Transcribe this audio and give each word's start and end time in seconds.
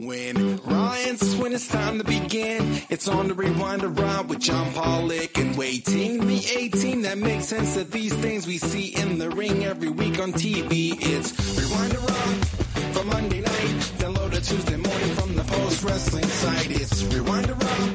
When 0.00 0.58
Ryan's 0.58 1.34
when 1.34 1.52
it's 1.52 1.66
time 1.66 1.98
to 1.98 2.04
begin, 2.04 2.82
it's 2.88 3.08
on 3.08 3.26
the 3.26 3.34
Rewind 3.34 3.82
a 3.82 3.88
Raw 3.88 4.22
with 4.22 4.38
John 4.38 4.72
Pollock 4.72 5.36
and 5.36 5.58
Wai 5.58 5.82
Ting. 5.84 6.24
Me 6.24 6.40
18, 6.56 7.02
that 7.02 7.18
makes 7.18 7.46
sense 7.46 7.76
of 7.76 7.90
these 7.90 8.14
things 8.14 8.46
we 8.46 8.58
see 8.58 8.94
in 8.94 9.18
the 9.18 9.28
ring 9.28 9.64
every 9.64 9.88
week 9.88 10.20
on 10.20 10.32
TV. 10.32 10.94
It's 11.00 11.32
Rewind 11.58 11.94
a 11.94 11.98
Raw 11.98 12.92
for 12.94 13.04
Monday 13.06 13.40
night, 13.40 13.92
download 13.98 14.36
a 14.36 14.40
Tuesday 14.40 14.76
morning 14.76 15.14
from 15.16 15.34
the 15.34 15.42
post 15.42 15.82
wrestling 15.82 16.26
site. 16.26 16.70
It's 16.70 17.02
Rewind 17.02 17.50
a 17.50 17.54
Raw 17.54 17.86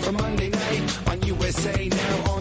for 0.00 0.12
Monday 0.12 0.48
night 0.48 1.08
on 1.10 1.22
USA 1.22 1.86
now 1.86 2.31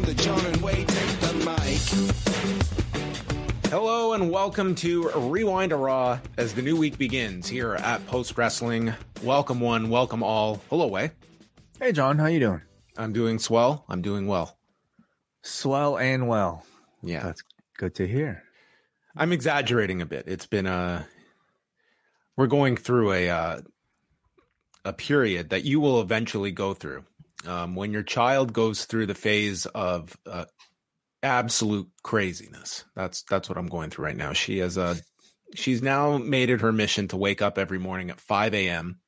Hello 3.71 4.11
and 4.11 4.29
welcome 4.29 4.75
to 4.75 5.09
Rewind 5.11 5.71
a 5.71 5.77
Raw 5.77 6.19
as 6.35 6.53
the 6.53 6.61
new 6.61 6.75
week 6.75 6.97
begins 6.97 7.47
here 7.47 7.73
at 7.75 8.05
Post 8.05 8.37
Wrestling. 8.37 8.93
Welcome 9.23 9.61
one, 9.61 9.89
welcome 9.89 10.23
all. 10.23 10.61
Hello, 10.69 10.87
Wai. 10.87 11.11
Hey 11.79 11.93
John, 11.93 12.17
how 12.17 12.25
you 12.25 12.41
doing? 12.41 12.61
I'm 12.97 13.13
doing 13.13 13.39
swell. 13.39 13.85
I'm 13.87 14.01
doing 14.01 14.27
well. 14.27 14.57
Swell 15.41 15.97
and 15.97 16.27
well. 16.27 16.65
Yeah, 17.01 17.23
That's 17.23 17.43
good 17.77 17.95
to 17.95 18.05
hear. 18.05 18.43
I'm 19.15 19.31
exaggerating 19.31 20.01
a 20.01 20.05
bit. 20.05 20.25
It's 20.27 20.47
been 20.47 20.67
a 20.67 21.07
we're 22.35 22.47
going 22.47 22.75
through 22.75 23.13
a 23.13 23.29
uh, 23.29 23.61
a 24.83 24.91
period 24.91 25.51
that 25.51 25.63
you 25.63 25.79
will 25.79 26.01
eventually 26.01 26.51
go 26.51 26.73
through 26.73 27.05
um, 27.47 27.75
when 27.75 27.93
your 27.93 28.03
child 28.03 28.51
goes 28.51 28.83
through 28.83 29.05
the 29.05 29.15
phase 29.15 29.65
of 29.65 30.13
uh, 30.25 30.43
absolute 31.23 31.89
craziness. 32.03 32.85
That's 32.95 33.23
that's 33.23 33.49
what 33.49 33.57
I'm 33.57 33.67
going 33.67 33.89
through 33.89 34.05
right 34.05 34.15
now. 34.17 34.33
She 34.33 34.59
has 34.59 34.77
a 34.77 34.97
she's 35.55 35.81
now 35.81 36.17
made 36.17 36.49
it 36.49 36.61
her 36.61 36.71
mission 36.71 37.07
to 37.09 37.17
wake 37.17 37.41
up 37.41 37.57
every 37.57 37.79
morning 37.79 38.09
at 38.09 38.19
5 38.21 38.53
a.m. 38.53 38.99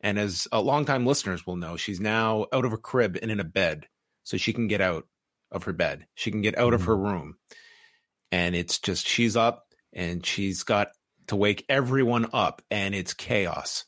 And 0.00 0.18
as 0.18 0.46
a 0.52 0.60
longtime 0.60 1.06
listeners 1.06 1.46
will 1.46 1.56
know, 1.56 1.76
she's 1.76 2.00
now 2.00 2.46
out 2.52 2.64
of 2.66 2.72
a 2.72 2.78
crib 2.78 3.16
and 3.22 3.30
in 3.30 3.40
a 3.40 3.44
bed, 3.44 3.86
so 4.22 4.36
she 4.36 4.52
can 4.52 4.68
get 4.68 4.80
out 4.82 5.04
of 5.50 5.64
her 5.64 5.72
bed. 5.72 6.06
She 6.14 6.30
can 6.30 6.42
get 6.42 6.58
out 6.58 6.74
of 6.74 6.82
her 6.84 6.96
room, 6.96 7.36
and 8.30 8.54
it's 8.54 8.78
just 8.78 9.06
she's 9.06 9.36
up 9.36 9.64
and 9.92 10.24
she's 10.26 10.62
got 10.62 10.88
to 11.28 11.36
wake 11.36 11.64
everyone 11.68 12.26
up, 12.32 12.60
and 12.70 12.94
it's 12.94 13.14
chaos. 13.14 13.84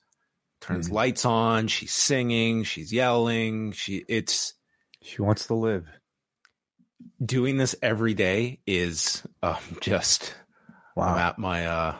Turns 0.63 0.89
Mhm. 0.89 0.93
lights 0.93 1.25
on. 1.27 1.69
She's 1.69 1.93
singing. 1.93 2.65
She's 2.65 2.93
yelling. 2.93 3.73
She 3.73 4.05
it's 4.09 4.55
She 5.03 5.21
wants 5.23 5.47
to 5.49 5.55
live. 5.55 5.87
Doing 7.25 7.57
this 7.57 7.75
every 7.83 8.15
day 8.15 8.61
is 8.67 9.23
um, 9.43 9.57
just 9.81 10.35
I'm 10.97 11.19
at 11.19 11.39
my 11.39 11.67
uh 11.67 11.95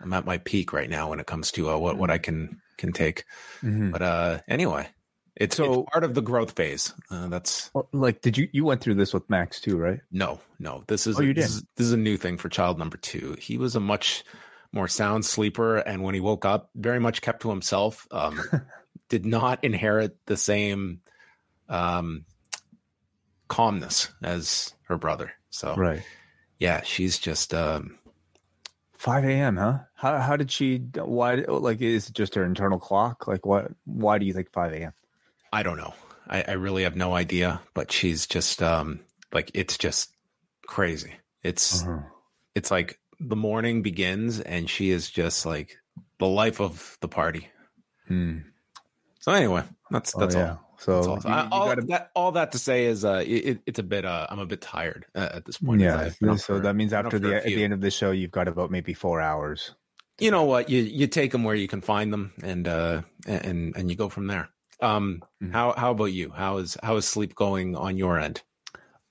I'm 0.00 0.12
at 0.12 0.24
my 0.26 0.38
peak 0.38 0.72
right 0.72 0.90
now 0.90 1.10
when 1.10 1.20
it 1.20 1.26
comes 1.26 1.52
to 1.52 1.70
uh, 1.70 1.76
what 1.78 1.96
what 1.98 2.10
I 2.10 2.18
can 2.18 2.60
can 2.76 2.92
take. 2.92 3.24
Mhm. 3.62 3.92
But 3.92 4.02
uh 4.02 4.38
anyway, 4.48 4.88
it's, 5.36 5.56
So- 5.56 5.82
it's 5.82 5.90
part 5.92 6.04
of 6.04 6.14
the 6.14 6.22
growth 6.22 6.52
phase. 6.56 6.92
Uh, 7.10 7.28
that's 7.28 7.70
Like, 7.92 8.20
did 8.20 8.36
you 8.36 8.48
you 8.52 8.64
went 8.64 8.80
through 8.80 8.94
this 8.96 9.14
with 9.14 9.28
Max 9.30 9.60
too, 9.60 9.76
right? 9.76 10.00
no, 10.10 10.40
no. 10.58 10.84
This 10.86 11.06
is 11.06 11.18
Oh, 11.18 11.22
you 11.22 11.32
this, 11.34 11.46
did? 11.46 11.56
is 11.56 11.64
this 11.76 11.86
is 11.86 11.92
a 11.92 11.96
new 11.96 12.16
thing 12.16 12.36
for 12.36 12.48
child 12.48 12.78
number 12.78 12.96
two. 12.96 13.36
He 13.38 13.56
was 13.58 13.76
a 13.76 13.80
much 13.80 14.24
more 14.72 14.88
sound 14.88 15.24
sleeper, 15.24 15.76
and 15.78 16.02
when 16.02 16.14
he 16.14 16.20
woke 16.20 16.44
up, 16.44 16.70
very 16.74 16.98
much 17.00 17.22
kept 17.22 17.42
to 17.42 17.50
himself. 17.50 18.06
Um, 18.10 18.38
did 19.08 19.24
not 19.24 19.62
inherit 19.64 20.16
the 20.26 20.36
same 20.36 21.00
um 21.68 22.24
calmness 23.48 24.12
as 24.22 24.74
her 24.88 24.96
brother. 24.98 25.32
So 25.50 25.74
Right. 25.76 26.02
yeah, 26.58 26.82
she's 26.82 27.18
just 27.18 27.54
um 27.54 27.98
5 28.98 29.24
a.m. 29.24 29.56
Huh? 29.56 29.78
How 29.94 30.18
how 30.18 30.36
did 30.36 30.50
she? 30.50 30.78
Why? 30.94 31.34
Like, 31.34 31.80
is 31.82 32.08
it 32.08 32.14
just 32.14 32.34
her 32.34 32.44
internal 32.44 32.78
clock? 32.78 33.26
Like, 33.26 33.44
what? 33.44 33.70
Why 33.84 34.18
do 34.18 34.26
you 34.26 34.32
think 34.32 34.52
5 34.52 34.72
a.m.? 34.72 34.92
I 35.52 35.62
don't 35.62 35.76
know. 35.76 35.94
I, 36.28 36.42
I 36.48 36.52
really 36.52 36.82
have 36.82 36.96
no 36.96 37.14
idea, 37.14 37.60
but 37.74 37.92
she's 37.92 38.26
just 38.26 38.62
um 38.62 39.00
like 39.32 39.50
it's 39.54 39.78
just 39.78 40.12
crazy. 40.66 41.14
It's 41.42 41.82
Uh-huh. 41.82 42.00
it's 42.54 42.70
like 42.70 42.98
the 43.20 43.36
morning 43.36 43.82
begins 43.82 44.40
and 44.40 44.68
she 44.68 44.90
is 44.90 45.10
just 45.10 45.46
like 45.46 45.78
the 46.18 46.26
life 46.26 46.60
of 46.60 46.96
the 47.00 47.08
party. 47.08 47.48
Hmm. 48.08 48.38
So 49.20 49.32
anyway, 49.32 49.62
that's 49.90 50.14
Oh, 50.16 50.20
that's 50.20 50.34
yeah. 50.34 50.50
all. 50.50 50.62
So 50.78 50.92
That's 51.14 51.24
all. 51.24 51.30
you- 51.32 51.36
you 51.44 51.48
all, 51.52 51.66
gotta- 51.66 51.82
that, 51.86 52.10
all 52.14 52.32
that 52.32 52.52
to 52.52 52.58
say 52.58 52.84
is 52.84 53.04
uh 53.04 53.22
it, 53.26 53.60
it's 53.66 53.78
a 53.78 53.82
bit 53.82 54.04
uh 54.04 54.26
I'm 54.28 54.38
a 54.40 54.46
bit 54.46 54.60
tired 54.60 55.06
uh, 55.14 55.30
at 55.34 55.44
this 55.46 55.58
point. 55.58 55.80
yeah. 55.80 55.98
I've 55.98 56.18
been 56.20 56.28
up 56.30 56.38
So 56.38 56.56
for- 56.56 56.60
that 56.60 56.74
means 56.76 56.92
after 56.92 57.18
the 57.18 57.36
at 57.36 57.44
the 57.44 57.64
end 57.64 57.72
of 57.72 57.80
the 57.80 57.90
show, 57.90 58.10
you've 58.10 58.30
got 58.30 58.46
about 58.48 58.70
maybe 58.70 58.92
four 58.94 59.20
hours. 59.20 59.74
you 60.18 60.30
know 60.30 60.44
what 60.44 60.68
you 60.70 60.82
you 60.82 61.06
take 61.06 61.32
them 61.32 61.44
where 61.44 61.54
you 61.54 61.68
can 61.68 61.80
find 61.80 62.12
them 62.12 62.32
and 62.42 62.66
uh 62.68 63.02
and 63.26 63.74
and 63.76 63.90
you 63.90 63.96
go 63.96 64.08
from 64.10 64.26
there. 64.26 64.48
Um 64.82 65.22
Mhm. 65.42 65.52
how 65.52 65.72
how 65.76 65.90
about 65.92 66.12
you? 66.12 66.30
How 66.30 66.58
is 66.58 66.76
how 66.82 66.96
is 66.96 67.06
sleep 67.06 67.34
going 67.34 67.74
on 67.76 67.96
your 67.96 68.18
end? 68.20 68.42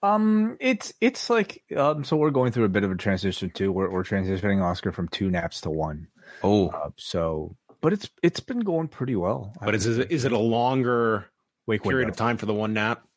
Um, 0.03 0.58
it's 0.59 0.94
it's 1.02 1.30
like 1.31 1.64
um. 1.75 2.03
So 2.03 2.16
we're 2.16 2.30
going 2.30 2.52
through 2.52 2.66
a 2.66 2.69
bit 2.69 2.84
of 2.84 2.91
a 2.91 2.96
transition 2.96 3.50
too. 3.50 3.72
We're 3.72 3.90
we're 3.90 4.03
transitioning 4.03 4.62
Oscar 4.64 4.91
from 4.91 5.08
two 5.08 5.31
naps 5.31 5.62
to 5.62 5.72
one. 5.72 6.08
Oh, 6.44 6.68
Uh, 6.69 6.90
so, 6.97 7.56
but 7.85 7.94
it's 7.94 8.09
it's 8.23 8.40
been 8.40 8.62
going 8.62 8.88
pretty 8.88 9.16
well. 9.16 9.53
I 9.62 9.66
But 9.66 9.75
is 9.75 9.85
would 9.85 10.00
it 10.00 10.12
is 10.12 10.25
it 10.25 10.31
a 10.31 10.40
longer 10.40 11.29
wake 11.68 11.84
period 11.84 12.07
window. 12.07 12.13
of 12.13 12.18
time 12.18 12.35
for 12.35 12.47
the 12.47 12.53
one 12.53 12.73
nap? 12.73 13.07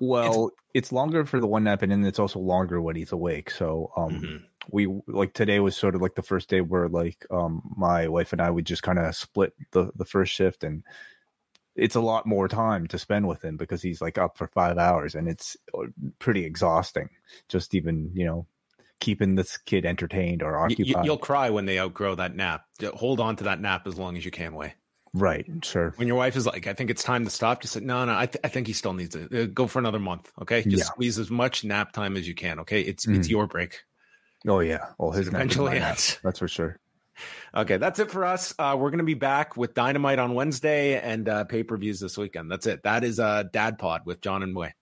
Well, 0.00 0.50
it's, 0.72 0.92
longer 0.92 1.26
for 1.26 1.40
the 1.40 1.46
one 1.46 1.64
nap, 1.64 1.82
and 1.82 1.92
then 1.92 2.02
it's 2.02 2.18
also 2.18 2.38
longer 2.38 2.80
when 2.80 2.96
he's 2.96 3.12
awake. 3.12 3.50
So, 3.50 3.92
um, 3.94 4.12
Mhm. 4.14 4.42
we 4.70 4.86
like 5.08 5.34
today 5.34 5.60
was 5.60 5.76
sort 5.76 5.94
of 5.94 6.00
like 6.00 6.14
the 6.14 6.22
first 6.22 6.48
day 6.48 6.62
where 6.62 6.88
like 6.88 7.26
um 7.30 7.60
my 7.76 8.08
wife 8.08 8.32
and 8.32 8.40
I 8.40 8.48
would 8.48 8.64
just 8.64 8.82
kind 8.82 8.98
of 8.98 9.14
split 9.14 9.52
the 9.72 9.92
the 9.94 10.06
first 10.06 10.32
shift, 10.32 10.64
and 10.64 10.84
it's 11.76 11.94
a 11.94 12.00
lot 12.00 12.24
more 12.24 12.48
time 12.48 12.86
to 12.86 12.98
spend 12.98 13.28
with 13.28 13.44
him 13.44 13.58
because 13.58 13.82
he's 13.82 14.00
like 14.00 14.16
up 14.16 14.38
for 14.38 14.46
five 14.46 14.78
hours, 14.78 15.14
and 15.14 15.28
it's 15.28 15.54
uh, 15.74 15.82
pretty 16.18 16.46
exhausting. 16.46 17.10
Just 17.46 17.74
even 17.74 18.10
you 18.14 18.24
know 18.24 18.46
keeping 19.02 19.34
this 19.34 19.58
kid 19.58 19.84
entertained 19.84 20.42
or 20.42 20.56
occupied. 20.58 21.04
you'll 21.04 21.18
cry 21.18 21.50
when 21.50 21.66
they 21.66 21.78
outgrow 21.78 22.14
that 22.14 22.34
nap. 22.34 22.64
Hold 22.94 23.20
on 23.20 23.36
to 23.36 23.44
that 23.44 23.60
nap 23.60 23.86
as 23.86 23.98
long 23.98 24.16
as 24.16 24.24
you 24.24 24.30
can. 24.30 24.54
Way 24.54 24.74
right? 25.14 25.44
Sure. 25.62 25.92
when 25.96 26.08
your 26.08 26.16
wife 26.16 26.36
is 26.36 26.46
like, 26.46 26.66
"I 26.66 26.72
think 26.72 26.88
it's 26.88 27.02
time 27.02 27.24
to 27.24 27.30
stop," 27.30 27.60
just 27.60 27.74
say, 27.74 27.80
"No, 27.80 28.02
no, 28.06 28.16
I, 28.16 28.24
th- 28.24 28.40
I 28.42 28.48
think 28.48 28.66
he 28.66 28.72
still 28.72 28.94
needs 28.94 29.14
it. 29.14 29.30
uh, 29.34 29.44
go 29.44 29.66
for 29.66 29.78
another 29.78 29.98
month." 29.98 30.32
Okay, 30.40 30.62
just 30.62 30.78
Yeah. 30.78 30.84
squeeze 30.84 31.18
as 31.18 31.30
much 31.30 31.64
nap 31.64 31.92
time 31.92 32.16
as 32.16 32.26
you 32.26 32.34
can. 32.34 32.60
Okay, 32.60 32.80
it's 32.80 33.04
Mhm. 33.04 33.18
it's 33.18 33.28
your 33.28 33.46
break. 33.46 33.80
Oh 34.48 34.60
yeah. 34.60 34.86
Well, 34.98 35.10
his 35.12 35.28
Eventually 35.28 35.78
nap. 35.78 35.98
That's 36.22 36.38
for 36.38 36.48
sure. 36.48 36.78
Okay, 37.54 37.76
that's 37.76 37.98
it 37.98 38.10
for 38.10 38.24
us. 38.24 38.54
Uh, 38.58 38.74
we're 38.78 38.90
gonna 38.90 39.04
be 39.04 39.12
back 39.14 39.54
with 39.56 39.74
Dynamite 39.74 40.18
on 40.18 40.32
Wednesday 40.34 40.98
and 40.98 41.28
uh, 41.28 41.44
pay 41.44 41.62
per 41.62 41.76
views 41.76 42.00
this 42.00 42.16
weekend. 42.16 42.50
That's 42.50 42.66
it. 42.66 42.82
That 42.84 43.04
is 43.04 43.20
uh, 43.20 43.42
Dad 43.52 43.78
Pod 43.78 44.02
with 44.06 44.22
John 44.22 44.42
and 44.42 44.56
Wai. 44.56 44.72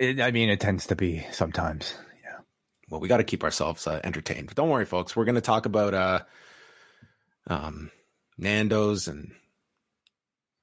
I 0.00 0.30
mean, 0.30 0.50
it 0.50 0.60
tends 0.60 0.86
to 0.88 0.94
be 0.94 1.26
sometimes. 1.32 1.94
Well, 2.88 3.00
we 3.00 3.08
got 3.08 3.16
to 3.18 3.24
keep 3.24 3.42
ourselves 3.44 3.86
uh, 3.86 4.00
entertained. 4.04 4.46
But 4.48 4.56
don't 4.56 4.68
worry, 4.68 4.84
folks. 4.86 5.16
We're 5.16 5.24
going 5.24 5.34
to 5.36 5.40
talk 5.40 5.66
about 5.66 5.94
uh, 5.94 6.20
um, 7.48 7.90
Nando's 8.38 9.08
and 9.08 9.32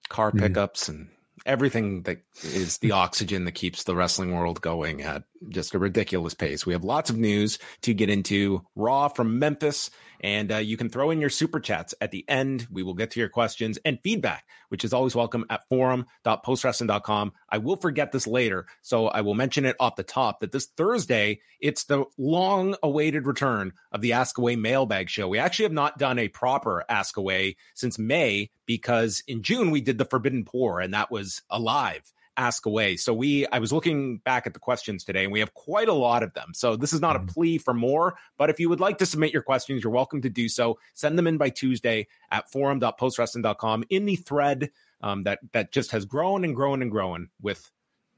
car 0.09 0.31
Mhm. 0.31 0.39
pickups 0.39 0.87
and 0.89 1.09
everything 1.45 2.03
that 2.03 2.19
is 2.43 2.77
the 2.77 2.91
oxygen 2.91 3.43
that 3.45 3.51
keeps 3.53 3.83
the 3.83 3.95
wrestling 3.95 4.31
world 4.33 4.61
going 4.61 5.01
at 5.01 5.23
just 5.49 5.73
a 5.75 5.79
ridiculous 5.79 6.33
pace. 6.33 6.65
We 6.65 6.71
have 6.73 6.85
lots 6.85 7.09
of 7.09 7.17
news 7.17 7.59
to 7.81 7.93
get 7.93 8.09
into. 8.09 8.65
Raw 8.75 9.09
from 9.09 9.39
Memphis, 9.39 9.89
and 10.23 10.53
uh, 10.53 10.57
you 10.57 10.77
can 10.77 10.89
throw 10.89 11.11
in 11.11 11.19
your 11.19 11.29
super 11.29 11.59
chats 11.59 11.93
at 11.99 12.11
the 12.11 12.23
end. 12.29 12.65
We 12.71 12.81
will 12.81 12.93
get 12.93 13.11
to 13.11 13.19
your 13.19 13.29
questions 13.29 13.77
and 13.83 13.99
feedback, 14.01 14.45
which 14.69 14.85
is 14.85 14.93
always 14.93 15.13
welcome 15.13 15.45
at 15.49 15.67
forum.postwrestling.com. 15.67 17.33
I 17.49 17.57
will 17.57 17.75
forget 17.75 18.13
this 18.13 18.25
later, 18.25 18.65
so 18.81 19.07
I 19.07 19.21
will 19.21 19.35
mention 19.35 19.65
it 19.65 19.75
off 19.81 19.97
the 19.97 20.03
top 20.03 20.39
that 20.39 20.53
this 20.53 20.67
Thursday, 20.77 21.41
it's 21.59 21.83
the 21.83 22.05
long 22.17 22.75
awaited 22.81 23.27
return 23.27 23.73
of 23.91 23.99
the 23.99 24.13
Ask-A-Wai 24.13 24.55
mailbag 24.55 25.09
show. 25.09 25.27
We 25.27 25.39
actually 25.39 25.65
have 25.65 25.73
not 25.73 25.99
done 25.99 26.17
a 26.17 26.29
proper 26.29 26.85
Ask-A-Wai 26.87 27.55
since 27.73 27.99
May 27.99 28.49
because 28.65 29.21
in 29.27 29.43
June 29.43 29.71
we 29.71 29.81
did 29.81 29.97
the 29.97 30.05
Forbidden 30.05 30.45
Pour, 30.45 30.79
and 30.79 30.93
that 30.93 31.11
was 31.11 31.41
alive 31.49 32.13
Ask-A-Wai. 32.37 32.95
So 32.95 33.13
we 33.13 33.45
I 33.47 33.59
was 33.59 33.71
looking 33.71 34.17
back 34.17 34.47
at 34.47 34.53
the 34.53 34.59
questions 34.59 35.03
today 35.03 35.23
and 35.23 35.33
we 35.33 35.39
have 35.39 35.53
quite 35.53 35.87
a 35.87 35.93
lot 35.93 36.23
of 36.23 36.33
them. 36.33 36.51
So 36.53 36.75
this 36.75 36.93
is 36.93 37.01
not 37.01 37.15
a 37.15 37.19
mm-hmm. 37.19 37.27
plea 37.27 37.57
for 37.57 37.73
more, 37.73 38.15
but 38.37 38.49
if 38.49 38.59
you 38.59 38.69
would 38.69 38.79
like 38.79 38.97
to 38.99 39.05
submit 39.05 39.33
your 39.33 39.41
questions, 39.41 39.83
you're 39.83 39.93
welcome 39.93 40.21
to 40.21 40.29
do 40.29 40.49
so. 40.49 40.79
Send 40.93 41.17
them 41.17 41.27
in 41.27 41.37
by 41.37 41.49
Tuesday 41.49 42.07
at 42.31 42.51
forum.postwrestling.com 42.51 43.83
in 43.89 44.05
the 44.05 44.15
thread 44.15 44.71
um, 45.01 45.23
that 45.23 45.39
that 45.51 45.71
just 45.71 45.91
has 45.91 46.05
grown 46.05 46.43
and 46.43 46.55
grown 46.55 46.81
and 46.81 46.91
grown 46.91 47.29
with 47.41 47.69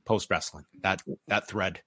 post 0.06 0.30
wrestling. 0.30 0.66
That 0.82 1.02
that 1.28 1.48
thread. 1.48 1.82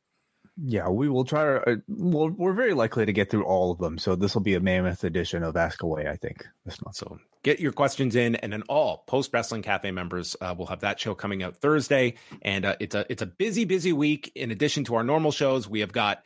Yeah, 0.61 0.89
we 0.89 1.09
will 1.09 1.25
try. 1.25 1.57
Uh, 1.57 1.77
well, 1.87 2.31
we're 2.31 2.53
very 2.53 2.75
likely 2.75 3.07
to 3.07 3.13
get 3.13 3.31
through 3.31 3.45
all 3.45 3.71
of 3.71 3.79
them, 3.79 3.97
so 3.97 4.17
this 4.17 4.35
will 4.35 4.43
be 4.43 4.55
a 4.55 4.61
mammoth 4.61 5.05
edition 5.05 5.45
of 5.45 5.57
Ask-A-Wai. 5.57 6.11
I 6.11 6.17
think 6.17 6.45
this 6.65 6.83
month. 6.85 6.97
So 6.97 7.19
get 7.45 7.61
your 7.61 7.71
questions 7.71 8.17
in, 8.17 8.35
and 8.37 8.53
then 8.53 8.63
all 8.69 9.05
post 9.07 9.31
wrestling 9.33 9.63
cafe 9.63 9.93
members 9.93 10.35
uh, 10.41 10.57
will 10.59 10.67
have 10.67 10.81
that 10.81 10.99
show 10.99 11.15
coming 11.15 11.45
out 11.45 11.57
Thursday, 11.57 12.15
and 12.43 12.65
uh, 12.65 12.75
it's 12.81 12.97
a 12.97 13.07
it's 13.09 13.23
a 13.23 13.27
busy 13.27 13.67
busy 13.67 13.93
week. 13.93 14.33
In 14.35 14.51
addition 14.51 14.83
to 14.85 14.97
our 14.97 15.05
normal 15.05 15.31
shows, 15.31 15.69
we 15.69 15.81
have 15.81 15.93
got 15.93 16.25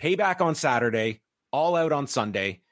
payback 0.00 0.40
on 0.40 0.54
Saturday, 0.54 1.20
all 1.52 1.76
out 1.76 1.92
on 1.92 2.06
Sunday. 2.06 2.62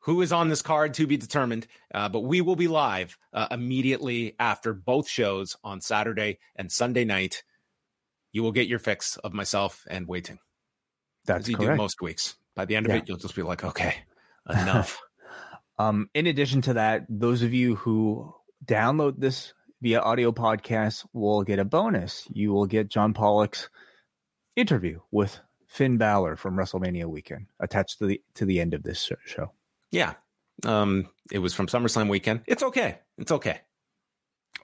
Who 0.00 0.22
is 0.22 0.30
on 0.30 0.48
this 0.48 0.62
card 0.62 0.94
to 0.94 1.08
be 1.08 1.16
determined? 1.16 1.66
Uh, 1.92 2.08
but 2.08 2.20
we 2.20 2.40
will 2.42 2.54
be 2.54 2.68
live 2.68 3.18
uh, 3.32 3.48
immediately 3.50 4.36
after 4.38 4.72
both 4.72 5.08
shows 5.08 5.56
on 5.64 5.80
Saturday 5.80 6.38
and 6.54 6.70
Sunday 6.70 7.04
night 7.04 7.42
you 8.32 8.42
will 8.42 8.52
get 8.52 8.68
your 8.68 8.78
fix 8.78 9.16
of 9.18 9.32
myself 9.32 9.84
and 9.88 10.06
Wai 10.06 10.20
Ting. 10.20 10.38
That's 11.24 11.48
you 11.48 11.56
correct. 11.56 11.72
do 11.72 11.76
most 11.76 12.00
weeks. 12.00 12.36
By 12.54 12.64
the 12.64 12.76
end 12.76 12.86
of 12.86 12.92
yeah. 12.92 12.98
it, 12.98 13.08
you'll 13.08 13.18
just 13.18 13.36
be 13.36 13.42
like, 13.42 13.64
okay, 13.64 13.94
enough. 14.48 15.00
um, 15.78 16.08
in 16.14 16.26
addition 16.26 16.62
to 16.62 16.74
that, 16.74 17.04
those 17.08 17.42
of 17.42 17.52
you 17.52 17.76
who 17.76 18.34
download 18.64 19.14
this 19.18 19.52
via 19.82 20.00
audio 20.00 20.32
podcast 20.32 21.04
will 21.12 21.42
get 21.42 21.58
a 21.58 21.64
bonus. 21.64 22.26
You 22.32 22.52
will 22.52 22.66
get 22.66 22.88
John 22.88 23.12
Pollock's 23.12 23.68
interview 24.54 25.00
with 25.10 25.38
Finn 25.66 25.98
Balor 25.98 26.36
from 26.36 26.56
WrestleMania 26.56 27.06
weekend 27.06 27.46
attached 27.60 27.98
to 27.98 28.06
the 28.06 28.22
to 28.34 28.44
the 28.44 28.60
end 28.60 28.72
of 28.74 28.82
this 28.82 29.10
show. 29.24 29.52
Yeah. 29.90 30.14
Um, 30.64 31.10
it 31.30 31.38
was 31.38 31.52
from 31.52 31.66
SummerSlam 31.66 32.08
weekend. 32.08 32.40
It's 32.46 32.62
okay. 32.62 32.98
It's 33.18 33.32
okay. 33.32 33.60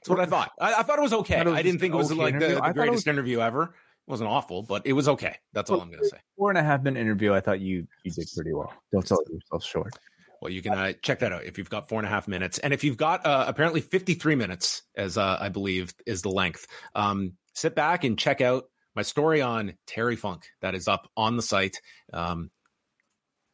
That's 0.02 0.08
what 0.08 0.20
I 0.20 0.26
thought. 0.26 0.52
I, 0.60 0.74
I 0.74 0.82
thought 0.82 0.98
it 0.98 1.02
was 1.02 1.12
okay. 1.12 1.36
I, 1.36 1.50
I 1.50 1.62
didn't 1.62 1.80
think 1.80 1.94
it 1.94 1.96
was 1.96 2.10
okay 2.10 2.20
like 2.20 2.38
the, 2.38 2.60
the 2.60 2.72
greatest 2.72 3.06
was, 3.06 3.06
interview 3.06 3.40
ever. 3.40 3.62
It 3.62 4.10
wasn't 4.10 4.30
awful, 4.30 4.62
but 4.62 4.84
it 4.84 4.94
was 4.94 5.08
okay. 5.08 5.36
That's 5.52 5.70
all 5.70 5.80
I'm 5.80 5.88
going 5.90 6.02
to 6.02 6.08
say. 6.08 6.18
Four 6.36 6.50
and 6.50 6.58
a 6.58 6.62
half 6.62 6.82
minute 6.82 7.00
interview. 7.00 7.32
I 7.32 7.40
thought 7.40 7.60
you 7.60 7.86
you 8.02 8.10
did 8.10 8.28
pretty 8.34 8.52
well. 8.52 8.72
Don't 8.92 9.06
sell 9.06 9.22
yourself 9.30 9.64
short. 9.64 9.92
Well, 10.40 10.50
you 10.50 10.60
can 10.60 10.72
uh, 10.72 10.92
check 11.02 11.20
that 11.20 11.32
out 11.32 11.44
if 11.44 11.56
you've 11.56 11.70
got 11.70 11.88
four 11.88 12.00
and 12.00 12.06
a 12.06 12.10
half 12.10 12.26
minutes, 12.26 12.58
and 12.58 12.74
if 12.74 12.82
you've 12.82 12.96
got 12.96 13.24
uh, 13.24 13.44
apparently 13.46 13.80
53 13.80 14.34
minutes, 14.34 14.82
as 14.96 15.16
uh, 15.16 15.38
I 15.40 15.50
believe 15.50 15.94
is 16.04 16.22
the 16.22 16.30
length. 16.30 16.66
Um, 16.96 17.34
sit 17.54 17.76
back 17.76 18.02
and 18.02 18.18
check 18.18 18.40
out 18.40 18.64
my 18.96 19.02
story 19.02 19.40
on 19.40 19.74
Terry 19.86 20.16
Funk 20.16 20.46
that 20.60 20.74
is 20.74 20.88
up 20.88 21.08
on 21.16 21.36
the 21.36 21.42
site. 21.42 21.80
Um, 22.12 22.50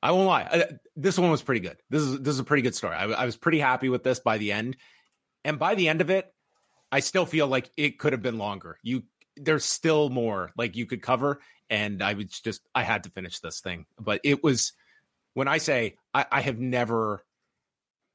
I 0.03 0.12
won't 0.12 0.29
lie, 0.29 0.49
I, 0.50 0.65
this 0.97 1.19
one 1.19 1.31
was 1.31 1.43
pretty 1.43 1.61
good. 1.61 1.77
This 1.91 2.03
is 2.03 2.21
this 2.21 2.33
is 2.35 2.41
a 2.41 2.45
pretty 2.45 2.62
good 2.62 2.75
story. 2.75 2.97
I, 2.97 3.05
I 3.05 3.25
was 3.27 3.37
pretty 3.37 3.59
happy 3.59 3.89
with 3.89 4.03
this 4.03 4.21
by 4.21 4.39
the 4.39 4.53
end, 4.53 4.77
and 5.45 5.59
by 5.59 5.75
the 5.75 5.89
end 5.89 6.00
of 6.00 6.09
it, 6.09 6.33
I 6.90 7.00
still 7.00 7.26
feel 7.26 7.46
like 7.46 7.70
it 7.76 7.99
could 7.99 8.12
have 8.12 8.23
been 8.23 8.38
longer. 8.38 8.79
You 8.82 9.05
there's 9.37 9.64
still 9.64 10.11
more 10.11 10.50
like 10.56 10.76
you 10.76 10.87
could 10.87 11.02
cover, 11.02 11.40
and 11.70 12.02
I 12.02 12.14
was 12.14 12.26
just 12.26 12.62
I 12.75 12.82
had 12.82 13.05
to 13.05 13.11
finish 13.11 13.40
this 13.40 13.61
thing. 13.61 13.87
But 13.99 14.20
it 14.25 14.43
was 14.43 14.73
when 15.35 15.49
I 15.49 15.58
say 15.58 15.96
I, 16.14 16.26
I 16.31 16.40
have 16.40 16.58
never 16.58 17.25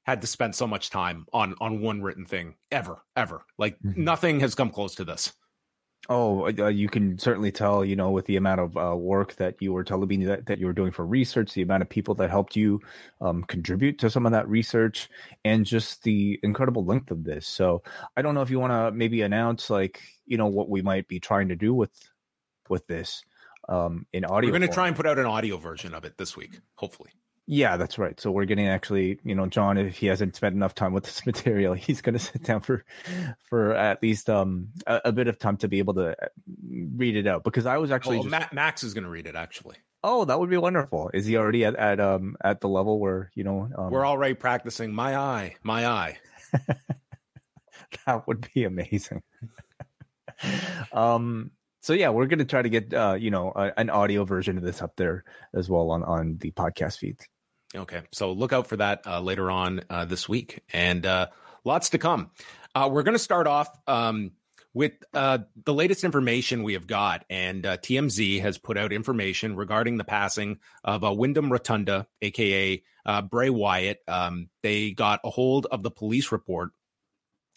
had 0.04 0.22
to 0.22 0.28
spend 0.28 0.56
so 0.56 0.68
much 0.68 0.90
time 0.90 1.26
on 1.34 1.56
on 1.62 1.82
one 1.82 2.02
written 2.02 2.26
thing 2.26 2.56
ever, 2.72 3.04
ever. 3.16 3.46
Like 3.58 3.80
mm-hmm. 3.80 4.04
nothing 4.04 4.40
has 4.42 4.56
come 4.56 4.70
close 4.70 4.96
to 4.96 5.06
this. 5.06 5.34
Oh, 6.10 6.48
uh, 6.48 6.68
you 6.68 6.90
can 6.90 7.18
certainly 7.18 7.52
tell, 7.52 7.86
you 7.86 7.96
know, 7.96 8.12
with 8.12 8.26
the 8.26 8.36
amount 8.36 8.60
of 8.60 8.78
uh, 8.78 8.96
work 8.96 9.36
that 9.36 9.56
you 9.62 9.72
were 9.72 9.86
telling 9.86 10.10
me 10.10 10.26
that, 10.26 10.48
that 10.48 10.60
you 10.60 10.66
were 10.66 10.74
doing 10.74 10.92
for 10.92 11.06
research, 11.06 11.54
the 11.54 11.62
amount 11.62 11.82
of 11.82 11.88
people 11.88 12.14
that 12.16 12.30
helped 12.30 12.58
you 12.58 12.82
um, 13.22 13.44
contribute 13.46 14.00
to 14.00 14.10
some 14.10 14.26
of 14.26 14.34
that 14.34 14.48
research, 14.50 15.10
and 15.46 15.66
just 15.66 16.04
the 16.04 16.40
incredible 16.44 16.84
length 16.84 17.10
of 17.10 17.24
this. 17.24 17.48
So, 17.48 17.84
I 18.18 18.22
don't 18.22 18.36
know 18.36 18.42
if 18.42 18.50
you 18.50 18.60
want 18.60 18.74
to 18.74 18.92
maybe 18.92 19.22
announce, 19.22 19.70
like, 19.70 20.02
you 20.26 20.38
know, 20.38 20.48
what 20.48 20.70
we 20.70 20.82
might 20.82 21.08
be 21.08 21.22
trying 21.22 21.48
to 21.50 21.56
do 21.56 21.74
with 21.74 21.92
with 22.70 22.86
this 22.88 23.24
um, 23.70 24.06
in 24.12 24.26
audio. 24.26 24.50
We're 24.50 24.60
going 24.60 24.70
to 24.70 24.74
try 24.74 24.88
and 24.88 24.96
put 24.96 25.06
out 25.06 25.20
an 25.20 25.26
audio 25.26 25.58
version 25.58 25.94
of 25.94 26.04
it 26.06 26.18
this 26.18 26.36
week, 26.36 26.60
hopefully. 26.76 27.12
Yeah, 27.46 27.76
that's 27.76 27.98
right. 27.98 28.18
So 28.20 28.32
we're 28.32 28.46
getting 28.46 28.68
actually, 28.68 29.20
you 29.24 29.36
know, 29.36 29.48
John, 29.48 29.78
if 29.78 29.98
he 29.98 30.08
hasn't 30.08 30.36
spent 30.36 30.56
enough 30.56 30.76
time 30.76 30.94
with 30.94 31.04
this 31.04 31.26
material, 31.26 31.74
he's 31.74 32.02
going 32.02 32.14
to 32.14 32.20
sit 32.20 32.44
down 32.44 32.62
for, 32.62 32.86
for 33.44 33.74
at 33.74 34.02
least 34.02 34.30
um 34.30 34.70
a, 34.88 35.02
a, 35.06 35.12
bit 35.12 35.28
of 35.28 35.38
time 35.40 35.58
to 35.58 35.68
be 35.68 35.80
able 35.80 35.96
to 35.96 36.12
uh, 36.12 36.28
read 36.96 37.18
it 37.18 37.28
out. 37.28 37.44
Because 37.44 37.66
I 37.66 37.78
was 37.78 37.92
actually, 37.92 38.20
oh, 38.20 38.30
just... 38.30 38.54
Max 38.54 38.84
is 38.84 38.94
going 38.94 39.04
to 39.04 39.10
read 39.10 39.28
it 39.28 39.36
actually. 39.36 39.76
Oh, 40.06 40.26
that 40.26 40.40
would 40.40 40.50
be 40.50 40.58
wonderful. 40.58 41.10
Is 41.14 41.26
he 41.26 41.38
already 41.38 41.66
at, 41.66 41.76
at 41.76 42.00
um 42.00 42.36
at 42.44 42.62
the 42.62 42.70
level 42.70 43.00
where 43.00 43.32
you 43.36 43.44
know 43.44 43.70
um... 43.78 43.90
we're 43.90 44.08
already 44.08 44.36
practicing 44.36 44.94
my 44.94 45.18
eye, 45.18 45.56
my 45.64 45.86
eye. 45.86 46.18
that 48.06 48.28
would 48.28 48.48
be 48.54 48.64
amazing. 48.64 49.22
um, 50.94 51.52
so 51.82 51.94
yeah, 51.94 52.10
we're 52.10 52.28
going 52.28 52.40
to 52.40 52.46
try 52.46 52.62
to 52.62 52.70
get 52.70 52.94
uh, 52.94 53.16
you 53.20 53.32
know 53.32 53.52
a, 53.56 53.78
an 53.78 53.90
audio 53.90 54.24
version 54.24 54.58
of 54.58 54.64
this 54.64 54.82
up 54.82 54.96
there 54.96 55.26
as 55.54 55.70
well 55.70 55.92
on 55.92 56.04
on 56.04 56.38
the 56.40 56.52
podcast 56.52 57.00
feeds. 57.00 57.28
Okay, 57.76 58.04
so 58.12 58.34
look 58.34 58.54
out 58.54 58.68
for 58.68 58.78
that 58.78 59.02
uh, 59.08 59.20
later 59.20 59.50
on 59.50 59.82
uh, 59.90 60.06
this 60.06 60.30
week, 60.30 60.62
and 60.72 61.04
uh, 61.06 61.28
lots 61.64 61.90
to 61.90 61.98
come. 61.98 62.30
Uh, 62.76 62.88
we're 62.92 63.02
going 63.02 63.16
to 63.16 63.20
start 63.20 63.48
off 63.48 63.68
um, 63.88 64.32
with 64.76 64.92
uh, 65.16 65.40
the 65.66 65.74
latest 65.74 66.04
information 66.04 66.62
we 66.62 66.74
have 66.74 66.86
got, 66.86 67.26
and 67.32 67.66
uh, 67.66 67.78
TMZ 67.78 68.42
has 68.42 68.60
put 68.60 68.78
out 68.78 68.94
information 68.94 69.56
regarding 69.56 69.98
the 69.98 70.04
passing 70.04 70.60
of 70.84 71.04
uh, 71.04 71.12
Windham 71.12 71.52
Rotunda, 71.52 72.06
aka 72.22 72.84
Bray 73.30 73.50
Wyatt. 73.50 74.02
Um, 74.08 74.50
they 74.62 74.92
got 74.92 75.22
a 75.24 75.32
hold 75.32 75.66
of 75.66 75.82
the 75.82 75.92
police 75.92 76.32
report, 76.32 76.70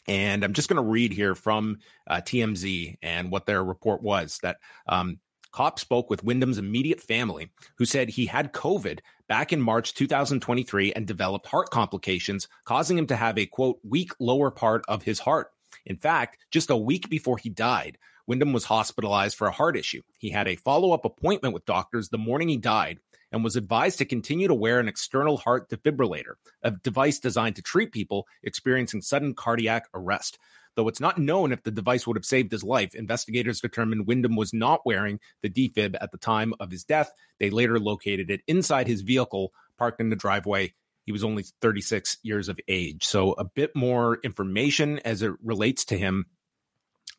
and 0.09 0.45
I'm 0.45 0.55
just 0.55 0.71
going 0.71 0.83
to 0.83 0.91
read 0.91 1.13
here 1.13 1.35
from 1.35 1.81
TMZ 2.09 2.97
and 3.03 3.31
what 3.31 3.45
their 3.45 3.63
report 3.63 4.03
was 4.03 4.39
that. 4.43 4.57
Um, 4.87 5.21
Cop 5.57 5.79
spoke 5.79 6.11
with 6.11 6.23
Windham's 6.23 6.59
immediate 6.59 7.01
family, 7.01 7.49
who 7.77 7.87
said 7.87 8.11
he 8.11 8.27
had 8.27 8.53
COVID 8.53 8.99
back 9.27 9.55
in 9.55 9.63
March 9.63 9.95
2023 9.95 10.93
and 10.93 11.07
developed 11.07 11.47
heart 11.47 11.71
complications, 11.71 12.47
causing 12.67 12.99
him 12.99 13.07
to 13.07 13.17
have 13.17 13.39
a 13.39 13.47
quote, 13.47 13.79
weak 13.83 14.13
lower 14.21 14.51
part 14.51 14.85
of 14.87 15.05
his 15.05 15.21
heart. 15.21 15.53
In 15.87 15.97
fact, 15.97 16.37
just 16.51 16.69
a 16.69 16.77
week 16.77 17.09
before 17.09 17.39
he 17.39 17.49
died, 17.49 17.97
Windham 18.27 18.53
was 18.53 18.67
hospitalized 18.67 19.35
for 19.39 19.47
a 19.47 19.51
heart 19.51 19.79
issue. 19.79 20.03
He 20.19 20.29
had 20.29 20.47
a 20.47 20.57
follow 20.57 20.93
up 20.93 21.07
appointment 21.07 21.55
with 21.55 21.65
doctors 21.65 22.11
the 22.11 22.19
morning 22.19 22.49
he 22.49 22.59
died 22.59 22.99
and 23.33 23.43
was 23.43 23.57
advised 23.57 23.97
to 23.97 24.05
continue 24.05 24.49
to 24.49 24.55
wear 24.55 24.79
an 24.79 24.89
external 24.89 25.39
heart 25.39 25.71
defibrillator, 25.71 26.35
a 26.65 26.73
device 26.73 27.19
designed 27.19 27.57
to 27.57 27.63
treat 27.63 27.93
people 27.93 28.27
experiencing 28.43 29.01
sudden 29.01 29.33
cardiac 29.33 29.87
arrest. 29.95 30.39
Though 30.77 30.89
it's 30.89 31.01
not 31.01 31.19
known 31.19 31.53
if 31.53 31.63
the 31.63 31.71
device 31.71 32.07
would 32.07 32.19
have 32.19 32.25
saved 32.27 32.53
his 32.53 32.63
life, 32.63 32.95
investigators 32.95 33.61
determined 33.61 34.07
Windham 34.07 34.37
was 34.37 34.53
not 34.53 34.85
wearing 34.85 35.19
the 35.43 35.49
defib 35.49 35.97
at 36.01 36.13
the 36.13 36.19
time 36.19 36.53
of 36.61 36.71
his 36.71 36.85
death. 36.85 37.13
They 37.41 37.49
later 37.49 37.81
located 37.81 38.31
it 38.31 38.43
inside 38.47 38.87
his 38.87 39.01
vehicle 39.01 39.53
parked 39.79 40.01
in 40.01 40.11
the 40.11 40.17
driveway. 40.17 40.75
He 41.05 41.13
was 41.13 41.25
only 41.25 41.45
36 41.63 42.19
years 42.23 42.51
of 42.51 42.61
age. 42.69 43.05
So, 43.05 43.33
a 43.33 43.45
bit 43.45 43.75
more 43.75 44.19
information 44.23 44.99
as 45.01 45.23
it 45.23 45.33
relates 45.43 45.85
to 45.87 45.99
him. 45.99 46.27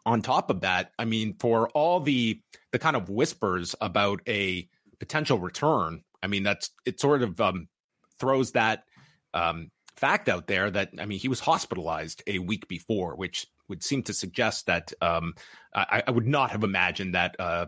On 0.05 0.21
top 0.21 0.49
of 0.49 0.61
that, 0.61 0.91
I 0.99 1.05
mean, 1.05 1.35
for 1.39 1.69
all 1.69 1.99
the 1.99 2.41
the 2.71 2.79
kind 2.79 2.95
of 2.95 3.09
whispers 3.09 3.75
about 3.81 4.21
a 4.27 4.69
potential 4.99 5.39
return, 5.39 6.03
I 6.21 6.27
mean, 6.27 6.43
that's 6.43 6.71
it 6.85 6.99
sort 6.99 7.23
of 7.23 7.41
um, 7.41 7.67
throws 8.19 8.51
that 8.51 8.83
um, 9.33 9.71
fact 9.97 10.29
out 10.29 10.47
there 10.47 10.69
that 10.71 10.91
I 10.99 11.05
mean 11.05 11.19
he 11.19 11.27
was 11.27 11.39
hospitalized 11.39 12.23
a 12.27 12.39
week 12.39 12.67
before, 12.67 13.15
which 13.15 13.47
would 13.67 13.83
seem 13.83 14.03
to 14.03 14.13
suggest 14.13 14.67
that 14.67 14.93
um, 15.01 15.33
I, 15.73 16.03
I, 16.07 16.11
would 16.11 16.27
not 16.27 16.51
have 16.51 16.63
imagined 16.63 17.15
that 17.15 17.35
uh, 17.37 17.65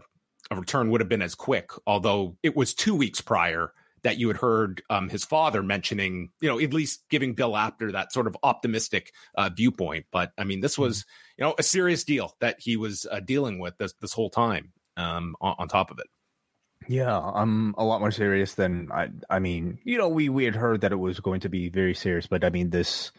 a 0.49 0.55
return 0.55 0.89
would 0.89 1.01
have 1.01 1.09
been 1.09 1.21
as 1.21 1.35
quick. 1.35 1.71
Although 1.85 2.37
it 2.41 2.55
was 2.55 2.73
two 2.73 2.95
weeks 2.95 3.19
prior 3.19 3.73
that 4.03 4.17
you 4.17 4.29
had 4.29 4.37
heard 4.37 4.81
um, 4.89 5.09
his 5.09 5.25
father 5.25 5.61
mentioning, 5.61 6.29
you 6.39 6.47
know, 6.47 6.57
at 6.57 6.73
least 6.73 7.03
giving 7.09 7.33
Bill 7.33 7.57
Apter 7.57 7.91
that 7.91 8.13
sort 8.13 8.27
of 8.27 8.37
optimistic 8.43 9.11
uh, 9.35 9.49
viewpoint. 9.53 10.05
But 10.09 10.31
I 10.37 10.45
mean, 10.45 10.61
this 10.61 10.77
was 10.77 10.99
mm-hmm. 10.99 11.09
you 11.37 11.45
know 11.45 11.55
a 11.59 11.63
serious 11.63 12.05
deal 12.05 12.35
that 12.39 12.57
he 12.59 12.77
was 12.77 13.05
uh, 13.11 13.19
dealing 13.19 13.59
with 13.59 13.77
this 13.77 13.93
this 13.99 14.13
whole 14.13 14.29
time. 14.29 14.71
um, 14.99 15.35
on, 15.41 15.55
on 15.59 15.67
top 15.67 15.91
of 15.91 15.99
it. 15.99 16.07
Yeah, 16.89 17.19
I'm 17.19 17.75
a 17.77 17.85
lot 17.85 17.99
more 17.99 18.09
serious 18.09 18.55
than 18.55 18.89
I. 18.91 19.09
I 19.29 19.37
mean, 19.37 19.77
you 19.83 19.99
know, 19.99 20.09
we 20.09 20.27
we 20.27 20.43
had 20.45 20.55
heard 20.55 20.81
that 20.81 20.91
it 20.91 20.95
was 20.95 21.19
going 21.19 21.41
to 21.41 21.49
be 21.49 21.69
very 21.69 21.93
serious, 21.93 22.25
but 22.25 22.43
I 22.43 22.49
mean, 22.49 22.71
this 22.71 23.11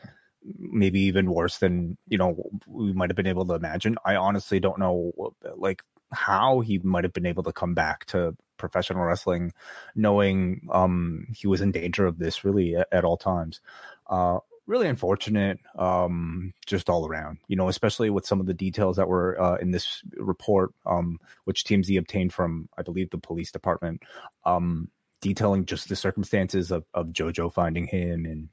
maybe 0.59 1.01
even 1.03 1.31
worse 1.33 1.59
than 1.59 1.97
you 2.09 2.19
know 2.19 2.51
we 2.67 2.93
might 2.93 3.11
have 3.11 3.17
been 3.17 3.29
able 3.29 3.47
to 3.47 3.55
imagine. 3.55 3.97
I 4.05 4.17
honestly 4.17 4.59
don't 4.59 4.81
know, 4.81 5.13
like 5.57 5.85
how 6.13 6.59
he 6.61 6.79
might 6.79 7.05
have 7.05 7.13
been 7.13 7.27
able 7.27 7.45
to 7.45 7.53
come 7.53 7.75
back 7.75 8.07
to 8.07 8.37
professional 8.57 9.05
wrestling, 9.05 9.53
knowing 9.95 10.67
um 10.73 11.29
he 11.33 11.47
was 11.47 11.61
in 11.61 11.71
danger 11.71 12.07
of 12.07 12.19
this 12.19 12.45
really 12.45 12.75
at, 12.75 12.89
at 12.91 13.05
all 13.05 13.17
times. 13.19 13.61
Uh, 14.09 14.41
really 14.71 14.87
unfortunate 14.87 15.59
um, 15.77 16.55
just 16.65 16.89
all 16.89 17.07
around 17.07 17.39
you 17.49 17.57
know 17.57 17.69
especially 17.69 18.09
with 18.09 18.25
some 18.25 18.41
of 18.41 18.47
the 18.47 18.55
details 18.55 18.97
that 18.97 19.09
were 19.09 19.39
uh, 19.41 19.57
in 19.57 19.73
this 19.73 20.03
report 20.17 20.73
um, 20.87 21.19
which 21.45 21.65
TMZ 21.65 21.99
obtained 21.99 22.33
from 22.33 22.69
i 22.79 22.83
believe 22.83 23.11
the 23.11 23.19
police 23.19 23.51
department 23.51 24.03
um, 24.45 24.89
detailing 25.21 25.67
just 25.67 25.89
the 25.89 25.97
circumstances 25.97 26.71
of, 26.71 26.85
of 26.95 27.09
jojo 27.09 27.53
finding 27.53 27.87
him 27.87 28.25
and, 28.25 28.49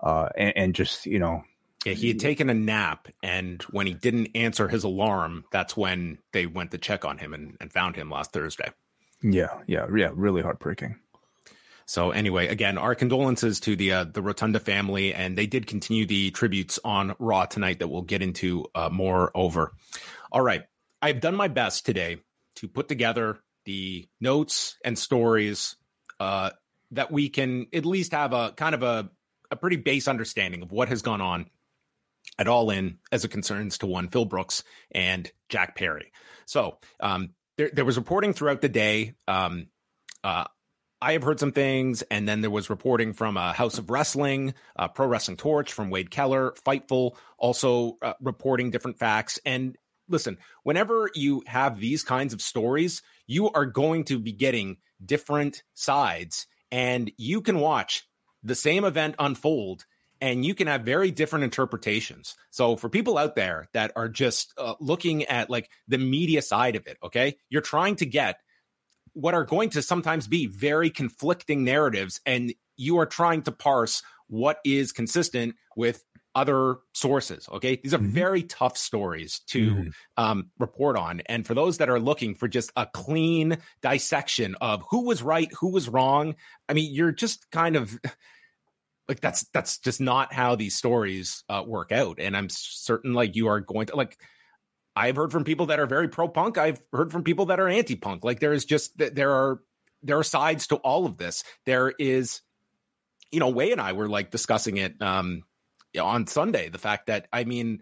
uh, 0.00 0.28
and 0.36 0.56
and 0.56 0.74
just 0.74 1.04
you 1.06 1.18
know 1.18 1.44
yeah, 1.84 1.92
he 1.92 2.08
had 2.08 2.18
taken 2.18 2.50
a 2.50 2.54
nap, 2.54 3.06
and 3.22 3.62
when 3.70 3.86
he 3.86 3.94
didn't 3.94 4.30
answer 4.34 4.66
his 4.66 4.82
alarm, 4.82 5.44
that's 5.52 5.76
when 5.76 6.18
they 6.32 6.44
went 6.44 6.72
to 6.72 6.78
check 6.78 7.04
on 7.04 7.18
him 7.18 7.32
and, 7.32 7.56
and 7.60 7.72
found 7.72 7.94
him 7.94 8.10
last 8.10 8.32
Thursday. 8.32 8.70
yeah 9.22 9.60
yeah 9.68 9.86
yeah 9.94 10.10
really 10.12 10.42
heartbreaking 10.42 10.96
So 11.88 12.10
anyway, 12.10 12.48
again, 12.48 12.76
our 12.76 12.94
condolences 12.94 13.60
to 13.60 13.74
the 13.74 13.92
uh, 13.92 14.04
the 14.04 14.20
Rotunda 14.20 14.60
family, 14.60 15.14
and 15.14 15.38
they 15.38 15.46
did 15.46 15.66
continue 15.66 16.04
the 16.04 16.30
tributes 16.30 16.78
on 16.84 17.16
Raw 17.18 17.46
tonight 17.46 17.78
that 17.78 17.88
we'll 17.88 18.02
get 18.02 18.20
into 18.20 18.66
uh, 18.74 18.90
more 18.90 19.32
over. 19.34 19.72
All 20.30 20.42
right, 20.42 20.64
I've 21.00 21.22
done 21.22 21.34
my 21.34 21.48
best 21.48 21.86
today 21.86 22.18
to 22.56 22.68
put 22.68 22.88
together 22.88 23.38
the 23.64 24.06
notes 24.20 24.76
and 24.84 24.98
stories 24.98 25.76
uh, 26.20 26.50
that 26.90 27.10
we 27.10 27.30
can 27.30 27.68
at 27.72 27.86
least 27.86 28.12
have 28.12 28.34
a 28.34 28.52
kind 28.52 28.74
of 28.74 28.82
a 28.82 29.08
a 29.50 29.56
pretty 29.56 29.76
base 29.76 30.08
understanding 30.08 30.60
of 30.60 30.70
what 30.70 30.90
has 30.90 31.00
gone 31.00 31.22
on 31.22 31.46
at 32.38 32.48
All 32.48 32.68
In 32.68 32.98
as 33.10 33.24
it 33.24 33.30
concerns 33.30 33.78
to 33.78 33.86
one 33.86 34.08
Phil 34.08 34.26
Brooks 34.26 34.62
and 34.90 35.32
Jack 35.48 35.74
Perry. 35.74 36.12
So 36.44 36.80
um, 37.00 37.30
there 37.56 37.70
there 37.72 37.86
was 37.86 37.96
reporting 37.96 38.34
throughout 38.34 38.60
the 38.60 38.68
day. 38.68 39.14
Um, 39.26 39.68
uh, 40.22 40.44
I 41.00 41.12
have 41.12 41.22
heard 41.22 41.38
some 41.38 41.52
things, 41.52 42.02
and 42.10 42.28
then 42.28 42.40
there 42.40 42.50
was 42.50 42.70
reporting 42.70 43.12
from 43.12 43.36
uh, 43.36 43.52
Haus 43.52 43.78
of 43.78 43.88
Wrestling, 43.88 44.54
uh, 44.76 44.88
Pro 44.88 45.06
Wrestling 45.06 45.36
Torch, 45.36 45.72
from 45.72 45.90
Wade 45.90 46.10
Keller, 46.10 46.54
Fightful, 46.66 47.16
also 47.38 47.98
uh, 48.02 48.14
reporting 48.20 48.70
different 48.70 48.98
facts. 48.98 49.38
And 49.46 49.76
listen, 50.08 50.38
whenever 50.64 51.08
you 51.14 51.44
have 51.46 51.78
these 51.78 52.02
kinds 52.02 52.34
of 52.34 52.42
stories, 52.42 53.02
you 53.28 53.48
are 53.50 53.66
going 53.66 54.04
to 54.04 54.18
be 54.18 54.32
getting 54.32 54.78
different 55.04 55.62
sides, 55.74 56.48
and 56.72 57.12
you 57.16 57.42
can 57.42 57.60
watch 57.60 58.04
the 58.42 58.56
same 58.56 58.84
event 58.84 59.14
unfold. 59.18 59.84
And 60.20 60.44
you 60.44 60.56
can 60.56 60.66
have 60.66 60.80
very 60.80 61.12
different 61.12 61.44
interpretations. 61.44 62.34
So, 62.50 62.74
for 62.74 62.88
people 62.88 63.18
out 63.18 63.36
there 63.36 63.68
that 63.72 63.92
are 63.94 64.08
just 64.08 64.52
uh, 64.58 64.74
looking 64.80 65.22
at 65.26 65.48
like 65.48 65.70
the 65.86 65.96
media 65.96 66.42
side 66.42 66.74
of 66.74 66.88
it, 66.88 66.98
okay, 67.04 67.36
you're 67.50 67.62
trying 67.62 67.94
to 67.96 68.04
get 68.04 68.40
what 69.20 69.34
are 69.34 69.44
going 69.44 69.70
to 69.70 69.82
sometimes 69.82 70.28
be 70.28 70.46
very 70.46 70.90
conflicting 70.90 71.64
narratives 71.64 72.20
and 72.24 72.54
you 72.76 72.98
are 72.98 73.06
trying 73.06 73.42
to 73.42 73.52
parse 73.52 74.02
what 74.28 74.58
is 74.64 74.92
consistent 74.92 75.56
with 75.76 76.04
other 76.34 76.76
sources 76.94 77.48
okay 77.50 77.76
these 77.82 77.94
are 77.94 77.98
Mhm. 77.98 78.12
very 78.12 78.42
tough 78.44 78.76
stories 78.76 79.40
to 79.40 79.84
Mhm. 79.84 79.92
um, 80.16 80.50
report 80.58 80.96
on 80.96 81.20
and 81.26 81.46
for 81.46 81.54
those 81.54 81.78
that 81.78 81.88
are 81.88 81.98
looking 81.98 82.34
for 82.34 82.46
just 82.46 82.70
a 82.76 82.86
clean 82.86 83.56
dissection 83.82 84.54
of 84.60 84.84
who 84.90 85.04
was 85.04 85.22
right 85.22 85.50
who 85.58 85.72
was 85.72 85.88
wrong 85.88 86.36
i 86.68 86.72
mean 86.72 86.94
you're 86.94 87.10
just 87.10 87.50
kind 87.50 87.74
of 87.74 87.98
like 89.08 89.20
that's 89.20 89.46
that's 89.52 89.78
just 89.78 90.00
not 90.00 90.32
how 90.32 90.54
these 90.54 90.76
stories 90.76 91.42
uh, 91.48 91.64
work 91.66 91.92
out 91.92 92.18
and 92.20 92.36
i'm 92.36 92.48
certain 92.48 93.14
like 93.14 93.34
you 93.34 93.48
are 93.48 93.60
going 93.60 93.86
to 93.86 93.96
like 93.96 94.20
I've 94.98 95.14
heard 95.14 95.30
from 95.30 95.44
people 95.44 95.66
that 95.66 95.78
are 95.78 95.86
very 95.86 96.08
pro 96.08 96.26
punk. 96.26 96.58
I've 96.58 96.80
heard 96.92 97.12
from 97.12 97.22
people 97.22 97.46
that 97.46 97.60
are 97.60 97.68
anti 97.68 97.94
punk. 97.94 98.24
Like 98.24 98.40
there 98.40 98.52
is 98.52 98.64
just 98.64 98.98
there 98.98 99.30
are 99.30 99.60
there 100.02 100.18
are 100.18 100.24
sides 100.24 100.66
to 100.68 100.76
all 100.76 101.06
of 101.06 101.18
this. 101.18 101.44
There 101.66 101.92
is, 101.98 102.40
you 103.30 103.38
know, 103.38 103.48
Wai 103.48 103.66
and 103.66 103.80
I 103.80 103.92
were 103.92 104.08
like 104.08 104.32
discussing 104.32 104.76
it 104.76 105.00
um 105.00 105.44
on 106.00 106.26
Sunday. 106.26 106.68
The 106.68 106.78
fact 106.78 107.06
that 107.06 107.28
I 107.32 107.44
mean, 107.44 107.80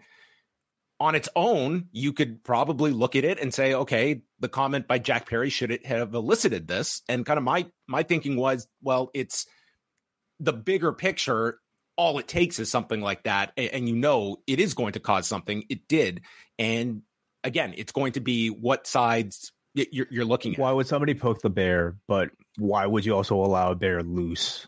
on 0.99 1.15
its 1.15 1.27
own, 1.35 1.87
you 1.91 2.13
could 2.13 2.43
probably 2.43 2.91
look 2.91 3.15
at 3.15 3.25
it 3.25 3.39
and 3.39 3.51
say, 3.51 3.73
okay, 3.73 4.21
the 4.39 4.49
comment 4.49 4.87
by 4.87 4.99
Jack 4.99 5.27
Perry 5.27 5.49
should 5.49 5.71
it 5.71 5.87
have 5.87 6.13
elicited 6.13 6.67
this? 6.67 7.01
And 7.09 7.25
kind 7.25 7.39
of 7.39 7.43
my 7.43 7.65
my 7.87 8.03
thinking 8.03 8.35
was, 8.35 8.67
well, 8.83 9.09
it's 9.15 9.47
the 10.39 10.53
bigger 10.53 10.93
picture. 10.93 11.59
All 11.95 12.19
it 12.19 12.27
takes 12.27 12.59
is 12.59 12.69
something 12.69 13.01
like 13.01 13.23
that, 13.23 13.53
and, 13.57 13.71
and 13.71 13.89
you 13.89 13.95
know 13.95 14.37
it 14.45 14.59
is 14.59 14.75
going 14.75 14.93
to 14.93 14.99
cause 14.99 15.25
something. 15.25 15.63
It 15.67 15.87
did, 15.87 16.21
and 16.59 17.01
again, 17.47 17.73
it's 17.77 17.91
going 17.91 18.11
to 18.13 18.19
be 18.19 18.49
what 18.49 18.85
sides 18.85 19.51
you're, 19.73 20.07
you're 20.09 20.25
looking 20.25 20.53
at. 20.53 20.59
why 20.59 20.71
would 20.71 20.87
somebody 20.87 21.13
poke 21.13 21.41
the 21.41 21.49
bear 21.49 21.95
but 22.07 22.29
why 22.57 22.85
would 22.85 23.05
you 23.05 23.15
also 23.15 23.35
allow 23.35 23.71
a 23.71 23.75
bear 23.75 24.01
loose 24.01 24.65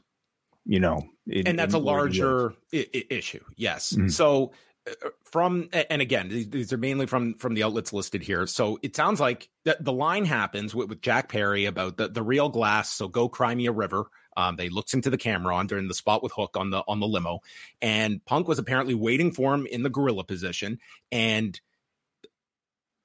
you 0.66 0.80
know 0.80 1.02
in- 1.28 1.48
and 1.48 1.58
that's 1.60 1.74
a 1.74 1.78
in 1.78 1.84
where 1.84 2.08
he 2.08 2.20
lives? 2.20 2.20
larger 2.20 2.54
I- 2.74 2.88
I- 2.96 3.06
issue. 3.10 3.44
Yes. 3.56 3.94
Mhm. 3.94 4.12
So 4.12 4.52
uh, 4.88 5.10
from 5.26 5.70
and 5.74 6.02
again, 6.02 6.30
these, 6.30 6.50
these 6.50 6.74
are 6.74 6.78
mainly 6.78 7.06
from 7.08 7.34
from 7.36 7.54
the 7.56 7.64
outlets 7.64 7.92
listed 7.92 8.22
here. 8.24 8.46
So 8.48 8.78
it 8.84 8.96
sounds 8.96 9.20
like 9.20 9.50
the, 9.66 9.78
the 9.80 9.92
line 9.94 10.26
happens 10.26 10.74
with, 10.76 10.90
with 10.90 11.02
Jack 11.02 11.30
Perry 11.30 11.66
about 11.66 11.98
the 11.98 12.08
the 12.08 12.24
real 12.24 12.50
glass. 12.50 12.92
So 12.92 13.08
go 13.08 13.30
cry 13.30 13.54
me 13.56 13.66
a 13.66 13.72
river. 13.72 14.06
Um, 14.38 14.56
they 14.56 14.70
looks 14.70 14.94
into 14.94 15.10
the 15.10 15.18
camera 15.18 15.54
on 15.56 15.68
during 15.68 15.88
the 15.90 15.94
spot 15.94 16.22
with 16.24 16.32
Hook 16.34 16.56
on 16.56 16.70
the 16.70 16.84
on 16.88 17.00
the 17.00 17.08
limo, 17.08 17.40
and 17.82 18.24
Punk 18.26 18.48
was 18.48 18.58
apparently 18.60 18.94
waiting 18.94 19.32
for 19.32 19.54
him 19.54 19.66
in 19.66 19.84
the 19.84 19.90
gorilla 19.90 20.24
position, 20.24 20.80
and 21.12 21.60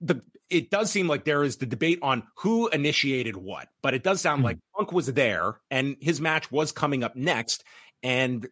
the 0.06 0.23
it 0.50 0.70
does 0.70 0.90
seem 0.90 1.08
like 1.08 1.25
there 1.25 1.42
is 1.42 1.56
the 1.56 1.66
debate 1.66 1.99
on 2.02 2.23
who 2.37 2.68
initiated 2.68 3.37
what, 3.37 3.68
but 3.82 3.94
it 3.94 4.02
does 4.02 4.20
sound 4.20 4.42
Mhm. 4.42 4.44
like 4.44 4.58
Punk 4.76 4.92
was 4.92 5.06
there 5.06 5.61
and 5.70 5.96
his 6.00 6.20
match 6.20 6.52
was 6.52 6.70
coming 6.70 7.02
up 7.02 7.16
next, 7.16 7.64
and 8.02 8.46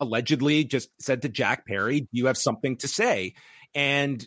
allegedly 0.00 0.64
just 0.64 0.90
said 1.00 1.22
to 1.22 1.28
Jack 1.28 1.66
Perry, 1.66 2.00
"Do 2.00 2.08
you 2.12 2.26
have 2.26 2.36
something 2.36 2.76
to 2.78 2.88
say?" 2.88 3.34
And 3.74 4.26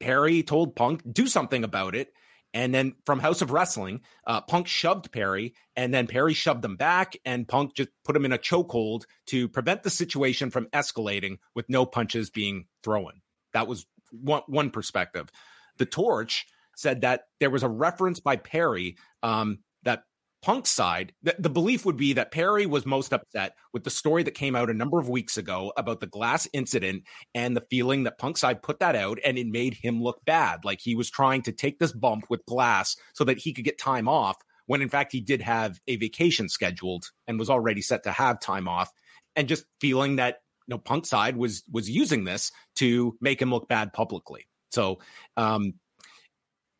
Perry 0.00 0.42
told 0.42 0.76
Punk, 0.76 1.02
"Do 1.10 1.26
something 1.26 1.64
about 1.64 1.94
it." 1.94 2.12
And 2.52 2.72
then 2.72 2.94
from 3.04 3.18
Haus 3.18 3.42
of 3.42 3.50
Wrestling, 3.50 4.02
uh, 4.28 4.40
Punk 4.42 4.68
shoved 4.68 5.10
Perry, 5.10 5.54
and 5.74 5.92
then 5.92 6.06
Perry 6.06 6.34
shoved 6.34 6.64
him 6.64 6.76
back, 6.76 7.16
and 7.24 7.48
Punk 7.48 7.74
just 7.74 7.90
put 8.04 8.14
him 8.14 8.24
in 8.24 8.32
a 8.32 8.38
chokehold 8.38 9.06
to 9.26 9.48
prevent 9.48 9.82
the 9.82 9.90
situation 9.90 10.50
from 10.50 10.66
escalating 10.66 11.38
with 11.54 11.68
no 11.68 11.84
punches 11.84 12.30
being 12.30 12.66
thrown. 12.84 13.22
That 13.54 13.66
was 13.66 13.86
one, 14.12 14.42
one 14.46 14.70
perspective. 14.70 15.30
The 15.78 15.86
Torch 15.86 16.46
said 16.76 17.02
that 17.02 17.22
there 17.40 17.50
was 17.50 17.62
a 17.62 17.68
reference 17.68 18.20
by 18.20 18.36
Perry 18.36 18.96
um, 19.22 19.58
that 19.84 20.04
Punk's 20.42 20.70
side, 20.70 21.14
the, 21.22 21.34
the 21.38 21.48
belief 21.48 21.86
would 21.86 21.96
be 21.96 22.12
that 22.12 22.30
Perry 22.30 22.66
was 22.66 22.84
most 22.84 23.14
upset 23.14 23.54
with 23.72 23.84
the 23.84 23.90
story 23.90 24.22
that 24.24 24.34
came 24.34 24.54
out 24.54 24.68
a 24.68 24.74
number 24.74 24.98
of 24.98 25.08
weeks 25.08 25.38
ago 25.38 25.72
about 25.78 26.00
the 26.00 26.06
glass 26.06 26.46
incident 26.52 27.04
and 27.34 27.56
the 27.56 27.64
feeling 27.70 28.02
that 28.02 28.18
Punk's 28.18 28.42
side 28.42 28.62
put 28.62 28.78
that 28.80 28.94
out 28.94 29.18
and 29.24 29.38
it 29.38 29.46
made 29.46 29.72
him 29.72 30.02
look 30.02 30.22
bad. 30.26 30.62
Like 30.62 30.80
he 30.82 30.94
was 30.94 31.10
trying 31.10 31.40
to 31.42 31.52
take 31.52 31.78
this 31.78 31.92
bump 31.92 32.26
with 32.28 32.44
glass 32.44 32.94
so 33.14 33.24
that 33.24 33.38
he 33.38 33.54
could 33.54 33.64
get 33.64 33.78
time 33.78 34.06
off 34.06 34.36
when 34.66 34.82
in 34.82 34.90
fact 34.90 35.12
he 35.12 35.20
did 35.22 35.40
have 35.40 35.80
a 35.86 35.96
vacation 35.96 36.50
scheduled 36.50 37.06
and 37.26 37.38
was 37.38 37.50
already 37.50 37.80
set 37.80 38.02
to 38.02 38.12
have 38.12 38.38
time 38.38 38.68
off 38.68 38.90
and 39.36 39.48
just 39.48 39.64
feeling 39.80 40.16
that 40.16 40.40
you 40.66 40.74
know 40.74 40.78
Punk 40.78 41.06
side 41.06 41.38
was 41.38 41.62
was 41.72 41.88
using 41.88 42.24
this 42.24 42.52
to 42.76 43.16
make 43.20 43.40
him 43.40 43.50
look 43.50 43.68
bad 43.68 43.92
publicly. 43.94 44.46
So 44.74 44.98
um 45.36 45.74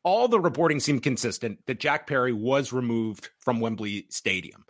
all 0.05 0.29
the 0.29 0.41
reporting 0.41 0.81
seemed 0.81 1.03
consistent 1.03 1.61
that 1.67 1.81
Jack 1.81 2.07
Perry 2.07 2.33
was 2.33 2.73
removed 2.73 3.31
from 3.41 3.61
Wembley 3.61 4.07
Stadium. 4.11 4.65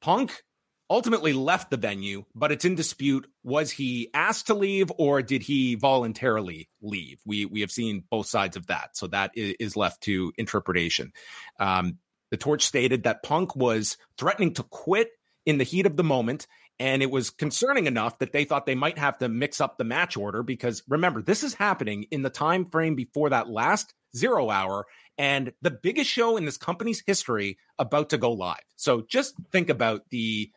Punk 0.00 0.42
ultimately 0.88 1.32
left 1.32 1.70
the 1.70 1.76
venue, 1.76 2.24
but 2.34 2.50
it's 2.50 2.64
in 2.64 2.74
dispute. 2.74 3.30
Was 3.44 3.70
he 3.70 4.10
asked 4.12 4.48
to 4.48 4.54
leave 4.54 4.90
or 4.98 5.22
did 5.22 5.42
he 5.42 5.76
voluntarily 5.76 6.68
leave? 6.82 7.20
We 7.24 7.44
we 7.44 7.60
have 7.60 7.70
seen 7.70 8.04
both 8.10 8.26
sides 8.26 8.56
of 8.56 8.66
that, 8.66 8.96
so 8.96 9.06
that 9.08 9.30
is 9.34 9.76
left 9.76 10.02
to 10.02 10.32
interpretation. 10.36 11.12
Um, 11.58 11.98
the 12.30 12.36
torch 12.36 12.64
stated 12.64 13.04
that 13.04 13.22
Punk 13.22 13.54
was 13.54 13.96
threatening 14.18 14.54
to 14.54 14.62
quit 14.64 15.10
in 15.46 15.58
the 15.58 15.64
heat 15.64 15.86
of 15.86 15.96
the 15.96 16.04
moment. 16.04 16.46
And 16.80 17.02
it 17.02 17.10
was 17.10 17.28
concerning 17.28 17.86
enough 17.86 18.18
that 18.18 18.32
they 18.32 18.44
thought 18.44 18.64
they 18.64 18.74
might 18.74 18.98
have 18.98 19.18
to 19.18 19.28
mix 19.28 19.60
up 19.60 19.76
the 19.76 19.84
match 19.84 20.16
order 20.16 20.42
because 20.42 20.82
remember, 20.88 21.20
this 21.20 21.44
is 21.44 21.52
happening 21.54 22.06
in 22.10 22.22
the 22.22 22.30
time 22.30 22.70
frame 22.70 22.94
before 22.94 23.28
that 23.28 23.50
last 23.50 23.92
zero 24.16 24.48
hour 24.48 24.86
and 25.18 25.52
the 25.60 25.70
biggest 25.70 26.10
show 26.10 26.38
in 26.38 26.46
this 26.46 26.56
company's 26.56 27.02
history 27.06 27.58
about 27.78 28.08
to 28.10 28.18
go 28.18 28.32
live. 28.32 28.64
So 28.76 29.04
just 29.06 29.34
think 29.52 29.68
about 29.68 30.08
the 30.10 30.50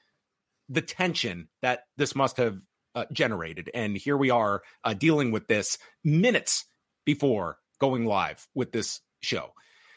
the 0.69 0.81
tension 0.81 1.49
that 1.61 1.81
this 1.97 2.15
must 2.15 2.37
have 2.37 2.59
uh, 2.95 3.03
generated. 3.11 3.69
And 3.73 3.97
here 3.97 4.15
we 4.15 4.29
are 4.29 4.63
uh, 4.85 4.93
dealing 4.93 5.31
with 5.31 5.47
this 5.47 5.77
minutes 6.05 6.65
before 7.05 7.57
going 7.79 8.05
live 8.05 8.47
with 8.55 8.71
this 8.71 9.01
show. 9.21 9.49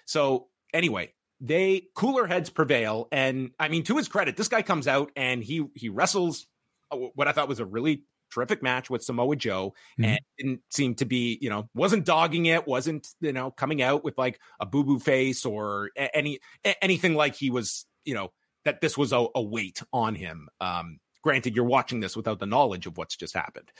So 0.06 0.49
anyway, 0.75 1.12
they 1.40 1.88
cooler 1.94 2.26
heads 2.26 2.50
prevail, 2.50 3.08
and 3.12 3.50
I 3.58 3.68
mean, 3.68 3.82
to 3.84 3.96
his 3.96 4.08
credit, 4.08 4.36
this 4.36 4.48
guy 4.48 4.62
comes 4.62 4.88
out 4.88 5.10
and 5.16 5.42
he 5.42 5.64
he 5.74 5.88
wrestles 5.88 6.46
uh, 6.90 6.96
what 6.96 7.28
I 7.28 7.32
thought 7.32 7.48
was 7.48 7.60
a 7.60 7.66
really 7.66 8.04
terrific 8.32 8.62
match 8.62 8.90
with 8.90 9.04
Samoa 9.04 9.36
Joe 9.36 9.74
mm-hmm. 9.98 10.04
and 10.04 10.20
didn't 10.38 10.60
seem 10.70 10.94
to 10.96 11.04
be, 11.04 11.38
you 11.40 11.50
know, 11.50 11.68
wasn't 11.74 12.04
dogging 12.04 12.46
it, 12.46 12.66
wasn't, 12.66 13.08
you 13.20 13.32
know, 13.32 13.50
coming 13.50 13.82
out 13.82 14.04
with 14.04 14.18
like 14.18 14.40
a 14.60 14.66
boo 14.66 14.84
boo 14.84 14.98
face 14.98 15.44
or 15.44 15.90
any 15.96 16.40
anything 16.82 17.14
like 17.14 17.34
he 17.34 17.50
was, 17.50 17.86
you 18.04 18.14
know, 18.14 18.32
that 18.64 18.80
this 18.80 18.96
was 18.96 19.12
a, 19.12 19.26
a 19.34 19.42
weight 19.42 19.82
on 19.92 20.14
him. 20.14 20.48
Um, 20.60 20.98
granted, 21.22 21.54
you're 21.54 21.64
watching 21.64 22.00
this 22.00 22.16
without 22.16 22.38
the 22.38 22.46
knowledge 22.46 22.86
of 22.86 22.96
what's 22.96 23.16
just 23.16 23.34
happened, 23.34 23.70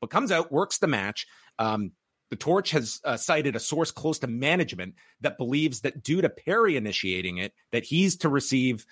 but 0.00 0.10
comes 0.10 0.30
out, 0.30 0.52
works 0.52 0.78
the 0.78 0.86
match. 0.86 1.26
Um, 1.58 1.92
the 2.30 2.36
Torch 2.36 2.70
has 2.72 3.00
uh, 3.04 3.16
cited 3.16 3.56
a 3.56 3.60
source 3.60 3.90
close 3.90 4.18
to 4.20 4.26
management 4.26 4.94
that 5.20 5.38
believes 5.38 5.80
that 5.80 6.02
due 6.02 6.20
to 6.20 6.28
Perry 6.28 6.76
initiating 6.76 7.38
it, 7.38 7.52
that 7.72 7.84
he's 7.84 8.16
to 8.16 8.28
receive 8.28 8.84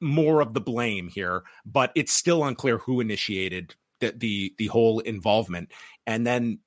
more 0.00 0.40
of 0.40 0.54
the 0.54 0.60
blame 0.60 1.08
here, 1.08 1.42
but 1.64 1.92
it's 1.94 2.12
still 2.12 2.44
unclear 2.44 2.78
who 2.78 3.00
initiated 3.00 3.74
the 4.00 4.12
the, 4.16 4.54
the 4.58 4.66
whole 4.66 5.00
involvement. 5.00 5.72
And 6.06 6.26
then, 6.26 6.60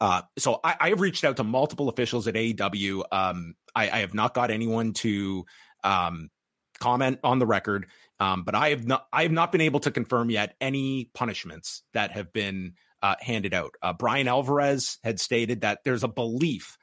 uh, 0.00 0.22
so 0.38 0.60
I, 0.62 0.76
I, 0.80 0.88
have 0.90 1.00
reached 1.00 1.24
out 1.24 1.36
to 1.38 1.44
multiple 1.44 1.88
officials 1.88 2.26
at 2.26 2.34
AEW. 2.34 3.02
Um, 3.12 3.54
I, 3.74 3.90
I 3.90 3.98
have 3.98 4.14
not 4.14 4.34
got 4.34 4.50
anyone 4.50 4.92
to 4.94 5.44
um, 5.84 6.30
comment 6.78 7.20
on 7.22 7.38
the 7.38 7.46
record, 7.46 7.86
um, 8.18 8.42
but 8.42 8.54
I 8.54 8.70
have 8.70 8.86
not 8.86 9.06
I 9.12 9.22
have 9.22 9.32
not 9.32 9.52
been 9.52 9.60
able 9.60 9.80
to 9.80 9.90
confirm 9.90 10.30
yet 10.30 10.54
any 10.60 11.10
punishments 11.14 11.82
that 11.92 12.12
have 12.12 12.32
been 12.32 12.74
uh, 13.02 13.16
handed 13.20 13.54
out. 13.54 13.72
Uh, 13.82 13.92
Bryan 13.92 14.28
Alvarez 14.28 14.98
had 15.02 15.20
stated 15.20 15.62
that 15.62 15.80
there's 15.84 16.04
a 16.04 16.08
belief 16.08 16.76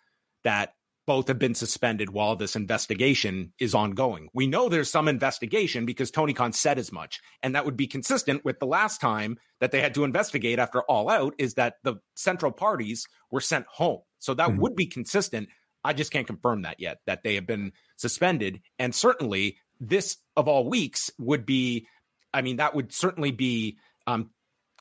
that 0.44 0.74
both 1.08 1.30
have 1.30 1.40
been 1.40 1.56
suspended 1.56 2.10
while 2.10 2.36
this 2.36 2.58
investigation 2.58 3.54
is 3.60 3.74
ongoing. 3.74 4.28
We 4.34 4.46
know 4.46 4.68
there's 4.68 4.92
some 4.92 5.08
investigation 5.08 5.86
because 5.86 6.12
Tony 6.12 6.34
Khan 6.34 6.52
said 6.52 6.78
as 6.78 6.92
much. 6.92 7.22
And 7.42 7.56
that 7.56 7.64
would 7.64 7.78
be 7.78 7.88
consistent 7.88 8.44
with 8.44 8.60
the 8.60 8.68
last 8.68 9.00
time 9.00 9.38
that 9.62 9.72
they 9.72 9.80
had 9.80 9.94
to 9.94 10.04
investigate 10.04 10.60
after 10.60 10.82
All 10.82 11.10
Out 11.10 11.34
is 11.38 11.54
that 11.54 11.76
the 11.84 11.96
central 12.16 12.52
parties 12.52 13.08
were 13.32 13.40
sent 13.40 13.66
home. 13.68 14.02
So 14.20 14.34
that 14.34 14.50
mm-hmm. 14.50 14.60
would 14.60 14.76
be 14.76 14.86
consistent. 14.86 15.48
I 15.82 15.94
just 15.94 16.12
can't 16.12 16.28
confirm 16.28 16.64
that 16.64 16.82
yet, 16.82 16.98
that 17.06 17.24
they 17.24 17.36
have 17.36 17.48
been 17.48 17.72
suspended. 17.96 18.60
And 18.78 18.94
certainly 18.94 19.58
this 19.80 20.18
of 20.36 20.50
all 20.50 20.70
weeks 20.70 21.10
would 21.18 21.46
be, 21.46 21.88
I 22.34 22.42
mean, 22.42 22.58
that 22.58 22.76
would 22.76 22.92
certainly 22.92 23.32
be 23.32 23.78
um, 24.08 24.32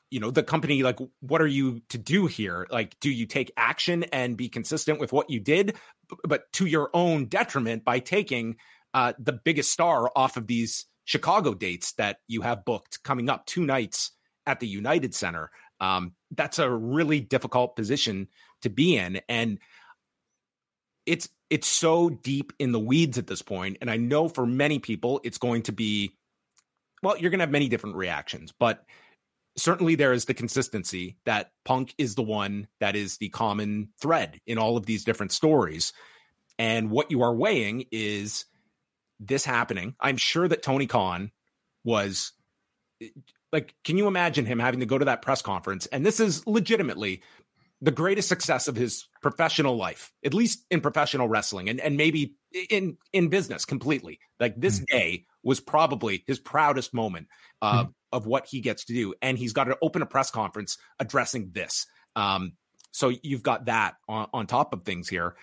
you 0.09 0.19
know 0.19 0.31
the 0.31 0.43
company 0.43 0.83
like 0.83 0.99
what 1.19 1.41
are 1.41 1.47
you 1.47 1.81
to 1.89 1.97
do 1.97 2.27
here 2.27 2.65
like 2.71 2.97
do 3.01 3.09
you 3.09 3.25
take 3.25 3.51
action 3.57 4.03
and 4.05 4.37
be 4.37 4.47
consistent 4.47 4.99
with 4.99 5.11
what 5.11 5.29
you 5.29 5.39
did 5.39 5.75
but 6.23 6.51
to 6.53 6.65
your 6.65 6.89
own 6.93 7.25
detriment 7.25 7.83
by 7.83 7.99
taking 7.99 8.55
uh, 8.93 9.13
the 9.19 9.33
biggest 9.33 9.71
star 9.71 10.09
off 10.15 10.37
of 10.37 10.47
these 10.47 10.85
Chicago 11.05 11.53
dates 11.53 11.93
that 11.93 12.17
you 12.27 12.41
have 12.41 12.65
booked 12.65 13.01
coming 13.03 13.29
up 13.29 13.45
two 13.45 13.65
nights 13.65 14.11
at 14.45 14.59
the 14.59 14.67
United 14.67 15.15
Center. 15.15 15.51
Um, 15.79 16.13
that's 16.31 16.59
a 16.59 16.69
really 16.69 17.19
difficult 17.19 17.75
position 17.75 18.27
to 18.61 18.69
be 18.69 18.97
in, 18.97 19.21
and 19.29 19.59
it's 21.05 21.29
it's 21.49 21.67
so 21.67 22.09
deep 22.09 22.51
in 22.59 22.71
the 22.71 22.79
weeds 22.79 23.17
at 23.17 23.27
this 23.27 23.41
point. 23.41 23.77
And 23.81 23.89
I 23.89 23.97
know 23.97 24.27
for 24.27 24.45
many 24.45 24.79
people, 24.79 25.21
it's 25.23 25.37
going 25.37 25.63
to 25.63 25.71
be 25.71 26.11
well, 27.03 27.17
you're 27.17 27.29
going 27.29 27.39
to 27.39 27.43
have 27.43 27.51
many 27.51 27.69
different 27.69 27.95
reactions, 27.95 28.51
but 28.57 28.83
certainly 29.57 29.95
there 29.95 30.13
is 30.13 30.25
the 30.25 30.33
consistency 30.33 31.17
that 31.25 31.51
Punk 31.65 31.93
is 31.97 32.15
the 32.15 32.23
one 32.23 32.67
that 32.79 32.95
is 32.95 33.17
the 33.17 33.29
common 33.29 33.89
thread 33.99 34.39
in 34.45 34.57
all 34.57 34.77
of 34.77 34.85
these 34.85 35.03
different 35.03 35.31
stories. 35.31 35.93
And 36.59 36.89
what 36.89 37.11
you 37.11 37.21
are 37.23 37.33
weighing 37.35 37.85
is 37.91 38.45
this 39.19 39.43
happening. 39.43 39.95
I'm 39.99 40.17
sure 40.17 40.47
that 40.47 40.63
Tony 40.63 40.87
Khan 40.87 41.31
was 41.83 42.33
like, 43.51 43.73
can 43.83 43.97
you 43.97 44.07
imagine 44.07 44.45
him 44.45 44.59
having 44.59 44.79
to 44.81 44.85
go 44.85 44.97
to 44.97 45.05
that 45.05 45.21
press 45.21 45.41
conference? 45.41 45.87
And 45.87 46.05
this 46.05 46.19
is 46.19 46.45
legitimately 46.45 47.23
the 47.81 47.91
greatest 47.91 48.27
success 48.27 48.67
of 48.67 48.75
his 48.75 49.07
professional 49.21 49.75
life, 49.77 50.11
at 50.25 50.33
least 50.33 50.65
in 50.71 50.81
professional 50.81 51.27
wrestling 51.27 51.69
and, 51.69 51.79
and 51.79 51.95
maybe 51.95 52.35
in, 52.69 52.97
in 53.13 53.29
business 53.29 53.65
completely. 53.65 54.19
Like 54.39 54.59
this 54.59 54.79
mm-hmm. 54.79 54.97
day 54.97 55.25
was 55.47 55.59
probably 55.59 56.23
his 56.27 56.37
proudest 56.37 56.93
moment. 56.93 57.27
Uh, 57.59 57.81
mm-hmm 57.81 57.91
of 58.11 58.25
what 58.25 58.47
he 58.47 58.61
gets 58.61 58.85
to 58.85 58.93
do. 58.93 59.13
And 59.21 59.37
he's 59.37 59.53
got 59.53 59.65
to 59.65 59.77
open 59.81 60.01
a 60.01 60.05
press 60.05 60.31
conference 60.31 60.77
addressing 60.99 61.51
this. 61.51 61.87
Um, 62.15 62.53
so 62.91 63.11
you've 63.21 63.43
got 63.43 63.65
that 63.65 63.95
on, 64.07 64.27
on 64.33 64.47
top 64.47 64.73
of 64.73 64.83
things 64.83 65.09
here. 65.09 65.35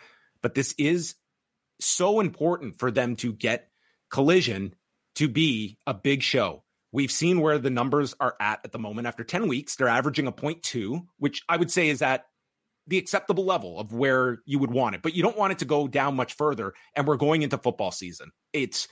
But 0.42 0.54
this 0.54 0.74
is 0.78 1.14
so 1.80 2.20
important 2.20 2.78
for 2.78 2.90
them 2.90 3.16
to 3.16 3.32
get 3.32 3.68
Collision 4.10 4.74
to 5.16 5.28
be 5.28 5.78
a 5.86 5.94
big 5.94 6.22
show. 6.22 6.64
We've 6.92 7.10
seen 7.10 7.40
where 7.40 7.58
the 7.58 7.70
numbers 7.70 8.14
are 8.20 8.36
at 8.40 8.60
at 8.64 8.72
the 8.72 8.78
moment. 8.78 9.06
After 9.06 9.24
10 9.24 9.48
weeks, 9.48 9.76
they're 9.76 9.88
averaging 9.88 10.26
a 10.26 10.32
0.2, 10.32 11.06
which 11.18 11.42
I 11.48 11.56
would 11.56 11.70
say 11.70 11.88
is 11.88 12.02
at 12.02 12.24
the 12.86 12.98
acceptable 12.98 13.44
level 13.44 13.80
of 13.80 13.92
where 13.92 14.38
you 14.44 14.58
would 14.58 14.70
want 14.70 14.94
it, 14.94 15.02
but 15.02 15.14
you 15.14 15.22
don't 15.22 15.38
want 15.38 15.52
it 15.52 15.58
to 15.60 15.64
go 15.64 15.88
down 15.88 16.14
much 16.16 16.34
further. 16.34 16.74
And 16.94 17.06
we're 17.06 17.16
going 17.16 17.42
into 17.42 17.58
football 17.58 17.90
season. 17.90 18.30
It's 18.52 18.86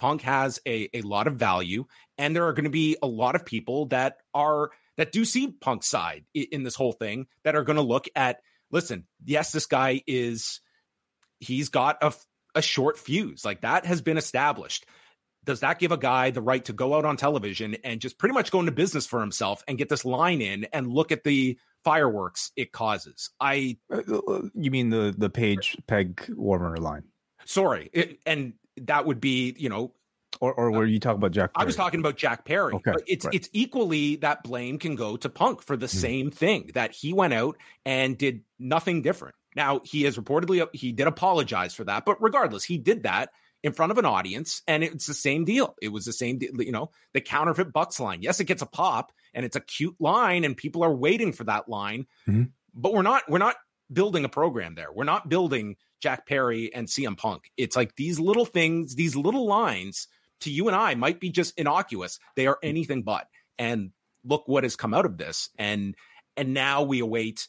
Punk 0.00 0.22
has 0.22 0.60
a, 0.66 0.88
a 0.94 1.02
lot 1.02 1.26
of 1.26 1.36
value, 1.36 1.86
and 2.18 2.34
there 2.34 2.46
are 2.46 2.52
going 2.52 2.64
to 2.64 2.70
be 2.70 2.96
a 3.02 3.06
lot 3.06 3.34
of 3.34 3.44
people 3.44 3.86
that 3.86 4.18
are 4.32 4.70
that 4.96 5.12
do 5.12 5.24
see 5.24 5.48
Punk's 5.48 5.88
side 5.88 6.24
in, 6.34 6.46
in 6.52 6.62
this 6.62 6.74
whole 6.74 6.92
thing 6.92 7.26
that 7.44 7.56
are 7.56 7.64
going 7.64 7.76
to 7.76 7.82
look 7.82 8.06
at. 8.14 8.40
Listen, 8.70 9.06
yes, 9.24 9.52
this 9.52 9.66
guy 9.66 10.02
is 10.06 10.60
he's 11.40 11.68
got 11.68 11.98
a 12.02 12.12
a 12.54 12.62
short 12.62 12.98
fuse 12.98 13.44
like 13.44 13.62
that 13.62 13.86
has 13.86 14.00
been 14.00 14.16
established. 14.16 14.86
Does 15.44 15.60
that 15.60 15.78
give 15.78 15.92
a 15.92 15.98
guy 15.98 16.30
the 16.30 16.40
right 16.40 16.64
to 16.64 16.72
go 16.72 16.94
out 16.94 17.04
on 17.04 17.16
television 17.16 17.76
and 17.84 18.00
just 18.00 18.18
pretty 18.18 18.32
much 18.32 18.50
go 18.50 18.60
into 18.60 18.72
business 18.72 19.06
for 19.06 19.20
himself 19.20 19.62
and 19.68 19.76
get 19.76 19.90
this 19.90 20.04
line 20.04 20.40
in 20.40 20.64
and 20.72 20.90
look 20.90 21.12
at 21.12 21.22
the 21.22 21.58
fireworks 21.84 22.50
it 22.56 22.72
causes? 22.72 23.30
I 23.40 23.76
uh, 23.92 24.00
uh, 24.16 24.42
you 24.54 24.70
mean 24.70 24.90
the 24.90 25.14
the 25.16 25.30
page 25.30 25.76
peg 25.86 26.24
warmer 26.34 26.76
line? 26.78 27.04
Sorry, 27.44 27.90
it, 27.92 28.20
and 28.24 28.54
that 28.82 29.06
would 29.06 29.20
be, 29.20 29.54
you 29.58 29.68
know, 29.68 29.92
or, 30.40 30.52
or 30.52 30.70
were 30.70 30.84
you 30.84 30.98
talking 30.98 31.18
about 31.18 31.30
Jack? 31.30 31.54
Perry? 31.54 31.62
I 31.62 31.66
was 31.66 31.76
talking 31.76 32.00
about 32.00 32.16
Jack 32.16 32.44
Perry. 32.44 32.74
Okay, 32.74 32.92
but 32.92 33.02
it's 33.06 33.24
right. 33.24 33.34
it's 33.34 33.48
equally 33.52 34.16
that 34.16 34.42
blame 34.42 34.78
can 34.78 34.96
go 34.96 35.16
to 35.16 35.28
Punk 35.28 35.62
for 35.62 35.76
the 35.76 35.86
mm. 35.86 35.94
same 35.94 36.30
thing 36.30 36.70
that 36.74 36.92
he 36.92 37.12
went 37.12 37.34
out 37.34 37.56
and 37.84 38.18
did 38.18 38.42
nothing 38.58 39.02
different. 39.02 39.34
Now 39.54 39.80
he 39.84 40.02
has 40.02 40.16
reportedly 40.16 40.66
he 40.74 40.92
did 40.92 41.06
apologize 41.06 41.74
for 41.74 41.84
that, 41.84 42.04
but 42.04 42.22
regardless, 42.22 42.64
he 42.64 42.78
did 42.78 43.04
that 43.04 43.30
in 43.62 43.72
front 43.72 43.92
of 43.92 43.98
an 43.98 44.04
audience, 44.04 44.60
and 44.68 44.84
it's 44.84 45.06
the 45.06 45.14
same 45.14 45.44
deal. 45.44 45.74
It 45.80 45.88
was 45.88 46.04
the 46.04 46.12
same, 46.12 46.38
you 46.40 46.72
know, 46.72 46.90
the 47.14 47.20
counterfeit 47.22 47.72
Bucks 47.72 47.98
line. 47.98 48.20
Yes, 48.20 48.38
it 48.38 48.44
gets 48.44 48.60
a 48.60 48.66
pop, 48.66 49.10
and 49.32 49.44
it's 49.46 49.56
a 49.56 49.60
cute 49.60 49.96
line, 49.98 50.44
and 50.44 50.56
people 50.56 50.84
are 50.84 50.94
waiting 50.94 51.32
for 51.32 51.44
that 51.44 51.68
line. 51.68 52.06
Mm-hmm. 52.28 52.44
But 52.74 52.92
we're 52.92 53.02
not 53.02 53.22
we're 53.28 53.38
not 53.38 53.56
building 53.92 54.24
a 54.24 54.28
program 54.28 54.74
there. 54.74 54.92
We're 54.92 55.04
not 55.04 55.28
building 55.28 55.76
Jack 56.04 56.26
Perry 56.26 56.70
and 56.74 56.86
CM 56.86 57.16
Punk. 57.16 57.50
It's 57.56 57.76
like 57.76 57.96
these 57.96 58.20
little 58.20 58.44
things, 58.44 58.94
these 58.94 59.16
little 59.16 59.46
lines 59.46 60.06
to 60.40 60.50
you 60.50 60.68
and 60.68 60.76
I 60.76 60.94
might 60.96 61.18
be 61.18 61.30
just 61.30 61.58
innocuous. 61.58 62.18
They 62.36 62.46
are 62.46 62.58
anything 62.62 63.04
but. 63.04 63.26
And 63.58 63.92
look 64.22 64.46
what 64.46 64.64
has 64.64 64.76
come 64.76 64.92
out 64.92 65.06
of 65.06 65.16
this. 65.16 65.48
And 65.58 65.94
and 66.36 66.52
now 66.52 66.82
we 66.82 67.00
await. 67.00 67.48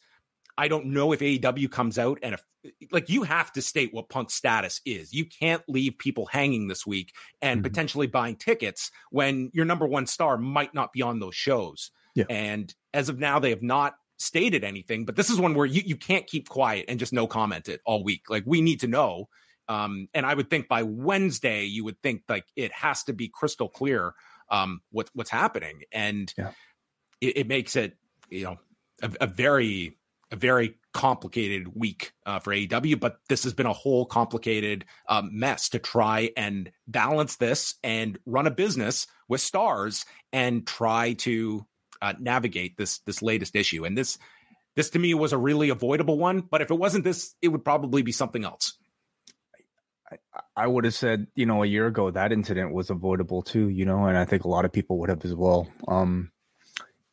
I 0.58 0.70
don't 0.70 0.86
know 0.86 1.12
if 1.12 1.20
AEW 1.20 1.70
comes 1.70 2.00
out 2.00 2.20
and 2.24 2.36
if 2.36 2.44
like 2.94 3.10
you 3.10 3.24
have 3.24 3.52
to 3.52 3.62
state 3.62 3.94
what 3.94 4.08
Punk's 4.08 4.36
status 4.36 4.80
is. 4.86 5.14
You 5.14 5.26
can't 5.26 5.64
leave 5.68 5.98
people 5.98 6.26
hanging 6.26 6.70
this 6.70 6.88
week 6.88 7.12
and 7.42 7.58
mm-hmm. 7.58 7.64
potentially 7.68 8.08
buying 8.08 8.38
tickets 8.38 8.90
when 9.12 9.52
your 9.54 9.66
number 9.66 9.86
one 9.86 10.08
star 10.08 10.38
might 10.38 10.74
not 10.74 10.94
be 10.94 11.02
on 11.02 11.20
those 11.20 11.36
shows. 11.36 11.92
Yeah. 12.16 12.24
And 12.30 12.74
as 12.94 13.10
of 13.10 13.20
now, 13.20 13.40
they 13.40 13.50
have 13.50 13.62
not 13.62 13.96
stated 14.18 14.64
anything, 14.64 15.06
but 15.06 15.16
this 15.16 15.30
is 15.30 15.40
one 15.40 15.54
where 15.54 15.66
you, 15.66 15.82
you 15.86 15.96
can't 15.96 16.28
keep 16.28 16.50
quiet 16.50 16.86
and 16.88 17.00
just 17.00 17.14
no 17.14 17.28
comment 17.28 17.70
it 17.70 17.82
all 17.86 18.04
week. 18.04 18.30
Like 18.30 18.44
we 18.46 18.62
need 18.62 18.82
to 18.82 18.88
know. 18.88 19.30
Um, 19.68 20.08
and 20.14 20.26
I 20.26 20.34
would 20.34 20.50
think 20.50 20.68
by 20.68 20.84
Wednesday, 20.84 21.66
you 21.66 21.84
would 21.84 22.02
think 22.02 22.24
like 22.30 22.46
it 22.56 22.72
has 22.72 23.04
to 23.04 23.14
be 23.14 23.28
crystal 23.28 23.68
clear 23.68 24.14
um, 24.50 24.82
what, 24.92 25.10
what's 25.14 25.32
happening. 25.32 25.82
And 25.92 26.32
yeah. 26.38 26.52
it, 27.20 27.38
it, 27.38 27.48
makes 27.48 27.76
it, 27.76 27.98
you 28.30 28.44
know, 28.44 28.58
a, 29.02 29.12
a, 29.22 29.28
very, 29.28 29.98
a 30.32 30.36
very 30.36 30.76
complicated 30.94 31.76
week 31.76 32.14
uh, 32.26 32.40
for 32.40 32.54
AEW, 32.54 33.00
but 33.00 33.18
this 33.28 33.44
has 33.44 33.54
been 33.54 33.66
a 33.66 33.74
whole 33.74 34.06
complicated 34.06 34.86
um, 35.10 35.32
mess 35.34 35.70
to 35.70 35.80
try 35.80 36.30
and 36.38 36.72
balance 36.88 37.38
this 37.38 37.76
and 37.84 38.20
run 38.26 38.48
a 38.48 38.52
business 38.52 39.08
with 39.28 39.42
stars 39.42 40.06
and 40.32 40.66
try 40.66 41.14
to 41.14 41.66
uh, 42.02 42.14
navigate 42.20 42.78
this 42.78 43.00
this 43.00 43.22
latest 43.22 43.56
issue. 43.56 43.86
And 43.86 43.98
this 43.98 44.18
this 44.76 44.90
to 44.92 45.00
me 45.00 45.14
was 45.14 45.34
a 45.34 45.38
really 45.38 45.70
avoidable 45.70 46.18
one. 46.18 46.42
But 46.42 46.62
if 46.62 46.72
it 46.72 46.76
wasn't 46.76 47.04
this, 47.04 47.36
it 47.42 47.50
would 47.50 47.64
probably 47.64 48.02
be 48.02 48.12
something 48.12 48.44
else. 48.44 48.74
I, 50.56 50.68
would 50.68 50.86
have 50.86 50.94
said, 50.94 51.28
you 51.36 51.46
know, 51.46 51.64
a 51.64 51.66
year 51.66 51.88
ago 51.88 52.12
that 52.12 52.32
incident 52.32 52.74
was 52.74 52.90
avoidable 52.90 53.42
too, 53.42 53.70
you 53.70 53.86
know, 53.86 54.06
and 54.06 54.18
I 54.18 54.24
think 54.24 54.44
a 54.44 54.50
lot 54.50 54.64
of 54.64 54.72
people 54.72 55.00
would 55.00 55.10
have 55.10 55.26
as 55.26 55.34
well. 55.34 55.68
Um, 55.88 56.32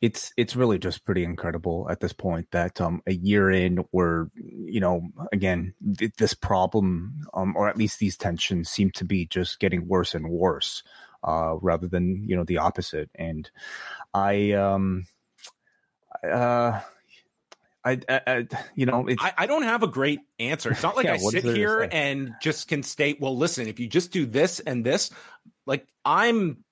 it's 0.03 0.33
it's 0.35 0.55
really 0.55 0.77
just 0.77 1.05
pretty 1.05 1.23
incredible 1.23 1.87
at 1.89 2.01
this 2.01 2.11
point 2.11 2.45
that 2.51 2.81
um 2.81 3.01
a 3.07 3.13
year 3.13 3.49
in 3.49 3.85
we're 3.93 4.27
you 4.35 4.81
know 4.81 5.01
again 5.31 5.73
th- 5.97 6.11
this 6.17 6.33
problem 6.33 7.21
um 7.33 7.55
or 7.55 7.69
at 7.69 7.77
least 7.77 7.99
these 7.99 8.17
tensions 8.17 8.69
seem 8.69 8.91
to 8.91 9.05
be 9.05 9.25
just 9.25 9.61
getting 9.61 9.87
worse 9.87 10.13
and 10.13 10.27
worse 10.27 10.83
uh 11.23 11.55
rather 11.61 11.87
than 11.87 12.27
you 12.27 12.35
know 12.35 12.43
the 12.43 12.57
opposite. 12.57 13.09
And 13.15 13.49
i 14.13 14.51
um 14.51 15.05
uh 16.23 16.79
I, 17.85 17.99
I, 18.07 18.21
I 18.27 18.47
you 18.75 18.85
know 18.85 19.07
I, 19.19 19.33
I, 19.39 19.45
don't 19.45 19.63
have 19.63 19.83
a 19.83 19.87
great 19.87 20.21
answer. 20.39 20.71
It's 20.71 20.83
not 20.83 20.95
like 20.95 21.05
yeah, 21.07 21.13
i 21.13 21.17
sit 21.17 21.43
here 21.43 21.87
and 21.91 22.33
just 22.41 22.67
can 22.67 22.81
state 22.83 23.19
well 23.19 23.37
listen 23.37 23.67
if 23.67 23.79
you 23.79 23.87
just 23.87 24.11
do 24.11 24.25
this 24.25 24.59
and 24.61 24.85
this 24.85 25.09
like 25.65 25.85
i'm 26.05 26.63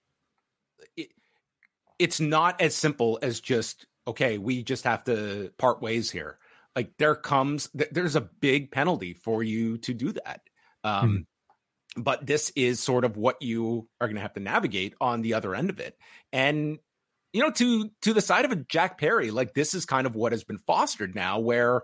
it, 0.95 1.09
it's 1.99 2.19
not 2.19 2.61
as 2.61 2.75
simple 2.75 3.19
as 3.21 3.41
just 3.41 3.85
okay 4.07 4.37
we 4.37 4.63
just 4.63 4.85
have 4.85 5.03
to 5.05 5.51
part 5.57 5.81
ways 5.81 6.09
here. 6.09 6.37
Like 6.75 6.93
there 6.97 7.15
comes 7.15 7.69
there's 7.73 8.15
a 8.15 8.21
big 8.21 8.71
penalty 8.71 9.13
for 9.13 9.43
you 9.43 9.77
to 9.79 9.93
do 9.93 10.13
that. 10.13 10.41
Um 10.83 11.09
hmm. 11.09 11.21
But 11.95 12.25
this 12.25 12.51
is 12.55 12.81
sort 12.81 13.03
of 13.03 13.17
what 13.17 13.41
you 13.41 13.87
are 13.99 14.07
going 14.07 14.15
to 14.15 14.21
have 14.21 14.33
to 14.33 14.39
navigate 14.39 14.93
on 15.01 15.21
the 15.21 15.33
other 15.33 15.53
end 15.55 15.69
of 15.69 15.79
it. 15.79 15.97
And 16.31 16.79
you 17.33 17.41
know 17.41 17.51
to 17.51 17.89
to 18.01 18.13
the 18.13 18.21
side 18.21 18.45
of 18.45 18.51
a 18.51 18.57
jack 18.57 18.97
perry 18.97 19.31
like 19.31 19.53
this 19.53 19.73
is 19.73 19.85
kind 19.85 20.05
of 20.05 20.15
what 20.15 20.31
has 20.31 20.43
been 20.43 20.57
fostered 20.57 21.15
now 21.15 21.39
where 21.39 21.81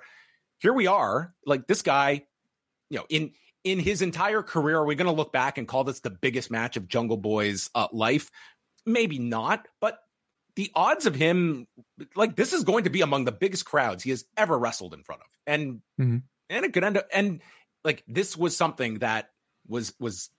here 0.59 0.73
we 0.73 0.87
are 0.87 1.33
like 1.45 1.67
this 1.67 1.81
guy 1.81 2.25
you 2.89 2.97
know 2.97 3.05
in 3.09 3.31
in 3.63 3.79
his 3.79 4.01
entire 4.01 4.41
career 4.41 4.77
are 4.77 4.85
we 4.85 4.95
going 4.95 5.07
to 5.07 5.13
look 5.13 5.33
back 5.33 5.57
and 5.57 5.67
call 5.67 5.83
this 5.83 5.99
the 5.99 6.09
biggest 6.09 6.49
match 6.49 6.77
of 6.77 6.87
jungle 6.87 7.17
boy's 7.17 7.69
uh, 7.75 7.87
life? 7.91 8.31
Maybe 8.85 9.19
not 9.19 9.67
but 9.81 9.99
the 10.55 10.71
odds 10.73 11.05
of 11.05 11.15
him 11.15 11.67
like 12.15 12.35
this 12.35 12.53
is 12.53 12.63
going 12.63 12.85
to 12.85 12.89
be 12.89 13.01
among 13.01 13.25
the 13.25 13.31
biggest 13.31 13.65
crowds 13.65 14.03
he 14.03 14.09
has 14.09 14.25
ever 14.35 14.57
wrestled 14.57 14.93
in 14.93 15.03
front 15.03 15.21
of. 15.21 15.27
And 15.45 15.81
mm-hmm. 15.99 16.17
and 16.49 16.65
it 16.65 16.73
could 16.73 16.83
end 16.83 16.97
up 16.97 17.07
and 17.13 17.41
like 17.83 18.03
this 18.07 18.35
was 18.35 18.55
something 18.55 18.99
that 18.99 19.29
was 19.67 19.93
was 19.99 20.29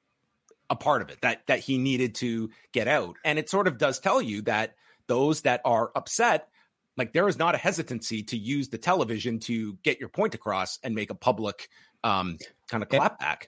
a 0.71 0.77
part 0.77 1.03
of 1.03 1.11
it 1.11 1.19
that 1.23 1.47
that 1.47 1.61
he 1.61 1.79
needed 1.79 2.15
to 2.17 2.51
get 2.73 2.89
out. 2.89 3.17
And 3.25 3.39
it 3.39 3.49
sort 3.49 3.69
of 3.69 3.79
does 3.79 3.99
tell 3.99 4.21
you 4.21 4.43
that 4.43 4.75
those 5.07 5.43
that 5.43 5.61
are 5.65 5.91
upset 5.95 6.49
like 6.97 7.13
there 7.13 7.29
is 7.29 7.39
not 7.39 7.55
a 7.55 7.59
hesitancy 7.59 8.25
to 8.25 8.37
use 8.37 8.69
the 8.69 8.79
television 8.79 9.39
to 9.39 9.79
get 9.85 10.01
your 10.01 10.09
point 10.09 10.35
across 10.35 10.79
and 10.83 10.95
make 10.95 11.11
a 11.11 11.15
public 11.15 11.69
um 12.05 12.37
kind 12.69 12.83
of 12.83 12.89
clapback 12.89 13.47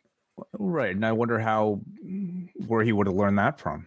right. 0.58 0.94
And 0.94 1.04
i 1.04 1.12
wonder 1.12 1.38
how 1.38 1.80
where 2.66 2.84
he 2.84 2.92
would 2.92 3.06
have 3.06 3.16
learned 3.16 3.38
that 3.38 3.60
from. 3.60 3.86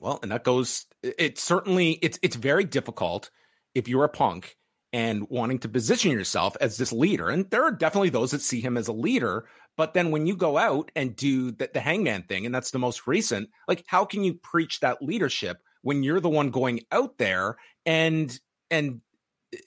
Well, 0.00 0.18
and 0.20 0.32
that 0.32 0.42
goes. 0.42 0.86
It's 1.04 1.40
certainly 1.40 1.92
it's 2.02 2.18
it's 2.22 2.34
very 2.34 2.64
difficult 2.64 3.30
if 3.72 3.86
you're 3.86 4.02
a 4.02 4.08
punk 4.08 4.56
and 4.92 5.28
wanting 5.30 5.58
to 5.60 5.68
position 5.68 6.10
yourself 6.10 6.56
as 6.60 6.76
this 6.76 6.92
leader. 6.92 7.30
And 7.30 7.48
there 7.50 7.64
are 7.64 7.72
definitely 7.72 8.10
those 8.10 8.32
that 8.32 8.42
see 8.42 8.60
him 8.60 8.76
as 8.76 8.88
a 8.88 8.92
leader. 8.92 9.46
But 9.76 9.94
then 9.94 10.10
when 10.10 10.26
you 10.26 10.36
go 10.36 10.58
out 10.58 10.90
and 10.94 11.16
do 11.16 11.50
the, 11.50 11.70
the 11.72 11.80
hangman 11.80 12.24
thing, 12.24 12.44
and 12.44 12.54
that's 12.54 12.70
the 12.72 12.78
most 12.78 13.06
recent, 13.06 13.48
like 13.66 13.84
how 13.86 14.04
can 14.04 14.22
you 14.22 14.34
preach 14.34 14.80
that 14.80 15.02
leadership 15.02 15.62
when 15.80 16.02
you're 16.02 16.20
the 16.20 16.28
one 16.28 16.50
going 16.50 16.80
out 16.92 17.18
there 17.18 17.56
and 17.86 18.38
and 18.70 19.00
uh, 19.54 19.58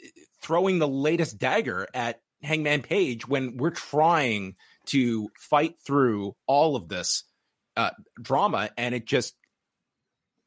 throwing 0.41 0.79
the 0.79 0.87
latest 0.87 1.39
dagger 1.39 1.87
at 1.93 2.21
Hangman 2.43 2.83
Page 2.83 3.27
when 3.27 3.57
we're 3.57 3.71
trying 3.71 4.55
to 4.87 5.29
fight 5.39 5.75
through 5.79 6.35
all 6.45 6.75
of 6.75 6.87
this 6.87 7.23
uh, 7.75 7.91
drama 8.21 8.69
and 8.77 8.93
it 8.93 9.05
just 9.05 9.35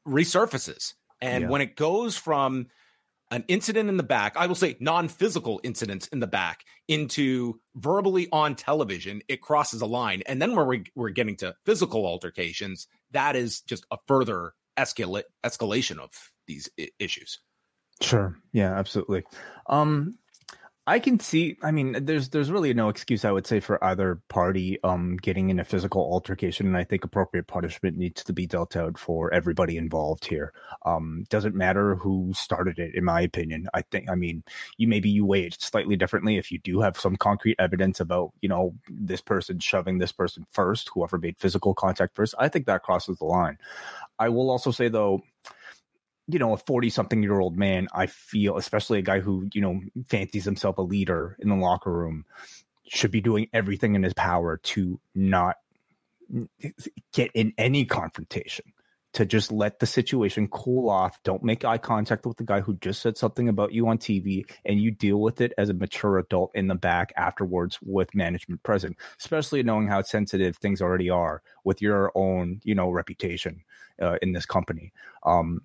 resurfaces. 0.06 0.94
And 1.20 1.44
yeah. 1.44 1.50
when 1.50 1.60
it 1.60 1.74
goes 1.74 2.16
from 2.16 2.68
an 3.30 3.44
incident 3.48 3.88
in 3.88 3.96
the 3.96 4.02
back, 4.02 4.36
I 4.36 4.46
will 4.46 4.54
say 4.54 4.76
non 4.80 5.08
physical 5.08 5.60
incidents 5.62 6.06
in 6.08 6.20
the 6.20 6.26
back, 6.26 6.64
into 6.86 7.60
verbally 7.74 8.28
on 8.32 8.54
television, 8.54 9.22
it 9.28 9.40
crosses 9.40 9.82
a 9.82 9.86
line. 9.86 10.22
And 10.26 10.40
then 10.40 10.56
when 10.56 10.66
we, 10.66 10.84
we're 10.94 11.10
getting 11.10 11.36
to 11.36 11.54
physical 11.64 12.06
altercations, 12.06 12.88
that 13.10 13.36
is 13.36 13.60
just 13.60 13.86
a 13.90 13.98
further 14.06 14.54
escalate, 14.78 15.24
escalation 15.44 15.98
of 15.98 16.10
these 16.46 16.68
I- 16.78 16.88
issues. 16.98 17.38
Sure. 18.00 18.36
Yeah, 18.52 18.72
absolutely. 18.78 19.24
Um, 19.68 20.16
I 20.88 21.00
can 21.00 21.20
see. 21.20 21.58
I 21.62 21.70
mean, 21.70 22.06
there's 22.06 22.30
there's 22.30 22.50
really 22.50 22.72
no 22.72 22.88
excuse 22.88 23.26
I 23.26 23.30
would 23.30 23.46
say 23.46 23.60
for 23.60 23.82
either 23.84 24.22
party 24.28 24.82
um 24.82 25.18
getting 25.18 25.50
in 25.50 25.60
a 25.60 25.64
physical 25.64 26.00
altercation, 26.00 26.66
and 26.66 26.78
I 26.78 26.84
think 26.84 27.04
appropriate 27.04 27.46
punishment 27.46 27.98
needs 27.98 28.24
to 28.24 28.32
be 28.32 28.46
dealt 28.46 28.74
out 28.74 28.96
for 28.96 29.30
everybody 29.34 29.76
involved 29.76 30.24
here. 30.24 30.54
Um, 30.86 31.26
doesn't 31.28 31.54
matter 31.54 31.96
who 31.96 32.32
started 32.34 32.78
it, 32.78 32.94
in 32.94 33.04
my 33.04 33.20
opinion. 33.20 33.68
I 33.74 33.82
think. 33.82 34.08
I 34.08 34.14
mean, 34.14 34.42
you 34.78 34.88
maybe 34.88 35.10
you 35.10 35.26
weigh 35.26 35.44
it 35.44 35.60
slightly 35.60 35.94
differently 35.94 36.38
if 36.38 36.50
you 36.50 36.58
do 36.58 36.80
have 36.80 36.98
some 36.98 37.16
concrete 37.16 37.56
evidence 37.58 38.00
about 38.00 38.32
you 38.40 38.48
know 38.48 38.72
this 38.88 39.20
person 39.20 39.58
shoving 39.58 39.98
this 39.98 40.12
person 40.12 40.46
first, 40.52 40.88
whoever 40.94 41.18
made 41.18 41.36
physical 41.38 41.74
contact 41.74 42.16
first. 42.16 42.34
I 42.38 42.48
think 42.48 42.64
that 42.64 42.82
crosses 42.82 43.18
the 43.18 43.26
line. 43.26 43.58
I 44.18 44.30
will 44.30 44.48
also 44.48 44.70
say 44.70 44.88
though 44.88 45.20
you 46.28 46.38
know, 46.38 46.52
a 46.52 46.58
40 46.58 46.90
something 46.90 47.22
year 47.22 47.40
old 47.40 47.56
man, 47.56 47.88
I 47.92 48.06
feel, 48.06 48.58
especially 48.58 48.98
a 48.98 49.02
guy 49.02 49.20
who, 49.20 49.48
you 49.54 49.62
know, 49.62 49.80
fancies 50.08 50.44
himself 50.44 50.76
a 50.76 50.82
leader 50.82 51.36
in 51.40 51.48
the 51.48 51.56
locker 51.56 51.90
room, 51.90 52.26
should 52.86 53.10
be 53.10 53.22
doing 53.22 53.48
everything 53.52 53.94
in 53.94 54.02
his 54.02 54.14
power 54.14 54.58
to 54.58 55.00
not 55.14 55.56
get 57.14 57.30
in 57.34 57.54
any 57.56 57.86
confrontation, 57.86 58.66
to 59.14 59.24
just 59.24 59.50
let 59.50 59.78
the 59.78 59.86
situation 59.86 60.48
cool 60.48 60.90
off. 60.90 61.18
Don't 61.22 61.42
make 61.42 61.64
eye 61.64 61.78
contact 61.78 62.26
with 62.26 62.36
the 62.36 62.44
guy 62.44 62.60
who 62.60 62.76
just 62.76 63.00
said 63.00 63.16
something 63.16 63.48
about 63.48 63.72
you 63.72 63.88
on 63.88 63.96
TV 63.96 64.44
and 64.66 64.78
you 64.78 64.90
deal 64.90 65.22
with 65.22 65.40
it 65.40 65.54
as 65.56 65.70
a 65.70 65.74
mature 65.74 66.18
adult 66.18 66.50
in 66.54 66.66
the 66.66 66.74
back 66.74 67.10
afterwards 67.16 67.78
with 67.80 68.14
management 68.14 68.62
present, 68.62 68.98
especially 69.18 69.62
knowing 69.62 69.88
how 69.88 70.02
sensitive 70.02 70.58
things 70.58 70.82
already 70.82 71.08
are 71.08 71.42
with 71.64 71.80
your 71.80 72.12
own, 72.14 72.60
you 72.64 72.74
know, 72.74 72.90
reputation 72.90 73.62
uh, 74.00 74.18
in 74.20 74.32
this 74.32 74.46
company. 74.46 74.92
Um, 75.22 75.62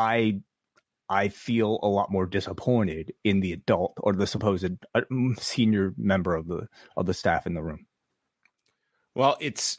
I 0.00 0.40
I 1.10 1.28
feel 1.28 1.78
a 1.82 1.88
lot 1.88 2.10
more 2.10 2.24
disappointed 2.24 3.12
in 3.22 3.40
the 3.40 3.52
adult 3.52 3.94
or 3.98 4.14
the 4.14 4.26
supposed 4.26 4.72
uh, 4.94 5.02
senior 5.38 5.92
member 5.98 6.34
of 6.34 6.46
the 6.46 6.68
of 6.96 7.06
the 7.06 7.14
staff 7.14 7.46
in 7.46 7.54
the 7.54 7.62
room. 7.62 7.86
Well, 9.14 9.36
it's 9.40 9.78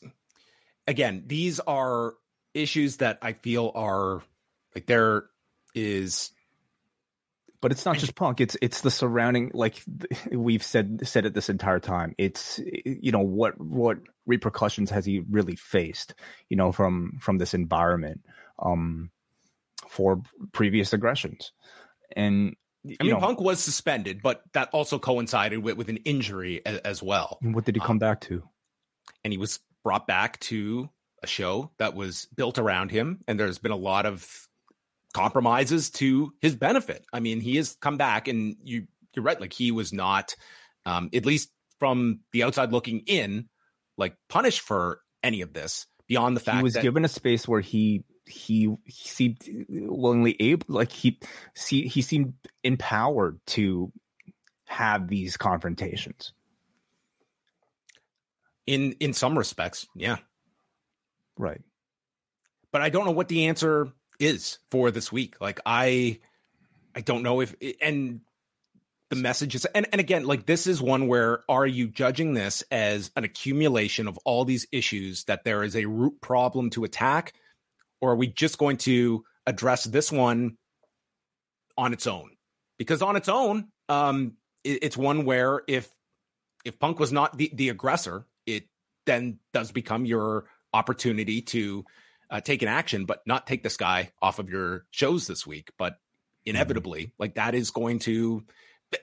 again, 0.85 1.23
these 1.25 1.59
are 1.61 2.13
issues 2.53 2.97
that 2.97 3.17
I 3.21 3.33
feel 3.33 3.71
are 3.73 4.21
like 4.75 4.85
there 4.85 5.25
is 5.73 6.31
but 7.61 7.71
it's 7.71 7.85
not 7.85 7.97
just 7.97 8.15
punk 8.15 8.41
it's 8.41 8.57
it's 8.61 8.81
the 8.81 8.91
surrounding 8.91 9.51
like 9.53 9.81
we've 10.31 10.63
said 10.63 10.99
said 11.07 11.25
it 11.25 11.33
this 11.33 11.49
entire 11.49 11.79
time 11.79 12.13
it's 12.17 12.59
you 12.85 13.13
know 13.13 13.19
what 13.19 13.57
what 13.61 13.99
repercussions 14.25 14.89
has 14.89 15.05
he 15.05 15.23
really 15.29 15.55
faced 15.55 16.13
you 16.49 16.57
know 16.57 16.73
from 16.73 17.17
from 17.21 17.37
this 17.37 17.53
environment 17.53 18.25
um 18.59 19.09
for 19.91 20.21
previous 20.53 20.93
aggressions. 20.93 21.51
And 22.15 22.55
I 22.85 23.03
mean, 23.03 23.11
know, 23.11 23.19
Punk 23.19 23.39
was 23.39 23.59
suspended, 23.59 24.21
but 24.23 24.41
that 24.53 24.69
also 24.71 24.97
coincided 24.97 25.59
with, 25.59 25.77
with 25.77 25.89
an 25.89 25.97
injury 25.97 26.65
as, 26.65 26.77
as 26.79 27.03
well. 27.03 27.37
What 27.41 27.65
did 27.65 27.75
he 27.75 27.79
come 27.81 27.91
um, 27.91 27.99
back 27.99 28.21
to? 28.21 28.41
And 29.23 29.33
he 29.33 29.37
was 29.37 29.59
brought 29.83 30.07
back 30.07 30.39
to 30.41 30.89
a 31.21 31.27
show 31.27 31.71
that 31.77 31.93
was 31.93 32.27
built 32.35 32.57
around 32.57 32.89
him, 32.89 33.19
and 33.27 33.39
there's 33.39 33.59
been 33.59 33.71
a 33.71 33.77
lot 33.77 34.05
of 34.05 34.47
compromises 35.13 35.89
to 35.91 36.33
his 36.39 36.55
benefit. 36.55 37.05
I 37.13 37.19
mean, 37.19 37.41
he 37.41 37.57
has 37.57 37.75
come 37.81 37.97
back, 37.97 38.27
and 38.27 38.55
you 38.63 38.87
you're 39.13 39.25
right. 39.25 39.39
Like 39.39 39.53
he 39.53 39.71
was 39.71 39.91
not, 39.91 40.35
um, 40.85 41.09
at 41.13 41.25
least 41.25 41.49
from 41.79 42.21
the 42.31 42.43
outside 42.43 42.71
looking 42.71 43.03
in, 43.05 43.49
like 43.97 44.15
punished 44.29 44.61
for 44.61 45.01
any 45.21 45.41
of 45.41 45.53
this 45.53 45.85
beyond 46.07 46.35
the 46.35 46.41
fact 46.41 46.57
he 46.57 46.63
was 46.63 46.73
that, 46.73 46.81
given 46.81 47.05
a 47.05 47.09
space 47.09 47.47
where 47.47 47.61
he 47.61 48.03
he, 48.31 48.75
he 48.85 49.07
seemed 49.07 49.37
willingly 49.69 50.35
able 50.39 50.65
like 50.69 50.91
he 50.91 51.19
see 51.53 51.87
he 51.87 52.01
seemed 52.01 52.33
empowered 52.63 53.39
to 53.47 53.91
have 54.65 55.07
these 55.07 55.37
confrontations. 55.37 56.33
In 58.65 58.93
in 58.93 59.13
some 59.13 59.37
respects 59.37 59.87
yeah. 59.95 60.17
Right. 61.37 61.61
But 62.71 62.81
i 62.81 62.89
don't 62.89 63.05
know 63.05 63.11
what 63.11 63.27
the 63.27 63.47
answer 63.47 63.89
is 64.19 64.59
for 64.69 64.91
this 64.91 65.11
week. 65.11 65.35
Like 65.41 65.59
i 65.65 66.19
i 66.95 67.01
don't 67.01 67.23
know 67.23 67.41
if 67.41 67.55
and 67.81 68.21
the 69.11 69.15
messages 69.17 69.65
and, 69.65 69.85
and 69.91 69.99
again 69.99 70.23
like 70.25 70.45
this 70.45 70.65
is 70.65 70.81
one 70.81 71.05
where 71.05 71.43
are 71.49 71.67
you 71.67 71.85
judging 71.85 72.33
this 72.33 72.63
as 72.71 73.11
an 73.17 73.25
accumulation 73.25 74.07
of 74.07 74.17
all 74.19 74.45
these 74.45 74.65
issues 74.71 75.25
that 75.25 75.43
there 75.43 75.63
is 75.63 75.75
a 75.75 75.85
root 75.85 76.21
problem 76.21 76.69
to 76.69 76.85
attack 76.85 77.33
or 78.01 78.11
are 78.11 78.15
we 78.15 78.27
just 78.27 78.57
going 78.57 78.77
to 78.77 79.23
address 79.45 79.83
this 79.85 80.11
one 80.11 80.57
on 81.77 81.93
its 81.93 82.07
own? 82.07 82.31
Because 82.77 83.01
on 83.01 83.15
its 83.15 83.29
own, 83.29 83.67
um, 83.89 84.33
it, 84.63 84.79
it's 84.83 84.97
one 84.97 85.25
where 85.25 85.61
if 85.67 85.89
if 86.65 86.79
Punk 86.79 86.99
was 86.99 87.11
not 87.11 87.37
the, 87.37 87.51
the 87.53 87.69
aggressor, 87.69 88.25
it 88.45 88.67
then 89.05 89.39
does 89.53 89.71
become 89.71 90.05
your 90.05 90.45
opportunity 90.73 91.41
to 91.41 91.83
uh, 92.29 92.41
an 92.47 92.67
action, 92.67 93.05
but 93.05 93.21
not 93.25 93.47
take 93.47 93.63
this 93.63 93.77
guy 93.77 94.11
off 94.21 94.39
of 94.39 94.49
your 94.49 94.85
shows 94.91 95.27
this 95.27 95.45
week. 95.45 95.71
But 95.77 95.95
inevitably, 96.45 97.03
mm-hmm. 97.03 97.15
like 97.19 97.35
that 97.35 97.55
is 97.55 97.71
going 97.71 97.99
to 97.99 98.43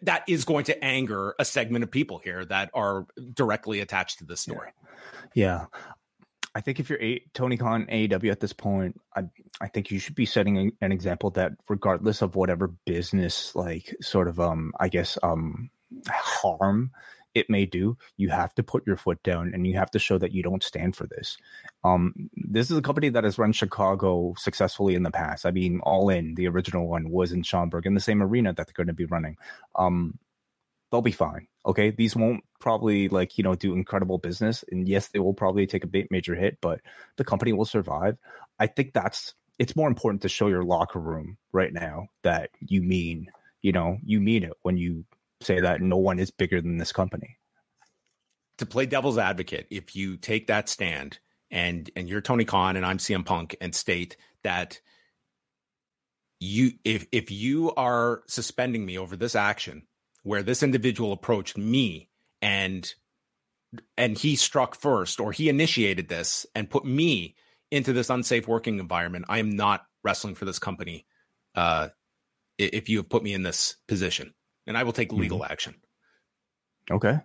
that 0.03 0.25
is 0.29 0.45
going 0.45 0.65
to 0.65 0.85
anger 0.85 1.35
a 1.39 1.45
segment 1.45 1.83
of 1.83 1.91
people 1.91 2.19
here 2.19 2.45
that 2.45 2.71
are 2.75 3.07
directly 3.33 3.81
attached 3.81 4.19
to 4.19 4.25
this 4.25 4.41
story. 4.41 4.71
Yeah. 5.35 5.67
I 6.59 6.61
think 6.61 6.81
if 6.81 6.91
you're 6.91 7.01
a, 7.01 7.23
Tony 7.35 7.57
Khan 7.57 7.87
AEW 7.87 8.33
at 8.33 8.41
this 8.41 8.53
point, 8.53 9.01
I 9.15 9.23
I 9.61 9.69
think 9.69 9.93
you 9.93 10.01
should 10.01 10.17
be 10.17 10.27
setting 10.27 10.73
an 10.81 10.91
example 10.91 11.31
that 11.31 11.53
regardless 11.69 12.21
of 12.21 12.35
whatever 12.35 12.75
business 12.85 13.55
like 13.55 13.95
sort 14.01 14.27
of 14.27 14.41
um 14.41 14.73
I 14.81 14.89
guess 14.89 15.17
um 15.23 15.71
harm 16.11 16.91
it 17.33 17.49
may 17.49 17.65
do, 17.65 17.97
you 18.17 18.31
have 18.31 18.53
to 18.57 18.65
put 18.65 18.85
your 18.89 18.97
foot 18.97 19.23
down 19.23 19.53
and 19.55 19.69
you 19.69 19.77
have 19.77 19.93
to 19.93 20.01
show 20.01 20.19
that 20.19 20.33
you 20.33 20.43
don't 20.43 20.65
stand 20.65 20.97
for 20.97 21.07
this. 21.07 21.37
Um, 21.85 22.13
this 22.35 22.73
is 22.73 22.77
a 22.77 22.83
company 22.83 23.11
that 23.11 23.23
has 23.23 23.39
run 23.39 23.53
Chicago 23.53 24.35
successfully 24.37 24.97
in 24.97 25.05
the 25.05 25.13
past. 25.13 25.47
I 25.47 25.53
mean, 25.53 25.79
All 25.85 26.09
In, 26.09 26.35
the 26.35 26.49
original 26.49 26.89
one, 26.89 27.11
was 27.11 27.31
in 27.31 27.45
Schaumburg 27.45 27.87
in 27.87 27.95
the 27.95 28.01
same 28.01 28.23
arena 28.23 28.53
that 28.53 28.67
they're 28.67 28.73
going 28.75 28.89
to 28.89 28.95
be 28.95 29.05
running. 29.05 29.37
Um, 29.77 30.19
they'll 30.91 31.03
be 31.03 31.13
fine. 31.13 31.47
Okay, 31.67 31.91
these 31.91 32.17
won't 32.17 32.45
probably 32.61 33.09
like 33.09 33.39
you 33.39 33.45
know 33.45 33.55
do 33.55 33.75
incredible 33.75 34.19
business, 34.19 34.65
and 34.71 34.89
yes, 34.89 35.09
they 35.09 35.19
will 35.19 35.35
probably 35.35 35.67
take 35.67 35.85
a 35.85 36.07
major 36.11 36.35
hit, 36.35 36.59
but 36.61 36.81
the 37.17 37.25
company 37.25 37.53
will 37.53 37.65
survive. 37.65 38.17
I 38.59 38.67
think 38.67 38.93
that's 38.93 39.35
it's 39.59 39.77
more 39.77 39.89
important 39.89 40.23
to 40.23 40.29
show 40.29 40.49
your 40.49 40.65
locker 40.65 41.01
room 41.01 41.37
right 41.53 41.73
now 41.73 42.07
that 42.23 42.51
you 42.61 42.83
mean 42.83 43.29
you 43.63 43.73
know 43.73 43.99
you 44.05 44.21
mean 44.21 44.45
it 44.45 44.55
when 44.63 44.77
you 44.77 45.05
say 45.41 45.61
that 45.61 45.81
no 45.81 45.97
one 45.97 46.19
is 46.19 46.31
bigger 46.31 46.61
than 46.61 46.79
this 46.79 46.93
company. 46.93 47.39
To 48.59 48.67
play 48.67 48.87
devil's 48.87 49.19
advocate, 49.19 49.69
if 49.71 49.95
you 49.95 50.17
take 50.17 50.49
that 50.49 50.69
stand 50.69 51.19
and 51.51 51.91
and 51.97 52.09
you're 52.09 52.21
Tony 52.21 52.45
Khan 52.45 52.77
and 52.77 52.85
I'm 52.85 52.99
CM 52.99 53.25
Punk 53.25 53.57
and 53.61 53.75
state 53.75 54.17
that 54.43 54.81
you 56.41 56.73
if 56.85 57.07
if 57.13 57.31
you 57.31 57.73
are 57.75 58.23
suspending 58.27 58.85
me 58.85 58.99
over 58.99 59.17
this 59.17 59.35
action 59.35 59.83
where 60.23 60.43
this 60.43 60.63
individual 60.63 61.13
approached 61.13 61.57
me 61.57 62.09
and 62.43 62.95
and 63.97 64.17
he 64.17 64.37
struck 64.37 64.75
first 64.75 65.21
or 65.21 65.33
he 65.33 65.49
initiated 65.49 66.09
this 66.09 66.47
and 66.55 66.71
put 66.71 66.85
me 66.85 67.37
into 67.71 67.93
this 67.93 68.09
unsafe 68.09 68.49
working 68.49 68.79
environment, 68.79 69.27
I 69.29 69.39
am 69.39 69.51
not 69.51 69.85
wrestling 70.03 70.35
for 70.35 70.47
this 70.47 70.59
company. 70.59 71.07
Uh, 71.55 71.89
if 72.57 72.89
you 72.89 72.97
have 72.99 73.09
put 73.09 73.23
me 73.23 73.35
in 73.35 73.43
this 73.43 73.77
position, 73.87 74.35
and 74.67 74.77
I 74.77 74.83
will 74.83 74.93
take 74.93 75.11
mm-hmm. 75.11 75.21
legal 75.21 75.41
mm-hmm. 75.41 75.53
action. 75.53 75.75
Okay. 76.91 77.21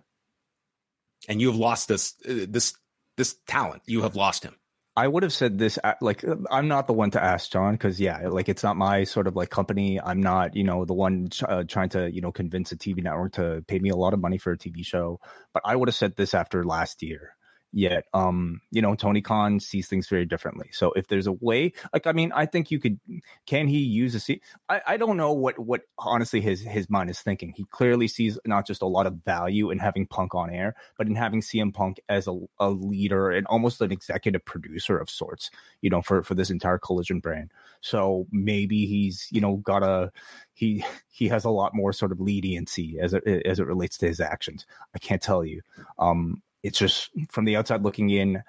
And 1.28 1.40
you 1.40 1.48
have 1.48 1.56
lost 1.58 1.88
this 1.88 2.14
uh, 2.28 2.46
this 2.48 2.74
this 3.16 3.36
talent. 3.46 3.82
You 3.86 4.02
have 4.02 4.16
lost 4.16 4.44
him. 4.44 4.56
I 4.96 5.08
would 5.08 5.24
have 5.24 5.32
said 5.32 5.58
this 5.58 5.78
like 6.00 6.24
I'm 6.50 6.68
not 6.68 6.86
the 6.86 6.92
one 6.92 7.10
to 7.12 7.22
ask 7.22 7.50
John 7.50 7.74
because 7.74 8.00
yeah, 8.00 8.28
like 8.28 8.48
it's 8.48 8.62
not 8.62 8.76
my 8.76 9.04
sort 9.04 9.26
of 9.26 9.34
like 9.34 9.50
company. 9.50 10.00
I'm 10.00 10.22
not 10.22 10.54
you 10.54 10.62
know 10.62 10.84
the 10.84 10.94
one 10.94 11.30
uh, 11.46 11.64
trying 11.66 11.88
to 11.90 12.12
you 12.12 12.20
know 12.20 12.30
convince 12.30 12.70
a 12.70 12.76
TV 12.76 13.02
network 13.02 13.32
to 13.32 13.64
pay 13.66 13.80
me 13.80 13.90
a 13.90 13.96
lot 13.96 14.14
of 14.14 14.20
money 14.20 14.38
for 14.38 14.52
a 14.52 14.58
TV 14.58 14.84
show. 14.86 15.18
But 15.52 15.62
I 15.64 15.74
would 15.74 15.88
have 15.88 15.96
said 15.96 16.14
this 16.14 16.32
after 16.32 16.64
last 16.64 17.02
year 17.02 17.34
yet. 17.74 18.06
Um, 18.14 18.60
you 18.70 18.80
know, 18.80 18.94
Tony 18.94 19.20
Khan 19.20 19.60
sees 19.60 19.88
things 19.88 20.08
very 20.08 20.24
differently. 20.24 20.70
So 20.72 20.92
if 20.92 21.08
there's 21.08 21.26
a 21.26 21.32
way, 21.32 21.72
like, 21.92 22.06
I 22.06 22.12
mean, 22.12 22.32
I 22.32 22.46
think 22.46 22.70
you 22.70 22.78
could. 22.78 22.98
Can 23.46 23.66
he 23.66 23.78
use 23.78 24.14
a 24.14 24.20
seat? 24.20 24.42
I, 24.68 24.80
I 24.86 24.96
don't 24.96 25.16
know 25.16 25.32
what 25.32 25.58
what 25.58 25.82
honestly 25.98 26.40
his 26.40 26.60
his 26.60 26.88
mind 26.88 27.10
is 27.10 27.20
thinking. 27.20 27.52
He 27.54 27.64
clearly 27.64 28.08
sees 28.08 28.38
not 28.46 28.66
just 28.66 28.82
a 28.82 28.86
lot 28.86 29.06
of 29.06 29.24
value 29.24 29.70
in 29.70 29.78
having 29.78 30.06
Punk 30.06 30.34
on 30.34 30.50
air, 30.50 30.74
but 30.96 31.08
in 31.08 31.16
having 31.16 31.40
CM 31.40 31.74
Punk 31.74 32.00
as 32.08 32.28
a, 32.28 32.38
a 32.58 32.70
leader 32.70 33.30
and 33.30 33.46
almost 33.48 33.80
an 33.80 33.92
executive 33.92 34.44
producer 34.44 34.96
of 34.96 35.10
sorts. 35.10 35.50
You 35.82 35.90
know, 35.90 36.00
for 36.00 36.22
for 36.22 36.34
this 36.34 36.50
entire 36.50 36.78
Collision 36.78 37.20
brand. 37.20 37.50
So 37.80 38.26
maybe 38.30 38.86
he's 38.86 39.28
you 39.30 39.40
know 39.40 39.56
got 39.56 39.82
a 39.82 40.12
he 40.52 40.84
he 41.10 41.28
has 41.28 41.44
a 41.44 41.50
lot 41.50 41.74
more 41.74 41.92
sort 41.92 42.12
of 42.12 42.20
leniency 42.20 42.98
as 43.00 43.14
it 43.14 43.24
as 43.44 43.58
it 43.58 43.66
relates 43.66 43.98
to 43.98 44.06
his 44.06 44.20
actions. 44.20 44.64
I 44.94 44.98
can't 44.98 45.22
tell 45.22 45.44
you. 45.44 45.62
Um, 45.98 46.42
it's 46.64 46.78
just 46.78 47.10
from 47.30 47.44
the 47.44 47.56
outside 47.56 47.82
looking 47.82 48.10
in, 48.10 48.42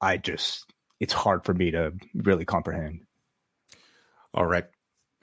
I 0.00 0.18
just 0.18 0.66
it's 1.00 1.14
hard 1.14 1.44
for 1.44 1.54
me 1.54 1.72
to 1.72 1.94
really 2.14 2.44
comprehend. 2.44 3.00
All 4.34 4.44
right. 4.44 4.66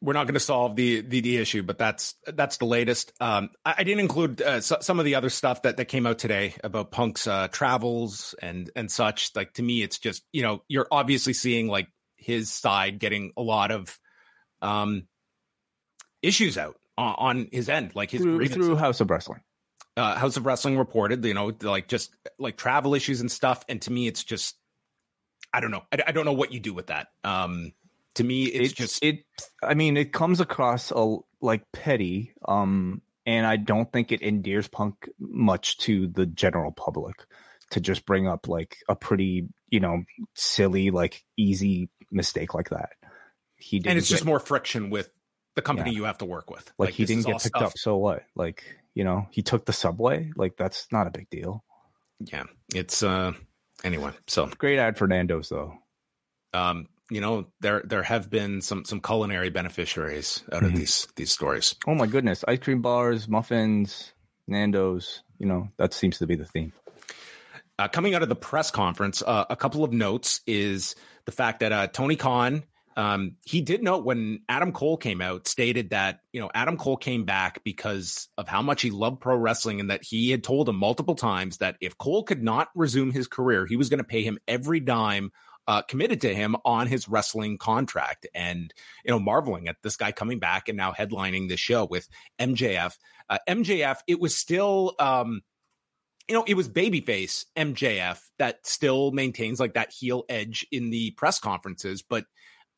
We're 0.02 0.14
not 0.14 0.26
going 0.26 0.34
to 0.34 0.40
solve 0.40 0.76
the, 0.76 1.02
the, 1.02 1.22
the 1.22 1.38
issue, 1.38 1.62
but 1.62 1.78
that's 1.78 2.16
that's 2.26 2.58
the 2.58 2.66
latest. 2.66 3.14
Um, 3.22 3.52
I, 3.64 3.76
I, 3.78 3.84
didn't 3.84 4.00
include 4.00 4.42
uh, 4.42 4.60
so, 4.62 4.78
some 4.82 4.98
of 4.98 5.06
the 5.06 5.14
other 5.14 5.30
stuff 5.30 5.62
that, 5.62 5.78
that 5.78 5.86
came 5.86 6.08
out 6.08 6.18
today 6.18 6.56
about 6.64 6.90
Punk's 6.90 7.28
uh, 7.28 7.48
travels 7.50 8.34
and 8.42 8.72
and 8.76 8.90
such. 8.90 9.30
Like 9.36 9.54
to 9.54 9.62
me, 9.62 9.84
it's 9.84 10.00
just 10.00 10.24
you 10.34 10.42
know 10.42 10.64
you're 10.68 10.88
obviously 10.90 11.34
seeing 11.34 11.68
like 11.68 11.88
his 12.16 12.52
side 12.52 12.98
getting 12.98 13.32
a 13.38 13.44
lot 13.44 13.70
of 13.70 14.00
um, 14.64 15.04
issues 16.24 16.58
out 16.58 16.80
on, 16.98 17.16
on 17.20 17.48
his 17.52 17.70
end, 17.70 17.92
like 17.94 18.10
his 18.10 18.24
through, 18.24 18.48
through 18.48 18.76
Haus 18.78 19.02
of 19.02 19.12
Wrestling 19.12 19.42
uh, 19.98 20.16
Haus 20.16 20.38
of 20.38 20.46
Wrestling 20.46 20.78
reported, 20.78 21.24
you 21.26 21.34
know, 21.34 21.52
like 21.62 21.88
just 21.88 22.16
like 22.40 22.58
travel 22.58 22.96
issues 22.96 23.22
and 23.22 23.32
stuff. 23.32 23.64
And 23.68 23.82
to 23.84 23.92
me, 23.92 24.08
it's 24.08 24.24
just, 24.24 24.56
I 25.54 25.60
don't 25.60 25.72
know. 25.72 25.84
I, 25.92 26.00
I 26.08 26.12
don't 26.12 26.26
know 26.26 26.34
what 26.34 26.52
you 26.52 26.60
do 26.60 26.74
with 26.74 26.88
that. 26.88 27.08
Um, 27.24 27.74
to 28.16 28.24
me, 28.24 28.46
it's, 28.46 28.70
it's 28.70 28.74
just 28.74 29.04
it. 29.04 29.26
I 29.62 29.74
mean, 29.74 29.98
it 29.98 30.14
comes 30.14 30.40
across 30.40 30.92
a, 30.92 31.18
like 31.42 31.72
petty. 31.72 32.34
Um, 32.48 33.02
and 33.26 33.46
I 33.46 33.58
don't 33.58 33.92
think 33.92 34.12
it 34.12 34.22
endears 34.22 34.68
Punk 34.68 35.10
much 35.20 35.78
to 35.80 36.08
the 36.08 36.26
general 36.26 36.72
public 36.72 37.16
to 37.72 37.80
just 37.80 38.06
bring 38.06 38.28
up 38.28 38.48
like 38.48 38.78
a 38.90 38.96
pretty, 38.96 39.48
you 39.70 39.80
know, 39.80 40.04
silly, 40.36 40.92
like 40.92 41.24
easy 41.38 41.90
mistake 42.12 42.54
like 42.54 42.70
that. 42.70 42.90
He 43.56 43.80
did 43.80 43.90
and 43.90 43.98
it's 43.98 44.10
get, 44.10 44.16
just 44.16 44.26
more 44.26 44.40
friction 44.40 44.90
with 44.90 45.10
the 45.56 45.62
company 45.62 45.92
yeah. 45.92 45.98
you 45.98 46.04
have 46.06 46.18
to 46.18 46.26
work 46.26 46.50
with. 46.50 46.66
Like, 46.78 46.88
like 46.88 46.94
he 46.96 47.06
didn't 47.06 47.26
get 47.26 47.34
picked 47.34 47.56
stuff. 47.56 47.62
up, 47.62 47.78
so 47.78 47.98
what? 47.98 48.24
Like 48.36 48.64
you 48.94 49.04
know, 49.04 49.28
he 49.32 49.42
took 49.42 49.66
the 49.66 49.74
subway. 49.74 50.32
Like 50.36 50.58
that's 50.58 50.88
not 50.92 51.08
a 51.08 51.12
big 51.12 51.30
deal. 51.30 51.64
Yeah, 52.20 52.44
it's 52.74 53.04
uh 53.04 53.34
anyway. 53.84 54.12
So 54.28 54.48
great 54.48 54.80
ad 54.80 54.98
for 54.98 55.08
Nando's 55.08 55.50
though. 55.50 55.74
Um, 56.54 56.88
you 57.10 57.22
know, 57.22 57.48
there 57.60 57.82
there 57.86 58.04
have 58.04 58.30
been 58.30 58.62
some 58.62 58.86
some 58.86 59.02
culinary 59.02 59.50
beneficiaries 59.50 60.44
out 60.52 60.64
mm-hmm. 60.64 60.74
of 60.74 60.76
these 60.76 61.08
these 61.16 61.32
stories. 61.32 61.76
Oh 61.88 61.96
my 61.96 62.08
goodness, 62.08 62.44
ice 62.48 62.60
cream 62.60 62.82
bars, 62.82 63.28
muffins, 63.28 64.14
Nando's. 64.48 65.24
You 65.38 65.48
know, 65.48 65.70
that 65.78 65.94
seems 65.94 66.20
to 66.20 66.28
be 66.28 66.36
the 66.36 66.46
theme. 66.46 66.72
Uh, 67.80 67.88
coming 67.88 68.14
out 68.14 68.22
of 68.22 68.30
the 68.30 68.36
press 68.36 68.70
conference, 68.70 69.24
uh, 69.26 69.46
a 69.50 69.56
couple 69.56 69.84
of 69.84 69.92
notes 69.92 70.42
is 70.46 70.96
the 71.26 71.32
fact 71.32 71.62
that 71.62 71.72
uh, 71.72 71.88
Tony 71.88 72.16
Khan 72.16 72.64
um, 72.98 73.38
he 73.46 73.62
did 73.62 73.84
note 73.84 74.04
when 74.04 74.42
Adam 74.50 74.72
Cole 74.72 74.98
came 74.98 75.22
out, 75.22 75.48
stated 75.48 75.92
that, 75.92 76.20
you 76.34 76.42
know, 76.42 76.50
Adam 76.54 76.78
Cole 76.78 76.98
came 76.98 77.24
back 77.24 77.64
because 77.64 78.28
of 78.38 78.48
how 78.48 78.62
much 78.62 78.82
he 78.82 78.92
loved 78.92 79.22
pro 79.22 79.36
wrestling 79.36 79.80
and 79.80 79.90
that 79.90 80.04
he 80.04 80.32
had 80.32 80.44
told 80.44 80.68
him 80.68 80.76
multiple 80.76 81.16
times 81.16 81.58
that 81.58 81.78
if 81.80 81.98
Cole 81.98 82.24
could 82.24 82.44
not 82.44 82.70
resume 82.76 83.12
his 83.12 83.28
career, 83.28 83.66
he 83.66 83.78
was 83.78 83.90
going 83.90 84.00
to 84.00 84.04
pay 84.04 84.24
him 84.24 84.40
every 84.48 84.80
dime 84.80 85.32
uh, 85.68 85.82
committed 85.84 86.22
to 86.22 86.36
him 86.36 86.56
on 86.66 86.88
his 86.88 87.08
wrestling 87.08 87.58
contract. 87.58 88.28
And, 88.34 88.74
you 89.06 89.12
know, 89.12 89.20
marveling 89.20 89.68
at 89.68 89.78
this 89.84 89.96
guy 89.96 90.12
coming 90.12 90.40
back 90.40 90.68
and 90.68 90.78
now 90.78 90.92
headlining 90.92 91.48
the 91.48 91.58
show 91.58 91.86
with 91.86 92.10
MJF. 92.40 92.98
Uh, 93.30 93.38
MJF, 93.48 93.98
it 94.08 94.20
was 94.20 94.36
still, 94.36 94.96
um, 95.00 95.42
you 96.28 96.36
know, 96.36 96.44
it 96.48 96.56
was 96.56 96.68
babyface 96.68 97.46
MJF 97.56 98.20
that 98.38 98.66
still 98.66 99.12
maintains 99.12 99.60
like 99.60 99.76
that 99.76 99.92
heel 99.92 100.24
edge 100.30 100.66
in 100.72 100.90
the 100.90 101.12
press 101.12 101.40
conferences, 101.40 102.02
but 102.02 102.26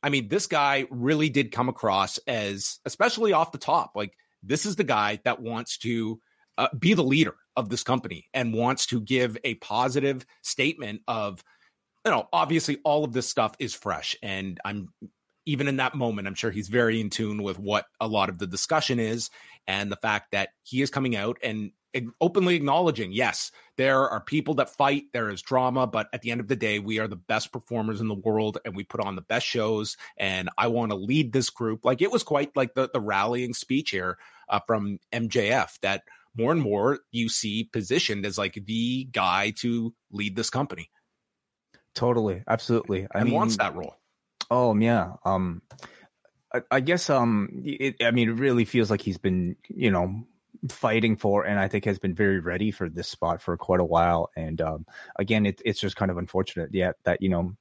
I 0.03 0.09
mean, 0.09 0.27
this 0.27 0.47
guy 0.47 0.85
really 0.91 1.29
did 1.29 1.51
come 1.51 1.69
across 1.69 2.17
as, 2.27 2.79
especially 2.85 3.31
off 3.31 3.53
the 3.53 3.57
top, 3.57 3.93
like 3.95 4.13
this 4.43 4.65
is 4.65 4.75
the 4.75 4.83
guy 4.83 5.19
that 5.23 5.41
wants 5.41 5.77
to 5.79 6.19
uh, 6.57 6.67
be 6.77 6.93
the 6.93 7.03
leader 7.03 7.35
of 7.55 7.69
this 7.69 7.83
company 7.83 8.27
and 8.33 8.53
wants 8.53 8.85
to 8.87 8.99
give 8.99 9.37
a 9.43 9.55
positive 9.55 10.25
statement 10.41 11.01
of, 11.07 11.43
you 12.05 12.11
know, 12.11 12.27
obviously 12.33 12.79
all 12.83 13.05
of 13.05 13.13
this 13.13 13.29
stuff 13.29 13.55
is 13.59 13.73
fresh. 13.73 14.15
And 14.21 14.59
I'm 14.65 14.89
even 15.45 15.67
in 15.67 15.77
that 15.77 15.95
moment, 15.95 16.27
I'm 16.27 16.35
sure 16.35 16.51
he's 16.51 16.69
very 16.69 16.99
in 17.01 17.09
tune 17.09 17.43
with 17.43 17.59
what 17.59 17.85
a 17.99 18.07
lot 18.07 18.29
of 18.29 18.37
the 18.37 18.47
discussion 18.47 18.99
is 18.99 19.29
and 19.67 19.91
the 19.91 19.97
fact 19.97 20.31
that 20.31 20.49
he 20.63 20.81
is 20.81 20.89
coming 20.89 21.15
out 21.15 21.37
and 21.43 21.71
openly 22.19 22.55
acknowledging 22.55 23.11
yes 23.11 23.51
there 23.77 24.09
are 24.09 24.19
people 24.19 24.55
that 24.55 24.69
fight 24.69 25.03
there 25.13 25.29
is 25.29 25.41
drama 25.41 25.85
but 25.85 26.07
at 26.13 26.21
the 26.21 26.31
end 26.31 26.41
of 26.41 26.47
the 26.47 26.55
day 26.55 26.79
we 26.79 26.99
are 26.99 27.07
the 27.07 27.15
best 27.15 27.51
performers 27.51 28.01
in 28.01 28.07
the 28.07 28.15
world 28.15 28.57
and 28.65 28.75
we 28.75 28.83
put 28.83 29.01
on 29.01 29.15
the 29.15 29.21
best 29.21 29.45
shows 29.45 29.95
and 30.17 30.49
i 30.57 30.67
want 30.67 30.91
to 30.91 30.95
lead 30.95 31.33
this 31.33 31.49
group. 31.49 31.85
Like 31.85 32.01
it 32.01 32.11
was 32.11 32.23
quite 32.23 32.55
like 32.55 32.73
the, 32.73 32.89
the 32.91 32.99
rallying 32.99 33.53
speech 33.53 33.91
here 33.91 34.17
uh, 34.49 34.59
from 34.65 34.99
mjf 35.11 35.79
that 35.81 36.03
more 36.35 36.51
and 36.51 36.61
more 36.61 36.99
you 37.11 37.29
see 37.29 37.69
positioned 37.71 38.25
as 38.25 38.37
like 38.37 38.57
the 38.65 39.05
guy 39.05 39.51
to 39.57 39.93
lead 40.11 40.35
this 40.35 40.49
company. 40.49 40.89
Totally. 41.93 42.43
Absolutely. 42.47 43.03
I 43.13 43.19
and 43.19 43.25
mean, 43.25 43.35
wants 43.35 43.57
that 43.57 43.75
role. 43.75 43.95
Oh 44.49 44.75
yeah. 44.75 45.13
Um 45.25 45.61
I, 46.53 46.61
I 46.71 46.79
guess 46.79 47.09
um 47.09 47.49
it, 47.63 47.97
I 48.01 48.11
mean 48.11 48.29
it 48.29 48.33
really 48.33 48.65
feels 48.65 48.89
like 48.89 49.01
he's 49.01 49.17
been 49.17 49.55
you 49.67 49.91
know 49.91 50.25
fighting 50.69 51.15
for 51.15 51.45
and 51.45 51.59
I 51.59 51.67
think 51.67 51.85
has 51.85 51.99
been 51.99 52.15
very 52.15 52.39
ready 52.39 52.71
for 52.71 52.89
this 52.89 53.07
spot 53.07 53.41
for 53.41 53.57
quite 53.57 53.79
a 53.79 53.85
while. 53.85 54.29
And 54.35 54.61
um, 54.61 54.85
again, 55.17 55.45
it, 55.45 55.61
it's 55.65 55.79
just 55.79 55.95
kind 55.95 56.11
of 56.11 56.17
unfortunate, 56.17 56.69
yeah, 56.73 56.93
that 57.03 57.21
you 57.21 57.29
know 57.29 57.55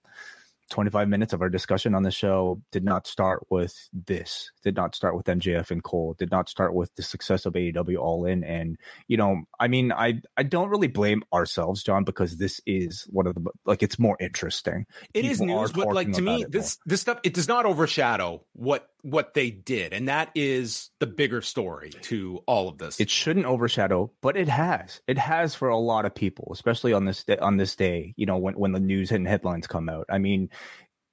25 0.73 1.07
minutes 1.07 1.35
of 1.35 1.43
our 1.43 1.51
discussion 1.51 1.95
on 1.95 2.03
the 2.03 2.11
show 2.11 2.61
did 2.71 2.83
not 2.83 3.07
start 3.07 3.45
with 3.51 3.77
this, 3.93 4.51
did 4.65 4.75
not 4.75 4.95
start 4.95 5.15
with 5.15 5.27
MJF 5.27 5.71
and 5.71 5.85
Cole, 5.85 6.15
did 6.19 6.31
not 6.31 6.49
start 6.49 6.75
with 6.75 6.95
the 6.95 7.03
success 7.03 7.45
of 7.45 7.53
AEW 7.53 7.99
All 7.99 8.25
In. 8.25 8.43
And, 8.43 8.79
you 9.07 9.19
know, 9.19 9.43
I 9.61 9.69
mean, 9.69 9.93
I, 9.93 10.23
I 10.37 10.45
don't 10.45 10.71
really 10.71 10.89
blame 10.89 11.25
ourselves, 11.33 11.83
John, 11.83 12.05
because 12.05 12.39
this 12.39 12.59
is 12.65 13.07
one 13.11 13.27
of 13.27 13.35
the, 13.35 13.45
like, 13.67 13.83
it's 13.83 13.99
more 13.99 14.17
interesting. 14.19 14.87
It 15.13 15.27
is 15.27 15.41
People 15.41 15.57
are 15.57 15.61
news, 15.61 15.73
but 15.73 15.93
like 15.93 16.13
to 16.13 16.23
me, 16.23 16.47
this 16.49 16.79
this 16.87 17.03
stuff 17.03 17.21
it 17.23 17.35
does 17.35 17.49
not 17.49 17.67
overshadow 17.67 18.43
what 18.55 18.89
what 19.03 19.35
they 19.35 19.51
did, 19.51 19.93
and 19.93 20.09
that 20.09 20.31
is 20.35 20.91
the 21.01 21.07
bigger 21.07 21.43
story 21.43 21.91
to 22.03 22.41
all 22.47 22.69
of 22.69 22.79
this. 22.79 23.01
it 23.01 23.11
shouldn't 23.11 23.47
overshadow 23.47 24.11
but 24.21 24.37
it 24.37 24.49
has. 24.49 25.01
It 25.07 25.19
has 25.19 25.55
for 25.55 25.69
a 25.69 25.77
lot 25.77 26.05
of 26.05 26.15
people 26.15 26.51
especially 26.53 26.93
on 26.93 27.05
this 27.05 27.25
day 27.25 27.37
on 27.37 27.57
this 27.57 27.75
day 27.77 28.15
you 28.17 28.27
know 28.27 28.39
when, 28.39 28.55
when 28.55 28.73
the 28.73 28.81
news 28.81 29.11
and 29.11 29.27
headlines 29.27 29.67
come 29.67 29.89
out. 29.89 30.07
I 30.09 30.19
mean 30.19 30.51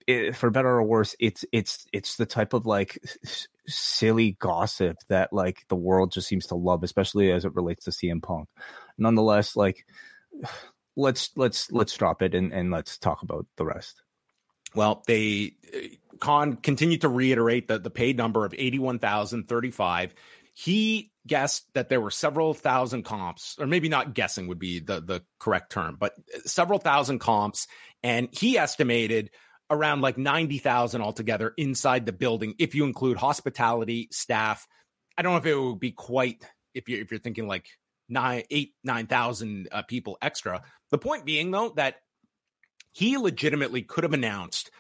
it, 0.07 0.35
for 0.35 0.49
better 0.49 0.69
or 0.69 0.83
worse 0.83 1.15
it's 1.19 1.45
it's 1.51 1.85
it's 1.91 2.15
the 2.17 2.25
type 2.25 2.53
of 2.53 2.65
like 2.65 2.99
s- 3.23 3.47
silly 3.67 4.37
gossip 4.39 4.97
that 5.09 5.33
like 5.33 5.65
the 5.67 5.75
world 5.75 6.11
just 6.11 6.27
seems 6.27 6.47
to 6.47 6.55
love 6.55 6.83
especially 6.83 7.31
as 7.31 7.45
it 7.45 7.55
relates 7.55 7.85
to 7.85 7.91
CM 7.91 8.21
Punk. 8.21 8.49
Nonetheless 8.97 9.55
like 9.55 9.85
let's 10.95 11.31
let's 11.35 11.71
let's 11.71 11.95
drop 11.95 12.21
it 12.21 12.35
and 12.35 12.53
and 12.53 12.71
let's 12.71 12.99
talk 12.99 13.23
about 13.23 13.47
the 13.57 13.65
rest. 13.65 14.03
Well, 14.75 15.03
they 15.07 15.53
Khan 16.19 16.55
continued 16.55 17.01
to 17.01 17.09
reiterate 17.09 17.67
that 17.67 17.83
the 17.83 17.89
paid 17.89 18.17
number 18.17 18.45
of 18.45 18.53
81,035. 18.57 20.13
He 20.53 21.11
guessed 21.25 21.71
that 21.73 21.89
there 21.89 22.01
were 22.01 22.11
several 22.11 22.53
thousand 22.53 23.03
comps, 23.03 23.55
or 23.59 23.67
maybe 23.67 23.87
not 23.87 24.13
guessing 24.13 24.47
would 24.47 24.59
be 24.59 24.79
the, 24.79 24.99
the 24.99 25.23
correct 25.39 25.71
term, 25.71 25.95
but 25.99 26.13
several 26.45 26.79
thousand 26.79 27.19
comps. 27.19 27.67
And 28.03 28.29
he 28.31 28.57
estimated 28.57 29.29
around 29.69 30.01
like 30.01 30.17
90,000 30.17 31.01
altogether 31.01 31.53
inside 31.57 32.05
the 32.05 32.11
building, 32.11 32.55
if 32.57 32.75
you 32.75 32.85
include 32.85 33.17
hospitality, 33.17 34.07
staff. 34.11 34.67
I 35.17 35.21
don't 35.21 35.33
know 35.33 35.37
if 35.37 35.45
it 35.45 35.55
would 35.55 35.79
be 35.79 35.91
quite, 35.91 36.43
if 36.73 36.89
you're, 36.89 37.01
if 37.01 37.11
you're 37.11 37.19
thinking 37.19 37.47
like 37.47 37.67
nine, 38.09 38.43
eight, 38.49 38.73
9,000 38.83 39.69
uh, 39.71 39.83
people 39.83 40.17
extra. 40.21 40.63
The 40.89 40.97
point 40.97 41.25
being, 41.25 41.51
though, 41.51 41.69
that 41.75 41.97
he 42.91 43.17
legitimately 43.17 43.83
could 43.83 44.03
have 44.03 44.13
announced 44.13 44.71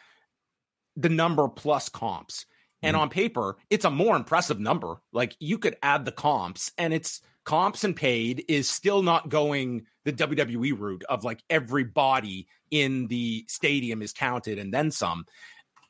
the 0.99 1.09
number 1.09 1.47
plus 1.47 1.89
comps. 1.89 2.45
And 2.81 2.95
Mhm. 2.95 2.99
on 2.99 3.09
paper, 3.09 3.57
it's 3.69 3.85
a 3.85 3.89
more 3.89 4.15
impressive 4.15 4.59
number. 4.59 5.01
Like 5.11 5.35
you 5.39 5.57
could 5.57 5.77
add 5.83 6.05
the 6.05 6.11
comps, 6.11 6.71
and 6.77 6.93
it's 6.93 7.21
comps 7.43 7.83
and 7.83 7.95
paid 7.95 8.45
is 8.47 8.69
still 8.69 9.01
not 9.01 9.29
going 9.29 9.85
the 10.05 10.13
WWE 10.13 10.71
route 10.71 11.03
of 11.09 11.23
like 11.23 11.43
everybody 11.49 12.47
in 12.71 13.07
the 13.07 13.45
stadium 13.47 14.01
is 14.01 14.13
counted 14.13 14.59
and 14.59 14.73
then 14.73 14.91
some. 14.91 15.25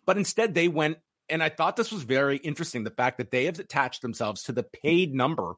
But 0.06 0.17
instead, 0.17 0.54
they 0.54 0.67
went, 0.67 0.98
and 1.28 1.43
I 1.43 1.50
thought 1.50 1.76
this 1.76 1.91
was 1.91 2.04
very 2.04 2.38
interesting 2.38 2.84
the 2.84 2.89
fact 2.91 3.17
that 3.17 3.30
they 3.32 3.45
have 3.45 3.60
attached 3.60 4.02
themselves 4.02 4.43
to 4.43 4.52
the 4.52 4.63
paid 4.63 5.13
number 5.13 5.56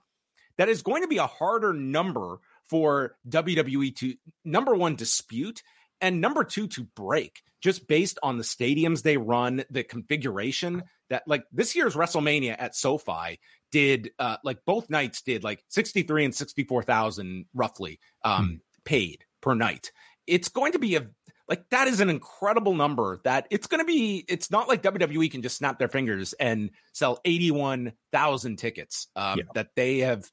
that 0.58 0.70
is 0.70 0.82
going 0.82 1.02
to 1.02 1.08
be 1.08 1.18
a 1.18 1.28
harder 1.28 1.72
number 1.74 2.40
for 2.66 3.16
WWE 3.30 3.92
to 3.98 4.16
number 4.44 4.76
one 4.76 4.96
dispute 4.96 5.62
and 6.02 6.20
number 6.22 6.44
two 6.44 6.68
to 6.68 6.84
break 6.96 7.42
just 7.62 7.88
based 7.88 8.18
on 8.24 8.38
the 8.38 8.44
stadiums 8.44 9.04
they 9.04 9.18
run 9.18 9.64
the 9.70 9.84
configuration 9.84 10.84
that 11.10 11.24
like 11.28 11.44
this 11.52 11.76
year's 11.76 11.96
wrestlemania 11.96 12.56
at 12.58 12.76
sofi 12.76 13.40
did 13.72 14.12
uh 14.20 14.38
like 14.44 14.60
both 14.66 14.90
nights 14.90 15.22
did 15.22 15.44
like 15.44 15.64
63 15.70 16.26
and 16.26 16.36
64,000 16.36 17.46
roughly 17.54 18.00
um 18.24 18.62
paid 18.84 19.24
per 19.42 19.54
night 19.54 19.92
it's 20.28 20.50
going 20.50 20.72
to 20.74 20.80
be 20.80 20.96
a 20.96 21.08
like 21.48 21.68
that 21.70 21.88
is 21.88 22.00
an 22.00 22.10
incredible 22.10 22.74
number 22.76 23.20
that 23.26 23.46
it's 23.52 23.68
going 23.68 23.80
to 23.80 23.86
be 23.86 24.24
it's 24.30 24.50
not 24.52 24.68
like 24.70 24.82
WWE 24.84 25.30
can 25.30 25.42
just 25.42 25.58
snap 25.58 25.80
their 25.80 25.90
fingers 25.90 26.34
and 26.34 26.70
sell 26.94 27.20
81,000 27.26 28.56
tickets 28.58 29.08
um 29.16 29.40
Yeah. 29.40 29.44
that 29.56 29.70
they 29.76 30.00
have 30.00 30.30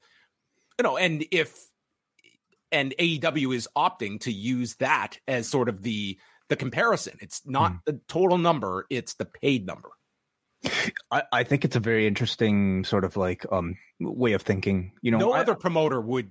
you 0.78 0.82
know 0.84 0.96
and 0.96 1.24
if 1.32 1.56
and 2.72 2.94
AEW 2.98 3.54
is 3.54 3.68
opting 3.76 4.20
to 4.20 4.32
use 4.32 4.76
that 4.76 5.18
as 5.26 5.48
sort 5.48 5.68
of 5.68 5.82
the 5.82 6.18
the 6.48 6.56
comparison. 6.56 7.18
It's 7.20 7.42
not 7.46 7.72
Hmm. 7.72 7.76
the 7.86 8.00
total 8.08 8.38
number; 8.38 8.86
it's 8.90 9.14
the 9.14 9.24
paid 9.26 9.66
number. 9.66 9.90
I, 11.12 11.22
I 11.32 11.42
think 11.44 11.64
it's 11.64 11.76
a 11.76 11.80
very 11.80 12.06
interesting 12.06 12.84
sort 12.84 13.04
of 13.04 13.16
like 13.16 13.46
um 13.52 13.76
way 14.00 14.32
of 14.32 14.42
thinking 14.42 14.92
you 15.02 15.10
know 15.10 15.18
no 15.18 15.32
I- 15.32 15.40
other 15.40 15.54
promoter 15.54 16.00
would, 16.00 16.30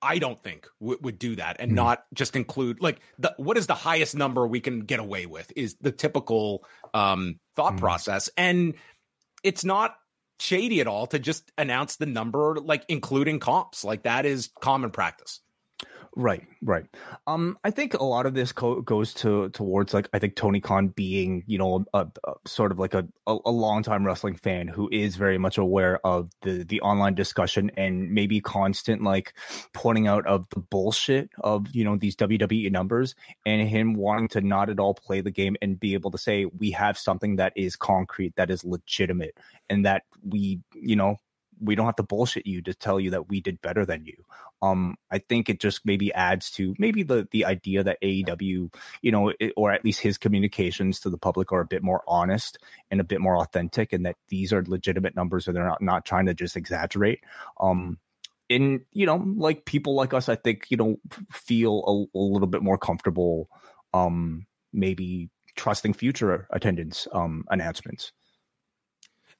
I 0.00 0.18
don't 0.18 0.42
think, 0.42 0.66
would, 0.80 1.02
would 1.04 1.18
do 1.18 1.36
that 1.36 1.56
and 1.60 1.70
Hmm. 1.70 1.76
not 1.76 2.04
just 2.12 2.34
include 2.34 2.80
like 2.80 2.98
the 3.18 3.34
what 3.36 3.56
is 3.56 3.66
the 3.68 3.74
highest 3.74 4.16
number 4.16 4.46
we 4.46 4.60
can 4.60 4.80
get 4.80 4.98
away 5.00 5.26
with 5.26 5.52
is 5.54 5.76
the 5.80 5.92
typical 5.92 6.64
um 6.92 7.38
thought 7.54 7.74
Hmm. 7.74 7.78
process, 7.78 8.28
and 8.36 8.74
it's 9.44 9.64
not 9.64 9.96
shady 10.40 10.80
at 10.80 10.88
all 10.88 11.06
to 11.06 11.20
just 11.20 11.52
announce 11.56 11.96
the 11.96 12.06
number 12.06 12.56
like 12.60 12.84
including 12.88 13.38
comps 13.38 13.84
like 13.84 14.02
that 14.02 14.26
is 14.26 14.50
common 14.60 14.90
practice 14.90 15.38
Right, 16.14 16.46
right. 16.60 16.84
Um, 17.26 17.58
I 17.64 17.70
think 17.70 17.94
a 17.94 18.04
lot 18.04 18.26
of 18.26 18.34
this 18.34 18.52
co- 18.52 18.82
goes 18.82 19.14
to 19.14 19.48
towards 19.50 19.94
like 19.94 20.10
I 20.12 20.18
think 20.18 20.36
Tony 20.36 20.60
Khan 20.60 20.88
being 20.88 21.42
you 21.46 21.56
know 21.56 21.86
a, 21.94 22.06
a 22.24 22.34
sort 22.46 22.70
of 22.70 22.78
like 22.78 22.92
a 22.92 23.08
a, 23.26 23.38
a 23.46 23.50
longtime 23.50 24.04
wrestling 24.04 24.36
fan 24.36 24.68
who 24.68 24.90
is 24.92 25.16
very 25.16 25.38
much 25.38 25.56
aware 25.56 26.06
of 26.06 26.30
the 26.42 26.64
the 26.64 26.82
online 26.82 27.14
discussion 27.14 27.70
and 27.78 28.12
maybe 28.12 28.40
constant 28.40 29.02
like 29.02 29.32
pointing 29.72 30.06
out 30.06 30.26
of 30.26 30.44
the 30.50 30.60
bullshit 30.60 31.30
of 31.38 31.66
you 31.74 31.82
know 31.82 31.96
these 31.96 32.16
WWE 32.16 32.70
numbers 32.70 33.14
and 33.46 33.66
him 33.66 33.94
wanting 33.94 34.28
to 34.28 34.42
not 34.42 34.68
at 34.68 34.78
all 34.78 34.92
play 34.92 35.22
the 35.22 35.30
game 35.30 35.56
and 35.62 35.80
be 35.80 35.94
able 35.94 36.10
to 36.10 36.18
say 36.18 36.44
we 36.44 36.70
have 36.72 36.98
something 36.98 37.36
that 37.36 37.54
is 37.56 37.74
concrete 37.74 38.36
that 38.36 38.50
is 38.50 38.64
legitimate 38.64 39.38
and 39.70 39.86
that 39.86 40.02
we 40.22 40.60
you 40.74 40.94
know 40.94 41.16
we 41.62 41.74
don't 41.74 41.86
have 41.86 41.96
to 41.96 42.02
bullshit 42.02 42.46
you 42.46 42.60
to 42.62 42.74
tell 42.74 42.98
you 42.98 43.10
that 43.10 43.28
we 43.28 43.40
did 43.40 43.60
better 43.62 43.86
than 43.86 44.04
you. 44.04 44.14
Um, 44.60 44.96
I 45.10 45.18
think 45.18 45.48
it 45.48 45.60
just 45.60 45.80
maybe 45.84 46.12
adds 46.12 46.50
to 46.52 46.74
maybe 46.78 47.02
the 47.02 47.28
the 47.30 47.44
idea 47.44 47.84
that 47.84 47.98
AEW, 48.02 48.72
you 49.00 49.12
know, 49.12 49.32
it, 49.38 49.52
or 49.56 49.72
at 49.72 49.84
least 49.84 50.00
his 50.00 50.18
communications 50.18 51.00
to 51.00 51.10
the 51.10 51.18
public 51.18 51.52
are 51.52 51.60
a 51.60 51.66
bit 51.66 51.82
more 51.82 52.02
honest 52.06 52.58
and 52.90 53.00
a 53.00 53.04
bit 53.04 53.20
more 53.20 53.38
authentic, 53.38 53.92
and 53.92 54.06
that 54.06 54.16
these 54.28 54.52
are 54.52 54.64
legitimate 54.66 55.16
numbers 55.16 55.46
and 55.46 55.56
they're 55.56 55.66
not 55.66 55.82
not 55.82 56.04
trying 56.04 56.26
to 56.26 56.34
just 56.34 56.56
exaggerate. 56.56 57.20
Um, 57.60 57.98
and 58.50 58.80
you 58.92 59.06
know, 59.06 59.22
like 59.36 59.64
people 59.64 59.94
like 59.94 60.14
us, 60.14 60.28
I 60.28 60.36
think 60.36 60.66
you 60.68 60.76
know 60.76 60.96
feel 61.30 62.08
a, 62.14 62.18
a 62.18 62.20
little 62.20 62.48
bit 62.48 62.62
more 62.62 62.78
comfortable, 62.78 63.48
um, 63.94 64.46
maybe 64.72 65.30
trusting 65.54 65.92
future 65.92 66.46
attendance 66.50 67.06
um 67.12 67.44
announcements. 67.50 68.12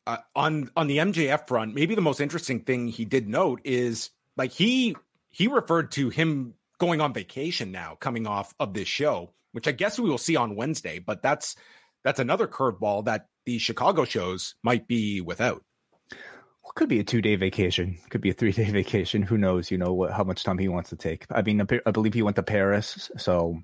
Uh, 0.07 0.19
on 0.35 0.71
on 0.77 0.87
the 0.87 0.99
MJF 0.99 1.47
front, 1.47 1.75
maybe 1.75 1.95
the 1.95 2.01
most 2.01 2.21
interesting 2.21 2.61
thing 2.61 2.89
he 2.89 3.05
did 3.05 3.29
note 3.29 3.61
is 3.65 4.11
like 4.37 4.53
he 4.53 4.97
he 5.31 5.49
referred 5.49 5.93
to 5.93 6.11
him 6.11 6.55
going 6.79 7.01
on 7.01 7.13
vacation 7.13 7.73
now, 7.73 7.97
coming 8.01 8.27
off 8.27 8.55
of 8.59 8.75
this 8.75 8.89
show, 8.89 9.31
which 9.53 9.69
I 9.69 9.73
guess 9.73 9.99
we 9.99 10.09
will 10.09 10.19
see 10.19 10.37
on 10.37 10.57
Wednesday. 10.57 10.99
But 10.99 11.23
that's 11.23 11.57
that's 12.05 12.21
another 12.21 12.47
curveball 12.47 13.05
that 13.05 13.27
the 13.47 13.59
Chicago 13.59 14.05
shows 14.05 14.55
might 14.63 14.89
be 14.89 15.21
without. 15.21 15.63
Well, 16.11 16.73
could 16.75 16.89
be 16.89 17.01
a 17.01 17.05
two 17.05 17.23
day 17.23 17.37
vacation, 17.37 17.99
could 18.11 18.21
be 18.21 18.31
a 18.31 18.35
three 18.35 18.53
day 18.53 18.71
vacation. 18.71 19.23
Who 19.23 19.39
knows? 19.39 19.71
You 19.71 19.79
know 19.79 19.93
what, 19.93 20.13
how 20.13 20.25
much 20.25 20.45
time 20.45 20.59
he 20.59 20.69
wants 20.69 20.91
to 20.91 20.97
take. 20.97 21.27
I 21.31 21.43
mean, 21.43 21.61
I 21.61 21.81
I 21.87 21.91
believe 21.91 22.15
he 22.15 22.23
went 22.23 22.37
to 22.37 22.43
Paris, 22.43 23.11
so 23.17 23.61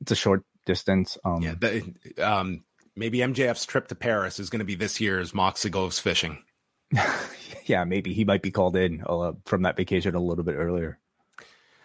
it's 0.00 0.12
a 0.12 0.16
short 0.16 0.44
distance. 0.66 1.16
Um, 1.24 1.42
Yeah, 1.42 1.54
the, 1.58 1.94
um, 2.18 2.64
maybe 2.96 3.18
MJF's 3.18 3.66
trip 3.66 3.88
to 3.88 3.94
Paris 3.94 4.40
is 4.40 4.50
going 4.50 4.60
to 4.60 4.64
be 4.64 4.74
this 4.74 5.00
year's 5.00 5.34
Moxley 5.34 5.70
goes 5.70 5.98
fishing. 5.98 6.42
yeah, 7.66 7.84
maybe 7.84 8.12
he 8.12 8.24
might 8.24 8.42
be 8.42 8.50
called 8.50 8.76
in 8.76 9.04
uh, 9.06 9.32
from 9.44 9.62
that 9.62 9.76
vacation 9.76 10.14
a 10.14 10.20
little 10.20 10.44
bit 10.44 10.54
earlier. 10.54 10.98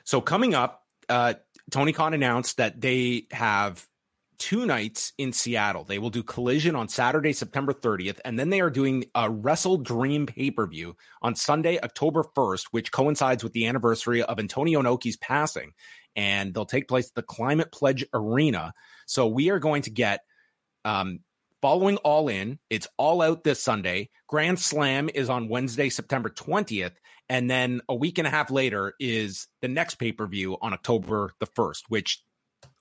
So 0.04 0.22
coming 0.22 0.56
up, 0.56 0.84
uh, 1.10 1.36
Tony 1.70 1.94
Khan 1.94 2.14
announced 2.14 2.58
that 2.58 2.80
they 2.82 3.28
have 3.32 3.88
two 4.42 4.66
nights 4.66 5.14
in 5.20 5.34
Seattle. 5.34 5.84
They 5.84 6.00
will 6.00 6.10
do 6.10 6.24
Collision 6.24 6.76
on 6.76 6.88
Saturday, 6.88 7.32
September 7.32 7.74
30th, 7.74 8.20
and 8.26 8.40
then 8.40 8.50
they 8.50 8.60
are 8.60 8.72
doing 8.72 9.06
a 9.14 9.30
Wrestle 9.30 9.78
Dream 9.78 10.26
pay 10.26 10.50
per 10.50 10.66
view 10.66 10.96
on 11.22 11.36
Sunday, 11.36 11.80
October 11.80 12.24
1st, 12.36 12.66
which 12.72 12.92
coincides 12.92 13.44
with 13.44 13.54
the 13.54 13.68
anniversary 13.68 14.24
of 14.24 14.40
Antonio 14.40 14.82
Inoki's 14.82 15.18
passing. 15.18 15.74
And 16.16 16.54
they'll 16.54 16.66
take 16.66 16.88
place 16.88 17.10
at 17.10 17.16
the 17.16 17.22
Climate 17.22 17.72
Pledge 17.72 18.04
Arena. 18.14 18.74
So 19.06 19.28
we 19.28 19.50
are 19.50 19.60
going 19.60 19.84
to 19.84 19.92
get 19.92 20.22
um, 20.86 21.20
following 21.62 21.98
All 21.98 22.28
In. 22.28 22.60
It's 22.70 22.88
all 22.98 23.22
out 23.22 23.44
this 23.44 23.62
Sunday. 23.62 24.10
Grand 24.28 24.60
Slam 24.60 25.10
is 25.14 25.30
on 25.30 25.50
Wednesday, 25.50 25.90
September 25.90 26.30
20th. 26.30 26.94
And 27.30 27.50
then 27.50 27.82
a 27.88 27.96
week 27.96 28.18
and 28.18 28.28
a 28.28 28.32
half 28.32 28.52
later 28.52 28.94
is 29.00 29.48
the 29.62 29.68
next 29.68 29.96
pay 29.96 30.12
per 30.12 30.28
view 30.28 30.58
on 30.62 30.74
October 30.74 31.32
the 31.40 31.48
1st, 31.48 31.84
which 31.88 32.22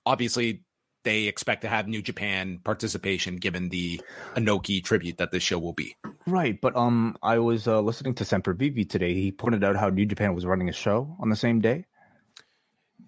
obviously 0.05 0.63
they 1.03 1.23
expect 1.23 1.61
to 1.61 1.67
have 1.67 1.87
New 1.87 2.01
Japan 2.01 2.59
participation 2.63 3.37
given 3.37 3.69
the 3.69 4.01
Inoki 4.35 4.83
tribute 4.83 5.17
that 5.17 5.31
this 5.31 5.41
show 5.43 5.57
will 5.57 5.73
be. 5.73 5.95
Right, 6.27 6.59
but 6.61 6.75
um, 6.75 7.17
I 7.23 7.39
was 7.39 7.67
uh, 7.67 7.81
listening 7.81 8.13
to 8.15 8.25
Semper 8.25 8.53
Vivi 8.53 8.85
today. 8.85 9.13
He 9.13 9.31
pointed 9.31 9.63
out 9.63 9.75
how 9.75 9.89
New 9.89 10.05
Japan 10.05 10.35
was 10.35 10.45
running 10.45 10.69
a 10.69 10.73
show 10.73 11.15
on 11.19 11.29
the 11.29 11.35
same 11.35 11.59
day. 11.59 11.85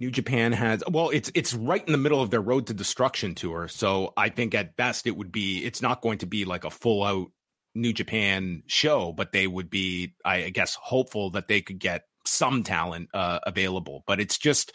New 0.03 0.11
Japan 0.11 0.51
has 0.51 0.83
well, 0.89 1.11
it's 1.11 1.31
it's 1.33 1.53
right 1.53 1.85
in 1.85 1.93
the 1.93 1.97
middle 1.97 2.21
of 2.21 2.29
their 2.29 2.41
Road 2.41 2.67
to 2.67 2.73
Destruction 2.73 3.35
tour. 3.35 3.69
So 3.69 4.11
I 4.17 4.27
think 4.27 4.53
at 4.53 4.75
best 4.75 5.07
it 5.07 5.15
would 5.15 5.31
be 5.31 5.63
it's 5.63 5.81
not 5.81 6.01
going 6.01 6.17
to 6.17 6.25
be 6.25 6.43
like 6.43 6.65
a 6.65 6.69
full 6.69 7.03
out 7.05 7.31
New 7.73 7.93
Japan 7.93 8.63
show, 8.67 9.13
but 9.13 9.31
they 9.31 9.47
would 9.47 9.69
be, 9.69 10.13
I 10.25 10.49
guess, 10.49 10.75
hopeful 10.75 11.29
that 11.31 11.47
they 11.47 11.61
could 11.61 11.79
get 11.79 12.03
some 12.25 12.63
talent 12.63 13.11
uh, 13.13 13.39
available. 13.43 14.03
But 14.05 14.19
it's 14.19 14.37
just, 14.37 14.73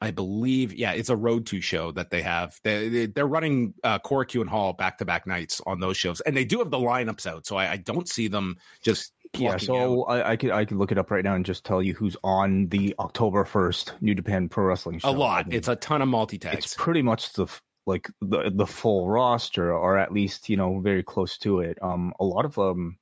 I 0.00 0.10
believe, 0.10 0.72
yeah, 0.72 0.92
it's 0.92 1.10
a 1.10 1.16
road 1.16 1.44
to 1.48 1.60
show 1.60 1.92
that 1.92 2.08
they 2.08 2.22
have. 2.22 2.58
They, 2.64 3.04
they're 3.04 3.26
running 3.26 3.74
uh, 3.84 3.98
Korakuen 3.98 4.40
and 4.40 4.50
Hall 4.50 4.72
back 4.72 4.96
to 4.98 5.04
back 5.04 5.26
nights 5.26 5.60
on 5.66 5.80
those 5.80 5.98
shows, 5.98 6.22
and 6.22 6.34
they 6.34 6.46
do 6.46 6.60
have 6.60 6.70
the 6.70 6.78
lineups 6.78 7.26
out. 7.26 7.44
So 7.44 7.56
I, 7.56 7.72
I 7.72 7.76
don't 7.76 8.08
see 8.08 8.28
them 8.28 8.56
just 8.80 9.12
yeah, 9.36 9.56
so 9.56 10.04
I, 10.04 10.32
I 10.32 10.36
could 10.36 10.50
I 10.50 10.64
could 10.64 10.76
look 10.76 10.92
it 10.92 10.98
up 10.98 11.10
right 11.10 11.24
now 11.24 11.34
and 11.34 11.44
just 11.44 11.64
tell 11.64 11.82
you 11.82 11.94
who's 11.94 12.16
on 12.22 12.68
the 12.68 12.94
October 12.98 13.44
first 13.44 13.94
New 14.00 14.14
Japan 14.14 14.48
Pro 14.48 14.64
Wrestling 14.64 14.98
show. 14.98 15.08
A 15.08 15.12
lot. 15.12 15.46
I 15.46 15.48
mean, 15.48 15.56
it's 15.56 15.68
a 15.68 15.76
ton 15.76 16.02
of 16.02 16.08
multi 16.08 16.38
tags. 16.38 16.64
It's 16.64 16.74
pretty 16.74 17.02
much 17.02 17.32
the 17.32 17.46
like 17.86 18.10
the 18.20 18.50
the 18.54 18.66
full 18.66 19.08
roster, 19.08 19.72
or 19.72 19.98
at 19.98 20.12
least 20.12 20.48
you 20.48 20.56
know 20.56 20.80
very 20.80 21.02
close 21.02 21.38
to 21.38 21.60
it. 21.60 21.78
Um, 21.82 22.12
a 22.20 22.24
lot 22.24 22.44
of 22.44 22.58
um, 22.58 22.98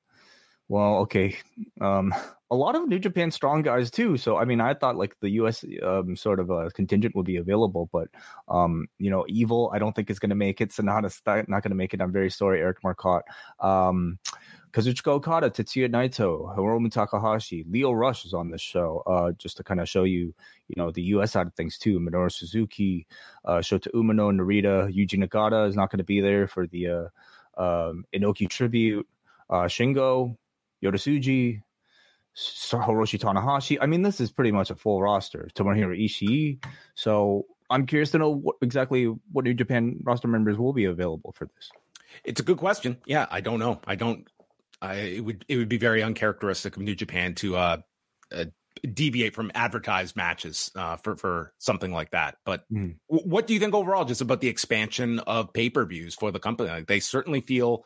well, 0.68 0.98
okay, 0.98 1.36
um, 1.80 2.14
a 2.48 2.54
lot 2.54 2.76
of 2.76 2.88
New 2.88 3.00
Japan 3.00 3.32
strong 3.32 3.62
guys 3.62 3.90
too. 3.90 4.16
So 4.16 4.36
I 4.36 4.44
mean, 4.44 4.60
I 4.60 4.74
thought 4.74 4.96
like 4.96 5.16
the 5.20 5.30
U.S. 5.30 5.64
Um, 5.82 6.14
sort 6.14 6.38
of 6.38 6.50
a 6.50 6.70
contingent 6.70 7.16
would 7.16 7.26
be 7.26 7.36
available, 7.36 7.88
but 7.92 8.08
um, 8.48 8.86
you 8.98 9.10
know, 9.10 9.24
Evil 9.28 9.70
I 9.74 9.80
don't 9.80 9.94
think 9.94 10.10
is 10.10 10.20
going 10.20 10.30
to 10.30 10.36
make 10.36 10.60
it. 10.60 10.70
Sanada 10.70 11.48
not 11.48 11.62
going 11.64 11.70
to 11.70 11.76
make 11.76 11.92
it. 11.92 12.00
I'm 12.00 12.12
very 12.12 12.30
sorry, 12.30 12.60
Eric 12.60 12.78
Marcotte. 12.84 13.24
Um, 13.58 14.20
Kazuchika 14.72 15.08
Okada, 15.08 15.50
Tetsuya 15.50 15.88
Naito, 15.90 16.56
Hiromu 16.56 16.90
Takahashi, 16.90 17.64
Lio 17.68 17.90
Rush 17.90 18.24
is 18.24 18.32
on 18.32 18.50
this 18.50 18.60
show. 18.60 19.02
Uh, 19.06 19.32
just 19.32 19.56
to 19.56 19.64
kind 19.64 19.80
of 19.80 19.88
show 19.88 20.04
you, 20.04 20.32
you 20.68 20.74
know, 20.76 20.90
the 20.90 21.02
U.S. 21.14 21.32
side 21.32 21.48
of 21.48 21.54
things 21.54 21.76
too. 21.76 21.98
Minoru 21.98 22.30
Suzuki, 22.30 23.06
uh, 23.44 23.58
Shota 23.58 23.88
Umino, 23.92 24.32
Narita, 24.32 24.94
Yuji 24.94 25.22
Nagata 25.22 25.68
is 25.68 25.74
not 25.74 25.90
going 25.90 25.98
to 25.98 26.04
be 26.04 26.20
there 26.20 26.46
for 26.46 26.66
the 26.68 27.10
uh, 27.56 27.60
um, 27.60 28.04
Inoki 28.14 28.48
tribute. 28.48 29.08
Uh, 29.48 29.64
Shingo, 29.64 30.36
Yoda 30.82 31.62
Hiroshi 32.36 33.18
Tanahashi. 33.18 33.78
I 33.80 33.86
mean, 33.86 34.02
this 34.02 34.20
is 34.20 34.30
pretty 34.30 34.52
much 34.52 34.70
a 34.70 34.76
full 34.76 35.02
roster. 35.02 35.48
Tomohiro 35.54 35.98
Ishii. 35.98 36.64
So 36.94 37.46
I'm 37.68 37.86
curious 37.86 38.12
to 38.12 38.18
know 38.18 38.30
what, 38.30 38.56
exactly 38.62 39.06
what 39.32 39.44
New 39.44 39.54
Japan 39.54 39.98
roster 40.04 40.28
members 40.28 40.56
will 40.56 40.72
be 40.72 40.84
available 40.84 41.32
for 41.32 41.46
this. 41.46 41.70
It's 42.24 42.40
a 42.40 42.44
good 42.44 42.58
question. 42.58 42.98
Yeah, 43.06 43.26
I 43.30 43.40
don't 43.40 43.58
know. 43.58 43.80
I 43.86 43.94
don't 43.94 44.26
I, 44.80 44.94
it 44.94 45.24
would 45.24 45.44
it 45.48 45.56
would 45.56 45.68
be 45.68 45.78
very 45.78 46.02
uncharacteristic 46.02 46.76
of 46.76 46.82
New 46.82 46.94
Japan 46.94 47.34
to 47.36 47.56
uh, 47.56 47.76
uh, 48.32 48.44
deviate 48.92 49.34
from 49.34 49.50
advertised 49.54 50.16
matches 50.16 50.70
uh, 50.74 50.96
for 50.96 51.16
for 51.16 51.52
something 51.58 51.92
like 51.92 52.10
that. 52.12 52.36
But 52.44 52.64
mm. 52.72 52.96
w- 53.10 53.28
what 53.28 53.46
do 53.46 53.54
you 53.54 53.60
think 53.60 53.74
overall, 53.74 54.04
just 54.04 54.20
about 54.20 54.40
the 54.40 54.48
expansion 54.48 55.18
of 55.20 55.52
pay 55.52 55.70
per 55.70 55.84
views 55.84 56.14
for 56.14 56.30
the 56.30 56.40
company? 56.40 56.70
Like, 56.70 56.86
they 56.86 57.00
certainly 57.00 57.40
feel 57.40 57.84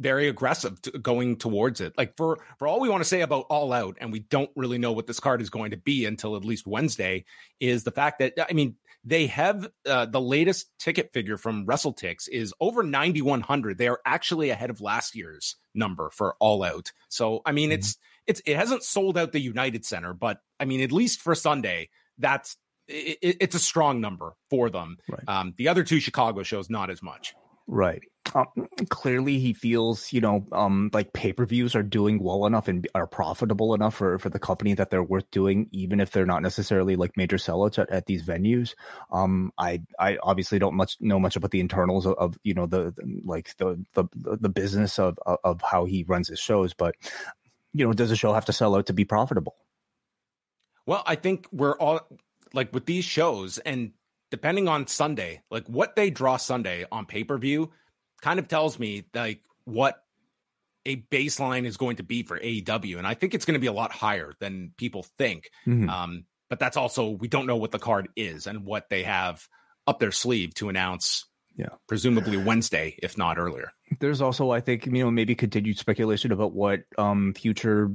very 0.00 0.28
aggressive 0.28 0.80
to 0.82 0.90
going 0.92 1.36
towards 1.36 1.80
it. 1.80 1.96
Like 1.96 2.16
for 2.16 2.38
for 2.58 2.66
all 2.66 2.80
we 2.80 2.88
want 2.88 3.02
to 3.02 3.08
say 3.08 3.20
about 3.20 3.46
All 3.48 3.72
Out, 3.72 3.96
and 4.00 4.12
we 4.12 4.20
don't 4.20 4.50
really 4.56 4.78
know 4.78 4.92
what 4.92 5.06
this 5.06 5.20
card 5.20 5.40
is 5.40 5.50
going 5.50 5.70
to 5.70 5.76
be 5.76 6.04
until 6.04 6.36
at 6.36 6.44
least 6.44 6.66
Wednesday, 6.66 7.24
is 7.60 7.84
the 7.84 7.92
fact 7.92 8.18
that 8.18 8.34
I 8.48 8.52
mean 8.54 8.76
they 9.04 9.26
have 9.28 9.68
uh, 9.86 10.06
the 10.06 10.20
latest 10.20 10.70
ticket 10.78 11.12
figure 11.12 11.36
from 11.36 11.66
WrestleTix 11.66 12.28
is 12.28 12.54
over 12.58 12.82
9100. 12.82 13.78
They 13.78 13.88
are 13.88 14.00
actually 14.04 14.50
ahead 14.50 14.70
of 14.70 14.80
last 14.80 15.14
year's 15.14 15.56
number 15.74 16.10
for 16.10 16.36
All 16.40 16.62
Out. 16.62 16.92
So 17.08 17.42
I 17.44 17.52
mean, 17.52 17.70
mm-hmm. 17.70 17.78
it's 17.78 17.98
it's 18.26 18.42
it 18.46 18.56
hasn't 18.56 18.82
sold 18.82 19.18
out 19.18 19.32
the 19.32 19.40
United 19.40 19.84
Center, 19.84 20.14
but 20.14 20.38
I 20.58 20.64
mean, 20.64 20.80
at 20.80 20.92
least 20.92 21.20
for 21.20 21.34
Sunday, 21.34 21.90
that's 22.18 22.56
it, 22.88 23.36
it's 23.40 23.54
a 23.54 23.60
strong 23.60 24.00
number 24.00 24.34
for 24.50 24.70
them. 24.70 24.98
Right. 25.08 25.28
Um, 25.28 25.54
the 25.56 25.68
other 25.68 25.84
two 25.84 26.00
Chicago 26.00 26.42
shows, 26.42 26.70
not 26.70 26.90
as 26.90 27.02
much. 27.02 27.34
Right. 27.66 28.02
Um, 28.34 28.46
clearly, 28.88 29.38
he 29.38 29.52
feels 29.52 30.12
you 30.12 30.20
know 30.20 30.46
um, 30.52 30.90
like 30.92 31.12
pay 31.12 31.32
per 31.32 31.44
views 31.44 31.74
are 31.74 31.82
doing 31.82 32.22
well 32.22 32.46
enough 32.46 32.68
and 32.68 32.86
are 32.94 33.06
profitable 33.06 33.74
enough 33.74 33.94
for, 33.94 34.18
for 34.18 34.28
the 34.28 34.38
company 34.38 34.74
that 34.74 34.90
they're 34.90 35.02
worth 35.02 35.30
doing, 35.30 35.68
even 35.72 36.00
if 36.00 36.10
they're 36.10 36.26
not 36.26 36.42
necessarily 36.42 36.96
like 36.96 37.16
major 37.16 37.36
sellouts 37.36 37.78
at, 37.78 37.90
at 37.90 38.06
these 38.06 38.24
venues. 38.24 38.74
Um, 39.12 39.52
I 39.58 39.82
I 39.98 40.18
obviously 40.22 40.58
don't 40.58 40.74
much 40.74 40.96
know 41.00 41.20
much 41.20 41.36
about 41.36 41.50
the 41.50 41.60
internals 41.60 42.06
of, 42.06 42.14
of 42.14 42.38
you 42.42 42.54
know 42.54 42.66
the, 42.66 42.92
the, 42.96 43.20
like 43.24 43.56
the 43.58 43.84
the 43.92 44.04
the 44.14 44.48
business 44.48 44.98
of 44.98 45.18
of 45.26 45.60
how 45.62 45.84
he 45.84 46.04
runs 46.04 46.28
his 46.28 46.40
shows, 46.40 46.72
but 46.72 46.94
you 47.74 47.84
know, 47.84 47.92
does 47.92 48.10
a 48.10 48.16
show 48.16 48.32
have 48.32 48.44
to 48.46 48.52
sell 48.52 48.76
out 48.76 48.86
to 48.86 48.92
be 48.92 49.04
profitable? 49.04 49.56
Well, 50.86 51.02
I 51.06 51.16
think 51.16 51.48
we're 51.52 51.76
all 51.76 52.00
like 52.52 52.72
with 52.72 52.86
these 52.86 53.04
shows 53.04 53.58
and 53.58 53.92
depending 54.30 54.68
on 54.68 54.86
Sunday, 54.86 55.42
like 55.50 55.66
what 55.68 55.96
they 55.96 56.10
draw 56.10 56.36
Sunday 56.36 56.86
on 56.90 57.04
pay 57.04 57.24
per 57.24 57.36
view, 57.36 57.70
kind 58.24 58.38
of 58.38 58.48
tells 58.48 58.78
me 58.78 59.04
like 59.14 59.42
what 59.64 60.02
a 60.86 60.96
baseline 60.96 61.66
is 61.66 61.76
going 61.76 61.96
to 61.96 62.02
be 62.02 62.22
for 62.22 62.38
AEW, 62.38 62.96
and 62.96 63.06
I 63.06 63.14
think 63.14 63.34
it's 63.34 63.44
going 63.44 63.54
to 63.54 63.60
be 63.60 63.66
a 63.66 63.72
lot 63.72 63.92
higher 63.92 64.32
than 64.40 64.72
people 64.78 65.04
think. 65.18 65.50
Mm-hmm. 65.66 65.90
Um, 65.90 66.24
but 66.48 66.58
that's 66.58 66.78
also 66.78 67.10
we 67.10 67.28
don't 67.28 67.46
know 67.46 67.56
what 67.56 67.70
the 67.70 67.78
card 67.78 68.08
is 68.16 68.46
and 68.46 68.64
what 68.64 68.88
they 68.88 69.02
have 69.02 69.46
up 69.86 69.98
their 69.98 70.10
sleeve 70.10 70.54
to 70.54 70.70
announce 70.70 71.26
yeah. 71.56 71.68
Presumably 71.86 72.36
Wednesday, 72.36 72.96
if 73.00 73.16
not 73.16 73.38
earlier. 73.38 73.70
There's 74.00 74.20
also, 74.20 74.50
I 74.50 74.60
think, 74.60 74.86
you 74.86 75.04
know, 75.04 75.10
maybe 75.10 75.36
continued 75.36 75.78
speculation 75.78 76.32
about 76.32 76.52
what 76.52 76.80
um, 76.98 77.32
future 77.34 77.92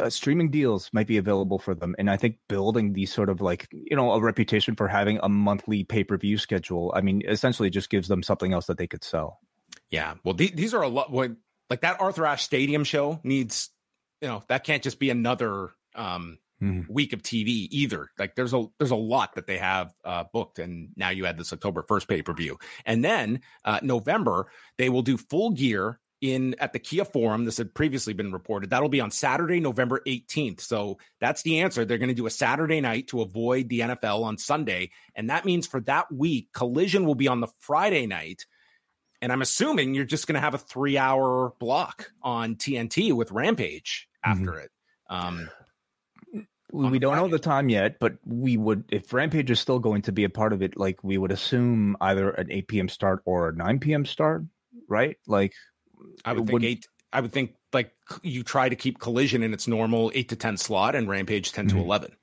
uh, 0.00 0.10
streaming 0.10 0.50
deals 0.50 0.90
might 0.92 1.06
be 1.06 1.16
available 1.16 1.60
for 1.60 1.74
them. 1.74 1.94
And 1.98 2.10
I 2.10 2.16
think 2.16 2.38
building 2.48 2.92
these 2.92 3.12
sort 3.12 3.28
of 3.28 3.40
like, 3.40 3.68
you 3.70 3.94
know, 3.94 4.10
a 4.12 4.20
reputation 4.20 4.74
for 4.74 4.88
having 4.88 5.20
a 5.22 5.28
monthly 5.28 5.84
pay 5.84 6.02
per 6.02 6.16
view 6.16 6.36
schedule, 6.36 6.92
I 6.96 7.00
mean, 7.00 7.22
essentially 7.28 7.70
just 7.70 7.90
gives 7.90 8.08
them 8.08 8.24
something 8.24 8.52
else 8.52 8.66
that 8.66 8.78
they 8.78 8.88
could 8.88 9.04
sell. 9.04 9.38
Yeah. 9.90 10.14
Well, 10.24 10.34
th- 10.34 10.54
these 10.54 10.74
are 10.74 10.82
a 10.82 10.88
lot. 10.88 11.12
Like 11.12 11.80
that 11.82 12.00
Arthur 12.00 12.26
Ashe 12.26 12.44
Stadium 12.44 12.84
show 12.84 13.20
needs, 13.22 13.70
you 14.20 14.28
know, 14.28 14.42
that 14.48 14.64
can't 14.64 14.82
just 14.82 14.98
be 14.98 15.10
another 15.10 15.70
um, 15.94 16.38
mm-hmm. 16.62 16.92
week 16.92 17.12
of 17.12 17.22
TV 17.22 17.68
either. 17.70 18.10
Like 18.18 18.34
there's 18.34 18.54
a 18.54 18.66
there's 18.78 18.90
a 18.90 18.96
lot 18.96 19.34
that 19.34 19.46
they 19.46 19.58
have 19.58 19.92
uh, 20.04 20.24
booked, 20.32 20.58
and 20.58 20.90
now 20.96 21.10
you 21.10 21.24
had 21.24 21.38
this 21.38 21.52
October 21.52 21.84
first 21.86 22.08
pay 22.08 22.22
per 22.22 22.32
view, 22.32 22.58
and 22.84 23.04
then 23.04 23.40
uh, 23.64 23.80
November 23.82 24.50
they 24.78 24.88
will 24.88 25.02
do 25.02 25.16
full 25.16 25.50
gear 25.50 25.98
in 26.20 26.54
at 26.58 26.72
the 26.72 26.78
Kia 26.78 27.04
Forum. 27.04 27.44
This 27.44 27.58
had 27.58 27.74
previously 27.74 28.12
been 28.12 28.32
reported. 28.32 28.70
That'll 28.70 28.88
be 28.88 29.00
on 29.00 29.10
Saturday, 29.10 29.60
November 29.60 30.02
18th. 30.06 30.60
So 30.60 30.98
that's 31.20 31.42
the 31.42 31.60
answer. 31.60 31.84
They're 31.84 31.98
going 31.98 32.08
to 32.08 32.14
do 32.14 32.26
a 32.26 32.30
Saturday 32.30 32.80
night 32.80 33.08
to 33.08 33.22
avoid 33.22 33.68
the 33.68 33.80
NFL 33.80 34.22
on 34.22 34.36
Sunday. 34.36 34.90
And 35.14 35.30
that 35.30 35.44
means 35.44 35.66
for 35.66 35.80
that 35.82 36.12
week, 36.12 36.48
Collision 36.52 37.06
will 37.06 37.14
be 37.14 37.28
on 37.28 37.40
the 37.40 37.48
Friday 37.58 38.06
night. 38.06 38.44
And 39.22 39.32
I'm 39.32 39.42
assuming 39.42 39.94
you're 39.94 40.04
just 40.04 40.26
going 40.26 40.34
to 40.34 40.40
have 40.40 40.54
a 40.54 40.58
three 40.58 40.96
hour 40.96 41.52
block 41.58 42.12
on 42.22 42.56
TNT 42.56 43.12
with 43.12 43.30
Rampage 43.30 44.08
after 44.24 44.52
mm-hmm. 44.52 44.58
it. 44.58 44.70
Um, 45.08 45.50
we 46.72 46.98
don't 46.98 47.16
know 47.16 47.28
the 47.28 47.38
time 47.38 47.68
yet, 47.68 47.98
but 47.98 48.14
we 48.24 48.56
would 48.56 48.84
if 48.90 49.12
Rampage 49.12 49.50
is 49.50 49.60
still 49.60 49.78
going 49.78 50.02
to 50.02 50.12
be 50.12 50.24
a 50.24 50.30
part 50.30 50.52
of 50.52 50.62
it, 50.62 50.76
like 50.76 51.02
we 51.02 51.18
would 51.18 51.32
assume 51.32 51.96
either 52.00 52.30
an 52.30 52.50
8 52.50 52.68
p.m. 52.68 52.88
start 52.88 53.22
or 53.24 53.48
a 53.48 53.54
9 53.54 53.80
p.m. 53.80 54.04
start, 54.04 54.44
right? 54.88 55.16
Like 55.26 55.54
I 56.24 56.32
would 56.32 56.46
think 56.46 56.52
would, 56.52 56.64
eight. 56.64 56.86
I 57.12 57.20
would 57.20 57.32
think 57.32 57.56
like 57.72 57.92
you 58.22 58.42
try 58.42 58.68
to 58.68 58.76
keep 58.76 59.00
Collision 59.00 59.42
in 59.42 59.52
its 59.52 59.66
normal 59.66 60.12
eight 60.14 60.28
to 60.30 60.36
ten 60.36 60.56
slot, 60.56 60.94
and 60.94 61.08
Rampage 61.08 61.52
10 61.52 61.66
mm-hmm. 61.66 61.76
to 61.76 61.82
eleven. 61.82 62.16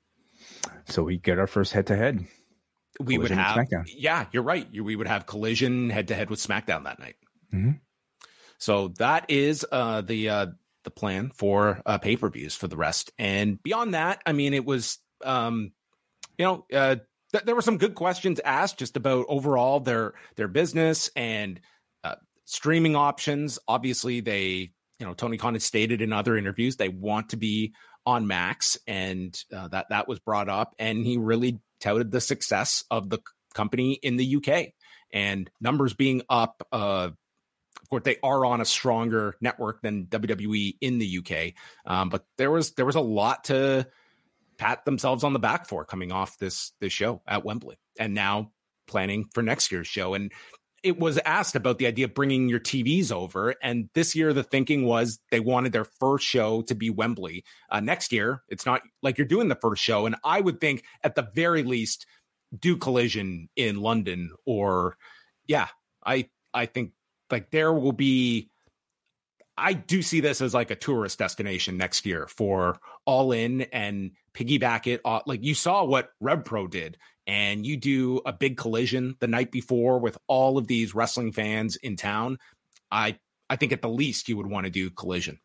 So 0.86 1.02
we 1.02 1.18
get 1.18 1.38
our 1.38 1.46
first 1.46 1.72
head 1.72 1.86
to 1.88 1.96
head. 1.96 2.26
We 3.00 3.18
would 3.18 3.30
have, 3.30 3.66
yeah, 3.86 4.26
you're 4.32 4.42
right. 4.42 4.66
We 4.72 4.96
would 4.96 5.06
have 5.06 5.26
Collision 5.26 5.90
head 5.90 6.08
to 6.08 6.14
head 6.14 6.30
with 6.30 6.40
SmackDown 6.40 6.84
that 6.84 6.98
night. 6.98 7.16
Mm-hmm. 7.54 7.72
So 8.58 8.88
that 8.98 9.26
is 9.28 9.64
uh, 9.70 10.00
the 10.00 10.28
uh, 10.28 10.46
the 10.84 10.90
plan 10.90 11.30
for 11.34 11.80
uh, 11.86 11.98
pay 11.98 12.16
per 12.16 12.28
views 12.28 12.54
for 12.54 12.66
the 12.66 12.76
rest. 12.76 13.12
And 13.18 13.62
beyond 13.62 13.94
that, 13.94 14.20
I 14.26 14.32
mean, 14.32 14.52
it 14.52 14.64
was, 14.64 14.98
um, 15.24 15.72
you 16.36 16.44
know, 16.44 16.66
uh, 16.72 16.96
th- 17.32 17.44
there 17.44 17.54
were 17.54 17.62
some 17.62 17.78
good 17.78 17.94
questions 17.94 18.40
asked 18.44 18.78
just 18.78 18.96
about 18.96 19.26
overall 19.28 19.80
their 19.80 20.14
their 20.36 20.48
business 20.48 21.10
and 21.14 21.60
uh, 22.02 22.16
streaming 22.46 22.96
options. 22.96 23.58
Obviously, 23.68 24.20
they, 24.20 24.72
you 24.98 25.06
know, 25.06 25.14
Tony 25.14 25.36
Khan 25.36 25.54
had 25.54 25.62
stated 25.62 26.02
in 26.02 26.12
other 26.12 26.36
interviews 26.36 26.76
they 26.76 26.88
want 26.88 27.28
to 27.30 27.36
be 27.36 27.74
on 28.04 28.26
Max, 28.26 28.78
and 28.86 29.38
uh, 29.54 29.68
that 29.68 29.90
that 29.90 30.08
was 30.08 30.18
brought 30.18 30.48
up, 30.48 30.74
and 30.78 31.06
he 31.06 31.16
really 31.16 31.60
touted 31.80 32.10
the 32.10 32.20
success 32.20 32.84
of 32.90 33.08
the 33.08 33.18
company 33.54 33.94
in 33.94 34.16
the 34.16 34.36
UK 34.36 34.72
and 35.12 35.50
numbers 35.60 35.94
being 35.94 36.22
up 36.28 36.62
uh, 36.72 37.10
of 37.80 37.88
course, 37.90 38.02
they 38.04 38.16
are 38.22 38.44
on 38.44 38.60
a 38.60 38.66
stronger 38.66 39.34
network 39.40 39.80
than 39.80 40.06
WWE 40.06 40.76
in 40.80 40.98
the 40.98 41.18
UK. 41.18 41.54
Um, 41.86 42.10
but 42.10 42.26
there 42.36 42.50
was 42.50 42.72
there 42.72 42.84
was 42.84 42.96
a 42.96 43.00
lot 43.00 43.44
to 43.44 43.86
pat 44.58 44.84
themselves 44.84 45.24
on 45.24 45.32
the 45.32 45.38
back 45.38 45.66
for 45.66 45.86
coming 45.86 46.12
off 46.12 46.36
this 46.36 46.72
this 46.80 46.92
show 46.92 47.22
at 47.26 47.46
Wembley, 47.46 47.78
and 47.98 48.12
now 48.12 48.52
planning 48.86 49.24
for 49.32 49.42
next 49.42 49.72
year's 49.72 49.86
show. 49.86 50.12
And 50.12 50.32
it 50.82 50.98
was 50.98 51.18
asked 51.18 51.56
about 51.56 51.78
the 51.78 51.86
idea 51.86 52.04
of 52.06 52.14
bringing 52.14 52.48
your 52.48 52.60
TVs 52.60 53.12
over. 53.12 53.54
And 53.62 53.88
this 53.94 54.14
year, 54.14 54.32
the 54.32 54.42
thinking 54.42 54.84
was 54.84 55.18
they 55.30 55.40
wanted 55.40 55.72
their 55.72 55.84
first 55.84 56.26
show 56.26 56.62
to 56.62 56.74
be 56.74 56.90
Wembley. 56.90 57.44
Uh, 57.70 57.80
next 57.80 58.12
year, 58.12 58.42
it's 58.48 58.66
not 58.66 58.82
like 59.02 59.18
you're 59.18 59.26
doing 59.26 59.48
the 59.48 59.54
first 59.54 59.82
show. 59.82 60.06
And 60.06 60.16
I 60.24 60.40
would 60.40 60.60
think, 60.60 60.84
at 61.02 61.14
the 61.14 61.28
very 61.34 61.62
least, 61.62 62.06
do 62.58 62.76
collision 62.76 63.48
in 63.56 63.80
London 63.80 64.30
or 64.46 64.96
yeah, 65.46 65.68
I 66.04 66.28
I 66.54 66.66
think 66.66 66.92
like 67.30 67.50
there 67.50 67.72
will 67.72 67.92
be 67.92 68.50
I 69.58 69.72
do 69.72 70.02
see 70.02 70.20
this 70.20 70.40
as 70.40 70.54
like 70.54 70.70
a 70.70 70.76
tourist 70.76 71.18
destination 71.18 71.76
next 71.76 72.06
year 72.06 72.26
for 72.28 72.78
all 73.04 73.32
in 73.32 73.62
and 73.62 74.12
piggyback 74.34 74.86
it. 74.86 75.00
Like 75.26 75.42
you 75.42 75.54
saw 75.54 75.84
what 75.84 76.10
RevPro 76.22 76.70
did, 76.70 76.96
and 77.26 77.66
you 77.66 77.76
do 77.76 78.22
a 78.24 78.32
big 78.32 78.56
collision 78.56 79.16
the 79.20 79.26
night 79.26 79.50
before 79.50 79.98
with 79.98 80.16
all 80.28 80.56
of 80.56 80.66
these 80.66 80.94
wrestling 80.94 81.32
fans 81.32 81.76
in 81.76 81.96
town. 81.96 82.38
I 82.90 83.18
I 83.50 83.56
think 83.56 83.72
at 83.72 83.82
the 83.82 83.88
least 83.88 84.28
you 84.28 84.36
would 84.36 84.46
want 84.46 84.64
to 84.64 84.70
do 84.70 84.90
collision. 84.90 85.38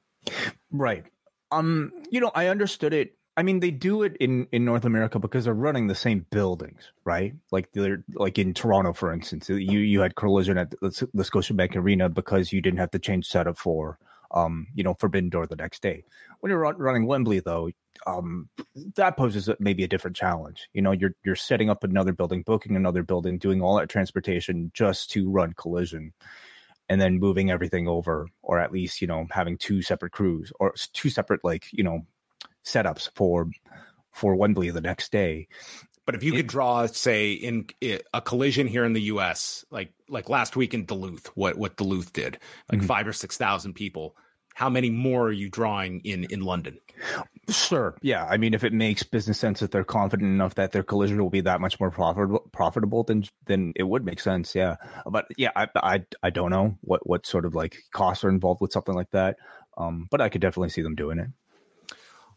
Right. 0.71 1.05
Um, 1.51 1.91
you 2.09 2.19
know, 2.19 2.31
I 2.33 2.47
understood 2.47 2.93
it. 2.93 3.17
I 3.35 3.43
mean, 3.43 3.59
they 3.59 3.71
do 3.71 4.03
it 4.03 4.15
in 4.17 4.47
in 4.51 4.63
North 4.63 4.85
America 4.85 5.19
because 5.19 5.45
they're 5.45 5.53
running 5.53 5.87
the 5.87 5.95
same 5.95 6.25
buildings, 6.29 6.91
right? 7.03 7.33
Like 7.51 7.71
they're 7.71 8.03
like 8.13 8.37
in 8.37 8.53
Toronto, 8.53 8.93
for 8.93 9.11
instance, 9.11 9.49
you 9.49 9.79
you 9.79 10.01
had 10.01 10.15
collision 10.15 10.57
at 10.57 10.71
the, 10.71 11.07
the 11.13 11.23
Scotiabank 11.23 11.75
Arena 11.75 12.09
because 12.09 12.53
you 12.53 12.61
didn't 12.61 12.79
have 12.79 12.91
to 12.91 12.99
change 12.99 13.25
setup 13.25 13.57
for 13.57 13.97
um, 14.33 14.67
you 14.73 14.83
know, 14.83 14.93
Forbidden 14.95 15.29
Door 15.29 15.47
the 15.47 15.55
next 15.55 15.81
day. 15.81 16.03
When 16.39 16.49
you're 16.49 16.59
running 16.59 17.05
Wembley, 17.05 17.39
though, 17.39 17.69
um, 18.07 18.49
that 18.95 19.15
poses 19.15 19.49
maybe 19.59 19.83
a 19.83 19.87
different 19.87 20.17
challenge. 20.17 20.67
You 20.73 20.81
know, 20.81 20.91
you're 20.91 21.15
you're 21.23 21.35
setting 21.35 21.69
up 21.69 21.83
another 21.83 22.13
building, 22.13 22.41
booking 22.41 22.75
another 22.75 23.03
building, 23.03 23.37
doing 23.37 23.61
all 23.61 23.77
that 23.77 23.89
transportation 23.89 24.71
just 24.73 25.11
to 25.11 25.29
run 25.29 25.53
collision 25.53 26.13
and 26.89 26.99
then 26.99 27.19
moving 27.19 27.49
everything 27.49 27.87
over 27.87 28.27
or 28.41 28.59
at 28.59 28.71
least 28.71 29.01
you 29.01 29.07
know 29.07 29.25
having 29.31 29.57
two 29.57 29.81
separate 29.81 30.11
crews 30.11 30.51
or 30.59 30.73
two 30.91 31.09
separate 31.09 31.41
like 31.41 31.65
you 31.71 31.81
know 31.81 32.05
setups 32.65 33.09
for 33.15 33.49
for 34.11 34.35
Wembley 34.35 34.69
the 34.69 34.81
next 34.81 35.11
day. 35.11 35.47
But 36.05 36.15
if 36.15 36.23
you 36.23 36.33
it, 36.33 36.37
could 36.37 36.47
draw, 36.47 36.85
say, 36.87 37.31
in 37.31 37.67
a 38.13 38.21
collision 38.21 38.67
here 38.67 38.83
in 38.83 38.93
the 38.93 39.01
U.S., 39.03 39.63
like 39.71 39.93
like 40.09 40.29
last 40.29 40.55
week 40.55 40.73
in 40.73 40.85
Duluth, 40.85 41.27
what 41.35 41.57
what 41.57 41.77
Duluth 41.77 42.11
did, 42.11 42.39
like 42.69 42.79
mm-hmm. 42.79 42.87
five 42.87 43.07
or 43.07 43.13
six 43.13 43.37
thousand 43.37 43.73
people, 43.73 44.15
how 44.53 44.69
many 44.69 44.89
more 44.89 45.27
are 45.27 45.31
you 45.31 45.49
drawing 45.49 46.01
in 46.01 46.25
in 46.25 46.41
London? 46.41 46.77
Sure. 47.49 47.97
Yeah. 48.01 48.25
I 48.25 48.37
mean, 48.37 48.53
if 48.53 48.63
it 48.63 48.73
makes 48.73 49.03
business 49.03 49.39
sense 49.39 49.59
that 49.59 49.71
they're 49.71 49.83
confident 49.83 50.29
enough 50.29 50.55
that 50.55 50.71
their 50.71 50.83
collision 50.83 51.21
will 51.21 51.29
be 51.29 51.41
that 51.41 51.59
much 51.59 51.79
more 51.79 51.91
profitable, 51.91 52.49
profitable, 52.51 53.03
then 53.03 53.23
then 53.45 53.73
it 53.75 53.83
would 53.83 54.05
make 54.05 54.19
sense. 54.19 54.55
Yeah. 54.55 54.75
But 55.05 55.27
yeah, 55.37 55.51
I 55.55 55.67
I, 55.75 56.05
I 56.21 56.29
don't 56.29 56.51
know 56.51 56.77
what 56.81 57.07
what 57.07 57.25
sort 57.25 57.45
of 57.45 57.55
like 57.55 57.77
costs 57.91 58.23
are 58.23 58.29
involved 58.29 58.61
with 58.61 58.71
something 58.71 58.95
like 58.95 59.11
that. 59.11 59.37
Um, 59.77 60.07
but 60.11 60.21
I 60.21 60.29
could 60.29 60.41
definitely 60.41 60.69
see 60.69 60.81
them 60.81 60.95
doing 60.95 61.17
it. 61.19 61.29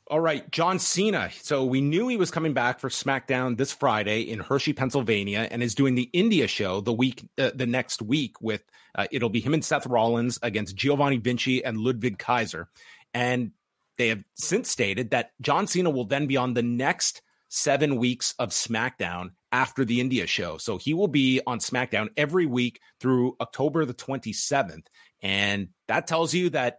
All 0.09 0.21
right, 0.21 0.49
John 0.53 0.79
Cena. 0.79 1.31
So 1.43 1.65
we 1.65 1.81
knew 1.81 2.07
he 2.07 2.17
was 2.17 2.31
coming 2.31 2.53
back 2.53 2.79
for 2.79 2.89
SmackDown 2.89 3.57
this 3.57 3.73
Friday 3.73 4.21
in 4.21 4.39
Hershey, 4.39 4.73
Pennsylvania, 4.73 5.49
and 5.51 5.65
is 5.65 5.75
doing 5.75 5.97
the 5.97 6.09
India 6.13 6.47
show 6.47 6.81
the 6.81 6.93
week, 6.93 7.29
uh, 7.39 7.51
the 7.53 7.67
next 7.67 8.01
week. 8.01 8.41
With 8.41 8.63
uh, 8.95 9.09
it'll 9.11 9.31
be 9.31 9.41
him 9.41 9.53
and 9.53 9.65
Seth 9.65 9.85
Rollins 9.85 10.39
against 10.43 10.77
Giovanni 10.77 11.17
Vinci 11.17 11.65
and 11.65 11.79
Ludwig 11.79 12.21
Kaiser, 12.21 12.69
and 13.15 13.51
they 13.99 14.07
have 14.09 14.23
since 14.37 14.71
stated 14.71 15.11
that 15.11 15.33
John 15.41 15.67
Cena 15.67 15.91
will 15.91 16.05
then 16.05 16.29
be 16.29 16.37
on 16.37 16.55
the 16.55 16.63
next 16.63 17.21
seven 17.49 17.97
weeks 17.97 18.33
of 18.39 18.51
SmackDown 18.51 19.31
after 19.51 19.85
the 19.85 20.01
India 20.01 20.29
show. 20.29 20.57
So 20.57 20.79
he 20.79 20.95
will 20.95 21.09
be 21.09 21.41
on 21.49 21.59
SmackDown 21.59 22.11
every 22.17 22.47
week 22.47 22.79
through 23.01 23.35
October 23.41 23.85
the 23.85 23.93
twenty 23.93 24.33
seventh, 24.33 24.87
and 25.21 25.71
that 25.89 26.07
tells 26.07 26.33
you 26.33 26.51
that. 26.51 26.79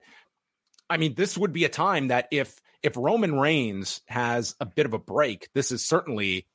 I 0.89 0.95
mean, 0.95 1.15
this 1.15 1.37
would 1.37 1.51
be 1.51 1.65
a 1.65 1.69
time 1.69 2.07
that 2.07 2.29
if 2.31 2.61
if 2.83 2.95
Roman 2.95 3.39
Reigns 3.39 4.01
has 4.07 4.55
a 4.59 4.65
bit 4.65 4.85
of 4.85 4.93
a 4.93 4.99
break, 4.99 5.49
this 5.53 5.71
is 5.71 5.85
certainly 5.85 6.47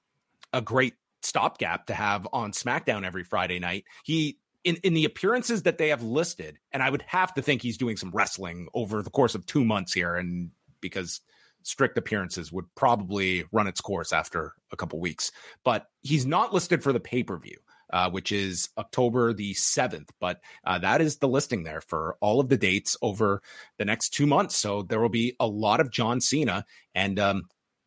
a 0.53 0.61
great 0.61 0.95
stopgap 1.23 1.87
to 1.87 1.95
have 1.95 2.27
on 2.33 2.53
SmackDown 2.53 3.05
every 3.05 3.25
Friday 3.25 3.59
night. 3.59 3.85
He 4.05 4.39
in, 4.65 4.77
in 4.77 4.95
the 4.95 5.05
appearances 5.05 5.63
that 5.63 5.79
they 5.79 5.89
have 5.89 6.03
listed, 6.03 6.59
and 6.71 6.83
I 6.83 6.91
would 6.91 7.03
have 7.03 7.35
to 7.35 7.43
think 7.43 7.63
he's 7.63 7.79
doing 7.79 7.97
some 7.97 8.11
wrestling 8.13 8.69
over 8.75 9.03
the 9.03 9.11
course 9.11 9.35
of 9.35 9.45
two 9.45 9.65
months 9.65 9.93
here, 9.93 10.15
and 10.15 10.51
because 10.81 11.21
strict 11.65 11.99
appearances 11.99 12.53
would 12.53 12.73
probably 12.75 13.45
run 13.53 13.67
its 13.67 13.81
course 13.81 14.13
after 14.13 14.53
a 14.71 14.77
couple 14.77 15.01
weeks. 15.01 15.33
But 15.65 15.87
he's 16.01 16.27
not 16.27 16.53
listed 16.53 16.83
for 16.83 16.93
the 16.93 17.01
pay 17.01 17.23
per 17.23 17.39
view 17.39 17.59
uh, 17.93 18.11
which 18.11 18.33
is 18.33 18.71
October 18.79 19.33
the 19.33 19.55
7th. 19.55 20.09
But 20.21 20.41
uh, 20.65 20.79
that 20.79 21.01
is 21.01 21.19
the 21.19 21.29
listing 21.29 21.65
there 21.65 21.81
for 21.81 22.17
all 22.21 22.41
of 22.41 22.49
the 22.49 22.57
dates 22.57 22.97
over 23.03 23.43
the 23.79 23.85
next 23.85 24.11
two 24.11 24.27
months. 24.27 24.59
So 24.59 24.83
there 24.83 25.01
will 25.01 25.09
be 25.09 25.37
a 25.39 25.47
lot 25.47 25.81
of 25.81 25.91
John 25.91 26.21
Cena. 26.21 26.65
And 26.95 27.19
um, 27.19 27.43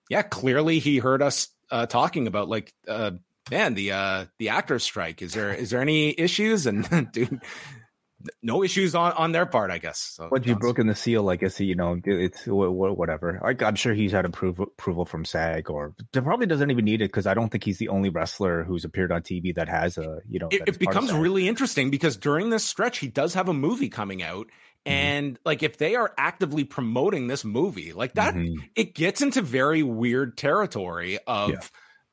yeah, 0.10 0.22
clearly 0.22 0.80
he 0.80 0.98
heard 0.98 1.22
us 1.22 1.50
uh, 1.72 1.86
talking 1.88 2.28
about 2.28 2.48
like, 2.50 2.74
uh, 2.88 3.12
man, 3.50 3.74
the 3.74 3.92
uh, 3.92 4.26
the 4.40 4.50
actors 4.50 4.84
strike. 4.84 5.22
Is 5.22 5.34
there 5.34 5.54
is 5.54 5.70
there 5.70 5.82
any 5.82 6.20
issues? 6.20 6.66
And 6.66 6.88
dude, 7.12 7.42
no 8.42 8.64
issues 8.64 8.96
on 8.96 9.12
on 9.14 9.32
their 9.32 9.46
part, 9.46 9.72
I 9.72 9.78
guess. 9.78 10.00
So, 10.00 10.30
Once 10.32 10.46
you've 10.46 10.60
broken 10.60 10.88
the 10.88 10.96
seal, 10.96 11.30
I 11.30 11.36
guess 11.36 11.60
you 11.60 11.76
know 11.76 12.00
it's 12.04 12.44
whatever. 12.46 13.40
I, 13.44 13.56
am 13.68 13.76
sure 13.76 13.94
he's 13.94 14.12
had 14.12 14.26
approval 14.26 14.66
approval 14.66 15.06
from 15.06 15.26
SAG, 15.26 15.70
or 15.70 15.94
probably 16.12 16.46
doesn't 16.46 16.72
even 16.72 16.86
need 16.86 17.02
it 17.02 17.10
because 17.10 17.28
I 17.28 17.34
don't 17.34 17.50
think 17.50 17.64
he's 17.64 17.78
the 17.78 17.90
only 17.90 18.10
wrestler 18.10 18.64
who's 18.64 18.86
appeared 18.86 19.12
on 19.12 19.22
TV 19.22 19.56
that 19.56 19.70
has 19.70 19.98
a 19.98 20.20
you 20.30 20.40
know. 20.40 20.50
It, 20.52 20.64
it 20.68 20.80
becomes 20.80 21.14
really 21.14 21.48
interesting 21.48 21.90
because 21.90 22.18
during 22.18 22.50
this 22.50 22.64
stretch, 22.64 23.00
he 23.00 23.08
does 23.08 23.34
have 23.34 23.50
a 23.50 23.54
movie 23.54 23.90
coming 23.90 24.22
out. 24.22 24.48
Mm-hmm. 24.86 24.92
And 24.92 25.40
like 25.44 25.64
if 25.64 25.78
they 25.78 25.96
are 25.96 26.14
actively 26.18 26.64
promoting 26.64 27.28
this 27.28 27.44
movie, 27.44 27.92
like 27.92 28.14
that, 28.14 28.36
mm-hmm. 28.36 28.62
it 28.76 28.94
gets 28.94 29.22
into 29.22 29.42
very 29.42 29.82
weird 29.82 30.38
territory 30.38 31.18
of 31.26 31.52
yeah 31.52 31.60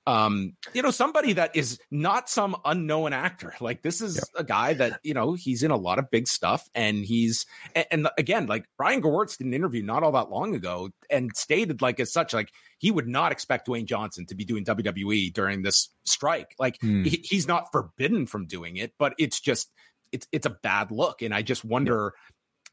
um 0.07 0.57
you 0.75 0.83
know 0.83 0.91
somebody 0.91 1.33
that 1.35 1.55
is 1.55 1.79
not 1.91 2.29
some 2.29 2.57
unknown 2.65 3.13
actor. 3.13 3.55
Like 3.61 3.83
this 3.83 4.01
is 4.01 4.21
a 4.37 4.43
guy 4.43 4.75
that 4.75 4.99
you 5.05 5.15
know 5.15 5.35
he's 5.35 5.63
in 5.63 5.71
a 5.71 5.77
lot 5.77 5.99
of 5.99 6.11
big 6.11 6.27
stuff 6.27 6.69
and 6.75 7.05
he's 7.05 7.47
and, 7.75 7.87
and 7.91 8.09
again 8.19 8.47
like 8.47 8.65
brian 8.77 9.01
gewirtz 9.01 9.37
did 9.37 9.47
an 9.47 9.55
interview 9.55 9.83
not 9.83 10.03
all 10.03 10.13
that 10.13 10.31
long 10.31 10.55
ago 10.55 10.91
and 11.09 11.31
stated 11.37 11.83
like 11.83 12.01
as 12.01 12.13
such 12.13 12.35
like 12.35 12.53
he 12.79 12.91
would 12.91 13.07
not 13.07 13.31
expect 13.31 13.69
dwayne 13.69 13.85
johnson 13.85 14.27
to 14.27 14.35
be 14.35 14.45
doing 14.45 14.65
wwe 14.65 15.33
during 15.33 15.63
this 15.63 15.89
strike. 16.05 16.55
Like 16.59 16.81
hmm. 16.81 17.05
he, 17.05 17.25
he's 17.25 17.47
not 17.47 17.71
forbidden 17.71 18.27
from 18.27 18.47
doing 18.47 18.77
it 18.77 18.93
but 18.99 19.15
it's 19.19 19.41
just 19.41 19.71
it's 20.11 20.27
it's 20.33 20.47
a 20.47 20.51
bad 20.51 20.91
look. 20.91 21.23
And 21.23 21.33
i 21.33 21.43
just 21.43 21.65
wonder 21.65 22.15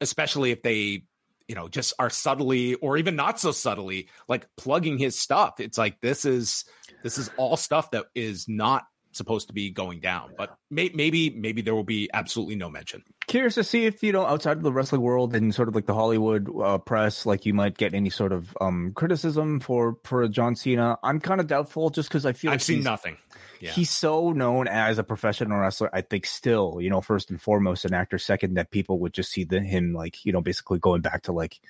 especially 0.00 0.50
if 0.50 0.62
they 0.62 1.04
you 1.50 1.56
know 1.56 1.66
just 1.66 1.92
are 1.98 2.10
subtly 2.10 2.74
or 2.76 2.96
even 2.96 3.16
not 3.16 3.40
so 3.40 3.50
subtly 3.50 4.08
like 4.28 4.46
plugging 4.56 4.98
his 4.98 5.18
stuff. 5.18 5.58
It's 5.58 5.76
like 5.76 6.00
this 6.00 6.24
is 6.24 6.64
this 7.02 7.18
is 7.18 7.30
all 7.36 7.56
stuff 7.56 7.90
that 7.90 8.06
is 8.14 8.48
not 8.48 8.84
supposed 9.12 9.48
to 9.48 9.52
be 9.52 9.70
going 9.70 9.98
down 9.98 10.32
but 10.38 10.56
may, 10.70 10.88
maybe 10.94 11.30
maybe 11.30 11.62
there 11.62 11.74
will 11.74 11.82
be 11.82 12.08
absolutely 12.14 12.54
no 12.54 12.70
mention 12.70 13.02
curious 13.26 13.56
to 13.56 13.64
see 13.64 13.84
if 13.84 14.04
you 14.04 14.12
know 14.12 14.24
outside 14.24 14.56
of 14.56 14.62
the 14.62 14.72
wrestling 14.72 15.00
world 15.00 15.34
and 15.34 15.52
sort 15.52 15.66
of 15.66 15.74
like 15.74 15.86
the 15.86 15.94
hollywood 15.94 16.48
uh, 16.62 16.78
press 16.78 17.26
like 17.26 17.44
you 17.44 17.52
might 17.52 17.76
get 17.76 17.92
any 17.92 18.08
sort 18.08 18.30
of 18.30 18.56
um 18.60 18.92
criticism 18.94 19.58
for 19.58 19.96
for 20.04 20.28
john 20.28 20.54
cena 20.54 20.96
i'm 21.02 21.18
kind 21.18 21.40
of 21.40 21.48
doubtful 21.48 21.90
just 21.90 22.08
because 22.08 22.24
i 22.24 22.32
feel 22.32 22.52
i've 22.52 22.54
like 22.54 22.60
seen 22.60 22.84
nothing 22.84 23.16
yeah. 23.60 23.72
he's 23.72 23.90
so 23.90 24.32
known 24.32 24.66
as 24.66 24.98
a 24.98 25.04
professional 25.04 25.58
wrestler. 25.58 25.90
I 25.94 26.00
think 26.00 26.26
still, 26.26 26.78
you 26.80 26.90
know, 26.90 27.00
first 27.00 27.30
and 27.30 27.40
foremost, 27.40 27.84
an 27.84 27.94
actor. 27.94 28.18
Second, 28.18 28.54
that 28.54 28.70
people 28.70 28.98
would 29.00 29.12
just 29.12 29.30
see 29.30 29.44
the, 29.44 29.60
him 29.60 29.92
like, 29.92 30.24
you 30.24 30.32
know, 30.32 30.40
basically 30.40 30.78
going 30.78 31.02
back 31.02 31.22
to 31.22 31.32
like, 31.32 31.60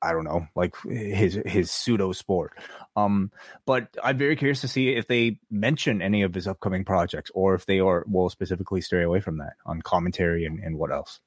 I 0.00 0.12
don't 0.12 0.24
know, 0.24 0.46
like 0.54 0.76
his 0.82 1.40
his 1.44 1.70
pseudo 1.70 2.12
sport. 2.12 2.52
Um, 2.94 3.32
but 3.64 3.88
I'm 4.02 4.18
very 4.18 4.36
curious 4.36 4.60
to 4.60 4.68
see 4.68 4.90
if 4.90 5.06
they 5.06 5.38
mention 5.50 6.02
any 6.02 6.22
of 6.22 6.34
his 6.34 6.46
upcoming 6.46 6.84
projects 6.84 7.30
or 7.34 7.54
if 7.54 7.66
they 7.66 7.80
are 7.80 8.04
will 8.06 8.30
specifically 8.30 8.80
stray 8.80 9.02
away 9.02 9.20
from 9.20 9.38
that 9.38 9.54
on 9.64 9.82
commentary 9.82 10.44
and, 10.44 10.60
and 10.60 10.78
what 10.78 10.92
else. 10.92 11.20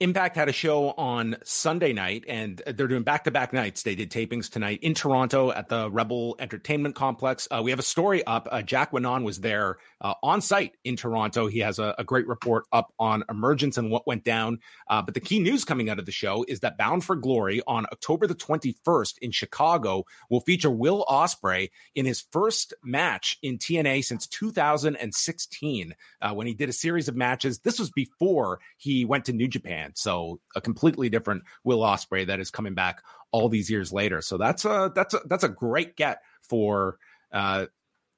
Impact 0.00 0.34
had 0.34 0.48
a 0.48 0.52
show 0.52 0.90
on 0.90 1.36
Sunday 1.44 1.92
night, 1.92 2.24
and 2.26 2.60
they're 2.66 2.88
doing 2.88 3.04
back 3.04 3.24
to 3.24 3.30
back 3.30 3.52
nights. 3.52 3.84
They 3.84 3.94
did 3.94 4.10
tapings 4.10 4.50
tonight 4.50 4.80
in 4.82 4.92
Toronto 4.92 5.52
at 5.52 5.68
the 5.68 5.88
Rebel 5.88 6.34
Entertainment 6.40 6.96
Complex. 6.96 7.46
Uh, 7.48 7.62
we 7.62 7.70
have 7.70 7.78
a 7.78 7.84
story 7.84 8.24
up. 8.26 8.48
Uh, 8.50 8.60
Jack 8.60 8.90
Wannan 8.90 9.22
was 9.22 9.38
there 9.38 9.78
uh, 10.00 10.14
on 10.22 10.40
site 10.40 10.72
in 10.82 10.96
Toronto. 10.96 11.46
He 11.46 11.60
has 11.60 11.78
a, 11.78 11.94
a, 11.96 12.02
great 12.02 12.26
report 12.26 12.64
up 12.72 12.92
on 12.98 13.22
emergence 13.30 13.78
and 13.78 13.88
what 13.88 14.04
went 14.04 14.24
down. 14.24 14.58
Uh, 14.88 15.00
but 15.00 15.14
the 15.14 15.20
key 15.20 15.38
news 15.38 15.64
coming 15.64 15.88
out 15.88 16.00
of 16.00 16.06
the 16.06 16.12
show 16.12 16.44
is 16.48 16.60
that 16.60 16.76
Bound 16.76 17.04
for 17.04 17.14
Glory 17.14 17.62
on 17.68 17.86
October 17.92 18.26
the 18.26 18.34
21st 18.34 19.18
in 19.18 19.30
Chicago 19.30 20.04
will 20.28 20.40
feature 20.40 20.70
Will 20.70 21.04
Ospreay 21.08 21.70
in 21.94 22.04
his 22.04 22.20
first 22.32 22.74
match 22.82 23.38
in 23.42 23.58
TNA 23.58 24.04
since 24.04 24.26
2016 24.26 25.94
uh, 26.20 26.34
when 26.34 26.48
he 26.48 26.54
did 26.54 26.68
a 26.68 26.72
series 26.72 27.06
of 27.06 27.14
matches. 27.14 27.60
This 27.60 27.78
was 27.78 27.90
before 27.92 28.58
he 28.76 29.04
went 29.04 29.26
to 29.26 29.32
New 29.32 29.46
Japan. 29.48 29.83
So 29.94 30.40
a 30.56 30.60
completely 30.60 31.08
different 31.08 31.42
Will 31.64 31.80
Ospreay 31.80 32.26
that 32.26 32.40
is 32.40 32.50
coming 32.50 32.74
back 32.74 33.02
all 33.32 33.48
these 33.48 33.68
years 33.70 33.92
later. 33.92 34.20
So 34.22 34.38
that's 34.38 34.64
a 34.64 34.92
that's 34.94 35.14
a 35.14 35.20
that's 35.26 35.44
a 35.44 35.48
great 35.48 35.96
get 35.96 36.20
for 36.42 36.98
uh 37.32 37.66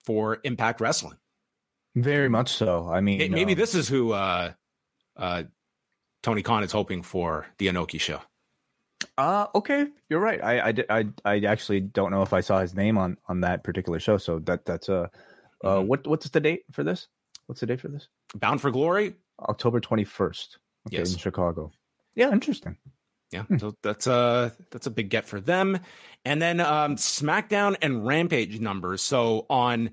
for 0.04 0.38
Impact 0.44 0.80
Wrestling. 0.80 1.18
Very 1.94 2.28
much 2.28 2.52
so. 2.52 2.88
I 2.88 3.00
mean, 3.00 3.32
maybe 3.32 3.52
uh, 3.52 3.56
this 3.56 3.74
is 3.74 3.88
who 3.88 4.12
uh 4.12 4.52
uh 5.16 5.44
Tony 6.22 6.42
Khan 6.42 6.62
is 6.64 6.72
hoping 6.72 7.02
for 7.02 7.46
the 7.58 7.68
Inoki 7.68 8.00
show. 8.00 8.20
Uh 9.18 9.46
okay, 9.54 9.86
you're 10.08 10.20
right. 10.20 10.42
I, 10.42 10.68
I 10.68 10.74
I 10.90 11.04
I 11.24 11.38
actually 11.46 11.80
don't 11.80 12.10
know 12.10 12.22
if 12.22 12.32
I 12.32 12.40
saw 12.40 12.60
his 12.60 12.74
name 12.74 12.98
on 12.98 13.16
on 13.28 13.40
that 13.40 13.64
particular 13.64 13.98
show. 14.00 14.16
So 14.18 14.38
that 14.40 14.64
that's 14.64 14.88
a 14.88 15.10
Uh, 15.64 15.78
Mhm. 15.80 15.86
what 15.86 16.06
what's 16.06 16.28
the 16.28 16.40
date 16.40 16.64
for 16.70 16.84
this? 16.84 17.08
What's 17.46 17.60
the 17.60 17.66
date 17.66 17.80
for 17.80 17.88
this? 17.88 18.08
Bound 18.34 18.60
for 18.60 18.70
Glory. 18.70 19.14
October 19.40 19.80
twenty 19.80 20.04
first. 20.04 20.58
Okay, 20.87 20.99
Yes. 20.99 21.12
in 21.12 21.18
Chicago. 21.18 21.72
Yeah, 22.14 22.30
interesting. 22.32 22.76
Yeah, 23.32 23.43
Hmm. 23.43 23.59
so 23.59 23.74
that's 23.82 24.07
a 24.07 24.55
that's 24.70 24.87
a 24.87 24.91
big 24.91 25.11
get 25.11 25.26
for 25.26 25.41
them. 25.41 25.80
And 26.24 26.41
then 26.41 26.61
um, 26.61 26.97
SmackDown 26.97 27.76
and 27.82 28.07
Rampage 28.07 28.61
numbers. 28.61 29.03
So 29.03 29.47
on 29.51 29.91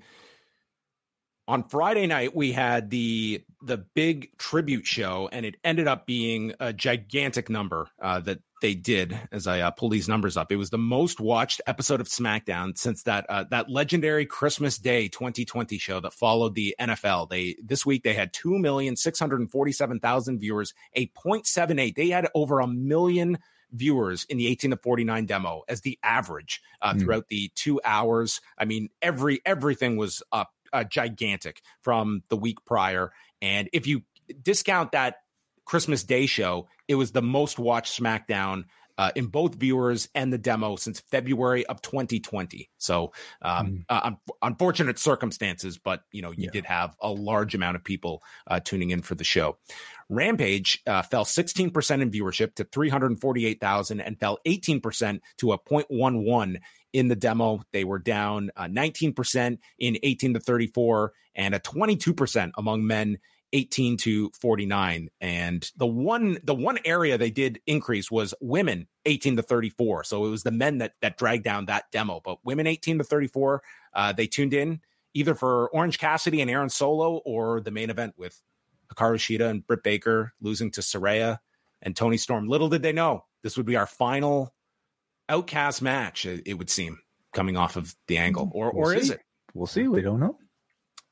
on 1.46 1.64
Friday 1.68 2.06
night 2.06 2.34
we 2.34 2.52
had 2.52 2.90
the 2.90 3.44
the 3.62 3.78
big 3.78 4.36
tribute 4.38 4.86
show, 4.86 5.28
and 5.32 5.46
it 5.46 5.56
ended 5.64 5.88
up 5.88 6.06
being 6.06 6.52
a 6.60 6.72
gigantic 6.72 7.48
number 7.48 7.88
uh, 8.00 8.20
that 8.20 8.40
they 8.60 8.74
did. 8.74 9.18
As 9.32 9.46
I 9.46 9.60
uh, 9.60 9.70
pull 9.70 9.88
these 9.88 10.08
numbers 10.08 10.36
up, 10.36 10.50
it 10.52 10.56
was 10.56 10.70
the 10.70 10.78
most 10.78 11.20
watched 11.20 11.60
episode 11.66 12.00
of 12.00 12.08
SmackDown 12.08 12.76
since 12.78 13.02
that 13.04 13.26
uh, 13.28 13.44
that 13.50 13.70
legendary 13.70 14.26
Christmas 14.26 14.78
Day 14.78 15.08
2020 15.08 15.76
show 15.78 16.00
that 16.00 16.12
followed 16.12 16.54
the 16.54 16.74
NFL. 16.80 17.28
They 17.28 17.56
this 17.62 17.84
week 17.84 18.02
they 18.02 18.14
had 18.14 18.32
two 18.32 18.58
million 18.58 18.96
six 18.96 19.18
hundred 19.18 19.50
forty 19.50 19.72
seven 19.72 20.00
thousand 20.00 20.38
viewers, 20.40 20.72
a 20.94 21.06
0.78. 21.08 21.94
They 21.94 22.08
had 22.08 22.28
over 22.34 22.60
a 22.60 22.66
million 22.66 23.38
viewers 23.72 24.24
in 24.28 24.38
the 24.38 24.46
18 24.46 24.70
to 24.70 24.76
49 24.76 25.26
demo 25.26 25.62
as 25.68 25.80
the 25.80 25.98
average 26.02 26.62
uh, 26.80 26.92
Hmm. 26.92 27.00
throughout 27.00 27.28
the 27.28 27.50
two 27.56 27.80
hours. 27.84 28.40
I 28.56 28.64
mean, 28.66 28.88
every 29.02 29.40
everything 29.44 29.96
was 29.96 30.22
up 30.32 30.52
uh, 30.74 30.84
gigantic 30.84 31.62
from 31.82 32.22
the 32.28 32.36
week 32.36 32.58
prior. 32.66 33.12
And 33.40 33.68
if 33.72 33.86
you 33.86 34.02
discount 34.42 34.92
that 34.92 35.16
Christmas 35.64 36.04
Day 36.04 36.26
show, 36.26 36.68
it 36.88 36.96
was 36.96 37.12
the 37.12 37.22
most 37.22 37.58
watched 37.58 37.98
SmackDown 37.98 38.64
uh, 38.96 39.10
in 39.16 39.26
both 39.26 39.56
viewers 39.56 40.08
and 40.14 40.32
the 40.32 40.38
demo 40.38 40.76
since 40.76 41.00
February 41.00 41.66
of 41.66 41.82
2020. 41.82 42.70
So, 42.78 43.12
um, 43.42 43.84
uh, 43.88 44.00
un- 44.04 44.16
unfortunate 44.40 44.98
circumstances, 45.00 45.78
but 45.78 46.02
you 46.12 46.22
know, 46.22 46.30
you 46.30 46.44
Yeah. 46.44 46.50
did 46.52 46.66
have 46.66 46.94
a 47.00 47.10
large 47.10 47.56
amount 47.56 47.74
of 47.76 47.82
people 47.82 48.22
uh, 48.46 48.60
tuning 48.60 48.90
in 48.90 49.02
for 49.02 49.16
the 49.16 49.24
show. 49.24 49.58
Rampage 50.08 50.80
uh, 50.86 51.02
fell 51.02 51.24
16% 51.24 52.02
in 52.02 52.10
viewership 52.10 52.54
to 52.54 52.64
348,000 52.64 54.00
and 54.00 54.18
fell 54.20 54.38
18% 54.46 55.20
to 55.38 55.52
a 55.52 55.58
0.11 55.58 56.58
in 56.94 57.08
the 57.08 57.16
demo. 57.16 57.62
They 57.72 57.84
were 57.84 57.98
down 57.98 58.50
uh, 58.56 58.64
19% 58.64 59.58
in 59.78 59.98
18 60.02 60.34
to 60.34 60.40
34 60.40 61.12
and 61.34 61.54
a 61.54 61.60
22% 61.60 62.52
among 62.56 62.86
men 62.86 63.18
18 63.52 63.98
to 63.98 64.30
49 64.40 65.10
and 65.20 65.70
the 65.76 65.86
one 65.86 66.38
the 66.42 66.56
one 66.56 66.76
area 66.84 67.16
they 67.16 67.30
did 67.30 67.60
increase 67.68 68.10
was 68.10 68.34
women 68.40 68.88
18 69.06 69.36
to 69.36 69.42
34 69.42 70.02
so 70.02 70.26
it 70.26 70.28
was 70.28 70.42
the 70.42 70.50
men 70.50 70.78
that 70.78 70.94
that 71.02 71.16
dragged 71.16 71.44
down 71.44 71.66
that 71.66 71.84
demo 71.92 72.20
but 72.24 72.38
women 72.42 72.66
18 72.66 72.98
to 72.98 73.04
34 73.04 73.62
uh, 73.94 74.12
they 74.12 74.26
tuned 74.26 74.54
in 74.54 74.80
either 75.14 75.34
for 75.34 75.68
Orange 75.70 75.98
Cassidy 75.98 76.40
and 76.40 76.50
Aaron 76.50 76.68
Solo 76.68 77.18
or 77.24 77.60
the 77.60 77.70
main 77.70 77.90
event 77.90 78.14
with 78.18 78.42
Hikaru 78.92 79.16
Shida 79.16 79.48
and 79.48 79.66
Britt 79.66 79.82
Baker 79.82 80.34
losing 80.40 80.70
to 80.72 80.80
Saraya 80.80 81.38
and 81.80 81.96
Toni 81.96 82.16
Storm. 82.16 82.48
Little 82.48 82.68
did 82.68 82.82
they 82.82 82.92
know 82.92 83.24
this 83.42 83.56
would 83.56 83.66
be 83.66 83.76
our 83.76 83.86
final 83.86 84.53
outcast 85.28 85.82
match, 85.82 86.26
it, 86.26 86.42
it 86.46 86.54
would 86.54 86.70
seem, 86.70 86.98
coming 87.32 87.56
off 87.56 87.76
of 87.76 87.94
the 88.06 88.18
angle. 88.18 88.50
Or 88.52 88.72
We'll 88.72 88.90
or 88.90 88.94
is 88.94 89.10
it? 89.10 89.20
We'll 89.54 89.66
see. 89.66 89.88
We 89.88 90.02
don't 90.02 90.20
know. 90.20 90.38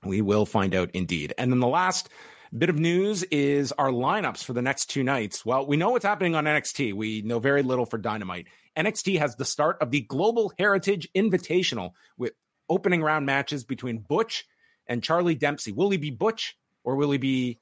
We 0.04 0.20
will 0.20 0.46
find 0.46 0.74
out 0.74 0.90
indeed. 0.94 1.32
And 1.38 1.52
then 1.52 1.60
the 1.60 1.68
last 1.68 2.08
bit 2.56 2.68
of 2.68 2.78
news 2.78 3.22
is 3.24 3.72
our 3.72 3.90
lineups 3.90 4.44
for 4.44 4.52
the 4.52 4.62
next 4.62 4.86
two 4.86 5.02
nights. 5.02 5.46
Well, 5.46 5.66
we 5.66 5.76
know 5.76 5.90
what's 5.90 6.04
happening 6.04 6.34
on 6.34 6.44
NXT. 6.44 6.92
We 6.94 7.22
know 7.22 7.38
very 7.38 7.62
little 7.62 7.86
for 7.86 7.98
Dynamite. 7.98 8.48
NXT 8.76 9.18
has 9.18 9.36
the 9.36 9.44
start 9.44 9.78
of 9.80 9.90
the 9.90 10.00
Global 10.02 10.52
Heritage 10.58 11.08
Invitational 11.14 11.92
with 12.18 12.32
opening 12.68 13.02
round 13.02 13.26
matches 13.26 13.64
between 13.64 13.98
Butch 13.98 14.44
and 14.86 15.02
Charlie 15.02 15.34
Dempsey. 15.34 15.72
Will 15.72 15.90
he 15.90 15.98
be 15.98 16.10
Butch 16.10 16.56
or 16.84 16.96
will 16.96 17.10
he 17.10 17.18
be 17.18 17.60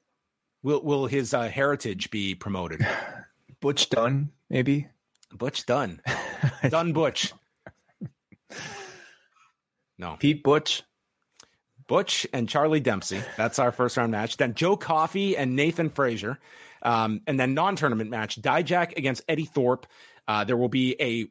will 0.62 0.82
will 0.82 1.07
his 1.07 1.34
uh, 1.34 1.48
heritage 1.48 2.11
be 2.11 2.34
promoted? 2.34 2.86
Butch 3.61 3.90
Dunn, 3.90 4.30
maybe. 4.48 4.88
Butch 5.32 5.66
Dunn. 5.66 6.01
Dunn 6.68 6.93
Butch. 6.93 7.32
No. 9.99 10.16
Pete 10.18 10.43
Butch. 10.43 10.82
Butch 11.86 12.26
and 12.32 12.49
Charlie 12.49 12.80
Dempsey. 12.80 13.20
That's 13.36 13.59
our 13.59 13.72
first 13.72 13.97
round 13.97 14.12
match. 14.12 14.36
Then 14.36 14.55
Joe 14.55 14.76
Coffey 14.76 15.36
and 15.36 15.57
Nathan 15.57 15.91
Frazer. 15.91 16.38
Um, 16.82 17.20
and 17.26 17.38
then 17.38 17.55
non 17.55 17.76
tournament 17.76 18.11
match 18.11 18.41
Dijak 18.41 18.97
against 18.97 19.22
Eddy 19.28 19.45
Thorpe. 19.45 19.86
Uh, 20.26 20.45
there 20.45 20.57
will 20.57 20.68
be 20.68 20.97
a 21.01 21.26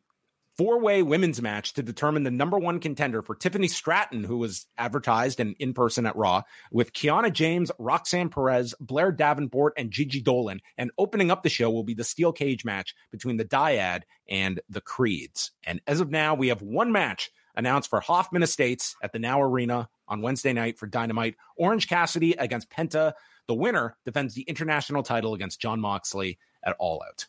four 0.59 0.77
way 0.81 1.01
women's 1.01 1.41
match 1.41 1.71
to 1.71 1.81
determine 1.81 2.23
the 2.23 2.29
number 2.29 2.59
one 2.59 2.81
contender 2.81 3.21
for 3.21 3.33
Tiffany 3.33 3.69
Stratton, 3.69 4.25
who 4.25 4.35
was 4.35 4.67
advertised 4.77 5.39
and 5.39 5.55
in 5.57 5.73
person 5.73 6.05
at 6.05 6.17
Raw, 6.17 6.41
with 6.69 6.91
Kiana 6.91 7.31
James, 7.31 7.71
Roxanne 7.79 8.27
Perez, 8.27 8.75
Blair 8.81 9.13
Davenport, 9.13 9.75
and 9.77 9.89
Gigi 9.89 10.21
Dolin. 10.21 10.59
And 10.77 10.91
opening 10.97 11.31
up 11.31 11.43
the 11.43 11.49
show 11.49 11.71
will 11.71 11.85
be 11.85 11.93
the 11.93 12.03
steel 12.03 12.33
cage 12.33 12.65
match 12.65 12.93
between 13.09 13.37
the 13.37 13.45
Dyad 13.45 14.01
and 14.27 14.59
the 14.67 14.81
Creeds. 14.81 15.51
And 15.63 15.79
as 15.87 16.01
of 16.01 16.11
now, 16.11 16.35
we 16.35 16.49
have 16.49 16.61
one 16.61 16.91
match 16.91 17.31
announced 17.55 17.89
for 17.89 18.01
Hoffman 18.01 18.43
Estates 18.43 18.97
at 19.01 19.13
the 19.13 19.19
Now 19.19 19.41
Arena 19.41 19.87
on 20.09 20.21
Wednesday 20.21 20.51
night 20.51 20.77
for 20.77 20.87
Dynamite. 20.87 21.35
Orange 21.55 21.87
Cassidy 21.87 22.33
against 22.33 22.69
Penta. 22.69 23.13
The 23.47 23.55
winner 23.55 23.95
defends 24.03 24.33
the 24.33 24.41
international 24.41 25.03
title 25.03 25.33
against 25.33 25.61
Jon 25.61 25.79
Moxley 25.79 26.37
at 26.61 26.75
All 26.79 27.01
Out. 27.07 27.27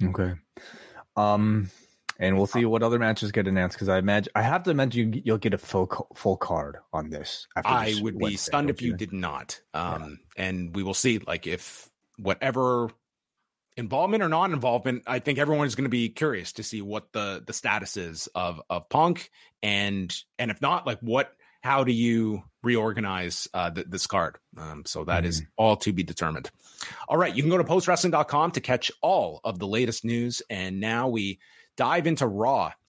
Okay. 0.00 0.34
Um, 1.16 1.70
and 2.20 2.36
we'll 2.36 2.46
see 2.46 2.64
what 2.66 2.82
other 2.82 2.98
matches 2.98 3.32
get 3.32 3.48
announced 3.48 3.76
because 3.76 3.88
I 3.88 3.98
imagine 3.98 4.30
I 4.36 4.42
have 4.42 4.62
to 4.64 4.70
imagine 4.70 5.14
you, 5.14 5.22
you'll 5.24 5.38
get 5.38 5.54
a 5.54 5.58
full 5.58 6.08
full 6.14 6.36
card 6.36 6.76
on 6.92 7.10
this. 7.10 7.48
after 7.56 7.70
I 7.70 7.86
this 7.86 8.00
would 8.00 8.18
be 8.18 8.36
stunned 8.36 8.70
if 8.70 8.82
you 8.82 8.94
did 8.96 9.12
not. 9.12 9.60
Um, 9.74 10.20
And 10.36 10.74
we 10.76 10.82
will 10.82 10.94
see, 10.94 11.18
like, 11.18 11.46
if 11.46 11.88
whatever 12.18 12.90
involvement 13.76 14.22
or 14.22 14.28
non-involvement, 14.28 15.04
I 15.06 15.18
think 15.20 15.38
everyone 15.38 15.66
is 15.66 15.74
going 15.74 15.84
to 15.84 15.90
be 15.90 16.10
curious 16.10 16.52
to 16.54 16.62
see 16.62 16.82
what 16.82 17.12
the 17.12 17.42
the 17.44 17.54
status 17.54 17.96
is 17.96 18.28
of 18.34 18.60
of 18.68 18.88
Punk, 18.90 19.30
and 19.62 20.14
and 20.38 20.50
if 20.50 20.60
not, 20.60 20.86
like, 20.86 21.00
what, 21.00 21.32
how 21.62 21.84
do 21.84 21.92
you 21.92 22.42
reorganize 22.62 23.48
uh, 23.54 23.70
th- 23.70 23.86
this 23.88 24.06
card? 24.06 24.36
Um, 24.58 24.82
so 24.84 25.04
that 25.04 25.24
is 25.24 25.42
all 25.56 25.76
to 25.78 25.92
be 25.94 26.02
determined. 26.02 26.50
All 27.08 27.16
right, 27.16 27.34
you 27.34 27.42
can 27.42 27.50
go 27.50 27.56
to 27.56 27.64
postwrestling.com 27.64 28.50
to 28.52 28.60
catch 28.60 28.92
all 29.00 29.40
of 29.42 29.58
the 29.58 29.66
latest 29.66 30.04
news, 30.04 30.42
and 30.50 30.80
now 30.80 31.08
we 31.08 31.38
dive 31.80 32.06
into 32.06 32.26
Raw. 32.26 32.74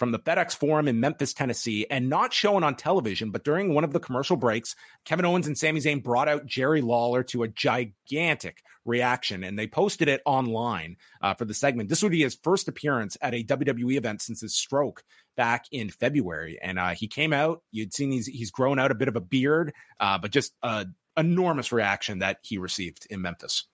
From 0.00 0.12
the 0.12 0.18
FedEx 0.18 0.56
Forum 0.56 0.88
in 0.88 0.98
Memphis, 0.98 1.34
Tennessee, 1.34 1.86
and 1.90 2.08
not 2.08 2.32
shown 2.32 2.64
on 2.64 2.74
television, 2.74 3.30
but 3.30 3.44
during 3.44 3.74
one 3.74 3.84
of 3.84 3.92
the 3.92 4.00
commercial 4.00 4.34
breaks, 4.34 4.74
Kevin 5.04 5.26
Owens 5.26 5.46
and 5.46 5.56
Sami 5.56 5.78
Zayn 5.78 6.02
brought 6.02 6.26
out 6.26 6.46
Jerry 6.46 6.80
Lawler 6.80 7.22
to 7.24 7.42
a 7.42 7.48
gigantic 7.48 8.62
reaction, 8.86 9.44
and 9.44 9.58
they 9.58 9.66
posted 9.66 10.08
it 10.08 10.22
online 10.24 10.96
uh, 11.20 11.34
for 11.34 11.44
the 11.44 11.52
segment. 11.52 11.90
This 11.90 12.02
would 12.02 12.12
be 12.12 12.22
his 12.22 12.38
first 12.42 12.66
appearance 12.66 13.18
at 13.20 13.34
a 13.34 13.44
WWE 13.44 13.98
event 13.98 14.22
since 14.22 14.40
his 14.40 14.56
stroke 14.56 15.04
back 15.36 15.66
in 15.70 15.90
February, 15.90 16.58
and 16.62 16.78
uh, 16.78 16.88
he 16.88 17.06
came 17.06 17.34
out. 17.34 17.62
You'd 17.70 17.92
seen 17.92 18.10
he's 18.10 18.26
he's 18.26 18.50
grown 18.50 18.78
out 18.78 18.90
a 18.90 18.96
bit 18.96 19.08
of 19.08 19.16
a 19.16 19.20
beard, 19.20 19.74
uh, 20.00 20.16
but 20.16 20.30
just 20.30 20.54
a 20.62 20.86
enormous 21.18 21.72
reaction 21.72 22.20
that 22.20 22.38
he 22.42 22.56
received 22.56 23.06
in 23.10 23.20
Memphis. 23.20 23.66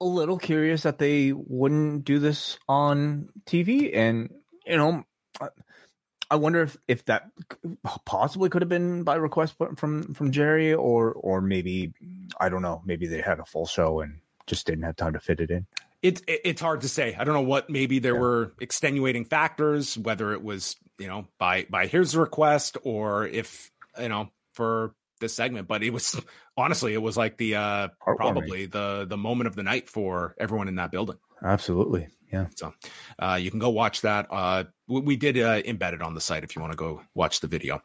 a 0.00 0.06
little 0.06 0.38
curious 0.38 0.84
that 0.84 0.98
they 0.98 1.32
wouldn't 1.32 2.04
do 2.04 2.18
this 2.18 2.58
on 2.66 3.28
TV, 3.46 3.94
and 3.94 4.30
you 4.64 4.78
know, 4.78 5.04
I- 6.30 6.36
wonder 6.36 6.62
if 6.62 6.76
if 6.88 7.04
that 7.06 7.30
possibly 8.04 8.48
could 8.48 8.62
have 8.62 8.68
been 8.68 9.02
by 9.02 9.16
request 9.16 9.54
from 9.76 10.14
from 10.14 10.30
Jerry, 10.32 10.74
or 10.74 11.12
or 11.12 11.40
maybe 11.40 11.92
I 12.40 12.48
don't 12.48 12.62
know, 12.62 12.82
maybe 12.84 13.06
they 13.06 13.20
had 13.20 13.38
a 13.40 13.44
full 13.44 13.66
show 13.66 14.00
and 14.00 14.18
just 14.46 14.66
didn't 14.66 14.84
have 14.84 14.96
time 14.96 15.12
to 15.14 15.20
fit 15.20 15.40
it 15.40 15.50
in. 15.50 15.66
It's 16.02 16.22
it's 16.26 16.60
hard 16.60 16.82
to 16.82 16.88
say. 16.88 17.14
I 17.18 17.24
don't 17.24 17.34
know 17.34 17.40
what 17.42 17.70
maybe 17.70 17.98
there 17.98 18.14
Yeah. 18.14 18.20
were 18.20 18.52
extenuating 18.60 19.24
factors, 19.24 19.96
whether 19.98 20.32
it 20.32 20.42
was 20.42 20.76
you 20.98 21.06
know 21.08 21.26
by 21.38 21.66
by 21.70 21.86
his 21.86 22.16
request 22.16 22.76
or 22.84 23.26
if 23.26 23.70
you 24.00 24.08
know 24.08 24.30
for 24.52 24.94
this 25.20 25.34
segment. 25.34 25.66
But 25.68 25.82
it 25.82 25.90
was 25.90 26.20
honestly, 26.56 26.92
it 26.94 27.02
was 27.02 27.16
like 27.16 27.38
the 27.38 27.56
uh 27.56 27.88
probably 27.98 28.66
the 28.66 29.06
the 29.08 29.16
moment 29.16 29.48
of 29.48 29.56
the 29.56 29.62
night 29.62 29.88
for 29.88 30.34
everyone 30.38 30.68
in 30.68 30.76
that 30.76 30.90
building. 30.90 31.16
Absolutely. 31.42 32.08
Yeah. 32.32 32.46
So 32.56 32.74
uh, 33.20 33.38
you 33.40 33.50
can 33.52 33.60
go 33.60 33.70
watch 33.70 34.00
that. 34.00 34.26
Uh, 34.30 34.64
we, 34.88 35.00
we 35.00 35.16
did 35.16 35.38
uh, 35.38 35.62
embed 35.62 35.92
it 35.94 36.02
on 36.02 36.14
the 36.14 36.20
site 36.20 36.42
if 36.42 36.56
you 36.56 36.60
want 36.60 36.72
to 36.72 36.76
go 36.76 37.00
watch 37.14 37.38
the 37.40 37.46
video. 37.46 37.80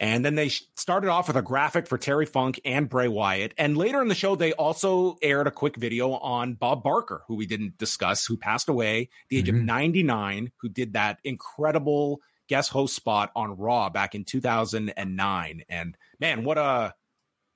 And 0.00 0.24
then 0.24 0.34
they 0.34 0.48
started 0.48 1.08
off 1.10 1.28
with 1.28 1.36
a 1.36 1.42
graphic 1.42 1.86
for 1.86 1.98
Terry 1.98 2.24
Funk 2.26 2.58
and 2.64 2.88
Bray 2.88 3.06
Wyatt. 3.08 3.52
And 3.58 3.76
later 3.76 4.00
in 4.00 4.08
the 4.08 4.14
show, 4.14 4.34
they 4.34 4.52
also 4.54 5.16
aired 5.22 5.46
a 5.46 5.50
quick 5.50 5.76
video 5.76 6.12
on 6.12 6.54
Bob 6.54 6.82
Barker, 6.82 7.22
who 7.28 7.34
we 7.34 7.46
didn't 7.46 7.76
discuss, 7.76 8.24
who 8.24 8.36
passed 8.38 8.68
away 8.70 9.02
at 9.02 9.28
the 9.28 9.38
age 9.38 9.46
Mhm. 9.46 9.58
of 9.58 9.64
99, 9.64 10.52
who 10.62 10.68
did 10.70 10.94
that 10.94 11.18
incredible 11.22 12.20
guest 12.48 12.70
host 12.70 12.94
spot 12.96 13.30
on 13.36 13.56
Raw 13.58 13.90
back 13.90 14.14
in 14.14 14.24
2009. 14.24 15.64
And 15.68 15.96
man, 16.18 16.44
what 16.44 16.58
a 16.58 16.94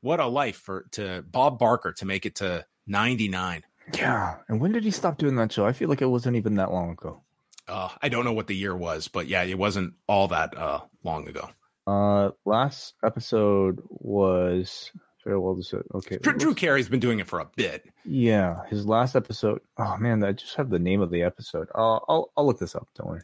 what 0.02 0.20
a 0.20 0.26
life 0.26 0.56
for 0.56 0.86
to 0.92 1.22
Bob 1.22 1.58
Barker 1.58 1.92
to 1.94 2.06
make 2.06 2.24
it 2.26 2.36
to 2.36 2.64
99. 2.86 3.64
Yeah. 3.94 4.36
And 4.48 4.60
when 4.60 4.72
did 4.72 4.84
he 4.84 4.90
stop 4.90 5.18
doing 5.18 5.36
that 5.36 5.52
show? 5.52 5.66
I 5.66 5.72
feel 5.72 5.88
like 5.88 6.02
it 6.02 6.06
wasn't 6.06 6.36
even 6.36 6.54
that 6.54 6.70
long 6.72 6.90
ago. 6.90 7.22
Uh, 7.68 7.88
I 8.02 8.08
don't 8.08 8.24
know 8.24 8.32
what 8.32 8.46
the 8.48 8.56
year 8.56 8.76
was, 8.76 9.08
but 9.08 9.28
yeah, 9.28 9.42
it 9.42 9.58
wasn't 9.58 9.94
all 10.08 10.28
that 10.28 10.56
uh, 10.56 10.80
long 11.04 11.28
ago. 11.28 11.48
Uh, 11.86 12.30
last 12.44 12.94
episode 13.04 13.80
was 13.88 14.90
farewell 15.22 15.56
to 15.56 15.62
Sid. 15.62 15.82
Okay. 15.94 16.18
Drew, 16.18 16.36
Drew 16.36 16.54
Carey's 16.54 16.88
been 16.88 17.00
doing 17.00 17.20
it 17.20 17.26
for 17.28 17.38
a 17.40 17.48
bit. 17.56 17.88
Yeah, 18.04 18.56
his 18.68 18.86
last 18.86 19.14
episode. 19.16 19.60
Oh 19.78 19.96
man, 19.98 20.22
I 20.24 20.32
just 20.32 20.56
have 20.56 20.70
the 20.70 20.78
name 20.78 21.00
of 21.00 21.10
the 21.10 21.22
episode. 21.22 21.68
Uh, 21.74 21.98
I'll 22.08 22.32
I'll 22.36 22.46
look 22.46 22.58
this 22.58 22.74
up. 22.74 22.88
Don't 22.96 23.08
worry. 23.08 23.20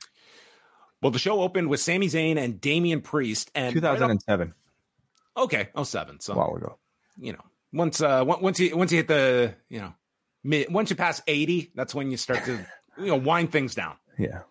Well, 1.02 1.10
the 1.10 1.18
show 1.18 1.40
opened 1.42 1.68
with 1.68 1.80
Sami 1.80 2.06
Zayn 2.08 2.38
and 2.38 2.60
Damian 2.60 3.00
Priest, 3.02 3.50
and 3.54 3.74
Two 3.74 3.80
thousand 3.80 4.10
and 4.10 4.22
seven. 4.22 4.54
okay, 5.36 5.68
oh 5.74 5.84
seven. 5.84 6.20
So 6.20 6.34
a 6.34 6.36
while 6.36 6.56
ago. 6.56 6.78
you 7.18 7.32
know, 7.32 7.42
once 7.72 8.00
uh, 8.00 8.24
once 8.26 8.58
you 8.60 8.76
once 8.76 8.92
you 8.92 8.98
hit 8.98 9.08
the 9.08 9.54
you 9.68 9.80
know, 9.80 9.94
mid, 10.46 10.72
once 10.72 10.90
you 10.90 10.96
pass 10.96 11.20
eighty, 11.26 11.70
that's 11.74 11.94
when 11.94 12.10
you 12.10 12.16
start 12.16 12.44
to 12.44 12.64
you 12.98 13.06
know 13.06 13.16
wind 13.16 13.52
things 13.52 13.74
down. 13.74 13.96
Yeah. 14.18 14.42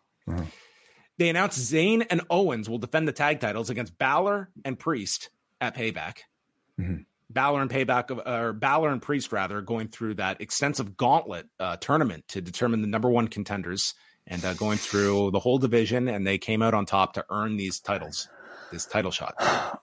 They 1.18 1.30
announced 1.30 1.60
Zayn 1.72 2.06
and 2.10 2.22
Owens 2.30 2.70
will 2.70 2.78
defend 2.78 3.08
the 3.08 3.12
tag 3.14 3.40
titles 3.40 3.70
against 3.70 3.98
Balor 3.98 4.50
and 4.64 4.78
Priest 4.78 5.30
at 5.62 5.76
Payback. 5.76 6.18
Mhm. 6.80 7.06
Balor 7.30 7.62
and 7.62 7.72
Payback, 7.72 8.12
or 8.28 8.54
Balor 8.54 8.90
and 8.92 9.02
Priest 9.02 9.32
rather, 9.32 9.62
going 9.62 9.88
through 9.88 10.16
that 10.16 10.42
extensive 10.42 10.96
gauntlet 10.98 11.48
uh, 11.60 11.78
tournament 11.78 12.28
to 12.30 12.42
determine 12.42 12.82
the 12.82 12.88
number 12.88 13.10
one 13.10 13.28
contenders 13.28 13.96
and 14.28 14.44
uh, 14.46 14.54
going 14.54 14.78
through 14.78 15.32
the 15.32 15.40
whole 15.40 15.58
division, 15.58 16.08
and 16.08 16.26
they 16.28 16.38
came 16.38 16.62
out 16.62 16.74
on 16.74 16.86
top 16.86 17.14
to 17.14 17.26
earn 17.32 17.58
these 17.58 17.80
titles, 17.80 18.28
this 18.72 18.86
title 18.86 19.12
shot. 19.12 19.34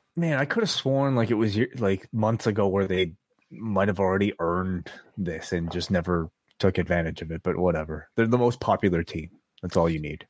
Man, 0.16 0.38
I 0.38 0.44
could 0.44 0.62
have 0.62 0.70
sworn 0.70 1.16
like 1.16 1.30
it 1.30 1.34
was 1.34 1.58
like 1.78 2.08
months 2.12 2.46
ago 2.46 2.68
where 2.68 2.86
they 2.86 3.14
might 3.52 3.88
have 3.88 4.00
already 4.00 4.32
earned 4.40 4.90
this 5.16 5.52
and 5.52 5.70
just 5.70 5.90
never 5.90 6.30
took 6.58 6.78
advantage 6.78 7.22
of 7.22 7.30
it. 7.30 7.42
But 7.42 7.58
whatever. 7.58 8.08
They're 8.16 8.26
the 8.26 8.38
most 8.38 8.60
popular 8.60 9.02
team. 9.02 9.30
That's 9.62 9.76
all 9.76 9.88
you 9.88 10.00
need. 10.00 10.26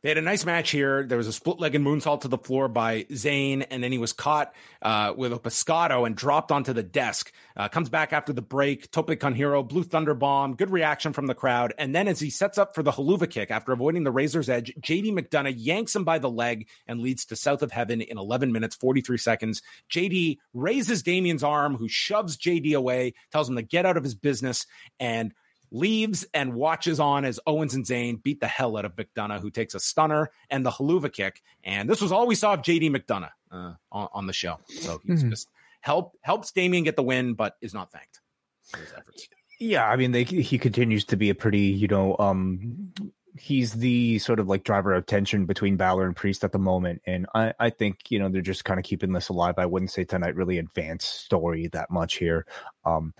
They 0.00 0.10
had 0.10 0.18
a 0.18 0.22
nice 0.22 0.44
match 0.44 0.70
here. 0.70 1.02
There 1.02 1.18
was 1.18 1.26
a 1.26 1.32
split 1.32 1.58
leg 1.58 1.74
and 1.74 1.84
moonsault 1.84 2.20
to 2.20 2.28
the 2.28 2.38
floor 2.38 2.68
by 2.68 3.02
Zayn, 3.10 3.66
and 3.68 3.82
then 3.82 3.90
he 3.90 3.98
was 3.98 4.12
caught 4.12 4.54
uh, 4.80 5.12
with 5.16 5.32
a 5.32 5.40
pescado 5.40 6.06
and 6.06 6.14
dropped 6.14 6.52
onto 6.52 6.72
the 6.72 6.84
desk. 6.84 7.32
Uh, 7.56 7.68
comes 7.68 7.88
back 7.88 8.12
after 8.12 8.32
the 8.32 8.40
break. 8.40 8.92
Tope 8.92 9.18
con 9.18 9.34
hero, 9.34 9.64
blue 9.64 9.82
thunder 9.82 10.14
bomb. 10.14 10.54
Good 10.54 10.70
reaction 10.70 11.12
from 11.12 11.26
the 11.26 11.34
crowd. 11.34 11.74
And 11.78 11.96
then 11.96 12.06
as 12.06 12.20
he 12.20 12.30
sets 12.30 12.58
up 12.58 12.76
for 12.76 12.84
the 12.84 12.92
Helluva 12.92 13.28
Kick 13.28 13.50
after 13.50 13.72
avoiding 13.72 14.04
the 14.04 14.12
razor's 14.12 14.48
edge, 14.48 14.72
JD 14.80 15.12
McDonagh 15.18 15.56
yanks 15.56 15.96
him 15.96 16.04
by 16.04 16.20
the 16.20 16.30
leg 16.30 16.68
and 16.86 17.00
leads 17.00 17.24
to 17.26 17.36
South 17.36 17.62
of 17.62 17.72
Heaven 17.72 18.00
in 18.00 18.18
11 18.18 18.52
minutes, 18.52 18.76
43 18.76 19.18
seconds. 19.18 19.62
JD 19.90 20.38
raises 20.54 21.02
Damian's 21.02 21.42
arm, 21.42 21.74
who 21.74 21.88
shoves 21.88 22.36
JD 22.36 22.76
away, 22.76 23.14
tells 23.32 23.48
him 23.48 23.56
to 23.56 23.62
get 23.62 23.84
out 23.84 23.96
of 23.96 24.04
his 24.04 24.14
business, 24.14 24.64
and 25.00 25.34
leaves 25.70 26.26
and 26.34 26.54
watches 26.54 26.98
on 27.00 27.24
as 27.24 27.38
Owens 27.46 27.74
and 27.74 27.84
Zayn 27.84 28.22
beat 28.22 28.40
the 28.40 28.46
hell 28.46 28.76
out 28.76 28.84
of 28.84 28.96
McDonagh, 28.96 29.40
who 29.40 29.50
takes 29.50 29.74
a 29.74 29.80
stunner 29.80 30.30
and 30.50 30.64
the 30.64 30.70
Helluva 30.70 31.12
Kick. 31.12 31.42
And 31.64 31.88
this 31.88 32.00
was 32.00 32.12
all 32.12 32.26
we 32.26 32.34
saw 32.34 32.54
of 32.54 32.62
JD 32.62 32.90
McDonagh 32.94 33.30
uh, 33.50 33.74
on, 33.92 34.08
on 34.12 34.26
the 34.26 34.32
show. 34.32 34.58
So 34.68 35.00
he's 35.06 35.22
Mhm. 35.24 35.30
just 35.30 35.48
help 35.80 36.16
helps 36.22 36.52
Damian 36.52 36.84
get 36.84 36.96
the 36.96 37.02
win, 37.02 37.34
but 37.34 37.56
is 37.60 37.74
not 37.74 37.92
thanked 37.92 38.20
for 38.64 38.78
his 38.78 38.92
efforts. 38.96 39.28
Yeah, 39.60 39.88
I 39.88 39.96
mean, 39.96 40.12
they, 40.12 40.22
he 40.24 40.56
continues 40.58 41.04
to 41.06 41.16
be 41.16 41.30
a 41.30 41.34
pretty, 41.34 41.58
you 41.62 41.88
know, 41.88 42.16
um, 42.18 42.92
he's 43.36 43.72
the 43.72 44.18
sort 44.20 44.38
of 44.40 44.48
like 44.48 44.64
driver 44.64 44.92
of 44.94 45.06
tension 45.06 45.46
between 45.46 45.76
Balor 45.76 46.06
and 46.06 46.14
Priest 46.16 46.44
at 46.44 46.52
the 46.52 46.58
moment, 46.58 47.02
and 47.06 47.26
I, 47.34 47.54
I 47.58 47.70
think 47.70 48.10
you 48.10 48.18
know 48.18 48.28
they're 48.28 48.40
just 48.40 48.64
kind 48.64 48.78
of 48.80 48.84
keeping 48.84 49.12
this 49.12 49.28
alive. 49.28 49.54
I 49.58 49.66
wouldn't 49.66 49.90
say 49.90 50.04
tonight 50.04 50.34
really 50.36 50.58
advanced 50.58 51.24
story 51.24 51.68
that 51.68 51.90
much 51.90 52.14
here. 52.16 52.46
Um, 52.84 53.14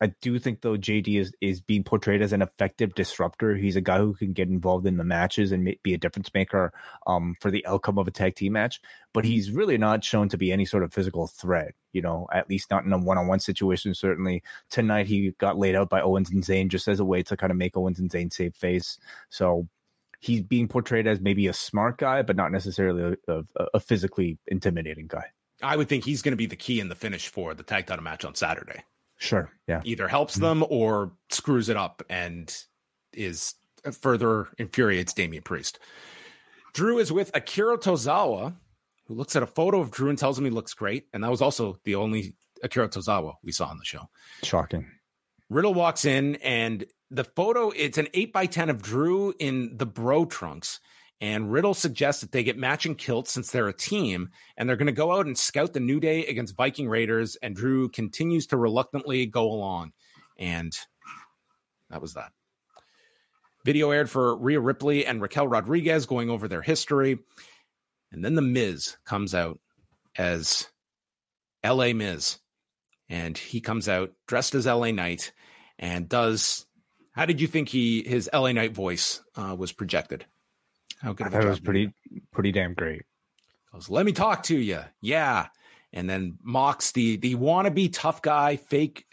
I 0.00 0.08
do 0.20 0.38
think 0.38 0.60
though 0.60 0.76
JD 0.76 1.20
is 1.20 1.32
is 1.40 1.60
being 1.60 1.84
portrayed 1.84 2.22
as 2.22 2.32
an 2.32 2.42
effective 2.42 2.94
disruptor. 2.94 3.54
He's 3.56 3.76
a 3.76 3.80
guy 3.80 3.98
who 3.98 4.14
can 4.14 4.32
get 4.32 4.48
involved 4.48 4.86
in 4.86 4.96
the 4.96 5.04
matches 5.04 5.52
and 5.52 5.76
be 5.82 5.94
a 5.94 5.98
difference 5.98 6.30
maker 6.34 6.72
um, 7.06 7.36
for 7.40 7.50
the 7.50 7.64
outcome 7.66 7.98
of 7.98 8.08
a 8.08 8.10
tag 8.10 8.34
team 8.34 8.54
match. 8.54 8.80
But 9.12 9.24
he's 9.24 9.50
really 9.50 9.78
not 9.78 10.04
shown 10.04 10.28
to 10.30 10.38
be 10.38 10.52
any 10.52 10.64
sort 10.64 10.82
of 10.82 10.92
physical 10.92 11.26
threat. 11.26 11.74
You 11.92 12.02
know, 12.02 12.26
at 12.32 12.48
least 12.48 12.70
not 12.70 12.84
in 12.84 12.92
a 12.92 12.98
one 12.98 13.18
on 13.18 13.26
one 13.26 13.40
situation. 13.40 13.94
Certainly 13.94 14.42
tonight 14.70 15.06
he 15.06 15.32
got 15.38 15.58
laid 15.58 15.74
out 15.74 15.90
by 15.90 16.00
Owens 16.00 16.30
and 16.30 16.42
Zayn 16.42 16.68
just 16.68 16.88
as 16.88 17.00
a 17.00 17.04
way 17.04 17.22
to 17.24 17.36
kind 17.36 17.50
of 17.50 17.58
make 17.58 17.76
Owens 17.76 17.98
and 17.98 18.10
Zayn 18.10 18.32
save 18.32 18.54
face. 18.54 18.98
So 19.30 19.68
he's 20.20 20.42
being 20.42 20.68
portrayed 20.68 21.06
as 21.06 21.20
maybe 21.20 21.48
a 21.48 21.52
smart 21.52 21.98
guy, 21.98 22.22
but 22.22 22.36
not 22.36 22.52
necessarily 22.52 23.16
a, 23.28 23.32
a, 23.38 23.66
a 23.74 23.80
physically 23.80 24.38
intimidating 24.46 25.08
guy. 25.08 25.26
I 25.62 25.76
would 25.76 25.88
think 25.88 26.04
he's 26.04 26.22
going 26.22 26.32
to 26.32 26.36
be 26.36 26.46
the 26.46 26.56
key 26.56 26.80
in 26.80 26.88
the 26.88 26.94
finish 26.94 27.28
for 27.28 27.54
the 27.54 27.62
tag 27.62 27.86
title 27.86 28.02
match 28.02 28.24
on 28.24 28.34
Saturday. 28.34 28.82
Sure. 29.22 29.52
Yeah. 29.68 29.82
Either 29.84 30.08
helps 30.08 30.34
mm-hmm. 30.34 30.60
them 30.60 30.64
or 30.68 31.12
screws 31.30 31.68
it 31.68 31.76
up 31.76 32.02
and 32.10 32.52
is 33.12 33.54
uh, 33.86 33.92
further 33.92 34.48
infuriates 34.58 35.12
Damian 35.12 35.44
Priest. 35.44 35.78
Drew 36.72 36.98
is 36.98 37.12
with 37.12 37.30
Akira 37.32 37.78
Tozawa, 37.78 38.56
who 39.06 39.14
looks 39.14 39.36
at 39.36 39.44
a 39.44 39.46
photo 39.46 39.80
of 39.80 39.92
Drew 39.92 40.08
and 40.08 40.18
tells 40.18 40.36
him 40.36 40.44
he 40.44 40.50
looks 40.50 40.74
great. 40.74 41.06
And 41.12 41.22
that 41.22 41.30
was 41.30 41.40
also 41.40 41.76
the 41.84 41.94
only 41.94 42.34
Akira 42.64 42.88
Tozawa 42.88 43.34
we 43.44 43.52
saw 43.52 43.66
on 43.66 43.78
the 43.78 43.84
show. 43.84 44.08
Shocking. 44.42 44.90
Riddle 45.48 45.74
walks 45.74 46.04
in 46.04 46.34
and 46.36 46.84
the 47.08 47.22
photo, 47.22 47.70
it's 47.70 47.98
an 47.98 48.08
8 48.14 48.32
by 48.32 48.46
10 48.46 48.70
of 48.70 48.82
Drew 48.82 49.34
in 49.38 49.76
the 49.76 49.86
bro 49.86 50.24
trunks. 50.24 50.80
And 51.22 51.52
Riddle 51.52 51.72
suggests 51.72 52.20
that 52.22 52.32
they 52.32 52.42
get 52.42 52.58
matching 52.58 52.96
kilts 52.96 53.30
since 53.30 53.52
they're 53.52 53.68
a 53.68 53.72
team 53.72 54.30
and 54.56 54.68
they're 54.68 54.74
going 54.74 54.86
to 54.86 54.92
go 54.92 55.12
out 55.12 55.26
and 55.26 55.38
scout 55.38 55.72
the 55.72 55.78
New 55.78 56.00
Day 56.00 56.26
against 56.26 56.56
Viking 56.56 56.88
Raiders. 56.88 57.36
And 57.36 57.54
Drew 57.54 57.88
continues 57.88 58.48
to 58.48 58.56
reluctantly 58.56 59.26
go 59.26 59.44
along. 59.44 59.92
And 60.36 60.76
that 61.90 62.02
was 62.02 62.14
that. 62.14 62.32
Video 63.64 63.92
aired 63.92 64.10
for 64.10 64.36
Rhea 64.36 64.58
Ripley 64.58 65.06
and 65.06 65.22
Raquel 65.22 65.46
Rodriguez 65.46 66.06
going 66.06 66.28
over 66.28 66.48
their 66.48 66.60
history. 66.60 67.20
And 68.10 68.24
then 68.24 68.34
The 68.34 68.42
Miz 68.42 68.96
comes 69.04 69.32
out 69.32 69.60
as 70.18 70.66
LA 71.64 71.92
Miz. 71.92 72.38
And 73.08 73.38
he 73.38 73.60
comes 73.60 73.88
out 73.88 74.10
dressed 74.26 74.56
as 74.56 74.66
LA 74.66 74.90
Knight 74.90 75.32
and 75.78 76.08
does. 76.08 76.66
How 77.12 77.26
did 77.26 77.40
you 77.40 77.46
think 77.46 77.68
he 77.68 78.02
his 78.02 78.28
LA 78.32 78.50
Knight 78.50 78.74
voice 78.74 79.22
uh, 79.36 79.54
was 79.56 79.70
projected? 79.70 80.26
How 81.02 81.12
good 81.12 81.26
I 81.26 81.30
thought 81.30 81.44
it 81.44 81.48
was 81.48 81.60
pretty, 81.60 81.92
pretty 82.30 82.52
damn 82.52 82.74
great. 82.74 83.02
goes, 83.72 83.90
"Let 83.90 84.06
me 84.06 84.12
talk 84.12 84.44
to 84.44 84.56
you." 84.56 84.80
Yeah, 85.00 85.48
and 85.92 86.08
then 86.08 86.38
mocks 86.42 86.92
the 86.92 87.16
the 87.16 87.34
wannabe 87.34 87.90
tough 87.92 88.22
guy, 88.22 88.56
fake 88.56 89.06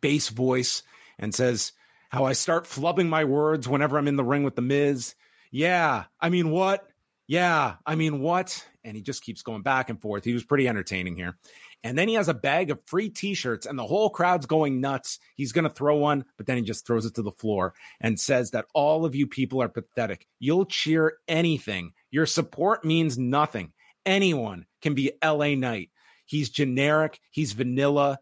bass 0.00 0.28
voice, 0.28 0.82
and 1.18 1.34
says 1.34 1.72
how 2.10 2.24
I 2.24 2.32
start 2.34 2.64
flubbing 2.64 3.08
my 3.08 3.24
words 3.24 3.68
whenever 3.68 3.98
I'm 3.98 4.08
in 4.08 4.16
the 4.16 4.24
ring 4.24 4.44
with 4.44 4.54
the 4.54 4.62
Miz. 4.62 5.14
Yeah, 5.50 6.04
I 6.20 6.28
mean 6.28 6.50
what? 6.50 6.88
Yeah, 7.26 7.76
I 7.84 7.94
mean 7.94 8.20
what? 8.20 8.66
And 8.84 8.96
he 8.96 9.02
just 9.02 9.22
keeps 9.22 9.42
going 9.42 9.62
back 9.62 9.90
and 9.90 10.00
forth. 10.00 10.24
He 10.24 10.34
was 10.34 10.44
pretty 10.44 10.68
entertaining 10.68 11.16
here. 11.16 11.38
And 11.84 11.98
then 11.98 12.08
he 12.08 12.14
has 12.14 12.28
a 12.28 12.34
bag 12.34 12.70
of 12.70 12.80
free 12.86 13.10
t-shirts 13.10 13.66
and 13.66 13.78
the 13.78 13.86
whole 13.86 14.10
crowd's 14.10 14.46
going 14.46 14.80
nuts. 14.80 15.18
He's 15.34 15.52
going 15.52 15.64
to 15.64 15.70
throw 15.70 15.96
one, 15.96 16.24
but 16.36 16.46
then 16.46 16.56
he 16.56 16.62
just 16.62 16.86
throws 16.86 17.06
it 17.06 17.14
to 17.16 17.22
the 17.22 17.32
floor 17.32 17.74
and 18.00 18.18
says 18.18 18.52
that 18.52 18.66
all 18.72 19.04
of 19.04 19.14
you 19.14 19.26
people 19.26 19.60
are 19.60 19.68
pathetic. 19.68 20.26
You'll 20.38 20.66
cheer 20.66 21.14
anything. 21.26 21.92
Your 22.10 22.26
support 22.26 22.84
means 22.84 23.18
nothing. 23.18 23.72
Anyone 24.06 24.66
can 24.80 24.94
be 24.94 25.12
LA 25.24 25.54
Knight. 25.54 25.90
He's 26.24 26.50
generic, 26.50 27.20
he's 27.30 27.52
vanilla. 27.52 28.18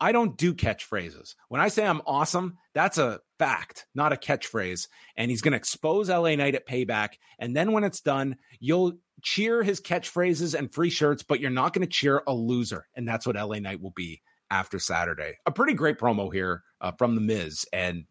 I 0.00 0.12
don't 0.12 0.36
do 0.36 0.54
catchphrases. 0.54 1.34
When 1.48 1.60
I 1.60 1.68
say 1.68 1.86
I'm 1.86 2.02
awesome, 2.06 2.58
that's 2.74 2.98
a 2.98 3.20
fact, 3.38 3.86
not 3.94 4.12
a 4.12 4.16
catchphrase. 4.16 4.88
And 5.16 5.30
he's 5.30 5.42
going 5.42 5.52
to 5.52 5.58
expose 5.58 6.08
LA 6.08 6.34
Knight 6.34 6.54
at 6.54 6.66
payback. 6.66 7.14
And 7.38 7.56
then 7.56 7.72
when 7.72 7.84
it's 7.84 8.00
done, 8.00 8.36
you'll 8.58 8.94
cheer 9.22 9.62
his 9.62 9.80
catchphrases 9.80 10.56
and 10.58 10.72
free 10.72 10.90
shirts, 10.90 11.22
but 11.22 11.40
you're 11.40 11.50
not 11.50 11.72
going 11.72 11.86
to 11.86 11.92
cheer 11.92 12.22
a 12.26 12.34
loser. 12.34 12.86
And 12.94 13.06
that's 13.06 13.26
what 13.26 13.36
LA 13.36 13.58
Knight 13.58 13.80
will 13.80 13.92
be 13.92 14.22
after 14.50 14.78
Saturday. 14.78 15.38
A 15.46 15.52
pretty 15.52 15.74
great 15.74 15.98
promo 15.98 16.32
here 16.32 16.62
uh, 16.80 16.92
from 16.92 17.14
The 17.14 17.20
Miz. 17.20 17.64
And 17.72 18.04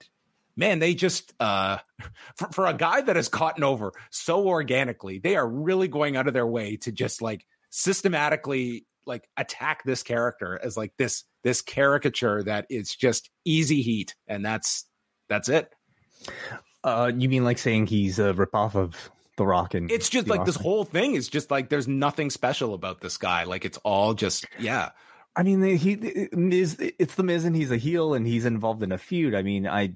man, 0.56 0.80
they 0.80 0.94
just, 0.94 1.34
uh, 1.40 1.78
for, 2.38 2.48
for 2.52 2.66
a 2.66 2.74
guy 2.74 3.02
that 3.02 3.16
has 3.16 3.30
caught 3.30 3.62
over 3.62 3.94
so 4.10 4.48
organically, 4.48 5.20
they 5.20 5.36
are 5.36 5.48
really 5.48 5.88
going 5.88 6.16
out 6.16 6.28
of 6.28 6.34
their 6.34 6.48
way 6.48 6.78
to 6.78 6.92
just 6.92 7.22
like 7.22 7.46
systematically 7.70 8.86
like 9.06 9.28
attack 9.36 9.84
this 9.84 10.04
character 10.04 10.60
as 10.64 10.78
like 10.78 10.94
this 10.98 11.24
this 11.44 11.62
caricature 11.62 12.44
that 12.44 12.66
is 12.70 12.96
just 12.96 13.30
easy 13.46 13.82
heat 13.82 14.16
and 14.28 14.46
that's 14.46 14.86
that's 15.30 15.50
it 15.50 15.74
Uh, 16.84 17.12
you 17.16 17.30
mean 17.30 17.44
like 17.44 17.58
saying 17.58 17.88
he's 17.88 18.20
a 18.20 18.34
ripoff 18.34 18.76
of 18.76 19.12
The 19.38 19.46
Rock? 19.46 19.74
And 19.74 19.90
it's 19.92 20.10
just 20.10 20.28
the 20.28 20.34
like 20.34 20.46
this 20.46 20.56
whole 20.56 20.84
thing 20.84 21.16
is 21.16 21.30
just 21.30 21.50
like 21.50 21.70
there's 21.70 21.88
nothing 21.88 22.30
special 22.30 22.74
about 22.74 23.02
this 23.02 23.18
guy. 23.18 23.44
Like 23.46 23.66
it's 23.66 23.78
all 23.84 24.14
just 24.14 24.46
yeah. 24.60 24.92
I 25.36 25.42
mean, 25.42 25.64
he 25.64 26.30
Miz. 26.34 26.78
It's 26.80 27.16
the 27.16 27.24
Miz, 27.24 27.44
and 27.44 27.56
he's 27.56 27.72
a 27.72 27.78
heel, 27.78 28.14
and 28.14 28.28
he's 28.28 28.46
involved 28.46 28.84
in 28.84 28.92
a 28.92 28.98
feud. 29.00 29.34
I 29.34 29.42
mean, 29.42 29.66
I, 29.66 29.96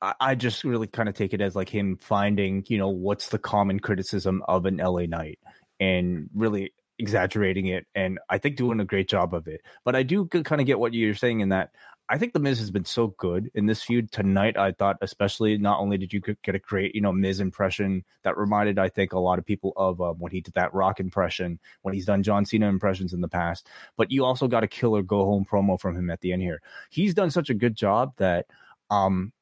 I 0.00 0.14
I 0.18 0.34
just 0.34 0.64
really 0.64 0.86
kind 0.86 1.08
of 1.08 1.14
take 1.14 1.34
it 1.34 1.42
as 1.42 1.54
like 1.54 1.68
him 1.68 1.96
finding, 1.96 2.64
you 2.68 2.78
know, 2.78 2.88
what's 2.88 3.28
the 3.28 3.38
common 3.38 3.80
criticism 3.80 4.42
of 4.48 4.64
an 4.64 4.78
LA 4.78 5.02
Knight, 5.06 5.40
and 5.78 6.30
really 6.34 6.72
exaggerating 6.98 7.66
it, 7.66 7.86
and 7.94 8.18
I 8.28 8.38
think 8.38 8.56
doing 8.56 8.80
a 8.80 8.84
great 8.84 9.08
job 9.08 9.34
of 9.34 9.48
it. 9.48 9.62
But 9.84 9.96
I 9.96 10.02
do 10.02 10.26
kind 10.26 10.60
of 10.60 10.66
get 10.66 10.78
what 10.78 10.94
you're 10.94 11.14
saying 11.14 11.40
in 11.40 11.48
that 11.50 11.70
I 12.10 12.16
think 12.16 12.32
the 12.32 12.38
Miz 12.38 12.58
has 12.58 12.70
been 12.70 12.86
so 12.86 13.08
good 13.18 13.50
in 13.54 13.66
this 13.66 13.82
feud 13.82 14.10
tonight. 14.10 14.56
I 14.56 14.72
thought, 14.72 14.96
especially, 15.02 15.58
not 15.58 15.78
only 15.78 15.98
did 15.98 16.10
you 16.10 16.20
get 16.20 16.54
a 16.54 16.58
great, 16.58 16.94
you 16.94 17.02
know, 17.02 17.12
Miz 17.12 17.38
impression 17.38 18.02
that 18.24 18.38
reminded, 18.38 18.78
I 18.78 18.88
think, 18.88 19.12
a 19.12 19.18
lot 19.18 19.38
of 19.38 19.44
people 19.44 19.74
of 19.76 20.00
um, 20.00 20.18
when 20.18 20.32
he 20.32 20.40
did 20.40 20.54
that 20.54 20.72
Rock 20.72 21.00
impression, 21.00 21.58
when 21.82 21.92
he's 21.92 22.06
done 22.06 22.22
John 22.22 22.46
Cena 22.46 22.66
impressions 22.66 23.12
in 23.12 23.20
the 23.20 23.28
past, 23.28 23.68
but 23.98 24.10
you 24.10 24.24
also 24.24 24.48
got 24.48 24.64
a 24.64 24.68
killer 24.68 25.02
go 25.02 25.26
home 25.26 25.44
promo 25.44 25.78
from 25.78 25.96
him 25.96 26.08
at 26.08 26.22
the 26.22 26.32
end 26.32 26.40
here. 26.40 26.62
He's 26.88 27.12
done 27.12 27.30
such 27.30 27.50
a 27.50 27.54
good 27.54 27.76
job 27.76 28.14
that 28.16 28.46
um, 28.90 29.32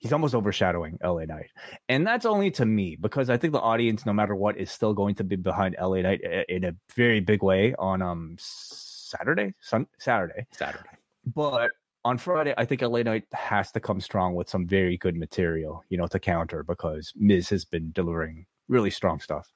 he's 0.00 0.12
almost 0.12 0.34
overshadowing 0.34 0.98
LA 1.04 1.24
Knight. 1.26 1.50
And 1.88 2.06
that's 2.06 2.26
only 2.26 2.50
to 2.52 2.66
me 2.66 2.96
because 2.96 3.30
I 3.30 3.36
think 3.36 3.52
the 3.52 3.60
audience, 3.60 4.04
no 4.04 4.12
matter 4.12 4.34
what, 4.34 4.56
is 4.56 4.70
still 4.70 4.94
going 4.94 5.14
to 5.16 5.24
be 5.24 5.36
behind 5.36 5.76
LA 5.80 6.00
Knight 6.00 6.20
in 6.48 6.64
a 6.64 6.74
very 6.96 7.20
big 7.20 7.42
way 7.42 7.74
on 7.78 8.02
um 8.02 8.36
Saturday, 8.38 9.54
Sun- 9.60 9.86
Saturday, 9.98 10.46
Saturday. 10.52 10.88
but 11.34 11.70
on 12.04 12.16
Friday, 12.16 12.54
I 12.56 12.64
think 12.64 12.80
LA 12.80 13.02
Knight 13.02 13.24
has 13.32 13.70
to 13.72 13.80
come 13.80 14.00
strong 14.00 14.34
with 14.34 14.48
some 14.48 14.66
very 14.66 14.96
good 14.96 15.16
material, 15.16 15.84
you 15.90 15.98
know, 15.98 16.06
to 16.06 16.18
counter 16.18 16.62
because 16.62 17.12
Miz 17.14 17.48
has 17.50 17.64
been 17.64 17.92
delivering 17.92 18.46
really 18.68 18.90
strong 18.90 19.20
stuff. 19.20 19.46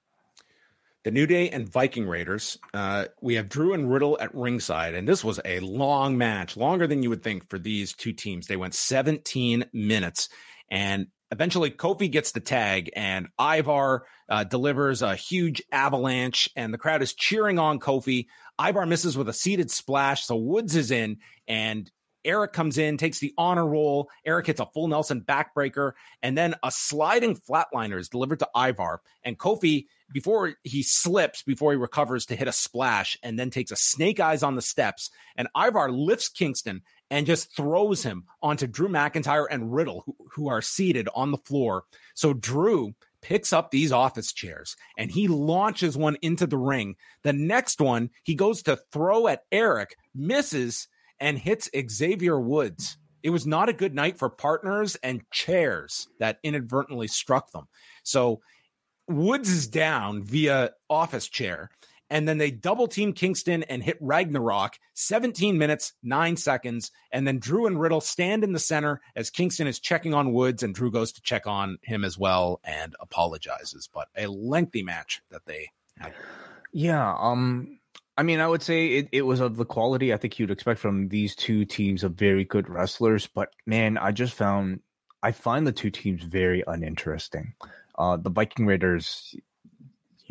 The 1.05 1.11
New 1.11 1.27
Day 1.27 1.51
and 1.51 1.69
Viking 1.69 2.09
Raiders. 2.09 2.59
Uh, 2.73 3.05
we 3.21 3.35
have 3.35 3.51
Drew 3.51 3.75
and 3.75 3.93
Riddle 3.93 4.17
at 4.23 4.35
ringside, 4.35 4.95
and 4.95 5.07
this 5.07 5.23
was 5.23 5.39
a 5.45 5.61
long 5.61 6.17
match, 6.17 6.57
longer 6.57 6.87
than 6.87 7.03
you 7.03 7.11
would 7.11 7.23
think 7.23 7.51
for 7.51 7.59
these 7.59 7.93
two 7.93 8.15
teams. 8.15 8.47
They 8.47 8.57
went 8.57 8.73
17 8.73 9.67
minutes, 9.75 10.31
and 10.71 11.09
eventually 11.31 11.71
Kofi 11.71 12.11
gets 12.11 12.33
the 12.33 12.41
tag, 12.41 12.91
and 12.97 13.29
Ivar 13.39 14.07
uh, 14.31 14.45
delivers 14.45 15.03
a 15.03 15.15
huge 15.15 15.63
avalanche, 15.71 16.49
and 16.57 16.73
the 16.73 16.79
crowd 16.79 17.03
is 17.03 17.13
cheering 17.13 17.59
on 17.59 17.81
Kofi. 17.81 18.29
Ivar 18.59 18.87
misses 18.87 19.15
with 19.15 19.29
a 19.29 19.35
seated 19.35 19.71
splash, 19.71 20.25
so 20.25 20.37
Woods 20.37 20.75
is 20.75 20.91
in, 20.91 21.19
and 21.47 21.91
Eric 22.25 22.53
comes 22.53 22.79
in, 22.79 22.97
takes 22.97 23.19
the 23.19 23.35
honor 23.37 23.67
roll. 23.67 24.09
Eric 24.25 24.47
hits 24.47 24.61
a 24.61 24.67
full 24.67 24.89
Nelson 24.89 25.21
backbreaker, 25.21 25.93
and 26.23 26.37
then 26.37 26.55
a 26.63 26.71
sliding 26.71 27.37
flatliner 27.37 27.99
is 27.99 28.09
delivered 28.09 28.39
to 28.41 28.49
Ivar. 28.57 29.01
And 29.23 29.39
Kofi, 29.39 29.87
before 30.13 30.55
he 30.63 30.83
slips, 30.83 31.43
before 31.43 31.73
he 31.73 31.79
recovers 31.79 32.27
to 32.27 32.37
hit 32.37 32.49
a 32.49 32.53
splash, 32.53 33.19
and 33.23 33.39
then 33.39 33.51
takes 33.51 33.71
a 33.71 33.77
snake 33.77 34.21
eyes 34.21 34.43
on 34.43 34.57
the 34.57 34.63
steps. 34.63 35.11
And 35.37 35.49
Ivar 35.57 35.91
lifts 35.91 36.29
Kingston 36.29 36.83
and 37.11 37.27
just 37.27 37.55
throws 37.55 38.03
him 38.03 38.25
onto 38.43 38.67
Drew 38.67 38.89
McIntyre 38.89 39.47
and 39.51 39.75
Riddle, 39.75 40.03
who, 40.07 40.17
who 40.33 40.49
are 40.49 40.63
seated 40.63 41.09
on 41.15 41.31
the 41.31 41.39
floor. 41.39 41.85
So 42.15 42.33
Drew 42.33 42.95
picks 43.21 43.53
up 43.53 43.71
these 43.71 43.91
office 43.91 44.33
chairs 44.33 44.77
and 44.99 45.11
he 45.11 45.29
launches 45.29 45.97
one 45.97 46.17
into 46.21 46.47
the 46.47 46.59
ring. 46.59 46.97
The 47.23 47.33
next 47.33 47.81
one 47.81 48.11
he 48.23 48.35
goes 48.35 48.63
to 48.65 48.79
throw 48.93 49.29
at 49.29 49.45
Eric, 49.51 49.97
misses 50.15 50.89
and 51.25 51.39
hits 51.39 51.71
Xavier 51.91 52.39
Woods. 52.39 52.99
It 53.23 53.31
was 53.31 53.47
not 53.47 53.71
a 53.71 53.73
good 53.73 53.95
night 53.95 54.19
for 54.19 54.29
partners 54.29 54.95
and 54.97 55.23
chairs 55.31 56.07
that 56.21 56.37
inadvertently 56.43 57.09
struck 57.09 57.51
them. 57.51 57.67
So 58.03 58.43
Woods 59.09 59.49
is 59.49 59.67
down 59.67 60.23
via 60.23 60.73
office 60.91 61.27
chair. 61.27 61.71
And 62.11 62.29
then 62.29 62.37
they 62.37 62.51
double 62.51 62.89
team 62.89 63.15
Kingston 63.15 63.63
and 63.63 63.83
hit 63.83 63.97
Ragnarok 64.03 64.79
17 64.93 65.57
minutes, 65.57 65.95
nine 66.03 66.37
seconds. 66.37 66.91
And 67.11 67.27
then 67.27 67.39
Drew 67.39 67.67
and 67.67 67.81
Riddle 67.81 68.03
stand 68.03 68.45
in 68.45 68.53
the 68.53 68.59
center 68.59 69.01
as 69.17 69.31
Kingston 69.31 69.67
is 69.67 69.81
checking 69.81 70.13
on 70.13 70.35
Woods 70.35 70.63
and 70.63 70.75
Drew 70.75 70.91
goes 70.91 71.11
to 71.13 71.23
check 71.23 71.47
on 71.47 71.79
him 71.83 72.05
as 72.05 72.19
well 72.19 72.61
and 72.63 72.95
apologizes. 73.01 73.89
But 73.91 74.09
a 74.15 74.27
lengthy 74.27 74.83
match 74.83 75.23
that 75.31 75.47
they 75.47 75.71
had. 75.99 76.13
Yeah. 76.75 77.17
Um, 77.19 77.79
I 78.17 78.23
mean, 78.23 78.41
I 78.41 78.47
would 78.47 78.63
say 78.63 78.89
it, 78.89 79.09
it 79.13 79.23
was 79.23 79.41
of 79.41 79.57
the 79.57 79.65
quality 79.65 80.13
I 80.13 80.17
think 80.17 80.39
you'd 80.39 80.51
expect 80.51 80.79
from 80.81 81.09
these 81.09 81.35
two 81.35 81.65
teams 81.65 82.05
of 82.05 82.15
very 82.15 82.45
good 82.45 82.69
wrestlers. 82.69 83.27
But 83.27 83.53
man, 83.67 83.99
I 83.99 84.13
just 84.13 84.35
found 84.35 84.81
I 85.23 85.33
find 85.33 85.67
the 85.67 85.73
two 85.73 85.91
teams 85.91 86.23
very 86.23 86.63
uninteresting. 86.67 87.55
Uh, 87.97 88.17
the 88.17 88.31
Viking 88.31 88.67
Raiders, 88.67 89.35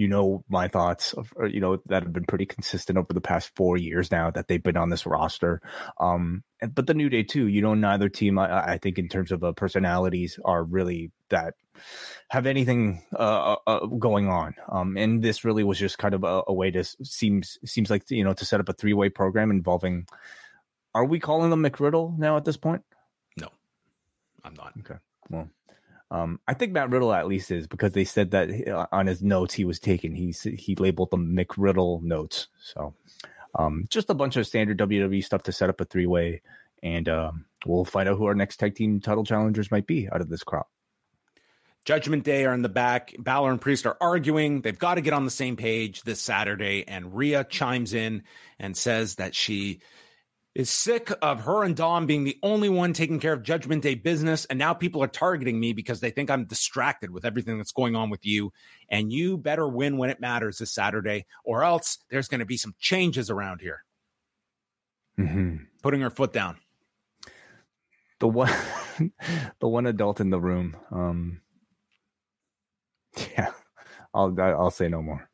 you 0.04 0.10
know, 0.10 0.43
my 0.49 0.68
thoughts 0.68 1.14
of 1.14 1.32
you 1.49 1.62
know 1.62 1.80
that 1.86 2.04
have 2.04 2.12
been 2.12 2.26
pretty 2.26 2.45
consistent 2.45 2.97
over 2.97 3.14
the 3.14 3.22
past 3.22 3.56
four 3.56 3.78
years 3.78 4.12
now 4.12 4.30
that 4.32 4.49
they've 4.49 4.62
been 4.62 4.76
on 4.76 4.89
this 4.89 5.06
roster. 5.06 5.62
Um, 5.97 6.43
and, 6.60 6.76
but 6.76 6.88
the 6.88 6.93
New 6.93 7.10
Day 7.10 7.24
too. 7.24 7.47
You 7.47 7.62
know, 7.62 7.74
neither 7.74 8.10
team 8.10 8.38
I, 8.38 8.74
I 8.74 8.78
think 8.80 8.99
in 8.99 9.08
terms 9.08 9.32
of 9.32 9.45
uh, 9.45 9.54
personalities 9.54 10.38
are 10.43 10.62
really 10.62 11.14
that 11.30 11.54
have 12.28 12.45
anything 12.45 13.01
uh, 13.18 13.56
uh, 13.66 13.86
going 13.86 14.28
on. 14.28 14.56
Um, 14.68 14.97
and 14.97 15.24
this 15.24 15.45
really 15.45 15.64
was 15.64 15.80
just 15.80 15.97
kind 15.97 16.14
of 16.14 16.26
a, 16.26 16.43
a 16.47 16.54
way 16.54 16.70
to 16.72 16.84
seems 16.84 17.58
seems 17.64 17.89
like 17.89 18.04
you 18.12 18.26
know 18.26 18.34
to 18.34 18.43
set 18.43 18.60
up 18.60 18.68
a 18.68 18.74
three 18.74 18.93
way 18.93 19.08
program 19.08 19.51
involving. 19.51 20.06
Are 20.93 21.06
we 21.06 21.22
calling 21.22 21.49
them 21.49 21.64
McRiddle 21.64 22.18
now 22.18 22.36
at 22.36 22.43
this 22.43 22.58
point? 22.58 22.84
No, 23.39 23.47
I'm 24.43 24.54
not. 24.54 24.74
Okay. 24.80 24.99
Well, 25.30 25.47
um, 26.14 26.39
I 26.47 26.53
think 26.53 26.72
Matt 26.74 26.91
Riddle 26.91 27.11
at 27.11 27.28
least 27.28 27.49
is 27.49 27.66
because 27.66 27.93
they 27.93 28.03
said 28.03 28.32
that 28.32 28.68
uh, 28.68 28.86
on 28.91 29.07
his 29.07 29.24
notes 29.24 29.55
he 29.55 29.66
was 29.66 29.80
taking 29.80 30.14
he 30.14 30.32
he 30.32 30.76
labeled 30.76 31.09
them 31.09 31.36
McRiddle 31.36 32.03
notes. 32.03 32.49
So, 32.61 32.93
um, 33.55 33.86
just 33.89 34.11
a 34.11 34.14
bunch 34.14 34.38
of 34.38 34.45
standard 34.45 34.78
WWE 34.78 35.24
stuff 35.24 35.41
to 35.43 35.51
set 35.51 35.70
up 35.70 35.82
a 35.82 35.86
three 35.86 36.05
way, 36.05 36.43
and 36.84 37.09
um, 37.09 37.45
we'll 37.66 37.84
find 37.84 38.07
out 38.07 38.20
who 38.20 38.26
our 38.26 38.36
next 38.36 38.57
tag 38.57 38.76
team 38.76 39.01
title 39.01 39.24
challengers 39.24 39.72
might 39.72 39.88
be 39.88 40.07
out 40.07 40.22
of 40.22 40.30
this 40.30 40.43
crop. 40.43 40.70
Judgment 41.84 42.24
Day 42.24 42.45
are 42.45 42.53
in 42.53 42.61
the 42.61 42.70
back. 42.70 43.16
Balor 43.18 43.51
and 43.51 43.59
Priest 43.59 43.88
are 43.88 43.97
arguing. 43.99 44.61
They've 44.61 44.78
got 44.78 44.95
to 44.95 45.01
get 45.01 45.14
on 45.14 45.26
the 45.26 45.32
same 45.32 45.57
page 45.57 46.03
this 46.03 46.22
Saturday. 46.22 46.86
And 46.88 47.16
Rhea 47.16 47.43
chimes 47.43 47.93
in 47.93 48.24
and 48.57 48.78
says 48.78 49.16
that 49.16 49.36
she 49.36 49.82
is 50.56 50.70
sick 50.70 51.12
of 51.22 51.41
her 51.41 51.64
and 51.64 51.76
Dom 51.76 52.06
being 52.06 52.24
the 52.24 52.38
only 52.43 52.70
one 52.70 52.93
taking 52.93 53.20
care 53.20 53.34
of 53.34 53.41
Judgment 53.41 53.82
Day 53.82 53.95
business. 53.95 54.45
And 54.45 54.60
now 54.60 54.74
people 54.74 55.01
are 55.01 55.08
targeting 55.08 55.60
me 55.60 55.74
because 55.74 55.99
they 55.99 56.12
think 56.12 56.30
I'm 56.30 56.45
distracted 56.45 57.10
with 57.10 57.26
everything 57.26 57.58
that's 57.58 57.72
going 57.72 57.95
on 57.95 58.10
with 58.10 58.26
you. 58.26 58.54
And 58.88 59.12
you 59.12 59.38
better 59.38 59.68
win 59.68 59.97
when 59.97 60.12
it 60.12 60.20
matters 60.20 60.60
this 60.60 60.72
Saturday, 60.72 61.26
or 61.43 61.64
else 61.64 61.97
there's 62.10 62.28
going 62.28 62.39
to 62.39 62.45
be 62.45 62.58
some 62.58 62.76
changes 62.80 63.30
around 63.32 63.62
here. 63.62 63.84
Mm-hmm. 65.20 65.64
Putting 65.82 66.01
her 66.01 66.12
foot 66.12 66.34
down. 66.34 66.58
The 68.20 68.28
one, 68.28 68.54
the 69.60 69.68
one 69.68 69.88
adult 69.88 70.20
in 70.20 70.30
the 70.30 70.39
room. 70.39 70.78
Um, 70.91 71.41
yeah, 73.32 73.51
I'll 74.14 74.36
I'll 74.39 74.72
say 74.72 74.88
no 74.88 75.01
more. 75.01 75.30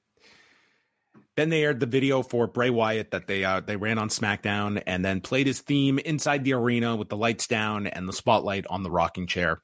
Then 1.40 1.48
they 1.48 1.64
aired 1.64 1.80
the 1.80 1.86
video 1.86 2.22
for 2.22 2.48
Bray 2.48 2.70
Wyatt 2.70 3.12
that 3.12 3.28
they 3.28 3.46
uh, 3.46 3.62
they 3.62 3.78
ran 3.78 3.98
on 3.98 4.10
SmackDown, 4.10 4.84
and 4.86 5.06
then 5.06 5.22
played 5.22 5.48
his 5.48 5.62
theme 5.62 5.98
inside 5.98 6.44
the 6.44 6.52
arena 6.52 6.98
with 6.98 7.08
the 7.08 7.16
lights 7.16 7.48
down 7.48 7.88
and 7.88 8.10
the 8.10 8.12
spotlight 8.12 8.68
on 8.70 8.84
the 8.84 8.92
rocking 8.92 9.26
chair. 9.26 9.62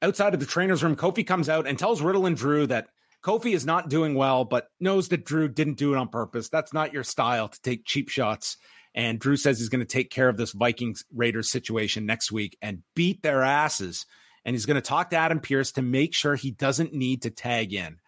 Outside 0.00 0.32
of 0.32 0.40
the 0.40 0.46
trainer's 0.46 0.82
room, 0.82 0.96
Kofi 0.96 1.26
comes 1.26 1.50
out 1.50 1.66
and 1.66 1.78
tells 1.78 2.00
Riddle 2.00 2.24
and 2.24 2.34
Drew 2.34 2.66
that 2.68 2.88
Kofi 3.22 3.52
is 3.54 3.66
not 3.66 3.90
doing 3.90 4.14
well, 4.14 4.46
but 4.46 4.68
knows 4.80 5.08
that 5.08 5.26
Drew 5.26 5.50
didn't 5.50 5.76
do 5.76 5.92
it 5.92 5.98
on 5.98 6.08
purpose. 6.08 6.48
That's 6.48 6.72
not 6.72 6.94
your 6.94 7.04
style 7.04 7.48
to 7.48 7.60
take 7.60 7.84
cheap 7.84 8.08
shots. 8.08 8.56
And 8.94 9.20
Drew 9.20 9.36
says 9.36 9.58
he's 9.58 9.68
going 9.68 9.84
to 9.84 9.84
take 9.84 10.08
care 10.08 10.30
of 10.30 10.38
this 10.38 10.52
Vikings 10.52 11.04
Raiders 11.14 11.50
situation 11.50 12.06
next 12.06 12.32
week 12.32 12.56
and 12.62 12.84
beat 12.96 13.22
their 13.22 13.42
asses. 13.42 14.06
And 14.46 14.54
he's 14.54 14.64
going 14.64 14.76
to 14.76 14.80
talk 14.80 15.10
to 15.10 15.16
Adam 15.16 15.40
Pearce 15.40 15.72
to 15.72 15.82
make 15.82 16.14
sure 16.14 16.36
he 16.36 16.52
doesn't 16.52 16.94
need 16.94 17.20
to 17.20 17.30
tag 17.30 17.74
in 17.74 17.98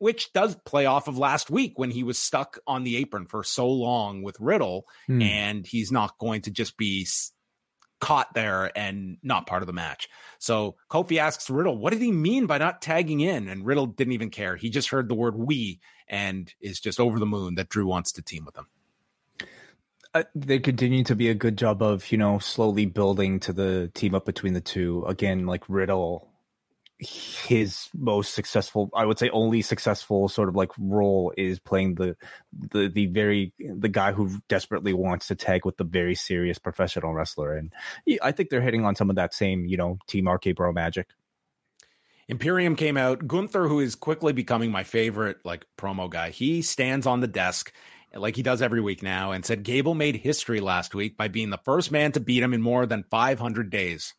which 0.00 0.32
does 0.32 0.56
play 0.64 0.86
off 0.86 1.06
of 1.06 1.18
last 1.18 1.50
week 1.50 1.78
when 1.78 1.90
he 1.90 2.02
was 2.02 2.18
stuck 2.18 2.58
on 2.66 2.82
the 2.82 2.96
apron 2.96 3.26
for 3.26 3.44
so 3.44 3.70
long 3.70 4.22
with 4.22 4.40
Riddle, 4.40 4.86
Hmm. 5.06 5.22
and 5.22 5.66
he's 5.66 5.92
not 5.92 6.18
going 6.18 6.42
to 6.42 6.50
just 6.50 6.76
be 6.76 7.06
caught 8.00 8.32
there 8.32 8.76
and 8.76 9.18
not 9.22 9.46
part 9.46 9.62
of 9.62 9.66
the 9.66 9.74
match. 9.74 10.08
So 10.38 10.76
Kofi 10.90 11.18
asks 11.18 11.50
Riddle, 11.50 11.76
what 11.76 11.92
did 11.92 12.00
he 12.00 12.10
mean 12.10 12.46
by 12.46 12.56
not 12.56 12.80
tagging 12.80 13.20
in? 13.20 13.46
And 13.46 13.64
Riddle 13.64 13.86
didn't 13.86 14.14
even 14.14 14.30
care. 14.30 14.56
He 14.56 14.70
just 14.70 14.88
heard 14.88 15.08
the 15.08 15.14
word 15.14 15.36
we 15.36 15.80
and 16.08 16.52
is 16.62 16.80
just 16.80 16.98
over 16.98 17.18
the 17.18 17.26
moon 17.26 17.56
that 17.56 17.68
Drew 17.68 17.86
wants 17.86 18.10
to 18.12 18.22
team 18.22 18.46
with 18.46 18.56
him. 18.56 18.66
Uh, 20.14 20.24
they 20.34 20.58
continue 20.58 21.04
to 21.04 21.14
be 21.14 21.28
a 21.28 21.34
good 21.34 21.56
job 21.58 21.82
of 21.82 22.10
you 22.10 22.18
know 22.18 22.38
slowly 22.40 22.84
building 22.86 23.38
to 23.38 23.52
the 23.52 23.90
team 23.94 24.14
up 24.14 24.24
between 24.24 24.54
the 24.54 24.60
two. 24.60 25.04
Again, 25.06 25.46
like 25.46 25.62
Riddle, 25.68 26.29
his 27.00 27.88
most 27.96 28.34
successful 28.34 28.90
i 28.94 29.06
would 29.06 29.18
say 29.18 29.30
only 29.30 29.62
successful 29.62 30.28
sort 30.28 30.50
of 30.50 30.54
like 30.54 30.70
role 30.78 31.32
is 31.38 31.58
playing 31.58 31.94
the 31.94 32.14
the 32.52 32.88
the 32.88 33.06
very 33.06 33.54
the 33.58 33.88
guy 33.88 34.12
who 34.12 34.38
desperately 34.48 34.92
wants 34.92 35.26
to 35.26 35.34
tag 35.34 35.64
with 35.64 35.78
the 35.78 35.84
very 35.84 36.14
serious 36.14 36.58
professional 36.58 37.14
wrestler. 37.14 37.54
And 37.54 37.72
i 38.22 38.32
think 38.32 38.50
they're 38.50 38.60
hitting 38.60 38.84
on 38.84 38.96
some 38.96 39.08
of 39.08 39.16
that 39.16 39.32
same 39.32 39.64
you 39.64 39.76
know 39.76 39.98
team 40.06 40.28
rk 40.28 40.54
bro 40.54 40.72
magic. 40.72 41.08
Imperium 42.28 42.76
came 42.76 42.96
out. 42.96 43.26
Gunther 43.26 43.66
who 43.66 43.80
is 43.80 43.96
quickly 43.96 44.32
becoming 44.32 44.70
my 44.70 44.84
favorite 44.84 45.38
like 45.44 45.64
promo 45.78 46.10
guy 46.10 46.30
he 46.30 46.60
stands 46.60 47.06
on 47.06 47.20
the 47.20 47.26
desk 47.26 47.72
like 48.14 48.36
he 48.36 48.42
does 48.42 48.60
every 48.60 48.80
week 48.80 49.02
now 49.02 49.32
and 49.32 49.46
said 49.46 49.62
gable 49.62 49.94
made 49.94 50.16
history 50.16 50.60
last 50.60 50.94
week 50.94 51.16
by 51.16 51.28
being 51.28 51.48
the 51.48 51.58
first 51.64 51.90
man 51.90 52.12
to 52.12 52.20
beat 52.20 52.42
him 52.42 52.52
in 52.52 52.60
more 52.60 52.84
than 52.84 53.04
500 53.10 53.70
days 53.70 54.14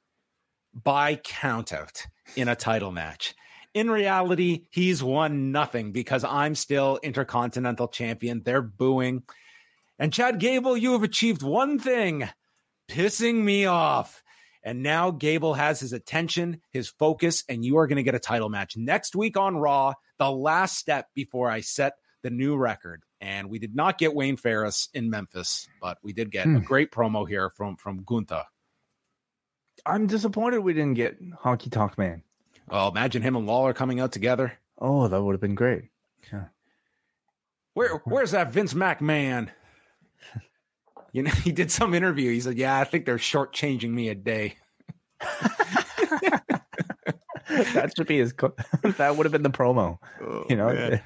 by 0.74 1.16
countout 1.16 2.06
in 2.36 2.48
a 2.48 2.56
title 2.56 2.92
match. 2.92 3.36
In 3.74 3.90
reality, 3.90 4.66
he's 4.72 5.02
won 5.02 5.52
nothing 5.52 5.92
because 5.92 6.24
I'm 6.24 6.56
still 6.56 7.00
Intercontinental 7.02 7.88
Champion. 7.88 8.42
They're 8.44 8.62
booing. 8.62 9.24
And 9.98 10.12
Chad 10.12 10.40
Gable, 10.40 10.76
you 10.76 10.94
have 10.94 11.04
achieved 11.04 11.42
one 11.42 11.80
thing 11.80 12.28
pissing 12.90 13.36
me 13.36 13.66
off. 13.66 14.24
And 14.64 14.84
now 14.84 15.10
Gable 15.10 15.56
has 15.56 15.80
his 15.80 15.94
attention, 15.94 16.62
his 16.72 16.90
focus, 16.90 17.44
and 17.50 17.66
you 17.66 17.78
are 17.78 17.88
going 17.88 17.96
to 17.96 18.04
get 18.04 18.14
a 18.14 18.20
title 18.20 18.50
match 18.50 18.78
next 18.78 19.16
week 19.16 19.38
on 19.38 19.58
Raw, 19.58 19.94
the 20.20 20.30
last 20.30 20.78
step 20.78 21.08
before 21.16 21.50
I 21.50 21.62
set 21.62 21.94
the 22.22 22.30
new 22.30 22.56
record. 22.56 23.04
And 23.20 23.50
we 23.50 23.58
did 23.58 23.76
not 23.76 23.98
get 23.98 24.14
Wayne 24.14 24.38
Ferris 24.38 24.90
in 24.94 25.10
Memphis, 25.10 25.68
but 25.82 25.98
we 26.04 26.14
did 26.14 26.32
get 26.32 26.46
hmm. 26.46 26.58
a 26.58 26.60
great 26.60 26.92
promo 26.92 27.28
here 27.28 27.50
from 27.50 27.76
from 27.78 28.04
Gunther. 28.04 28.44
I'm 29.86 30.08
disappointed 30.08 30.60
we 30.60 30.74
didn't 30.74 30.96
get 30.96 31.22
Honky 31.38 31.72
Tonk 31.72 31.98
Man. 31.98 32.24
Oh, 32.70 32.90
imagine 32.90 33.22
him 33.22 33.36
and 33.36 33.46
Lawler 33.46 33.74
coming 33.74 34.00
out 34.00 34.12
together. 34.12 34.54
Oh, 34.78 35.08
that 35.08 35.22
would 35.22 35.34
have 35.34 35.42
been 35.42 35.56
great. 35.56 35.86
Yeah. 36.32 36.46
Where 37.74 38.02
where's 38.06 38.32
that 38.32 38.52
Vince 38.52 38.74
McMahon? 38.74 39.50
You 41.14 41.24
know, 41.24 41.32
he 41.32 41.52
did 41.52 41.70
some 41.70 41.94
interview. 41.94 42.32
He 42.32 42.40
said, 42.40 42.58
"Yeah, 42.58 42.80
I 42.80 42.86
think 42.86 43.06
they're 43.06 43.18
shortchanging 43.18 43.90
me 43.90 44.08
a 44.08 44.16
day." 44.16 44.56
that 47.50 47.92
should 47.98 48.08
be 48.08 48.20
his. 48.20 48.32
Co- 48.32 48.56
that 48.98 49.18
would 49.18 49.26
have 49.26 49.34
been 49.34 49.44
the 49.44 49.50
promo. 49.50 49.98
Oh, 50.22 50.46
you 50.50 50.56
know. 50.56 51.00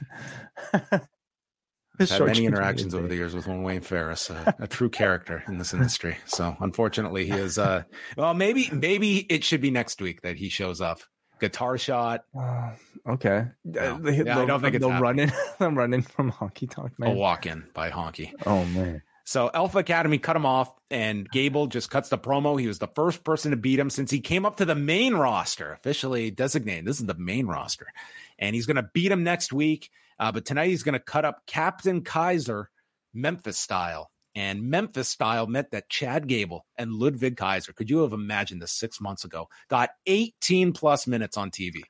I've 2.00 2.10
had 2.10 2.22
many 2.26 2.46
interactions 2.46 2.94
over 2.94 3.08
the 3.08 3.16
years 3.16 3.36
with 3.36 3.48
one 3.48 3.64
Wayne 3.64 3.82
Ferris, 3.82 4.30
uh, 4.30 4.52
a 4.60 4.68
true 4.68 4.90
character 4.90 5.44
in 5.48 5.58
this 5.58 5.74
industry. 5.74 6.18
So 6.26 6.56
unfortunately, 6.60 7.26
he 7.26 7.32
is. 7.32 7.58
Uh, 7.58 7.84
well, 8.18 8.34
maybe 8.34 8.70
maybe 8.72 9.20
it 9.20 9.44
should 9.44 9.62
be 9.62 9.72
next 9.72 10.02
week 10.02 10.22
that 10.22 10.38
he 10.38 10.50
shows 10.50 10.82
up. 10.82 11.02
Guitar 11.40 11.78
shot. 11.78 12.24
Uh, 12.38 12.72
okay. 13.08 13.48
No. 13.64 14.02
Uh, 14.06 14.10
yeah, 14.10 14.40
I 14.40 14.46
don't 14.46 14.62
think 14.62 14.76
it's 14.76 14.86
the 14.86 14.92
running. 14.92 15.32
I'm 15.60 15.78
running 15.78 16.02
from 16.02 16.32
Honky 16.32 16.70
Tonk 16.70 16.98
Man. 16.98 17.12
A 17.12 17.14
walk 17.14 17.46
in 17.46 17.66
by 17.74 17.90
Honky. 17.90 18.32
Oh 18.46 18.66
man. 18.66 19.02
So 19.28 19.50
Alpha 19.54 19.80
Academy 19.80 20.20
cut 20.20 20.36
him 20.36 20.46
off, 20.46 20.72
and 20.92 21.28
Gable 21.32 21.66
just 21.66 21.90
cuts 21.90 22.10
the 22.10 22.18
promo. 22.18 22.60
He 22.62 22.68
was 22.68 22.78
the 22.78 22.88
first 22.88 23.24
person 23.24 23.52
to 23.52 23.58
beat 23.58 23.80
him 23.80 23.90
since 23.90 24.12
he 24.12 24.20
came 24.20 24.46
up 24.46 24.58
to 24.58 24.66
the 24.66 24.76
main 24.76 25.16
roster, 25.16 25.74
officially 25.74 26.30
designated. 26.30 26.86
This 26.86 27.00
is 27.00 27.08
the 27.08 27.16
main 27.16 27.48
roster, 27.48 27.88
and 28.40 28.56
he's 28.56 28.66
going 28.66 28.76
to 28.76 28.90
beat 28.94 29.12
him 29.12 29.24
next 29.24 29.54
week. 29.54 29.90
Uh, 30.20 30.32
but 30.32 30.46
tonight 30.46 30.70
he's 30.70 30.84
going 30.84 30.94
to 30.94 31.00
cut 31.00 31.26
up 31.26 31.42
Captain 31.46 32.02
Kaiser, 32.02 32.70
Memphis 33.14 33.58
style. 33.58 34.12
And 34.36 34.70
Memphis 34.70 35.08
style 35.08 35.48
meant 35.48 35.72
that 35.72 35.90
Chad 35.90 36.28
Gable 36.28 36.66
and 36.78 36.92
Ludwig 36.94 37.38
Kaiser, 37.38 37.72
could 37.72 37.90
you 37.90 38.00
have 38.00 38.12
imagined 38.12 38.62
this 38.62 38.74
six 38.74 39.00
months 39.00 39.24
ago, 39.24 39.48
got 39.70 39.92
18 40.08 40.74
plus 40.74 41.08
minutes 41.08 41.38
on 41.38 41.52
TV? 41.52 41.82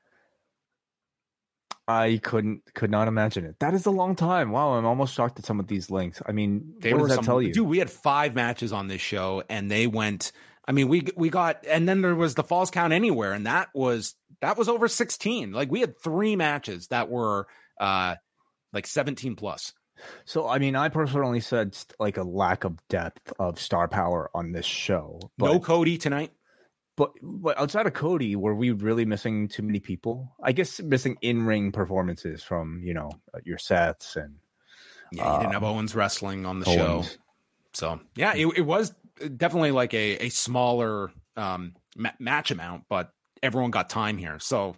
I 1.88 2.20
couldn't 2.22 2.62
could 2.74 2.90
not 2.90 3.06
imagine 3.06 3.44
it. 3.44 3.56
That 3.60 3.72
is 3.72 3.86
a 3.86 3.92
long 3.92 4.16
time. 4.16 4.50
Wow, 4.50 4.72
I'm 4.72 4.86
almost 4.86 5.14
shocked 5.14 5.38
at 5.38 5.46
some 5.46 5.60
of 5.60 5.68
these 5.68 5.88
links. 5.88 6.20
I 6.26 6.32
mean, 6.32 6.74
they 6.80 6.92
what 6.92 7.00
does 7.00 7.08
that 7.10 7.14
some, 7.16 7.24
tell 7.24 7.42
you? 7.42 7.52
Dude, 7.52 7.68
we 7.68 7.78
had 7.78 7.90
five 7.90 8.34
matches 8.34 8.72
on 8.72 8.88
this 8.88 9.00
show 9.00 9.44
and 9.48 9.70
they 9.70 9.86
went 9.86 10.32
I 10.68 10.72
mean, 10.72 10.88
we 10.88 11.06
we 11.16 11.30
got 11.30 11.64
and 11.68 11.88
then 11.88 12.02
there 12.02 12.16
was 12.16 12.34
the 12.34 12.42
false 12.42 12.70
count 12.70 12.92
anywhere 12.92 13.32
and 13.32 13.46
that 13.46 13.68
was 13.72 14.16
that 14.40 14.56
was 14.56 14.68
over 14.68 14.88
16. 14.88 15.52
Like 15.52 15.70
we 15.70 15.80
had 15.80 15.98
three 15.98 16.36
matches 16.36 16.88
that 16.88 17.08
were 17.08 17.46
uh 17.80 18.16
like 18.72 18.86
17 18.86 19.36
plus. 19.36 19.72
So, 20.24 20.46
I 20.46 20.58
mean, 20.58 20.76
I 20.76 20.90
personally 20.90 21.40
said 21.40 21.76
like 21.98 22.18
a 22.18 22.22
lack 22.22 22.64
of 22.64 22.76
depth 22.88 23.32
of 23.38 23.58
star 23.58 23.88
power 23.88 24.30
on 24.34 24.52
this 24.52 24.66
show. 24.66 25.20
But, 25.38 25.52
no 25.52 25.60
Cody 25.60 25.98
tonight. 25.98 26.32
But 26.96 27.12
but 27.22 27.58
outside 27.58 27.86
of 27.86 27.92
Cody, 27.92 28.36
were 28.36 28.54
we 28.54 28.70
really 28.70 29.04
missing 29.04 29.48
too 29.48 29.62
many 29.62 29.80
people? 29.80 30.34
I 30.42 30.52
guess 30.52 30.80
missing 30.80 31.16
in 31.20 31.44
ring 31.44 31.72
performances 31.72 32.42
from 32.42 32.82
you 32.84 32.94
know 32.94 33.10
your 33.44 33.58
sets 33.58 34.16
and 34.16 34.36
yeah, 35.12 35.34
you 35.34 35.40
didn't 35.40 35.52
have 35.52 35.64
um, 35.64 35.76
Owens 35.76 35.94
wrestling 35.94 36.46
on 36.46 36.60
the 36.60 36.66
Owens. 36.66 37.06
show. 37.06 37.18
So 37.74 38.00
yeah, 38.16 38.34
it, 38.34 38.46
it 38.56 38.62
was 38.62 38.94
definitely 39.18 39.72
like 39.72 39.92
a 39.92 40.26
a 40.26 40.28
smaller 40.30 41.10
um, 41.36 41.74
ma- 41.94 42.10
match 42.18 42.50
amount, 42.50 42.84
but 42.88 43.12
everyone 43.42 43.70
got 43.70 43.90
time 43.90 44.18
here. 44.18 44.38
So 44.38 44.76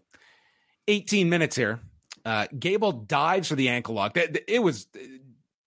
18 0.88 1.28
minutes 1.28 1.56
here. 1.56 1.80
Uh, 2.24 2.46
Gable 2.58 2.92
dives 2.92 3.48
for 3.48 3.56
the 3.56 3.68
ankle 3.68 3.94
lock. 3.94 4.16
It 4.16 4.62
was 4.62 4.86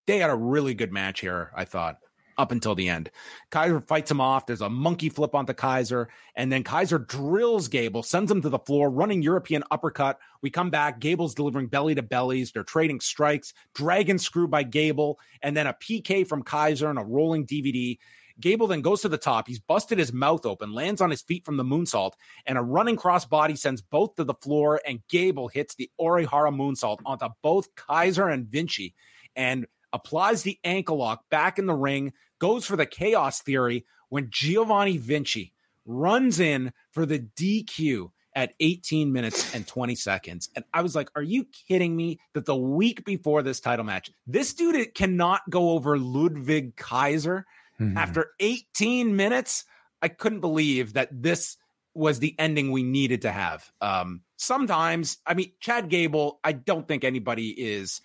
they 0.06 0.18
had 0.18 0.30
a 0.30 0.36
really 0.36 0.74
good 0.74 0.92
match 0.92 1.20
here. 1.20 1.50
I 1.56 1.64
thought 1.64 1.98
up 2.38 2.52
until 2.52 2.74
the 2.74 2.88
end. 2.88 3.10
Kaiser 3.50 3.80
fights 3.80 4.10
him 4.10 4.20
off. 4.20 4.46
There's 4.46 4.60
a 4.60 4.68
monkey 4.68 5.08
flip 5.08 5.34
onto 5.34 5.52
Kaiser, 5.52 6.08
and 6.34 6.50
then 6.50 6.64
Kaiser 6.64 6.98
drills 6.98 7.68
Gable, 7.68 8.02
sends 8.02 8.30
him 8.30 8.42
to 8.42 8.48
the 8.48 8.58
floor, 8.58 8.90
running 8.90 9.22
European 9.22 9.64
uppercut. 9.70 10.18
We 10.42 10.50
come 10.50 10.70
back. 10.70 10.98
Gable's 10.98 11.34
delivering 11.34 11.68
belly 11.68 11.94
to 11.94 12.02
bellies. 12.02 12.52
They're 12.52 12.64
trading 12.64 13.00
strikes. 13.00 13.52
Dragon 13.74 14.18
screw 14.18 14.48
by 14.48 14.62
Gable, 14.62 15.18
and 15.42 15.56
then 15.56 15.66
a 15.66 15.74
PK 15.74 16.26
from 16.26 16.42
Kaiser 16.42 16.90
and 16.90 16.98
a 16.98 17.04
rolling 17.04 17.46
DVD. 17.46 17.98
Gable 18.42 18.66
then 18.66 18.82
goes 18.82 19.00
to 19.02 19.08
the 19.08 19.16
top. 19.16 19.48
He's 19.48 19.60
busted 19.60 19.98
his 19.98 20.12
mouth 20.12 20.44
open, 20.44 20.74
lands 20.74 21.00
on 21.00 21.10
his 21.10 21.22
feet 21.22 21.44
from 21.44 21.56
the 21.56 21.64
moonsault, 21.64 22.12
and 22.44 22.58
a 22.58 22.62
running 22.62 22.96
crossbody 22.96 23.56
sends 23.56 23.80
both 23.80 24.16
to 24.16 24.24
the 24.24 24.34
floor. 24.34 24.80
And 24.86 25.00
Gable 25.08 25.48
hits 25.48 25.74
the 25.74 25.90
Orihara 26.00 26.54
moonsault 26.54 26.98
onto 27.06 27.28
both 27.42 27.74
Kaiser 27.74 28.28
and 28.28 28.46
Vinci 28.46 28.94
and 29.34 29.66
applies 29.92 30.42
the 30.42 30.58
ankle 30.64 30.96
lock 30.96 31.28
back 31.30 31.58
in 31.58 31.66
the 31.66 31.74
ring, 31.74 32.12
goes 32.38 32.66
for 32.66 32.76
the 32.76 32.86
chaos 32.86 33.40
theory 33.40 33.86
when 34.08 34.28
Giovanni 34.30 34.98
Vinci 34.98 35.52
runs 35.86 36.40
in 36.40 36.72
for 36.90 37.06
the 37.06 37.20
DQ 37.20 38.10
at 38.34 38.54
18 38.60 39.12
minutes 39.12 39.54
and 39.54 39.66
20 39.66 39.94
seconds. 39.94 40.48
And 40.56 40.64
I 40.72 40.82
was 40.82 40.94
like, 40.94 41.10
are 41.14 41.22
you 41.22 41.46
kidding 41.68 41.94
me 41.94 42.18
that 42.34 42.46
the 42.46 42.56
week 42.56 43.04
before 43.04 43.42
this 43.42 43.60
title 43.60 43.84
match, 43.84 44.10
this 44.26 44.54
dude 44.54 44.94
cannot 44.94 45.42
go 45.50 45.70
over 45.70 45.98
Ludwig 45.98 46.76
Kaiser? 46.76 47.46
Mm-hmm. 47.82 47.98
After 47.98 48.30
18 48.40 49.16
minutes, 49.16 49.64
I 50.00 50.08
couldn't 50.08 50.40
believe 50.40 50.94
that 50.94 51.08
this 51.12 51.56
was 51.94 52.18
the 52.18 52.34
ending 52.38 52.70
we 52.70 52.82
needed 52.82 53.22
to 53.22 53.32
have. 53.32 53.70
Um, 53.80 54.22
sometimes, 54.36 55.18
I 55.26 55.34
mean, 55.34 55.52
Chad 55.60 55.88
Gable, 55.88 56.40
I 56.42 56.52
don't 56.52 56.88
think 56.88 57.04
anybody 57.04 57.48
is 57.50 58.00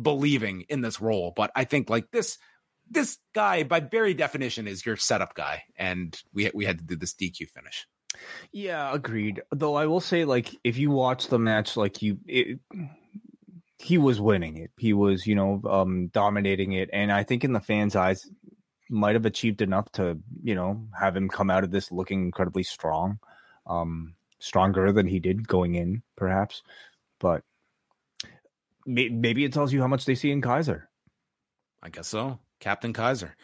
believing 0.00 0.64
in 0.68 0.80
this 0.80 1.00
role, 1.00 1.32
but 1.34 1.50
I 1.54 1.64
think 1.64 1.90
like 1.90 2.10
this 2.10 2.38
this 2.90 3.18
guy 3.34 3.62
by 3.62 3.80
very 3.80 4.12
definition 4.12 4.68
is 4.68 4.84
your 4.84 4.96
setup 4.96 5.34
guy 5.34 5.62
and 5.76 6.20
we 6.32 6.50
we 6.54 6.64
had 6.64 6.78
to 6.78 6.84
do 6.84 6.96
this 6.96 7.14
DQ 7.14 7.48
finish. 7.48 7.86
Yeah, 8.52 8.92
agreed. 8.92 9.42
Though 9.50 9.74
I 9.74 9.86
will 9.86 10.00
say 10.00 10.24
like 10.24 10.54
if 10.64 10.76
you 10.76 10.90
watch 10.90 11.28
the 11.28 11.38
match 11.38 11.76
like 11.76 12.02
you 12.02 12.18
it, 12.26 12.58
he 13.78 13.98
was 13.98 14.20
winning 14.20 14.58
it. 14.58 14.70
He 14.78 14.92
was, 14.92 15.26
you 15.26 15.34
know, 15.34 15.60
um 15.68 16.08
dominating 16.08 16.72
it 16.72 16.90
and 16.92 17.10
I 17.12 17.22
think 17.22 17.44
in 17.44 17.52
the 17.52 17.60
fans' 17.60 17.96
eyes 17.96 18.28
might 18.92 19.14
have 19.14 19.26
achieved 19.26 19.62
enough 19.62 19.90
to 19.92 20.18
you 20.42 20.54
know 20.54 20.86
have 20.98 21.16
him 21.16 21.28
come 21.28 21.50
out 21.50 21.64
of 21.64 21.70
this 21.70 21.90
looking 21.90 22.24
incredibly 22.24 22.62
strong, 22.62 23.18
um, 23.66 24.14
stronger 24.38 24.92
than 24.92 25.06
he 25.06 25.18
did 25.18 25.48
going 25.48 25.74
in, 25.74 26.02
perhaps. 26.16 26.62
But 27.18 27.42
may- 28.86 29.08
maybe 29.08 29.44
it 29.44 29.52
tells 29.52 29.72
you 29.72 29.80
how 29.80 29.88
much 29.88 30.04
they 30.04 30.14
see 30.14 30.30
in 30.30 30.42
Kaiser. 30.42 30.88
I 31.82 31.88
guess 31.88 32.08
so, 32.08 32.38
Captain 32.60 32.92
Kaiser. 32.92 33.34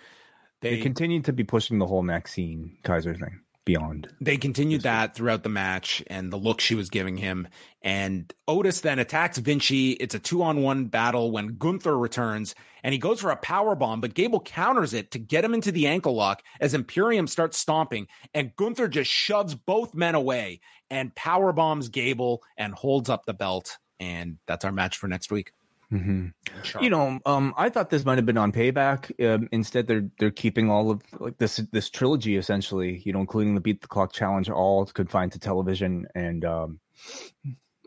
They, 0.60 0.76
they 0.76 0.82
continue 0.82 1.22
to 1.22 1.32
be 1.32 1.44
pushing 1.44 1.78
the 1.78 1.86
whole 1.86 2.02
Maxine 2.02 2.78
Kaiser 2.82 3.14
thing 3.14 3.40
beyond. 3.68 4.08
They 4.18 4.38
continued 4.38 4.82
that 4.82 5.14
throughout 5.14 5.42
the 5.42 5.50
match 5.50 6.02
and 6.06 6.32
the 6.32 6.38
look 6.38 6.58
she 6.58 6.74
was 6.74 6.88
giving 6.88 7.18
him. 7.18 7.46
And 7.82 8.32
Otis 8.48 8.80
then 8.80 8.98
attacks 8.98 9.36
Vinci. 9.36 9.92
It's 9.92 10.14
a 10.14 10.18
two 10.18 10.42
on 10.42 10.62
one 10.62 10.86
battle 10.86 11.30
when 11.30 11.58
Gunther 11.58 11.96
returns 11.96 12.54
and 12.82 12.94
he 12.94 12.98
goes 12.98 13.20
for 13.20 13.30
a 13.30 13.36
power 13.36 13.74
bomb, 13.74 14.00
but 14.00 14.14
Gable 14.14 14.40
counters 14.40 14.94
it 14.94 15.10
to 15.10 15.18
get 15.18 15.44
him 15.44 15.52
into 15.52 15.70
the 15.70 15.86
ankle 15.86 16.14
lock 16.14 16.42
as 16.62 16.72
Imperium 16.72 17.26
starts 17.26 17.58
stomping. 17.58 18.08
And 18.32 18.56
Gunther 18.56 18.88
just 18.88 19.10
shoves 19.10 19.54
both 19.54 19.92
men 19.92 20.14
away 20.14 20.60
and 20.88 21.14
power 21.14 21.52
bombs 21.52 21.90
Gable 21.90 22.42
and 22.56 22.72
holds 22.72 23.10
up 23.10 23.26
the 23.26 23.34
belt. 23.34 23.76
And 24.00 24.38
that's 24.46 24.64
our 24.64 24.72
match 24.72 24.96
for 24.96 25.08
next 25.08 25.30
week. 25.30 25.52
Mm-hmm. 25.92 26.82
You 26.82 26.90
know, 26.90 27.18
um, 27.24 27.54
I 27.56 27.70
thought 27.70 27.88
this 27.88 28.04
might 28.04 28.18
have 28.18 28.26
been 28.26 28.36
on 28.36 28.52
Payback. 28.52 29.12
Um, 29.24 29.48
instead, 29.52 29.86
they're 29.86 30.08
they're 30.18 30.30
keeping 30.30 30.70
all 30.70 30.90
of 30.90 31.02
like 31.18 31.38
this 31.38 31.56
this 31.72 31.88
trilogy 31.88 32.36
essentially. 32.36 33.00
You 33.04 33.14
know, 33.14 33.20
including 33.20 33.54
the 33.54 33.60
Beat 33.60 33.80
the 33.80 33.88
Clock 33.88 34.12
challenge, 34.12 34.50
all 34.50 34.84
confined 34.86 35.32
to 35.32 35.38
television, 35.38 36.06
and 36.14 36.44
um, 36.44 36.80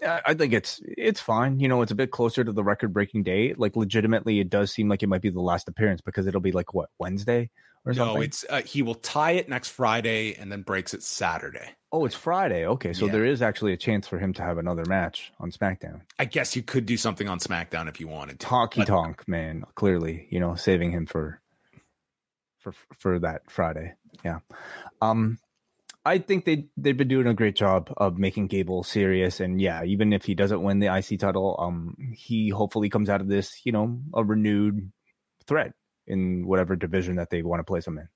I 0.03 0.33
think 0.33 0.53
it's 0.53 0.81
it's 0.83 1.19
fine. 1.19 1.59
You 1.59 1.67
know, 1.67 1.81
it's 1.81 1.91
a 1.91 1.95
bit 1.95 2.11
closer 2.11 2.43
to 2.43 2.51
the 2.51 2.63
record 2.63 2.93
breaking 2.93 3.23
date. 3.23 3.59
Like 3.59 3.75
legitimately, 3.75 4.39
it 4.39 4.49
does 4.49 4.71
seem 4.71 4.89
like 4.89 5.03
it 5.03 5.07
might 5.07 5.21
be 5.21 5.29
the 5.29 5.41
last 5.41 5.67
appearance 5.67 6.01
because 6.01 6.25
it'll 6.27 6.41
be 6.41 6.51
like 6.51 6.73
what 6.73 6.89
Wednesday 6.97 7.49
or 7.85 7.93
something. 7.93 8.15
No, 8.15 8.21
it's 8.21 8.43
uh, 8.49 8.61
he 8.63 8.81
will 8.81 8.95
tie 8.95 9.31
it 9.33 9.47
next 9.49 9.69
Friday 9.69 10.33
and 10.35 10.51
then 10.51 10.61
breaks 10.63 10.93
it 10.93 11.03
Saturday. 11.03 11.69
oh, 11.93 12.05
it's 12.05 12.15
Friday. 12.15 12.65
Okay, 12.65 12.93
so 12.93 13.05
Yeah. 13.07 13.11
there 13.11 13.25
is 13.25 13.41
actually 13.41 13.73
a 13.73 13.77
chance 13.77 14.07
for 14.07 14.17
him 14.17 14.31
to 14.33 14.41
have 14.41 14.57
another 14.57 14.85
match 14.85 15.31
on 15.39 15.51
SmackDown. 15.51 16.01
I 16.17 16.23
guess 16.25 16.55
you 16.55 16.63
could 16.63 16.85
do 16.85 16.95
something 16.95 17.27
on 17.27 17.37
SmackDown 17.39 17.89
if 17.89 17.99
you 17.99 18.07
wanted 18.07 18.39
to. 18.39 18.47
Honky 18.47 18.77
But- 18.77 18.87
tonk, 18.87 19.27
man. 19.27 19.65
Clearly, 19.75 20.27
you 20.31 20.39
know, 20.39 20.55
saving 20.55 20.91
him 20.91 21.05
for 21.05 21.41
for 22.59 22.73
for 22.97 23.19
that 23.19 23.49
Friday. 23.51 23.93
Yeah. 24.23 24.39
Um 25.01 25.37
I 26.03 26.17
think 26.17 26.45
they 26.45 26.67
they've 26.77 26.97
been 26.97 27.07
doing 27.07 27.27
a 27.27 27.33
great 27.33 27.55
job 27.55 27.93
of 27.97 28.17
making 28.17 28.47
Gable 28.47 28.83
serious 28.83 29.39
and 29.39 29.61
yeah, 29.61 29.83
even 29.83 30.13
if 30.13 30.25
he 30.25 30.33
doesn't 30.33 30.61
win 30.61 30.79
the 30.79 30.93
IC 30.93 31.19
title, 31.19 31.55
um 31.59 31.95
he 32.13 32.49
hopefully 32.49 32.89
comes 32.89 33.09
out 33.09 33.21
of 33.21 33.27
this, 33.27 33.61
you 33.65 33.71
know, 33.71 34.01
a 34.13 34.23
renewed 34.23 34.91
threat 35.45 35.73
in 36.07 36.47
whatever 36.47 36.75
division 36.75 37.17
that 37.17 37.29
they 37.29 37.43
want 37.43 37.59
to 37.59 37.63
place 37.63 37.85
him 37.85 37.99
in. 37.99 38.07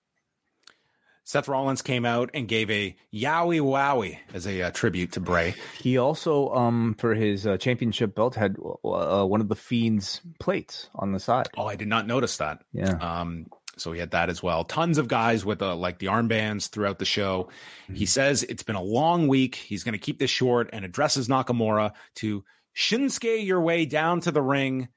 Seth 1.27 1.47
Rollins 1.47 1.81
came 1.81 2.05
out 2.05 2.29
and 2.35 2.47
gave 2.47 2.69
a 2.69 2.95
yowie 3.11 3.59
wowie 3.59 4.19
as 4.33 4.45
a 4.45 4.61
uh, 4.61 4.71
tribute 4.71 5.13
to 5.13 5.19
Bray. 5.19 5.55
He 5.79 5.97
also 5.97 6.49
um 6.53 6.95
for 6.97 7.13
his 7.13 7.45
uh, 7.45 7.57
championship 7.57 8.15
belt 8.15 8.33
had 8.33 8.55
uh, 8.83 9.25
one 9.25 9.41
of 9.41 9.47
the 9.47 9.55
fiend's 9.55 10.21
plates 10.39 10.89
on 10.95 11.11
the 11.11 11.19
side. 11.19 11.49
Oh, 11.55 11.67
I 11.67 11.75
did 11.75 11.87
not 11.87 12.07
notice 12.07 12.37
that. 12.37 12.63
Yeah. 12.73 12.91
Um, 12.91 13.47
so 13.77 13.91
he 13.91 13.99
had 13.99 14.11
that 14.11 14.29
as 14.29 14.41
well. 14.41 14.63
Tons 14.63 14.97
of 14.97 15.07
guys 15.07 15.45
with 15.45 15.61
uh, 15.61 15.75
like 15.75 15.99
the 15.99 16.07
armbands 16.07 16.69
throughout 16.69 16.99
the 16.99 17.05
show. 17.05 17.49
He 17.93 18.05
says 18.05 18.43
it's 18.43 18.63
been 18.63 18.75
a 18.75 18.81
long 18.81 19.27
week. 19.27 19.55
He's 19.55 19.83
going 19.83 19.93
to 19.93 19.99
keep 19.99 20.19
this 20.19 20.31
short 20.31 20.69
and 20.73 20.85
addresses 20.85 21.27
Nakamura 21.27 21.93
to 22.15 22.43
Shinsuke 22.75 23.45
your 23.45 23.61
way 23.61 23.85
down 23.85 24.21
to 24.21 24.31
the 24.31 24.41
ring 24.41 24.89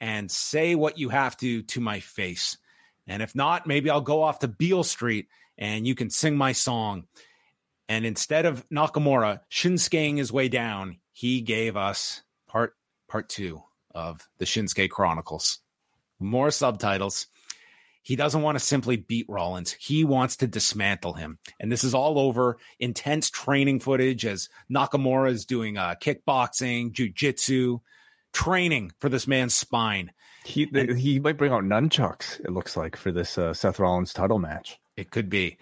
and 0.00 0.30
say 0.30 0.74
what 0.74 0.98
you 0.98 1.08
have 1.08 1.36
to 1.38 1.62
to 1.62 1.80
my 1.80 2.00
face. 2.00 2.58
And 3.06 3.22
if 3.22 3.34
not, 3.34 3.66
maybe 3.66 3.90
I'll 3.90 4.00
go 4.00 4.22
off 4.22 4.40
to 4.40 4.48
Beale 4.48 4.84
Street 4.84 5.28
and 5.58 5.86
you 5.86 5.94
can 5.94 6.10
sing 6.10 6.36
my 6.36 6.52
song. 6.52 7.04
And 7.88 8.04
instead 8.04 8.46
of 8.46 8.68
Nakamura 8.68 9.40
Shinsukeing 9.50 10.18
his 10.18 10.32
way 10.32 10.48
down, 10.48 10.98
he 11.12 11.40
gave 11.40 11.76
us 11.76 12.22
part 12.48 12.74
part 13.08 13.28
two 13.28 13.62
of 13.94 14.28
the 14.38 14.44
Shinsuke 14.44 14.90
Chronicles. 14.90 15.60
More 16.18 16.50
subtitles. 16.50 17.26
He 18.06 18.14
doesn't 18.14 18.42
want 18.42 18.56
to 18.56 18.64
simply 18.64 18.94
beat 18.94 19.26
Rollins. 19.28 19.72
He 19.72 20.04
wants 20.04 20.36
to 20.36 20.46
dismantle 20.46 21.14
him. 21.14 21.40
And 21.58 21.72
this 21.72 21.82
is 21.82 21.92
all 21.92 22.20
over 22.20 22.56
intense 22.78 23.30
training 23.30 23.80
footage 23.80 24.24
as 24.24 24.48
Nakamura 24.70 25.32
is 25.32 25.44
doing 25.44 25.76
uh, 25.76 25.96
kickboxing, 26.00 26.92
jujitsu, 26.92 27.80
training 28.32 28.92
for 29.00 29.08
this 29.08 29.26
man's 29.26 29.54
spine. 29.54 30.12
He 30.44 30.68
he 30.96 31.18
might 31.18 31.36
bring 31.36 31.50
out 31.50 31.64
nunchucks. 31.64 32.38
It 32.38 32.52
looks 32.52 32.76
like 32.76 32.94
for 32.94 33.10
this 33.10 33.38
uh, 33.38 33.52
Seth 33.52 33.80
Rollins 33.80 34.12
title 34.12 34.38
match. 34.38 34.78
It 34.96 35.10
could 35.10 35.28
be. 35.28 35.58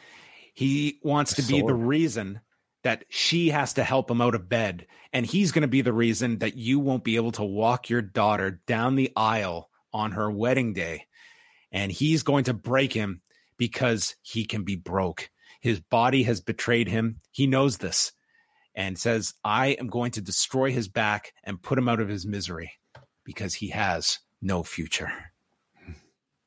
He 0.53 1.01
wants 1.03 1.37
to 1.37 1.43
be 1.43 1.63
the 1.63 1.73
reason 1.73 2.43
that 2.83 3.07
she 3.09 3.49
has 3.49 3.73
to 3.73 3.85
help 3.85 4.11
him 4.11 4.21
out 4.21 4.35
of 4.35 4.51
bed. 4.51 4.87
And 5.15 5.25
he's 5.25 5.51
going 5.51 5.63
to 5.63 5.69
be 5.69 5.81
the 5.81 5.95
reason 5.95 6.41
that 6.41 6.59
you 6.59 6.79
won't 6.79 7.05
be 7.05 7.17
able 7.17 7.33
to 7.33 7.43
walk 7.43 7.89
your 7.89 8.03
daughter 8.03 8.61
down 8.67 8.97
the 8.97 9.13
aisle 9.17 9.71
on 9.95 10.13
her 10.13 10.31
wedding 10.31 10.75
day. 10.75 11.07
And 11.75 11.93
he's 11.93 12.23
going 12.23 12.45
to 12.45 12.55
break 12.55 12.95
him 12.95 13.21
because 13.59 14.17
he 14.23 14.47
can 14.47 14.63
be 14.63 14.77
broke. 14.77 15.29
His 15.61 15.81
body 15.81 16.23
has 16.23 16.41
betrayed 16.41 16.89
him. 16.89 17.17
He 17.33 17.47
knows 17.47 17.79
this 17.79 18.13
and 18.75 18.99
says, 18.99 19.35
I 19.45 19.69
am 19.69 19.89
going 19.89 20.13
to 20.13 20.21
destroy 20.21 20.71
his 20.71 20.89
back 20.89 21.33
and 21.43 21.61
put 21.61 21.77
him 21.77 21.89
out 21.89 22.01
of 22.01 22.09
his 22.09 22.25
misery 22.27 22.73
because 23.25 23.55
he 23.55 23.69
has 23.69 24.21
no 24.41 24.63
future. 24.63 25.13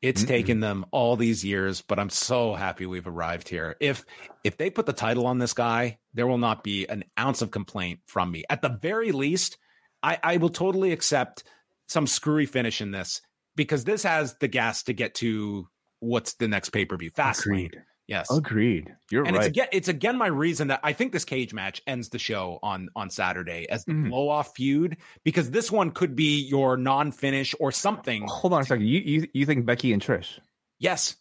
It's 0.02 0.24
Mm-mm. 0.24 0.28
taken 0.28 0.60
them 0.60 0.86
all 0.92 1.16
these 1.16 1.44
years, 1.44 1.82
but 1.82 2.00
I'm 2.00 2.10
so 2.10 2.54
happy 2.54 2.86
we've 2.86 3.08
arrived 3.08 3.50
here. 3.50 3.76
If 3.80 4.06
if 4.44 4.56
they 4.56 4.70
put 4.70 4.86
the 4.86 4.94
title 4.94 5.26
on 5.26 5.40
this 5.40 5.54
guy, 5.54 5.98
there 6.14 6.28
will 6.28 6.38
not 6.38 6.64
be 6.64 6.86
an 6.86 7.04
ounce 7.20 7.42
of 7.42 7.52
complaint 7.52 8.02
from 8.06 8.32
me. 8.32 8.44
At 8.50 8.62
the 8.62 8.78
very 8.82 9.12
least, 9.12 9.58
I, 10.04 10.20
I 10.24 10.38
will 10.38 10.50
totally 10.50 10.92
accept 10.92 11.44
some 11.88 12.06
screwy 12.06 12.46
finish 12.46 12.80
in 12.80 12.92
this 12.92 13.22
because 13.58 13.84
this 13.84 14.04
has 14.04 14.36
the 14.40 14.48
gas 14.48 14.84
to 14.84 14.94
get 14.94 15.16
to 15.16 15.68
what's 16.00 16.36
the 16.36 16.48
next 16.48 16.70
pay 16.70 16.86
per 16.86 16.96
view. 16.96 17.10
Fast 17.10 17.42
Agreed. 17.46 17.82
yes. 18.08 18.32
Agreed. 18.32 18.96
You're 19.12 19.26
And 19.26 19.36
right. 19.36 19.42
it's 19.42 19.48
again, 19.50 19.68
it's 19.74 19.88
again 19.90 20.18
my 20.18 20.28
reason 20.28 20.70
that 20.70 20.80
I 20.84 20.94
think 20.94 21.12
this 21.12 21.26
cage 21.26 21.54
match 21.54 21.82
ends 21.86 22.08
the 22.10 22.20
show 22.20 22.60
on 22.64 22.88
on 22.96 23.10
Saturday 23.10 23.68
as 23.70 23.84
the 23.84 23.92
Mhm. 23.92 24.10
blow 24.10 24.30
off 24.30 24.56
feud 24.56 24.96
because 25.26 25.52
this 25.52 25.70
one 25.72 25.92
could 25.92 26.16
be 26.16 26.40
your 26.48 26.78
non 26.78 27.12
finish 27.12 27.54
or 27.60 27.74
something. 27.74 28.26
Hold 28.30 28.54
on 28.54 28.62
a 28.62 28.66
second. 28.66 28.86
You 28.88 29.00
you 29.02 29.28
you 29.34 29.46
think 29.46 29.66
Becky 29.66 29.92
and 29.92 30.02
Trish? 30.02 30.40
Yes. 30.80 31.18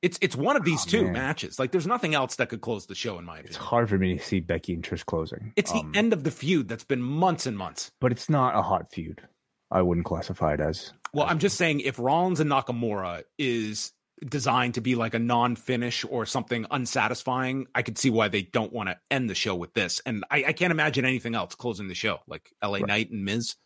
It's 0.00 0.18
it's 0.22 0.36
one 0.36 0.56
of 0.56 0.64
these 0.64 0.82
Oh, 0.86 0.90
two 0.90 1.02
man. 1.04 1.12
matches. 1.12 1.58
Like 1.58 1.70
there's 1.72 1.86
nothing 1.86 2.14
else 2.14 2.36
that 2.36 2.48
could 2.48 2.60
close 2.60 2.86
the 2.86 2.94
show 2.94 3.18
in 3.18 3.24
my 3.24 3.34
opinion. 3.34 3.48
It's 3.50 3.56
hard 3.56 3.88
for 3.88 3.98
me 3.98 4.16
to 4.16 4.24
see 4.24 4.40
Becky 4.40 4.74
and 4.74 4.82
Trish 4.82 5.04
closing. 5.04 5.52
It's 5.56 5.70
the 5.72 5.80
Um, 5.80 5.92
end 5.94 6.12
of 6.12 6.24
the 6.24 6.30
feud 6.30 6.68
that's 6.68 6.84
been 6.84 7.02
months 7.02 7.46
and 7.46 7.58
months. 7.58 7.90
but 8.00 8.10
it's 8.12 8.30
not 8.30 8.56
a 8.56 8.62
hot 8.62 8.90
feud. 8.90 9.22
I 9.70 9.82
wouldn't 9.82 10.06
classify 10.06 10.54
it 10.54 10.60
as. 10.60 10.92
Well, 11.14 11.26
I'm 11.28 11.38
just 11.38 11.56
saying 11.56 11.80
if 11.80 11.98
Rollins 11.98 12.40
and 12.40 12.50
Nakamura 12.50 13.24
is 13.38 13.92
designed 14.24 14.74
to 14.74 14.80
be 14.80 14.94
like 14.94 15.14
a 15.14 15.18
non-finish 15.18 16.04
or 16.08 16.24
something 16.26 16.64
unsatisfying, 16.70 17.66
I 17.74 17.82
could 17.82 17.98
see 17.98 18.08
why 18.08 18.28
they 18.28 18.42
don't 18.42 18.72
want 18.72 18.88
to 18.88 18.96
end 19.10 19.28
the 19.28 19.34
show 19.34 19.54
with 19.54 19.74
this. 19.74 20.00
And 20.06 20.24
I, 20.30 20.44
I 20.48 20.52
can't 20.52 20.70
imagine 20.70 21.04
anything 21.04 21.34
else 21.34 21.54
closing 21.54 21.88
the 21.88 21.94
show, 21.94 22.20
like 22.26 22.50
LA 22.62 22.74
Right. 22.74 22.86
Knight 22.86 23.10
and 23.10 23.24
Miz, 23.24 23.56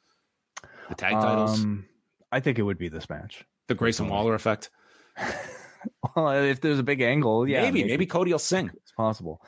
the 0.88 0.94
tag 0.94 1.12
titles, 1.12 1.60
Um, 1.62 1.84
I 2.32 2.40
think 2.40 2.58
it 2.58 2.62
would 2.62 2.78
be 2.78 2.88
this 2.88 3.08
match. 3.08 3.44
the 3.68 3.74
Grayson 3.74 4.08
Waller 4.08 4.34
effect. 4.34 4.70
Well, 6.16 6.30
if 6.30 6.60
there's 6.60 6.80
a 6.80 6.82
big 6.82 7.00
angle, 7.00 7.48
yeah, 7.48 7.62
maybe, 7.62 7.84
maybe 7.84 8.06
Cody 8.06 8.32
will 8.32 8.40
sing. 8.40 8.70
Possible. 8.96 9.40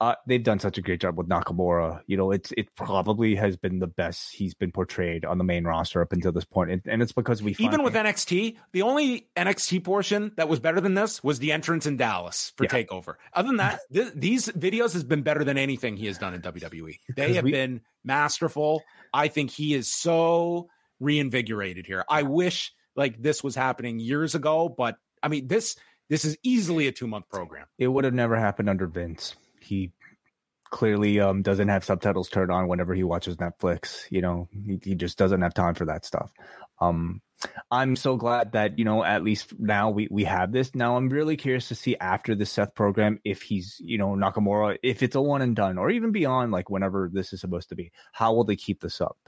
Uh, 0.00 0.14
they've 0.26 0.42
done 0.42 0.58
such 0.58 0.76
a 0.78 0.82
great 0.82 1.00
job 1.00 1.16
with 1.16 1.28
Nakamura. 1.28 2.00
You 2.06 2.16
know, 2.16 2.30
it's 2.32 2.52
it 2.56 2.74
probably 2.74 3.34
has 3.36 3.56
been 3.56 3.78
the 3.78 3.86
best 3.86 4.34
he's 4.34 4.52
been 4.54 4.72
portrayed 4.72 5.24
on 5.24 5.38
the 5.38 5.44
main 5.44 5.64
roster 5.64 6.02
up 6.02 6.12
until 6.12 6.32
this 6.32 6.44
point, 6.44 6.70
and, 6.70 6.82
and 6.86 7.00
it's 7.02 7.12
because 7.12 7.42
we 7.42 7.56
Even 7.58 7.82
with 7.82 7.94
NXT, 7.94 8.56
the 8.72 8.82
only 8.82 9.28
NXT 9.36 9.82
portion 9.84 10.32
that 10.36 10.48
was 10.48 10.60
better 10.60 10.80
than 10.80 10.94
this 10.94 11.22
was 11.24 11.38
the 11.38 11.52
entrance 11.52 11.86
in 11.86 11.96
Dallas 11.96 12.52
for 12.56 12.64
Yeah. 12.64 12.70
Takeover. 12.70 13.14
Other 13.32 13.48
than 13.48 13.56
that, 13.58 13.80
th- 13.92 14.12
these 14.14 14.48
videos 14.48 14.92
has 14.92 15.04
been 15.04 15.22
better 15.22 15.44
than 15.44 15.56
anything 15.56 15.96
he 15.96 16.06
has 16.06 16.18
done 16.18 16.34
in 16.34 16.42
WWE. 16.42 16.98
They 17.16 17.34
have 17.34 17.44
we- 17.44 17.52
been 17.52 17.80
masterful. 18.04 18.82
I 19.14 19.28
think 19.28 19.50
he 19.50 19.74
is 19.74 19.90
so 19.92 20.68
reinvigorated 21.00 21.86
here. 21.86 22.04
I 22.08 22.22
wish 22.22 22.72
like 22.96 23.20
this 23.20 23.44
was 23.44 23.54
happening 23.54 23.98
years 23.98 24.34
ago, 24.34 24.68
but 24.68 24.96
I 25.22 25.28
mean 25.28 25.46
this 25.48 25.76
this 26.08 26.24
is 26.24 26.36
easily 26.42 26.86
a 26.86 26.92
two 26.92 27.06
month 27.06 27.28
program. 27.28 27.66
it 27.78 27.88
would 27.88 28.04
have 28.04 28.14
never 28.14 28.36
happened 28.36 28.68
under 28.68 28.86
Vince. 28.86 29.34
He 29.60 29.92
clearly 30.70 31.20
um, 31.20 31.42
doesn't 31.42 31.68
have 31.68 31.84
subtitles 31.84 32.28
turned 32.28 32.50
on 32.50 32.68
whenever 32.68 32.94
he 32.94 33.04
watches 33.04 33.36
Netflix. 33.36 34.04
You 34.10 34.22
know, 34.22 34.48
he, 34.52 34.78
he 34.82 34.94
just 34.94 35.18
doesn't 35.18 35.42
have 35.42 35.54
time 35.54 35.74
for 35.74 35.86
that 35.86 36.04
stuff. 36.04 36.30
Um, 36.80 37.22
I'm 37.70 37.96
so 37.96 38.16
glad 38.16 38.52
that 38.52 38.78
you 38.78 38.84
know 38.84 39.04
at 39.04 39.22
least 39.22 39.58
now 39.58 39.90
we 39.90 40.08
we 40.10 40.24
have 40.24 40.52
this. 40.52 40.74
Now 40.74 40.96
I'm 40.96 41.08
really 41.08 41.36
curious 41.36 41.68
to 41.68 41.74
see 41.74 41.96
after 41.96 42.34
the 42.34 42.46
Seth 42.46 42.74
program 42.74 43.20
if 43.24 43.42
he's 43.42 43.76
you 43.78 43.98
know 43.98 44.10
Nakamura 44.10 44.78
if 44.82 45.02
it's 45.02 45.16
a 45.16 45.20
one 45.20 45.42
and 45.42 45.54
done 45.54 45.78
or 45.78 45.90
even 45.90 46.12
beyond 46.12 46.52
like 46.52 46.70
whenever 46.70 47.10
this 47.12 47.32
is 47.32 47.40
supposed 47.40 47.68
to 47.70 47.74
be. 47.74 47.92
How 48.12 48.32
will 48.32 48.44
they 48.44 48.56
keep 48.56 48.80
this 48.80 49.00
up? 49.00 49.18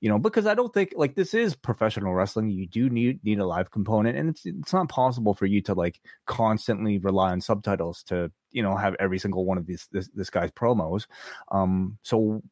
You 0.00 0.10
know, 0.10 0.18
because 0.18 0.46
I 0.46 0.54
don't 0.54 0.72
think 0.74 0.92
like 0.94 1.14
this 1.14 1.32
is 1.32 1.56
professional 1.56 2.12
wrestling. 2.14 2.50
You 2.50 2.66
do 2.66 2.90
need 2.90 3.24
need 3.24 3.38
a 3.38 3.46
live 3.46 3.70
component, 3.70 4.16
and 4.18 4.28
it's 4.28 4.44
it's 4.44 4.72
not 4.72 4.88
possible 4.90 5.32
for 5.34 5.46
you 5.46 5.62
to 5.62 5.74
like 5.74 6.00
constantly 6.26 6.98
rely 6.98 7.32
on 7.32 7.40
subtitles 7.40 8.02
to 8.04 8.30
you 8.50 8.62
know 8.62 8.76
have 8.76 8.94
every 9.00 9.18
single 9.18 9.46
one 9.46 9.56
of 9.58 9.66
these 9.66 9.88
this, 9.92 10.08
this 10.14 10.30
guy's 10.30 10.50
promos 10.50 11.06
um 11.50 11.98
so 12.02 12.42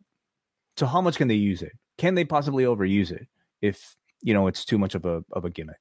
so 0.77 0.87
how 0.87 1.01
much 1.01 1.17
can 1.17 1.29
they 1.29 1.35
use 1.35 1.63
it 1.63 1.73
can 1.99 2.15
they 2.15 2.25
possibly 2.25 2.65
overuse 2.65 3.11
it 3.11 3.29
if 3.63 3.97
you 4.23 4.35
know 4.35 4.47
it's 4.47 4.65
too 4.65 4.77
much 4.79 4.95
of 4.95 5.05
a 5.05 5.25
of 5.33 5.45
a 5.45 5.51
gimmick 5.51 5.79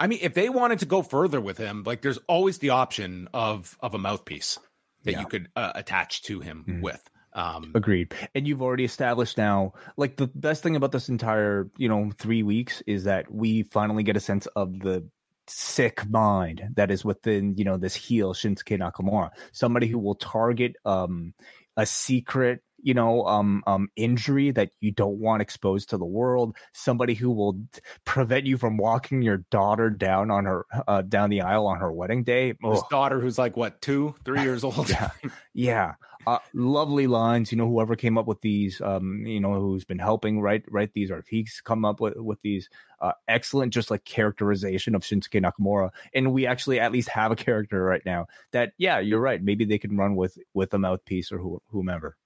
I 0.00 0.06
mean, 0.08 0.18
if 0.20 0.34
they 0.34 0.48
wanted 0.48 0.80
to 0.80 0.86
go 0.86 1.02
further 1.02 1.40
with 1.40 1.58
him, 1.58 1.84
like 1.84 2.02
there's 2.02 2.18
always 2.28 2.58
the 2.58 2.70
option 2.70 3.28
of 3.32 3.76
of 3.80 3.94
a 3.94 3.98
mouthpiece 3.98 4.58
that 5.04 5.12
Yeah. 5.12 5.20
you 5.20 5.26
could 5.26 5.48
uh, 5.54 5.72
attach 5.76 6.22
to 6.22 6.40
him 6.40 6.64
Mhm. 6.68 6.80
with. 6.82 7.08
Um, 7.34 7.72
agreed. 7.74 8.14
And 8.34 8.46
you've 8.46 8.62
already 8.62 8.84
established 8.84 9.38
now 9.38 9.72
like 9.96 10.16
the 10.16 10.26
best 10.26 10.62
thing 10.62 10.76
about 10.76 10.92
this 10.92 11.08
entire 11.08 11.70
you 11.78 11.88
know 11.88 12.10
three 12.18 12.42
weeks 12.42 12.82
is 12.86 13.04
that 13.04 13.32
we 13.32 13.62
finally 13.62 14.02
get 14.02 14.16
a 14.16 14.20
sense 14.20 14.46
of 14.46 14.78
the 14.80 15.08
sick 15.48 16.08
mind 16.08 16.62
that 16.76 16.90
is 16.90 17.04
within 17.04 17.56
you 17.56 17.64
know 17.64 17.76
this 17.76 17.94
heel 17.94 18.34
Shinsuke 18.34 18.78
Nakamura. 18.78 19.30
Somebody 19.52 19.86
who 19.86 19.98
will 19.98 20.14
target 20.14 20.76
um 20.84 21.34
a 21.76 21.86
secret 21.86 22.62
you 22.82 22.94
know 22.94 23.24
um 23.26 23.62
um 23.66 23.88
injury 23.96 24.50
that 24.50 24.70
you 24.80 24.90
don't 24.90 25.18
want 25.18 25.40
exposed 25.42 25.90
to 25.90 25.98
the 25.98 26.04
world. 26.04 26.56
Somebody 26.74 27.14
who 27.14 27.30
will 27.30 27.54
t- 27.72 27.80
prevent 28.04 28.46
you 28.46 28.58
from 28.58 28.76
walking 28.76 29.22
your 29.22 29.38
daughter 29.50 29.88
down 29.88 30.30
on 30.30 30.44
her 30.44 30.66
uh 30.86 31.02
down 31.02 31.30
the 31.30 31.40
aisle 31.40 31.66
on 31.66 31.78
her 31.78 31.92
wedding 31.92 32.24
day. 32.24 32.54
His 32.62 32.82
daughter, 32.90 33.20
who's 33.20 33.38
like 33.38 33.56
what 33.56 33.80
two, 33.80 34.14
three 34.24 34.42
years 34.42 34.64
old. 34.64 34.90
Yeah. 34.90 35.10
yeah 35.54 35.92
Uh, 36.26 36.38
lovely 36.54 37.06
lines. 37.06 37.50
You 37.50 37.58
know, 37.58 37.66
whoever 37.66 37.96
came 37.96 38.16
up 38.16 38.26
with 38.26 38.40
these, 38.40 38.80
um, 38.80 39.26
you 39.26 39.40
know, 39.40 39.54
who's 39.54 39.84
been 39.84 39.98
helping 39.98 40.40
write 40.40 40.64
write 40.70 40.92
these, 40.92 41.10
or 41.10 41.18
if 41.18 41.26
he's 41.26 41.60
come 41.64 41.84
up 41.84 42.00
with 42.00 42.14
with 42.16 42.40
these, 42.42 42.68
uh, 43.00 43.12
excellent, 43.26 43.72
just 43.72 43.90
like 43.90 44.04
characterization 44.04 44.94
of 44.94 45.02
Shinsuke 45.02 45.42
Nakamura. 45.42 45.90
And 46.14 46.32
we 46.32 46.46
actually 46.46 46.78
at 46.78 46.92
least 46.92 47.08
have 47.08 47.32
a 47.32 47.36
character 47.36 47.82
right 47.82 48.02
now 48.06 48.26
that, 48.52 48.72
yeah, 48.78 49.00
you're 49.00 49.20
right. 49.20 49.42
Maybe 49.42 49.64
they 49.64 49.78
can 49.78 49.96
run 49.96 50.14
with 50.14 50.38
with 50.54 50.72
a 50.74 50.78
mouthpiece 50.78 51.32
or 51.32 51.38
who, 51.38 51.60
whomever. 51.68 52.16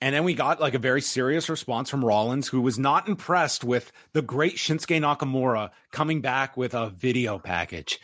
And 0.00 0.12
then 0.12 0.24
we 0.24 0.34
got 0.34 0.60
like 0.60 0.74
a 0.74 0.80
very 0.80 1.00
serious 1.00 1.48
response 1.48 1.88
from 1.88 2.04
Rollins, 2.04 2.48
who 2.48 2.60
was 2.60 2.76
not 2.76 3.08
impressed 3.08 3.62
with 3.62 3.92
the 4.14 4.22
great 4.22 4.56
Shinsuke 4.56 5.00
Nakamura 5.00 5.70
coming 5.92 6.20
back 6.20 6.56
with 6.56 6.74
a 6.74 6.90
video 6.90 7.38
package. 7.38 8.00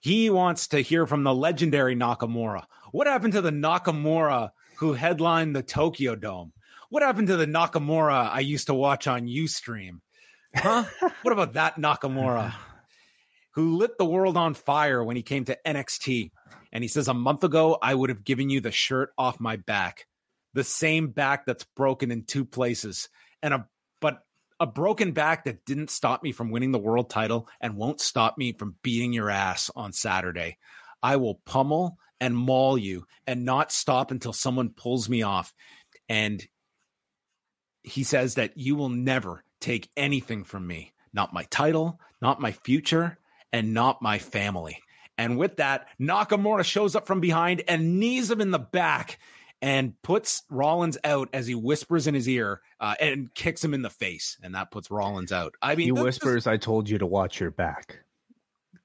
He 0.00 0.28
wants 0.28 0.66
to 0.68 0.80
hear 0.80 1.06
from 1.06 1.22
the 1.22 1.32
legendary 1.32 1.94
Nakamura. 1.94 2.64
What 2.92 3.06
happened 3.06 3.32
to 3.34 3.40
the 3.40 3.50
Nakamura 3.50 4.50
who 4.76 4.92
headlined 4.92 5.54
the 5.54 5.62
Tokyo 5.62 6.14
Dome? 6.14 6.52
What 6.88 7.02
happened 7.02 7.28
to 7.28 7.36
the 7.36 7.46
Nakamura 7.46 8.30
I 8.30 8.40
used 8.40 8.66
to 8.66 8.74
watch 8.74 9.06
on 9.06 9.26
Ustream? 9.26 10.00
Huh? 10.54 10.84
what 11.22 11.32
about 11.32 11.54
that 11.54 11.76
Nakamura 11.76 12.54
who 13.52 13.76
lit 13.76 13.98
the 13.98 14.04
world 14.04 14.36
on 14.36 14.54
fire 14.54 15.02
when 15.02 15.16
he 15.16 15.22
came 15.22 15.44
to 15.46 15.58
NXT? 15.66 16.30
And 16.72 16.84
he 16.84 16.88
says, 16.88 17.08
A 17.08 17.14
month 17.14 17.42
ago, 17.42 17.78
I 17.80 17.94
would 17.94 18.10
have 18.10 18.24
given 18.24 18.50
you 18.50 18.60
the 18.60 18.72
shirt 18.72 19.12
off 19.16 19.40
my 19.40 19.56
back 19.56 20.06
the 20.56 20.64
same 20.64 21.08
back 21.08 21.44
that's 21.44 21.64
broken 21.64 22.10
in 22.10 22.24
two 22.24 22.44
places 22.44 23.10
and 23.42 23.52
a 23.52 23.68
but 24.00 24.22
a 24.58 24.66
broken 24.66 25.12
back 25.12 25.44
that 25.44 25.66
didn't 25.66 25.90
stop 25.90 26.22
me 26.22 26.32
from 26.32 26.50
winning 26.50 26.72
the 26.72 26.78
world 26.78 27.10
title 27.10 27.46
and 27.60 27.76
won't 27.76 28.00
stop 28.00 28.38
me 28.38 28.52
from 28.54 28.74
beating 28.82 29.12
your 29.12 29.28
ass 29.28 29.70
on 29.76 29.92
Saturday. 29.92 30.56
I 31.02 31.16
will 31.16 31.42
pummel 31.44 31.98
and 32.20 32.36
maul 32.36 32.78
you 32.78 33.06
and 33.26 33.44
not 33.44 33.72
stop 33.72 34.10
until 34.10 34.32
someone 34.32 34.70
pulls 34.70 35.08
me 35.08 35.22
off. 35.22 35.54
And 36.08 36.46
he 37.82 38.02
says 38.02 38.34
that 38.34 38.56
you 38.56 38.74
will 38.74 38.88
never 38.88 39.44
take 39.60 39.90
anything 39.96 40.44
from 40.44 40.66
me, 40.66 40.92
not 41.12 41.32
my 41.32 41.44
title, 41.50 42.00
not 42.20 42.40
my 42.40 42.52
future, 42.52 43.18
and 43.52 43.74
not 43.74 44.02
my 44.02 44.18
family. 44.18 44.82
And 45.18 45.38
with 45.38 45.56
that, 45.56 45.86
Nakamura 46.00 46.64
shows 46.64 46.94
up 46.94 47.06
from 47.06 47.20
behind 47.20 47.62
and 47.68 47.98
knees 47.98 48.30
him 48.30 48.40
in 48.40 48.50
the 48.50 48.58
back 48.58 49.18
and 49.62 50.00
puts 50.02 50.42
Rollins 50.50 50.98
out 51.04 51.28
as 51.32 51.46
he 51.46 51.54
whispers 51.54 52.06
in 52.06 52.14
his 52.14 52.28
ear 52.28 52.60
uh, 52.80 52.94
and 53.00 53.32
kicks 53.34 53.64
him 53.64 53.72
in 53.72 53.82
the 53.82 53.90
face, 53.90 54.36
and 54.42 54.54
that 54.54 54.70
puts 54.70 54.90
Rollins 54.90 55.32
out. 55.32 55.54
I 55.62 55.74
mean, 55.74 55.86
he 55.86 55.92
whispers, 55.92 56.46
"I 56.46 56.58
told 56.58 56.88
you 56.88 56.98
to 56.98 57.06
watch 57.06 57.40
your 57.40 57.50
back." 57.50 58.00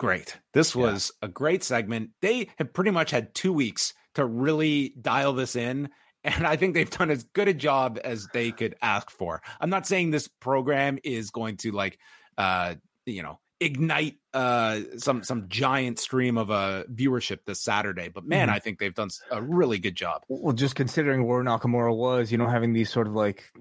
Great. 0.01 0.39
This 0.53 0.75
was 0.75 1.11
yeah. 1.21 1.27
a 1.27 1.29
great 1.29 1.63
segment. 1.63 2.09
They 2.23 2.49
have 2.55 2.73
pretty 2.73 2.89
much 2.89 3.11
had 3.11 3.35
two 3.35 3.53
weeks 3.53 3.93
to 4.15 4.25
really 4.25 4.95
dial 4.99 5.33
this 5.33 5.55
in. 5.55 5.89
And 6.23 6.47
I 6.47 6.55
think 6.55 6.73
they've 6.73 6.89
done 6.89 7.11
as 7.11 7.23
good 7.23 7.47
a 7.47 7.53
job 7.53 7.99
as 8.03 8.27
they 8.33 8.51
could 8.51 8.73
ask 8.81 9.11
for. 9.11 9.43
I'm 9.59 9.69
not 9.69 9.85
saying 9.85 10.09
this 10.09 10.27
program 10.27 10.97
is 11.03 11.29
going 11.29 11.57
to 11.57 11.71
like, 11.71 11.99
uh, 12.35 12.75
you 13.05 13.21
know, 13.21 13.39
ignite 13.59 14.15
uh 14.33 14.79
some 14.97 15.23
some 15.23 15.47
giant 15.47 15.99
stream 15.99 16.35
of 16.39 16.49
uh 16.49 16.83
viewership 16.91 17.45
this 17.45 17.61
Saturday. 17.61 18.09
But 18.09 18.25
man, 18.25 18.47
mm-hmm. 18.47 18.55
I 18.55 18.59
think 18.59 18.79
they've 18.79 18.91
done 18.91 19.11
a 19.29 19.39
really 19.39 19.77
good 19.77 19.93
job. 19.95 20.23
Well, 20.29 20.53
just 20.53 20.73
considering 20.73 21.27
where 21.27 21.43
Nakamura 21.43 21.95
was, 21.95 22.31
you 22.31 22.39
know, 22.39 22.47
having 22.47 22.73
these 22.73 22.89
sort 22.89 23.05
of 23.05 23.13
like 23.13 23.51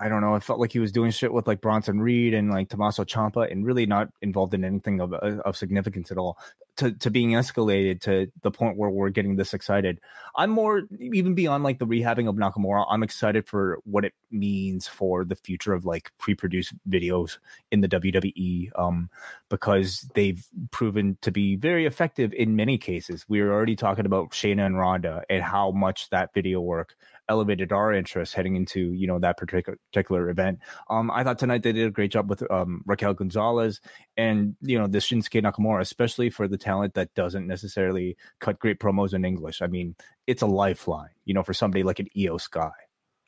I 0.00 0.08
don't 0.08 0.22
know. 0.22 0.34
It 0.34 0.42
felt 0.42 0.58
like 0.58 0.72
he 0.72 0.78
was 0.78 0.92
doing 0.92 1.10
shit 1.10 1.32
with 1.32 1.46
like 1.46 1.60
Bronson 1.60 2.00
Reed 2.00 2.32
and 2.32 2.50
like 2.50 2.70
Tommaso 2.70 3.04
Ciampa, 3.04 3.50
and 3.52 3.66
really 3.66 3.84
not 3.84 4.08
involved 4.22 4.54
in 4.54 4.64
anything 4.64 5.00
of 5.00 5.12
of 5.12 5.56
significance 5.56 6.10
at 6.10 6.16
all. 6.16 6.38
To 6.76 6.92
to 6.92 7.10
being 7.10 7.32
escalated 7.32 8.00
to 8.02 8.32
the 8.40 8.50
point 8.50 8.78
where 8.78 8.88
we're 8.88 9.10
getting 9.10 9.36
this 9.36 9.52
excited. 9.52 10.00
I'm 10.34 10.50
more 10.50 10.82
even 10.98 11.34
beyond 11.34 11.64
like 11.64 11.78
the 11.78 11.86
rehabbing 11.86 12.28
of 12.28 12.36
Nakamura. 12.36 12.86
I'm 12.88 13.02
excited 13.02 13.46
for 13.46 13.78
what 13.84 14.06
it 14.06 14.14
means 14.30 14.88
for 14.88 15.24
the 15.26 15.36
future 15.36 15.74
of 15.74 15.84
like 15.84 16.10
pre-produced 16.18 16.72
videos 16.88 17.36
in 17.70 17.82
the 17.82 17.88
WWE, 17.88 18.70
um, 18.76 19.10
because 19.50 20.08
they've 20.14 20.42
proven 20.70 21.18
to 21.20 21.30
be 21.30 21.56
very 21.56 21.84
effective 21.84 22.32
in 22.32 22.56
many 22.56 22.78
cases. 22.78 23.26
We 23.28 23.42
were 23.42 23.52
already 23.52 23.76
talking 23.76 24.06
about 24.06 24.30
Shayna 24.30 24.64
and 24.64 24.78
Ronda 24.78 25.24
and 25.28 25.42
how 25.42 25.72
much 25.72 26.08
that 26.08 26.32
video 26.32 26.60
work 26.60 26.96
elevated 27.30 27.72
our 27.72 27.94
interest 27.94 28.34
heading 28.34 28.56
into 28.56 28.92
you 28.92 29.06
know 29.06 29.18
that 29.20 29.38
particular 29.38 29.78
particular 29.90 30.28
event. 30.28 30.58
Um, 30.90 31.10
I 31.10 31.24
thought 31.24 31.38
tonight 31.38 31.62
they 31.62 31.72
did 31.72 31.86
a 31.86 31.90
great 31.90 32.10
job 32.10 32.28
with 32.28 32.42
um, 32.50 32.82
Raquel 32.84 33.14
Gonzalez 33.14 33.80
and 34.16 34.56
you 34.60 34.78
know 34.78 34.88
this 34.88 35.08
Shinsuke 35.08 35.42
Nakamura, 35.42 35.80
especially 35.80 36.28
for 36.28 36.48
the 36.48 36.58
talent 36.58 36.94
that 36.94 37.14
doesn't 37.14 37.46
necessarily 37.46 38.16
cut 38.40 38.58
great 38.58 38.80
promos 38.80 39.14
in 39.14 39.24
English. 39.24 39.62
I 39.62 39.68
mean, 39.68 39.94
it's 40.26 40.42
a 40.42 40.46
lifeline, 40.46 41.10
you 41.24 41.32
know, 41.32 41.44
for 41.44 41.54
somebody 41.54 41.84
like 41.84 42.00
an 42.00 42.08
Iyo 42.16 42.40
Sky. 42.40 42.72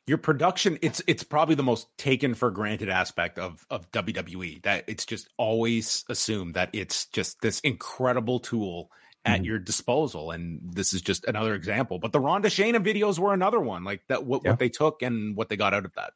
Your 0.05 0.17
production, 0.17 0.77
it's 0.81 1.01
it's 1.07 1.23
probably 1.23 1.55
the 1.55 1.63
most 1.63 1.87
taken 1.97 2.33
for 2.33 2.51
granted 2.51 2.89
aspect 2.89 3.39
of 3.39 3.65
of 3.69 3.89
WWE. 3.91 4.61
That 4.63 4.83
it's 4.87 5.05
just 5.05 5.29
always 5.37 6.03
assumed 6.09 6.55
that 6.55 6.69
it's 6.73 7.05
just 7.05 7.41
this 7.41 7.61
incredible 7.61 8.41
tool 8.41 8.91
at 9.25 9.37
mm-hmm. 9.37 9.45
your 9.45 9.59
disposal. 9.59 10.31
And 10.31 10.59
this 10.73 10.93
is 10.93 11.01
just 11.01 11.25
another 11.25 11.55
example. 11.55 11.99
But 11.99 12.11
the 12.11 12.19
Ronda 12.19 12.49
Shayna 12.49 12.83
videos 12.83 13.19
were 13.19 13.33
another 13.33 13.59
one, 13.59 13.83
like 13.83 14.03
that 14.07 14.25
what, 14.25 14.41
yeah. 14.43 14.51
what 14.51 14.59
they 14.59 14.69
took 14.69 15.01
and 15.01 15.35
what 15.35 15.49
they 15.49 15.55
got 15.55 15.73
out 15.73 15.85
of 15.85 15.93
that. 15.95 16.13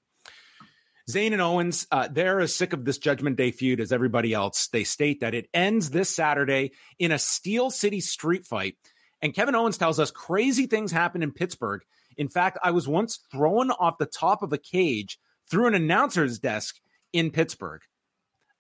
Zayn 1.10 1.32
and 1.32 1.42
Owens, 1.42 1.88
uh, 1.90 2.10
they're 2.12 2.42
as 2.42 2.54
sick 2.54 2.74
of 2.74 2.84
this 2.84 2.98
Judgment 2.98 3.38
Day 3.38 3.52
feud 3.52 3.80
as 3.80 3.94
everybody 3.94 4.34
else. 4.34 4.68
They 4.68 4.84
state 4.84 5.22
that 5.22 5.34
it 5.34 5.50
ends 5.54 5.90
this 5.90 6.14
Saturday 6.14 6.74
in 7.00 7.14
a 7.14 7.20
Steel 7.20 7.70
City 7.70 8.02
street 8.02 8.46
fight. 8.46 8.76
And 9.22 9.34
Kevin 9.34 9.56
Owens 9.56 9.78
tells 9.78 10.02
us 10.02 10.12
crazy 10.12 10.68
things 10.68 10.92
happen 10.92 11.24
in 11.24 11.32
Pittsburgh. 11.32 11.82
In 12.18 12.28
fact, 12.28 12.58
I 12.62 12.72
was 12.72 12.90
once 12.90 13.20
thrown 13.32 13.72
off 13.72 13.98
the 14.00 14.06
top 14.06 14.44
of 14.44 14.52
a 14.52 14.58
cage 14.58 15.18
through 15.50 15.68
an 15.68 15.76
announcer's 15.76 16.40
desk 16.40 16.76
in 17.14 17.32
Pittsburgh. 17.32 17.82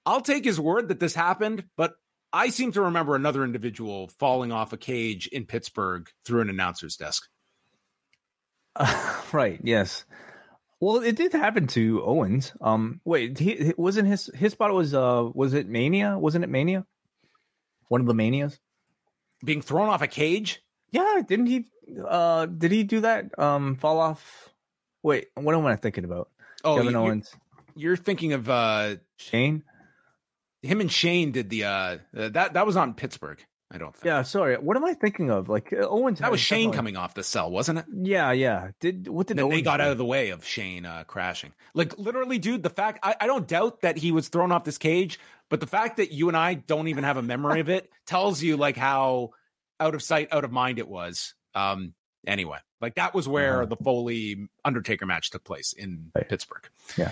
I'll 0.06 0.22
take 0.22 0.45
his 0.45 0.60
word 0.60 0.88
that 0.88 1.02
this 1.02 1.15
happened, 1.15 1.65
but 1.76 1.95
I 2.34 2.49
seem 2.49 2.72
to 2.74 2.82
remember 2.82 3.16
another 3.16 3.44
individual 3.44 4.10
falling 4.20 4.52
off 4.52 4.74
a 4.74 4.78
cage 4.78 5.28
in 5.28 5.45
Pittsburgh 5.45 6.10
through 6.26 6.41
an 6.41 6.49
announcer's 6.49 6.95
desk. 6.95 7.28
Uh, 8.76 9.22
right. 9.32 9.60
Yes. 9.64 10.06
Well, 10.80 10.98
it 10.98 11.16
did 11.16 11.34
happen 11.34 11.68
to 11.68 12.04
Owens. 12.04 12.54
Um, 12.62 13.02
wait, 13.04 13.40
he 13.40 13.74
wasn't 13.78 14.08
his 14.08 14.30
his 14.36 14.52
spot 14.52 14.74
was 14.74 14.94
uh 14.94 15.28
was 15.34 15.54
it 15.54 15.68
Mania? 15.68 16.18
Wasn't 16.20 16.44
it 16.44 16.49
Mania? 16.49 16.86
One 17.88 18.02
of 18.02 18.08
the 18.08 18.14
Manias 18.14 18.60
being 19.44 19.62
thrown 19.62 19.90
off 19.90 20.02
a 20.02 20.08
cage. 20.08 20.62
Yeah, 20.91 21.22
didn't 21.28 21.48
he? 21.48 21.66
Uh, 22.08 22.45
did 22.45 22.72
he 22.72 22.84
do 22.84 23.02
that? 23.02 23.38
Um, 23.40 23.76
fall 23.76 23.99
off. 23.99 24.49
Wait, 25.02 25.28
what 25.36 25.56
am 25.56 25.66
I 25.66 25.76
thinking 25.78 26.04
about? 26.04 26.30
Oh, 26.64 26.78
Kevin 26.78 26.91
you're, 26.91 27.02
Owens. 27.02 27.36
You're 27.76 27.98
thinking 27.98 28.34
of 28.34 28.49
uh 28.49 28.98
Shane 29.18 29.64
him 30.68 30.81
and 30.81 30.91
Shane 30.91 31.31
did 31.31 31.49
the 31.49 31.64
uh 31.64 31.98
that 32.14 32.53
that 32.53 32.65
was 32.65 32.77
on 32.77 32.94
Pittsburgh. 32.94 33.44
I 33.69 33.77
don't 33.77 33.94
think. 33.94 34.06
Yeah, 34.06 34.22
sorry. 34.22 34.56
What 34.56 34.77
am 34.77 34.85
I 34.85 34.94
thinking 34.94 35.30
of? 35.30 35.49
Like 35.49 35.73
uh, 35.73 35.88
Owens. 35.88 36.19
That 36.19 36.31
was 36.31 36.39
Shane 36.39 36.72
coming 36.72 36.95
off 36.95 37.15
the 37.15 37.23
cell, 37.23 37.52
wasn't 37.52 37.80
it? 37.80 37.85
Yeah, 37.94 38.31
yeah. 38.31 38.72
Did 38.80 39.10
what 39.10 39.27
did 39.27 39.38
they 39.38 39.61
got 39.61 39.77
do? 39.77 39.84
out 39.84 39.91
of 39.91 39.98
the 39.98 40.06
way 40.06 40.30
of 40.30 40.45
Shane 40.45 40.85
uh, 40.85 41.03
crashing? 41.06 41.52
Like 41.73 41.98
literally, 41.98 42.39
dude. 42.39 42.64
The 42.64 42.69
fact 42.69 42.99
I, 43.03 43.15
I 43.19 43.27
don't 43.27 43.48
doubt 43.48 43.81
that 43.81 43.98
he 43.98 44.14
was 44.14 44.30
thrown 44.30 44.53
off 44.53 44.64
this 44.64 44.77
cage, 44.77 45.19
but 45.49 45.60
the 45.60 45.68
fact 45.68 45.98
that 45.98 46.14
you 46.14 46.30
and 46.30 46.38
I 46.38 46.53
don't 46.53 46.88
even 46.88 47.03
have 47.03 47.18
a 47.18 47.22
memory 47.22 47.60
of 47.60 47.68
it 47.68 47.91
tells 48.06 48.41
you 48.41 48.56
like 48.56 48.77
how 48.77 49.31
out 49.81 49.95
of 49.95 50.02
sight, 50.02 50.30
out 50.31 50.45
of 50.45 50.52
mind 50.52 50.80
it 50.80 50.88
was. 50.88 51.34
Um. 51.53 51.94
Anyway, 52.26 52.57
like 52.80 52.95
that 52.95 53.14
was 53.14 53.27
where 53.27 53.64
uh-huh. 53.64 53.65
the 53.65 53.77
Foley 53.77 54.49
Undertaker 54.64 55.06
match 55.06 55.30
took 55.30 55.44
place 55.44 55.73
in 55.73 56.11
right. 56.15 56.27
Pittsburgh. 56.27 56.68
Yeah. 56.98 57.11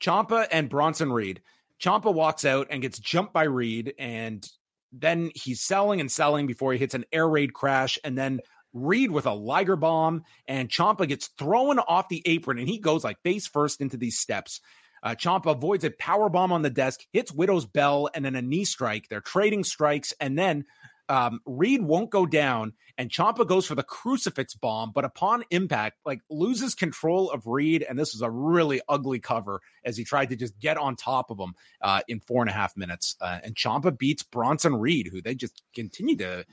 Ciampa 0.00 0.48
and 0.50 0.68
Bronson 0.68 1.12
Reed 1.12 1.42
Ciampa 1.82 2.12
walks 2.12 2.44
out 2.44 2.68
and 2.70 2.80
gets 2.80 2.98
jumped 2.98 3.32
by 3.32 3.44
Reed, 3.44 3.94
and 3.98 4.48
then 4.92 5.30
he's 5.34 5.60
selling 5.60 6.00
and 6.00 6.10
selling 6.10 6.46
before 6.46 6.72
he 6.72 6.78
hits 6.78 6.94
an 6.94 7.04
air 7.12 7.28
raid 7.28 7.52
crash, 7.52 7.98
and 8.04 8.16
then 8.16 8.40
Reed 8.72 9.10
with 9.10 9.26
a 9.26 9.32
Liger 9.32 9.76
bomb, 9.76 10.22
and 10.46 10.68
Ciampa 10.68 11.08
gets 11.08 11.28
thrown 11.38 11.78
off 11.78 12.08
the 12.08 12.22
apron, 12.24 12.58
and 12.58 12.68
he 12.68 12.78
goes 12.78 13.04
like 13.04 13.20
face 13.22 13.46
first 13.46 13.80
into 13.80 13.96
these 13.96 14.18
steps. 14.18 14.60
Uh, 15.02 15.16
Ciampa 15.16 15.50
avoids 15.50 15.84
a 15.84 15.90
power 15.90 16.28
bomb 16.28 16.52
on 16.52 16.62
the 16.62 16.70
desk, 16.70 17.00
hits 17.12 17.32
Willow's 17.32 17.66
Bell, 17.66 18.08
and 18.14 18.24
then 18.24 18.36
a 18.36 18.42
knee 18.42 18.64
strike. 18.64 19.08
They're 19.08 19.20
trading 19.20 19.64
strikes, 19.64 20.14
and 20.20 20.38
then 20.38 20.64
um, 21.08 21.40
Reed 21.44 21.82
won't 21.82 22.10
go 22.10 22.26
down, 22.26 22.72
and 22.96 23.10
Ciampa 23.10 23.46
goes 23.46 23.66
for 23.66 23.74
the 23.74 23.82
crucifix 23.82 24.54
bomb, 24.54 24.92
but 24.94 25.04
upon 25.04 25.44
impact, 25.50 25.98
like 26.04 26.20
loses 26.30 26.74
control 26.74 27.30
of 27.30 27.46
Reed, 27.46 27.84
and 27.88 27.98
this 27.98 28.14
was 28.14 28.22
a 28.22 28.30
really 28.30 28.80
ugly 28.88 29.18
cover 29.20 29.60
as 29.84 29.96
he 29.96 30.04
tried 30.04 30.30
to 30.30 30.36
just 30.36 30.58
get 30.58 30.76
on 30.76 30.96
top 30.96 31.30
of 31.30 31.38
him 31.38 31.54
uh, 31.80 32.00
in 32.08 32.20
four 32.20 32.42
and 32.42 32.50
a 32.50 32.54
half 32.54 32.76
minutes. 32.76 33.16
Uh, 33.20 33.40
and 33.42 33.54
Ciampa 33.54 33.96
beats 33.96 34.22
Bronson 34.22 34.74
Reed, 34.76 35.08
who 35.10 35.20
they 35.20 35.34
just 35.34 35.62
continue 35.74 36.16
to 36.16 36.44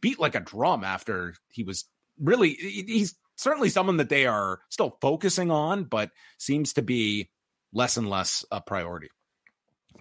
beat 0.00 0.18
like 0.18 0.34
a 0.34 0.40
drum 0.40 0.84
after 0.84 1.34
he 1.48 1.62
was 1.62 1.84
really 2.20 2.50
he's 2.50 3.14
certainly 3.36 3.68
someone 3.68 3.96
that 3.96 4.08
they 4.08 4.26
are 4.26 4.60
still 4.68 4.98
focusing 5.00 5.50
on, 5.50 5.84
but 5.84 6.10
seems 6.38 6.74
to 6.74 6.82
be 6.82 7.30
less 7.72 7.96
and 7.96 8.08
less 8.08 8.44
a 8.50 8.60
priority. 8.60 9.08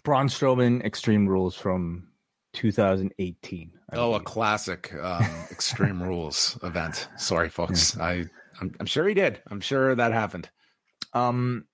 Braun 0.03 0.27
Strowman 0.27 0.83
Extreme 0.83 1.27
Rules 1.27 1.55
from 1.55 2.10
2018. 2.53 3.71
I 3.91 3.95
oh, 3.95 4.09
believe. 4.09 4.21
a 4.21 4.23
classic 4.23 4.93
um, 5.01 5.25
Extreme 5.51 6.03
Rules 6.03 6.57
event. 6.63 7.07
Sorry, 7.17 7.49
folks. 7.49 7.95
Yeah. 7.95 8.03
I 8.03 8.25
I'm, 8.61 8.75
I'm 8.79 8.85
sure 8.85 9.07
he 9.07 9.13
did. 9.13 9.41
I'm 9.49 9.59
sure 9.59 9.95
that 9.95 10.13
happened. 10.13 10.49
Um, 11.13 11.65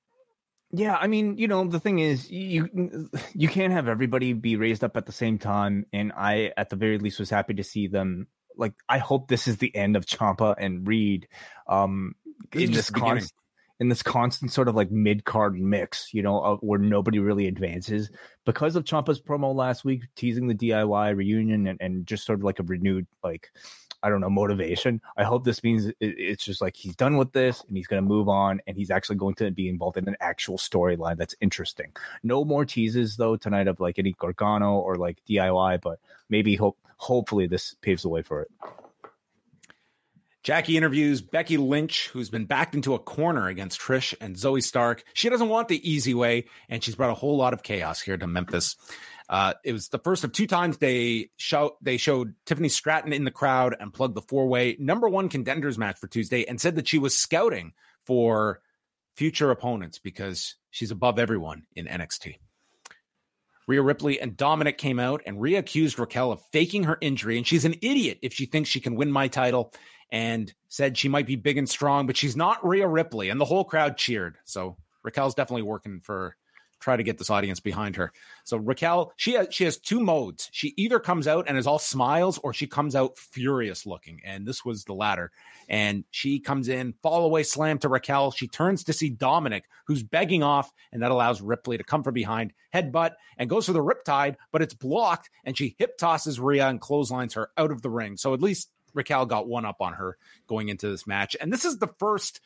yeah, 0.72 0.98
I 1.00 1.08
mean, 1.08 1.38
you 1.38 1.48
know, 1.48 1.66
the 1.66 1.80
thing 1.80 2.00
is, 2.00 2.30
you 2.32 3.10
you 3.34 3.48
can't 3.48 3.74
have 3.74 3.88
everybody 3.88 4.34
be 4.34 4.56
raised 4.56 4.84
up 4.84 4.98
at 4.98 5.06
the 5.06 5.12
same 5.12 5.38
time, 5.38 5.86
and 5.94 6.12
I, 6.16 6.54
at 6.58 6.70
the 6.70 6.76
very 6.76 6.98
least, 6.98 7.20
was 7.20 7.30
happy 7.30 7.54
to 7.56 7.64
see 7.64 7.88
them. 7.88 8.28
Like, 8.56 8.74
I 8.90 8.98
hope 8.98 9.28
this 9.28 9.48
is 9.48 9.58
the 9.58 9.76
end 9.76 9.96
of 9.96 10.06
Ciampa 10.06 10.56
and 10.58 10.88
Reed. 10.88 11.28
Um, 11.68 12.16
in 12.54 12.72
this 12.72 12.90
constant, 12.90 13.32
in 13.80 13.90
this 13.90 14.02
constant 14.02 14.52
sort 14.52 14.68
of 14.68 14.76
like 14.76 14.92
mid 14.92 15.26
card 15.26 15.60
mix, 15.60 16.14
you 16.14 16.24
know, 16.24 16.58
where 16.62 16.80
nobody 16.80 17.20
really 17.20 17.48
advances 17.48 18.10
because 18.46 18.76
of 18.76 18.84
Ciampa's 18.84 19.22
promo 19.22 19.54
last 19.54 19.86
week, 19.86 20.04
teasing 20.16 20.48
the 20.48 20.56
DIY 20.56 21.16
reunion 21.16 21.68
and, 21.68 21.80
and 21.82 22.08
just 22.08 22.26
sort 22.26 22.40
of 22.40 22.44
like 22.44 22.60
a 22.60 22.64
renewed 22.64 23.08
like 23.24 23.52
I 24.04 24.10
don't 24.10 24.22
know, 24.22 24.30
motivation. 24.30 25.02
I 25.18 25.24
hope 25.24 25.44
this 25.44 25.64
means 25.64 25.92
it's 26.00 26.44
just 26.44 26.62
like 26.62 26.76
he's 26.76 26.96
done 26.96 27.18
with 27.18 27.32
this 27.32 27.64
and 27.68 27.76
he's 27.76 27.88
going 27.88 28.02
to 28.02 28.08
move 28.08 28.30
on 28.30 28.62
and 28.68 28.78
he's 28.78 28.92
actually 28.92 29.16
going 29.16 29.36
to 29.36 29.50
be 29.50 29.70
involved 29.70 29.98
in 29.98 30.08
an 30.08 30.16
actual 30.20 30.58
storyline 30.58 31.18
that's 31.18 31.36
interesting. 31.42 31.92
No 32.22 32.46
more 32.46 32.64
teases 32.64 33.18
though 33.18 33.36
tonight 33.36 33.68
of 33.68 33.80
like 33.80 33.98
any 33.98 34.14
Gargano 34.14 34.76
or 34.76 34.96
like 34.96 35.18
DIY, 35.28 35.82
but 35.82 36.00
maybe 36.30 36.56
hope 36.56 36.78
hopefully 36.98 37.48
this 37.48 37.76
paves 37.82 38.04
the 38.04 38.10
way 38.10 38.22
for 38.22 38.44
it. 38.44 38.52
Jackie 40.48 40.78
interviews 40.78 41.20
Becky 41.20 41.58
Lynch, 41.58 42.08
who's 42.08 42.30
been 42.30 42.46
backed 42.46 42.74
into 42.74 42.94
a 42.94 43.00
corner 43.00 43.50
against 43.50 43.82
Trish 43.82 44.14
and 44.22 44.38
Zoey 44.38 44.64
Stark. 44.64 45.04
She 45.14 45.28
doesn't 45.28 45.50
want 45.50 45.68
the 45.68 45.92
easy 45.92 46.14
way, 46.14 46.46
and 46.70 46.82
she's 46.82 46.96
brought 46.96 47.10
a 47.10 47.16
whole 47.16 47.36
lot 47.36 47.52
of 47.52 47.64
chaos 47.64 48.00
here 48.00 48.16
to 48.16 48.28
Memphis. 48.28 48.78
Uh, 49.28 49.56
it 49.66 49.74
was 49.74 49.90
the 49.90 50.00
first 50.00 50.24
of 50.24 50.32
two 50.32 50.48
times 50.48 50.78
they 50.78 51.32
show 51.36 51.76
they 51.82 51.98
showed 51.98 52.34
Tiffany 52.46 52.70
Stratton 52.70 53.12
in 53.12 53.26
the 53.26 53.30
crowd 53.30 53.76
and 53.78 53.94
plugged 53.94 54.16
the 54.16 54.22
four 54.22 54.48
way 54.48 54.78
number 54.80 55.10
one 55.10 55.28
contenders 55.28 55.78
match 55.78 56.00
for 56.00 56.08
Tuesday 56.08 56.46
and 56.46 56.62
said 56.62 56.78
that 56.78 56.88
she 56.88 56.98
was 56.98 57.14
scouting 57.14 57.74
for 58.06 58.62
future 59.18 59.52
opponents 59.52 60.00
because 60.00 60.56
she's 60.70 60.92
above 60.92 61.20
everyone 61.20 61.64
in 61.76 61.88
NXT. 61.88 62.38
Rhea 63.68 63.82
Ripley 63.82 64.22
and 64.22 64.38
Dominic 64.38 64.78
came 64.78 64.98
out, 64.98 65.22
and 65.26 65.42
Rhea 65.42 65.60
accused 65.60 66.00
Raquel 66.00 66.32
of 66.32 66.42
faking 66.54 66.86
her 66.86 66.98
injury, 67.02 67.38
and 67.38 67.46
she's 67.46 67.66
an 67.66 67.76
idiot 67.82 68.20
if 68.22 68.34
she 68.34 68.46
thinks 68.46 68.70
she 68.70 68.80
can 68.80 68.96
win 68.96 69.12
my 69.12 69.28
title, 69.28 69.74
and 70.10 70.54
said 70.70 70.98
she 70.98 71.10
might 71.10 71.28
be 71.28 71.36
big 71.36 71.58
and 71.58 71.70
strong, 71.70 72.08
but 72.08 72.18
she's 72.18 72.36
not 72.36 72.66
Rhea 72.66 72.88
Ripley, 72.88 73.30
and 73.30 73.40
the 73.40 73.46
whole 73.46 73.64
crowd 73.64 73.98
cheered. 73.98 74.38
So 74.46 74.78
Raquel's 75.04 75.36
definitely 75.36 75.64
working 75.64 76.02
for 76.02 76.36
try 76.80 76.96
to 76.96 77.04
get 77.04 77.18
this 77.18 77.30
audience 77.30 77.60
behind 77.60 77.96
her. 77.96 78.12
So 78.44 78.58
Raquel, 78.58 79.12
she 79.16 79.34
has 79.34 79.48
she 79.52 79.64
has 79.64 79.78
two 79.78 80.00
modes. 80.00 80.50
She 80.52 80.74
either 80.78 81.00
comes 81.00 81.28
out 81.28 81.46
and 81.48 81.58
is 81.58 81.68
all 81.68 81.80
smiles, 81.80 82.38
or 82.38 82.54
she 82.54 82.68
comes 82.68 82.96
out 82.96 83.18
furious 83.18 83.86
looking. 83.86 84.22
And 84.24 84.46
this 84.46 84.64
was 84.64 84.84
the 84.84 84.94
latter. 84.94 85.32
And 85.68 86.06
she 86.12 86.40
comes 86.40 86.70
in, 86.70 86.94
fall 87.02 87.26
away 87.26 87.44
slam 87.44 87.80
to 87.80 87.90
Raquel. 87.90 88.32
She 88.32 88.48
turns 88.48 88.84
to 88.86 88.94
see 88.94 89.10
Dominic, 89.10 89.66
who's 89.86 90.04
begging 90.04 90.44
off, 90.44 90.72
and 90.92 91.02
that 91.02 91.12
allows 91.12 91.42
Ripley 91.42 91.78
to 91.78 91.84
come 91.84 92.04
from 92.04 92.14
behind, 92.14 92.54
headbutt, 92.74 93.14
and 93.38 93.50
goes 93.50 93.66
for 93.66 93.74
the 93.74 93.84
riptide, 93.84 94.36
but 94.52 94.62
it's 94.62 94.74
blocked, 94.74 95.30
and 95.44 95.58
she 95.58 95.76
hip 95.78 95.98
tosses 95.98 96.40
Rhea 96.40 96.68
and 96.68 96.80
clotheslines 96.80 97.34
her 97.34 97.50
out 97.58 97.72
of 97.72 97.82
the 97.82 97.90
ring. 97.90 98.18
So 98.18 98.34
at 98.34 98.42
least 98.42 98.70
Raquel 98.94 99.26
got 99.26 99.48
one 99.48 99.66
up 99.66 99.82
on 99.82 99.94
her 99.94 100.18
going 100.48 100.70
into 100.70 100.90
this 100.90 101.08
match. 101.08 101.36
And 101.40 101.52
this 101.52 101.66
is 101.66 101.78
the 101.78 101.94
first 102.00 102.42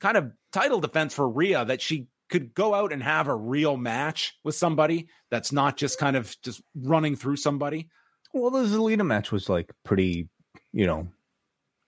kind 0.00 0.16
of 0.16 0.32
title 0.52 0.80
defense 0.80 1.14
for 1.14 1.28
Rhea 1.28 1.64
that 1.64 1.80
she 1.80 2.08
could 2.28 2.54
go 2.54 2.74
out 2.74 2.92
and 2.92 3.02
have 3.02 3.28
a 3.28 3.34
real 3.34 3.76
match 3.76 4.38
with 4.44 4.54
somebody 4.54 5.08
that's 5.30 5.52
not 5.52 5.76
just 5.76 5.98
kind 5.98 6.16
of 6.16 6.36
just 6.42 6.62
running 6.74 7.16
through 7.16 7.36
somebody. 7.36 7.88
Well, 8.32 8.50
the 8.50 8.64
Zelina 8.64 9.06
match 9.06 9.30
was 9.30 9.48
like 9.48 9.70
pretty, 9.84 10.28
you 10.72 10.86
know, 10.86 11.08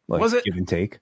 like 0.09 0.20
was 0.20 0.32
it 0.35 0.44
give 0.44 0.57
and 0.57 0.69
take? 0.69 1.01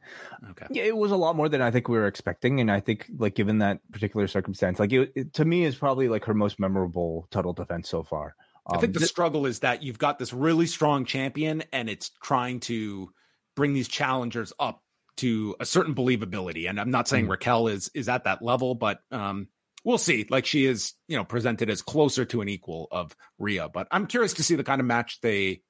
Okay, 0.50 0.66
yeah, 0.70 0.84
it 0.84 0.96
was 0.96 1.10
a 1.10 1.16
lot 1.16 1.36
more 1.36 1.48
than 1.48 1.60
I 1.60 1.70
think 1.70 1.88
we 1.88 1.98
were 1.98 2.06
expecting, 2.06 2.60
and 2.60 2.70
I 2.70 2.80
think 2.80 3.10
like 3.18 3.34
given 3.34 3.58
that 3.58 3.80
particular 3.92 4.26
circumstance, 4.26 4.78
like 4.78 4.92
it, 4.92 5.12
it 5.14 5.32
to 5.34 5.44
me 5.44 5.64
is 5.64 5.76
probably 5.76 6.08
like 6.08 6.24
her 6.24 6.32
most 6.32 6.58
memorable 6.58 7.28
title 7.30 7.52
defense 7.52 7.88
so 7.90 8.02
far. 8.02 8.34
Um, 8.66 8.78
I 8.78 8.80
think 8.80 8.94
the 8.94 9.00
th- 9.00 9.10
struggle 9.10 9.46
is 9.46 9.60
that 9.60 9.82
you've 9.82 9.98
got 9.98 10.18
this 10.18 10.32
really 10.32 10.66
strong 10.66 11.04
champion, 11.04 11.64
and 11.72 11.88
it's 11.88 12.10
trying 12.22 12.60
to 12.60 13.10
bring 13.56 13.72
these 13.72 13.88
challengers 13.88 14.52
up 14.58 14.82
to 15.18 15.54
a 15.60 15.66
certain 15.66 15.94
believability. 15.94 16.68
And 16.68 16.80
I'm 16.80 16.90
not 16.90 17.08
saying 17.08 17.24
mm-hmm. 17.24 17.32
Raquel 17.32 17.68
is 17.68 17.90
is 17.94 18.08
at 18.08 18.24
that 18.24 18.42
level, 18.42 18.74
but 18.74 19.00
um, 19.10 19.48
we'll 19.84 19.98
see. 19.98 20.26
Like 20.28 20.46
she 20.46 20.66
is, 20.66 20.94
you 21.08 21.16
know, 21.16 21.24
presented 21.24 21.70
as 21.70 21.82
closer 21.82 22.24
to 22.26 22.40
an 22.40 22.48
equal 22.48 22.88
of 22.90 23.14
Rhea. 23.38 23.68
But 23.68 23.86
I'm 23.90 24.06
curious 24.06 24.34
to 24.34 24.42
see 24.42 24.56
the 24.56 24.64
kind 24.64 24.80
of 24.80 24.86
match 24.86 25.20
they 25.20 25.62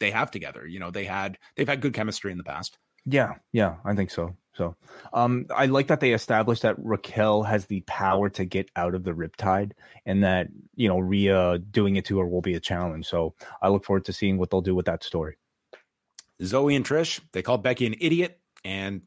they 0.00 0.10
have 0.10 0.30
together. 0.30 0.66
You 0.66 0.80
know, 0.80 0.90
they 0.90 1.04
had 1.04 1.38
they've 1.56 1.68
had 1.68 1.80
good 1.80 1.94
chemistry 1.94 2.32
in 2.32 2.38
the 2.38 2.44
past. 2.44 2.78
Yeah, 3.06 3.34
yeah, 3.52 3.76
I 3.84 3.94
think 3.94 4.10
so. 4.10 4.36
So, 4.54 4.76
um, 5.12 5.46
I 5.54 5.66
like 5.66 5.86
that 5.86 6.00
they 6.00 6.12
established 6.12 6.62
that 6.62 6.76
Raquel 6.78 7.44
has 7.44 7.66
the 7.66 7.82
power 7.82 8.28
to 8.30 8.44
get 8.44 8.68
out 8.74 8.94
of 8.94 9.04
the 9.04 9.12
riptide, 9.12 9.72
and 10.04 10.24
that 10.24 10.48
you 10.74 10.88
know 10.88 10.98
Rhea 10.98 11.58
doing 11.58 11.96
it 11.96 12.04
to 12.06 12.18
her 12.18 12.26
will 12.26 12.42
be 12.42 12.54
a 12.54 12.60
challenge. 12.60 13.06
So, 13.06 13.34
I 13.62 13.68
look 13.68 13.84
forward 13.84 14.06
to 14.06 14.12
seeing 14.12 14.38
what 14.38 14.50
they'll 14.50 14.60
do 14.60 14.74
with 14.74 14.86
that 14.86 15.04
story. 15.04 15.36
Zoey 16.42 16.74
and 16.74 16.84
Trish, 16.84 17.20
they 17.32 17.42
called 17.42 17.62
Becky 17.62 17.86
an 17.86 17.94
idiot 18.00 18.40
and 18.64 19.02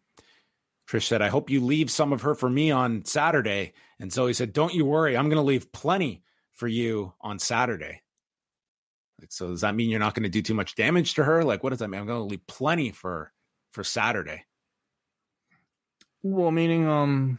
Trish 0.87 1.07
said, 1.07 1.21
I 1.21 1.29
hope 1.29 1.49
you 1.49 1.61
leave 1.63 1.89
some 1.89 2.13
of 2.13 2.21
her 2.21 2.35
for 2.35 2.49
me 2.49 2.71
on 2.71 3.05
Saturday. 3.05 3.73
And 3.99 4.11
Zoey 4.11 4.35
said, 4.35 4.53
Don't 4.53 4.73
you 4.73 4.85
worry. 4.85 5.15
I'm 5.15 5.29
going 5.29 5.37
to 5.37 5.41
leave 5.41 5.71
plenty 5.71 6.23
for 6.51 6.67
you 6.67 7.13
on 7.21 7.39
Saturday. 7.39 8.01
Like, 9.19 9.31
so 9.31 9.49
does 9.49 9.61
that 9.61 9.75
mean 9.75 9.89
you're 9.89 9.99
not 9.99 10.13
going 10.13 10.23
to 10.23 10.29
do 10.29 10.41
too 10.41 10.53
much 10.53 10.75
damage 10.75 11.13
to 11.15 11.23
her? 11.23 11.43
Like, 11.43 11.63
what 11.63 11.69
does 11.69 11.79
that 11.79 11.87
mean? 11.87 12.01
I'm 12.01 12.07
going 12.07 12.19
to 12.19 12.25
leave 12.25 12.45
plenty 12.47 12.91
for 12.91 13.31
for 13.71 13.83
Saturday. 13.83 14.43
Well, 16.23 16.51
meaning, 16.51 16.87
um, 16.87 17.37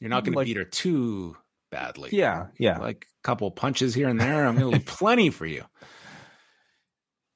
you're 0.00 0.10
not 0.10 0.24
going 0.24 0.34
like, 0.34 0.46
to 0.46 0.54
beat 0.54 0.58
her 0.58 0.64
too 0.64 1.36
badly. 1.70 2.10
Yeah, 2.12 2.46
yeah. 2.58 2.78
Like 2.78 3.06
a 3.10 3.22
couple 3.22 3.50
punches 3.50 3.94
here 3.94 4.08
and 4.08 4.20
there. 4.20 4.46
I'm 4.46 4.56
going 4.56 4.70
to 4.70 4.76
leave 4.78 4.86
plenty 4.86 5.30
for 5.30 5.46
you. 5.46 5.64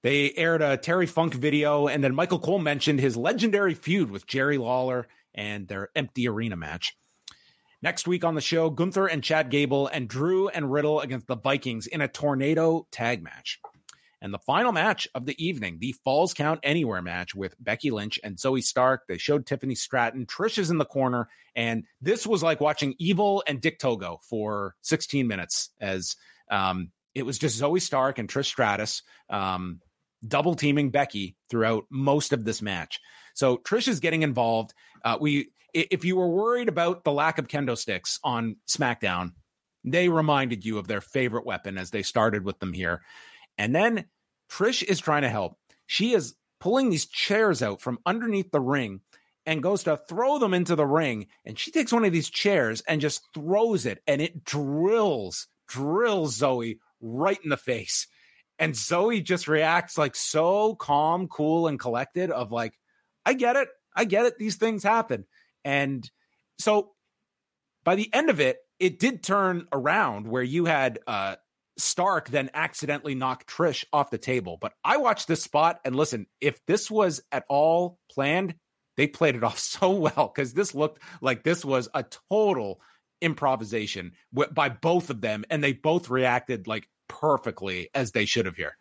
They 0.02 0.32
aired 0.32 0.62
a 0.62 0.76
Terry 0.76 1.06
Funk 1.06 1.34
video, 1.34 1.86
and 1.86 2.02
then 2.02 2.14
Michael 2.14 2.40
Cole 2.40 2.58
mentioned 2.58 3.00
his 3.00 3.16
legendary 3.16 3.74
feud 3.74 4.10
with 4.10 4.26
Jerry 4.26 4.58
Lawler 4.58 5.06
and 5.34 5.68
their 5.68 5.90
empty 5.94 6.28
arena 6.28 6.56
match. 6.56 6.96
Next 7.82 8.06
week 8.06 8.24
on 8.24 8.34
the 8.34 8.40
show, 8.40 8.70
Gunther 8.70 9.06
and 9.06 9.24
Chad 9.24 9.50
Gable 9.50 9.88
and 9.88 10.08
Drew 10.08 10.48
and 10.48 10.72
Riddle 10.72 11.00
against 11.00 11.26
the 11.26 11.36
Vikings 11.36 11.86
in 11.86 12.00
a 12.00 12.08
tornado 12.08 12.86
tag 12.92 13.22
match. 13.22 13.60
And 14.22 14.32
the 14.32 14.38
final 14.38 14.70
match 14.70 15.08
of 15.16 15.26
the 15.26 15.44
evening, 15.44 15.78
the 15.80 15.96
Falls 16.04 16.32
Count 16.32 16.60
Anywhere 16.62 17.02
match 17.02 17.34
with 17.34 17.56
Becky 17.58 17.90
Lynch 17.90 18.20
and 18.22 18.36
Zoey 18.36 18.62
Stark. 18.62 19.02
They 19.08 19.18
showed 19.18 19.46
Tiffany 19.46 19.74
Stratton. 19.74 20.26
Trish 20.26 20.58
is 20.58 20.70
in 20.70 20.78
the 20.78 20.84
corner. 20.84 21.28
And 21.56 21.84
this 22.00 22.24
was 22.24 22.40
like 22.40 22.60
watching 22.60 22.94
Evil 22.98 23.42
and 23.48 23.60
Dick 23.60 23.80
Togo 23.80 24.20
for 24.22 24.76
16 24.82 25.26
minutes 25.26 25.70
as 25.80 26.14
um, 26.52 26.92
it 27.16 27.26
was 27.26 27.36
just 27.36 27.60
Zoey 27.60 27.82
Stark 27.82 28.20
and 28.20 28.28
Trish 28.28 28.46
Stratus. 28.46 29.02
Um, 29.28 29.80
double 30.26 30.54
teaming 30.54 30.90
Becky 30.90 31.36
throughout 31.50 31.84
most 31.90 32.32
of 32.32 32.44
this 32.44 32.62
match. 32.62 33.00
So 33.34 33.56
Trish 33.56 33.88
is 33.88 33.98
getting 33.98 34.22
involved. 34.22 34.72
Uh, 35.04 35.18
we, 35.20 35.50
if 35.74 36.04
you 36.04 36.14
were 36.14 36.28
worried 36.28 36.68
about 36.68 37.02
the 37.02 37.12
lack 37.12 37.38
of 37.38 37.48
kendo 37.48 37.76
sticks 37.76 38.20
on 38.22 38.56
SmackDown, 38.68 39.32
they 39.84 40.08
reminded 40.08 40.64
you 40.64 40.78
of 40.78 40.86
their 40.86 41.00
favorite 41.00 41.44
weapon 41.44 41.76
as 41.76 41.90
they 41.90 42.02
started 42.02 42.44
with 42.44 42.60
them 42.60 42.72
here. 42.72 43.02
And 43.58 43.74
then 43.74 44.06
Trish 44.50 44.82
is 44.82 45.00
trying 45.00 45.22
to 45.22 45.28
help. 45.28 45.58
She 45.86 46.12
is 46.12 46.34
pulling 46.60 46.90
these 46.90 47.06
chairs 47.06 47.62
out 47.62 47.80
from 47.80 47.98
underneath 48.06 48.50
the 48.50 48.60
ring 48.60 49.00
and 49.44 49.62
goes 49.62 49.82
to 49.84 49.96
throw 49.96 50.38
them 50.38 50.54
into 50.54 50.76
the 50.76 50.86
ring. 50.86 51.26
And 51.44 51.58
she 51.58 51.70
takes 51.70 51.92
one 51.92 52.04
of 52.04 52.12
these 52.12 52.30
chairs 52.30 52.82
and 52.86 53.00
just 53.00 53.26
throws 53.34 53.86
it, 53.86 54.02
and 54.06 54.22
it 54.22 54.44
drills, 54.44 55.48
drills 55.66 56.38
Zoey 56.38 56.78
right 57.00 57.38
in 57.42 57.50
the 57.50 57.56
face. 57.56 58.06
And 58.58 58.74
Zoey 58.74 59.24
just 59.24 59.48
reacts 59.48 59.98
like 59.98 60.14
so 60.14 60.76
calm, 60.76 61.26
cool, 61.26 61.66
and 61.66 61.80
collected 61.80 62.30
of 62.30 62.52
like, 62.52 62.78
I 63.26 63.34
get 63.34 63.56
it. 63.56 63.68
I 63.94 64.04
get 64.04 64.26
it. 64.26 64.38
These 64.38 64.56
things 64.56 64.84
happen. 64.84 65.26
And 65.64 66.08
so 66.58 66.92
by 67.84 67.96
the 67.96 68.12
end 68.12 68.30
of 68.30 68.40
it, 68.40 68.58
it 68.78 68.98
did 68.98 69.22
turn 69.22 69.66
around 69.72 70.28
where 70.28 70.42
you 70.42 70.64
had 70.64 71.00
uh, 71.06 71.36
Stark 71.82 72.28
then 72.28 72.50
accidentally 72.54 73.14
knocked 73.14 73.48
Trish 73.48 73.84
off 73.92 74.10
the 74.10 74.18
table. 74.18 74.58
But 74.60 74.72
I 74.84 74.96
watched 74.98 75.28
this 75.28 75.42
spot 75.42 75.80
and 75.84 75.96
listen, 75.96 76.26
if 76.40 76.64
this 76.66 76.90
was 76.90 77.22
at 77.30 77.44
all 77.48 77.98
planned, 78.10 78.54
they 78.96 79.06
played 79.06 79.36
it 79.36 79.44
off 79.44 79.58
so 79.58 79.90
well 79.90 80.32
because 80.34 80.54
this 80.54 80.74
looked 80.74 81.02
like 81.20 81.42
this 81.42 81.64
was 81.64 81.88
a 81.94 82.04
total 82.30 82.80
improvisation 83.20 84.12
by 84.52 84.68
both 84.68 85.10
of 85.10 85.20
them. 85.20 85.44
And 85.50 85.62
they 85.62 85.72
both 85.72 86.10
reacted 86.10 86.66
like 86.66 86.88
perfectly 87.08 87.88
as 87.94 88.12
they 88.12 88.24
should 88.24 88.46
have 88.46 88.56
here. 88.56 88.76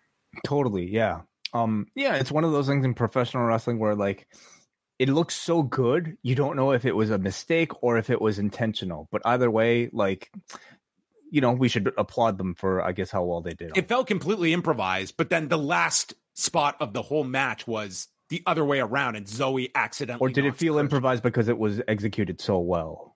Totally, 0.46 0.90
yeah. 0.90 1.22
Um, 1.54 1.88
yeah, 1.96 2.16
it's 2.16 2.32
one 2.32 2.46
of 2.46 2.52
those 2.52 2.68
things 2.68 2.86
in 2.86 2.94
professional 2.94 3.44
wrestling 3.44 3.78
where 3.78 3.96
like 3.96 4.28
it 5.00 5.10
looks 5.10 5.36
so 5.36 5.64
good, 5.64 6.16
you 6.22 6.36
don't 6.36 6.56
know 6.56 6.72
if 6.72 6.86
it 6.86 6.96
was 6.96 7.10
a 7.10 7.18
mistake 7.18 7.72
or 7.84 7.98
if 7.98 8.10
it 8.10 8.22
was 8.22 8.40
intentional. 8.40 9.08
But 9.12 9.24
either 9.26 9.50
way, 9.50 9.90
like 9.92 10.32
you 11.32 11.42
know, 11.42 11.52
we 11.54 11.68
should 11.70 11.92
applaud 11.98 12.38
them 12.38 12.54
for 12.54 12.82
I 12.82 12.92
guess 12.92 13.10
how 13.10 13.24
well 13.24 13.42
they 13.42 13.54
did. 13.54 13.76
It 13.76 13.88
felt 13.88 14.06
completely 14.06 14.54
improvised, 14.54 15.18
but 15.18 15.30
then 15.30 15.48
the 15.48 15.58
last 15.58 16.14
spot 16.36 16.76
of 16.80 16.94
the 16.94 17.02
whole 17.02 17.24
match 17.24 17.66
was 17.66 18.10
the 18.30 18.44
other 18.46 18.64
way 18.64 18.80
around, 18.80 19.16
and 19.16 19.26
Zoey 19.26 19.72
accidentally. 19.74 20.30
Or 20.30 20.34
did 20.34 20.46
it 20.46 20.56
feel 20.56 20.78
improvised 20.78 21.24
because 21.24 21.48
it 21.48 21.58
was 21.58 21.82
executed 21.88 22.40
so 22.40 22.60
well? 22.60 23.16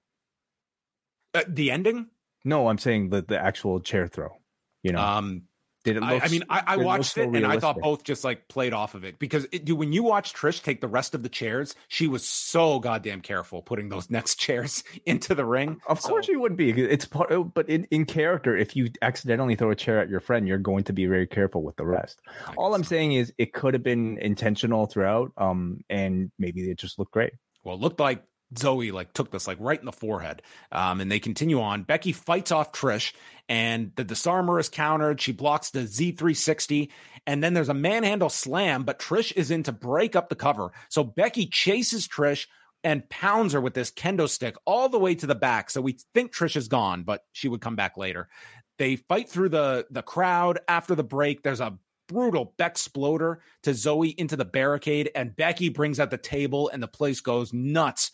Uh, 1.33 1.43
the 1.47 1.69
ending? 1.71 2.07
No, 2.43 2.69
I'm 2.69 2.77
saying 2.77 3.09
the 3.09 3.21
the 3.21 3.37
actual 3.37 3.79
chair 3.81 4.07
throw. 4.07 4.37
You 4.83 4.93
know, 4.93 5.01
Um, 5.01 5.43
did 5.85 5.97
it 5.97 6.03
I, 6.03 6.13
look? 6.15 6.25
I 6.25 6.27
mean, 6.27 6.43
I, 6.49 6.63
I 6.65 6.77
watched 6.77 7.17
it 7.17 7.29
and 7.29 7.45
I 7.45 7.59
thought 7.59 7.79
both 7.79 8.03
just 8.03 8.23
like 8.23 8.47
played 8.47 8.73
off 8.73 8.95
of 8.95 9.05
it 9.05 9.19
because 9.19 9.47
it, 9.51 9.63
dude, 9.65 9.77
when 9.77 9.93
you 9.93 10.03
watch 10.03 10.33
Trish 10.33 10.61
take 10.61 10.81
the 10.81 10.87
rest 10.87 11.13
of 11.13 11.23
the 11.23 11.29
chairs, 11.29 11.75
she 11.87 12.07
was 12.07 12.25
so 12.25 12.79
goddamn 12.79 13.21
careful 13.21 13.61
putting 13.61 13.89
those 13.89 14.09
next 14.09 14.35
chairs 14.35 14.83
into 15.05 15.35
the 15.35 15.45
ring. 15.45 15.79
Of 15.87 16.01
course 16.01 16.27
you 16.27 16.41
would 16.41 16.57
be. 16.57 16.71
It's 16.71 17.05
part, 17.05 17.31
oh, 17.31 17.43
but 17.43 17.69
in, 17.69 17.85
in 17.91 18.05
character, 18.05 18.57
if 18.57 18.75
you 18.75 18.89
accidentally 19.01 19.55
throw 19.55 19.71
a 19.71 19.75
chair 19.75 19.99
at 19.99 20.09
your 20.09 20.19
friend, 20.19 20.47
you're 20.47 20.57
going 20.57 20.83
to 20.85 20.93
be 20.93 21.05
very 21.05 21.27
careful 21.27 21.61
with 21.61 21.75
the 21.75 21.85
rest. 21.85 22.19
All 22.57 22.73
I'm 22.73 22.83
so. 22.83 22.89
saying 22.89 23.13
is 23.13 23.31
it 23.37 23.53
could 23.53 23.75
have 23.75 23.83
been 23.83 24.17
intentional 24.17 24.87
throughout, 24.87 25.31
um, 25.37 25.81
and 25.89 26.31
maybe 26.39 26.69
it 26.69 26.77
just 26.77 26.97
looked 26.97 27.11
great. 27.11 27.33
Well, 27.63 27.75
it 27.75 27.81
looked 27.81 27.99
like 27.99 28.23
Zoey 28.55 28.91
like 28.91 29.13
took 29.13 29.31
this 29.31 29.47
like 29.47 29.57
right 29.59 29.79
in 29.79 29.85
the 29.85 29.91
forehead. 29.91 30.41
Um, 30.71 31.01
and 31.01 31.11
they 31.11 31.19
continue 31.19 31.61
on. 31.61 31.83
Becky 31.83 32.11
fights 32.11 32.51
off 32.51 32.71
Trish, 32.71 33.13
and 33.47 33.91
the 33.95 34.03
disarmer 34.03 34.59
is 34.59 34.69
countered. 34.69 35.21
She 35.21 35.31
blocks 35.31 35.69
the 35.69 35.81
Z360, 35.81 36.89
and 37.27 37.43
then 37.43 37.53
there's 37.53 37.69
a 37.69 37.73
manhandle 37.73 38.29
slam, 38.29 38.83
but 38.83 38.99
Trish 38.99 39.31
is 39.35 39.51
in 39.51 39.63
to 39.63 39.71
break 39.71 40.15
up 40.15 40.29
the 40.29 40.35
cover. 40.35 40.71
So 40.89 41.03
Becky 41.03 41.47
chases 41.47 42.07
Trish 42.07 42.47
and 42.83 43.09
pounds 43.09 43.53
her 43.53 43.61
with 43.61 43.73
this 43.73 43.91
kendo 43.91 44.29
stick 44.29 44.55
all 44.65 44.89
the 44.89 44.99
way 44.99 45.15
to 45.15 45.25
the 45.25 45.35
back. 45.35 45.69
So 45.71 45.81
we 45.81 45.97
think 46.13 46.33
Trish 46.33 46.55
is 46.55 46.67
gone, 46.67 47.03
but 47.03 47.21
she 47.33 47.47
would 47.47 47.61
come 47.61 47.75
back 47.75 47.97
later. 47.97 48.29
They 48.77 48.97
fight 48.97 49.29
through 49.29 49.49
the 49.49 49.87
the 49.89 50.01
crowd 50.01 50.59
after 50.67 50.95
the 50.95 51.03
break. 51.03 51.41
There's 51.41 51.61
a 51.61 51.77
brutal 52.07 52.53
Beck 52.57 52.73
exploder 52.73 53.41
to 53.63 53.71
Zoey 53.71 54.13
into 54.15 54.35
the 54.35 54.45
barricade, 54.45 55.09
and 55.15 55.35
Becky 55.35 55.69
brings 55.69 55.99
out 55.99 56.11
the 56.11 56.17
table, 56.17 56.69
and 56.69 56.81
the 56.81 56.87
place 56.87 57.21
goes 57.21 57.53
nuts. 57.53 58.11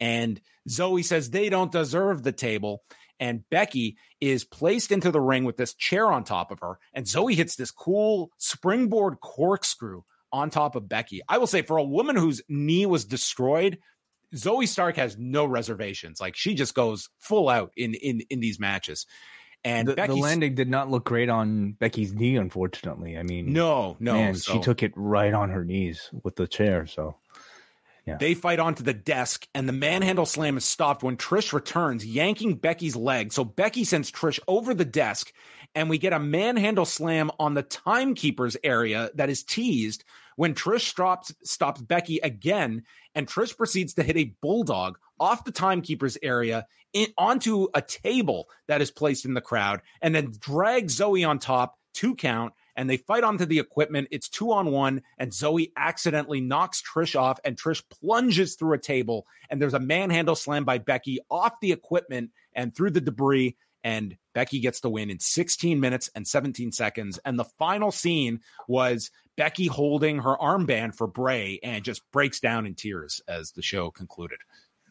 And 0.00 0.40
Zoey 0.68 1.04
says 1.04 1.30
they 1.30 1.48
don't 1.48 1.72
deserve 1.72 2.22
the 2.22 2.32
table. 2.32 2.82
And 3.20 3.48
Becky 3.50 3.96
is 4.20 4.44
placed 4.44 4.90
into 4.90 5.10
the 5.10 5.20
ring 5.20 5.44
with 5.44 5.56
this 5.56 5.74
chair 5.74 6.10
on 6.10 6.24
top 6.24 6.50
of 6.50 6.58
her. 6.60 6.78
And 6.92 7.06
Zoey 7.06 7.34
hits 7.34 7.54
this 7.54 7.70
cool 7.70 8.30
springboard 8.38 9.20
corkscrew 9.20 10.02
on 10.32 10.50
top 10.50 10.74
of 10.74 10.88
Becky. 10.88 11.20
I 11.28 11.38
will 11.38 11.46
say, 11.46 11.62
for 11.62 11.76
a 11.76 11.84
woman 11.84 12.16
whose 12.16 12.42
knee 12.48 12.86
was 12.86 13.04
destroyed, 13.04 13.78
Zoey 14.34 14.66
Stark 14.66 14.96
has 14.96 15.16
no 15.18 15.44
reservations. 15.44 16.20
Like 16.20 16.36
she 16.36 16.54
just 16.54 16.74
goes 16.74 17.10
full 17.18 17.48
out 17.48 17.72
in 17.76 17.94
in 17.94 18.22
in 18.30 18.40
these 18.40 18.58
matches. 18.58 19.06
And 19.64 19.86
the, 19.86 19.94
the 19.94 20.14
landing 20.16 20.56
did 20.56 20.68
not 20.68 20.90
look 20.90 21.04
great 21.04 21.28
on 21.28 21.72
Becky's 21.72 22.12
knee, 22.12 22.36
unfortunately. 22.36 23.16
I 23.16 23.22
mean, 23.22 23.52
no, 23.52 23.96
no, 24.00 24.14
man, 24.14 24.34
so- 24.34 24.54
she 24.54 24.58
took 24.58 24.82
it 24.82 24.92
right 24.96 25.32
on 25.32 25.50
her 25.50 25.64
knees 25.64 26.10
with 26.24 26.34
the 26.34 26.48
chair. 26.48 26.86
So 26.86 27.14
They 28.18 28.34
fight 28.34 28.58
onto 28.58 28.82
the 28.82 28.94
desk, 28.94 29.46
and 29.54 29.68
the 29.68 29.72
manhandle 29.72 30.26
slam 30.26 30.56
is 30.56 30.64
stopped 30.64 31.02
when 31.02 31.16
Trish 31.16 31.52
returns, 31.52 32.04
yanking 32.04 32.56
Becky's 32.56 32.96
leg. 32.96 33.32
So 33.32 33.44
Becky 33.44 33.84
sends 33.84 34.10
Trish 34.10 34.40
over 34.48 34.74
the 34.74 34.84
desk, 34.84 35.32
and 35.74 35.88
we 35.88 35.98
get 35.98 36.12
a 36.12 36.18
manhandle 36.18 36.84
slam 36.84 37.30
on 37.38 37.54
the 37.54 37.62
timekeeper's 37.62 38.56
area 38.64 39.10
that 39.14 39.30
is 39.30 39.42
teased 39.42 40.04
when 40.36 40.54
Trish 40.54 40.88
stops 40.88 41.32
stops 41.44 41.80
Becky 41.80 42.18
again, 42.18 42.84
and 43.14 43.28
Trish 43.28 43.56
proceeds 43.56 43.94
to 43.94 44.02
hit 44.02 44.16
a 44.16 44.34
bulldog 44.40 44.98
off 45.20 45.44
the 45.44 45.52
timekeeper's 45.52 46.18
area 46.22 46.66
in, 46.92 47.08
onto 47.16 47.68
a 47.74 47.82
table 47.82 48.48
that 48.66 48.80
is 48.80 48.90
placed 48.90 49.24
in 49.24 49.34
the 49.34 49.40
crowd, 49.40 49.82
and 50.00 50.14
then 50.14 50.32
drags 50.38 50.98
Zoey 50.98 51.26
on 51.26 51.38
top, 51.38 51.78
two 51.94 52.14
count, 52.14 52.54
and 52.76 52.88
they 52.88 52.96
fight 52.96 53.24
onto 53.24 53.44
the 53.46 53.58
equipment. 53.58 54.08
It's 54.10 54.28
two 54.28 54.52
on 54.52 54.70
one, 54.70 55.02
and 55.18 55.30
Zoey 55.30 55.72
accidentally 55.76 56.40
knocks 56.40 56.82
Trish 56.82 57.18
off, 57.18 57.38
and 57.44 57.56
Trish 57.56 57.82
plunges 57.90 58.54
through 58.54 58.74
a 58.74 58.78
table, 58.78 59.26
and 59.50 59.60
there's 59.60 59.74
a 59.74 59.80
manhandle 59.80 60.36
slam 60.36 60.64
by 60.64 60.78
Becky 60.78 61.18
off 61.30 61.60
the 61.60 61.72
equipment 61.72 62.30
and 62.54 62.74
through 62.74 62.90
the 62.90 63.00
debris. 63.00 63.56
And 63.84 64.16
Becky 64.32 64.60
gets 64.60 64.78
the 64.78 64.90
win 64.90 65.10
in 65.10 65.18
16 65.18 65.80
minutes 65.80 66.08
and 66.14 66.26
17 66.26 66.70
seconds. 66.70 67.18
And 67.24 67.36
the 67.36 67.44
final 67.58 67.90
scene 67.90 68.38
was 68.68 69.10
Becky 69.36 69.66
holding 69.66 70.18
her 70.18 70.36
armband 70.36 70.94
for 70.94 71.08
Bray 71.08 71.58
and 71.64 71.84
just 71.84 72.08
breaks 72.12 72.38
down 72.38 72.64
in 72.64 72.76
tears 72.76 73.20
as 73.26 73.50
the 73.50 73.62
show 73.62 73.90
concluded. 73.90 74.38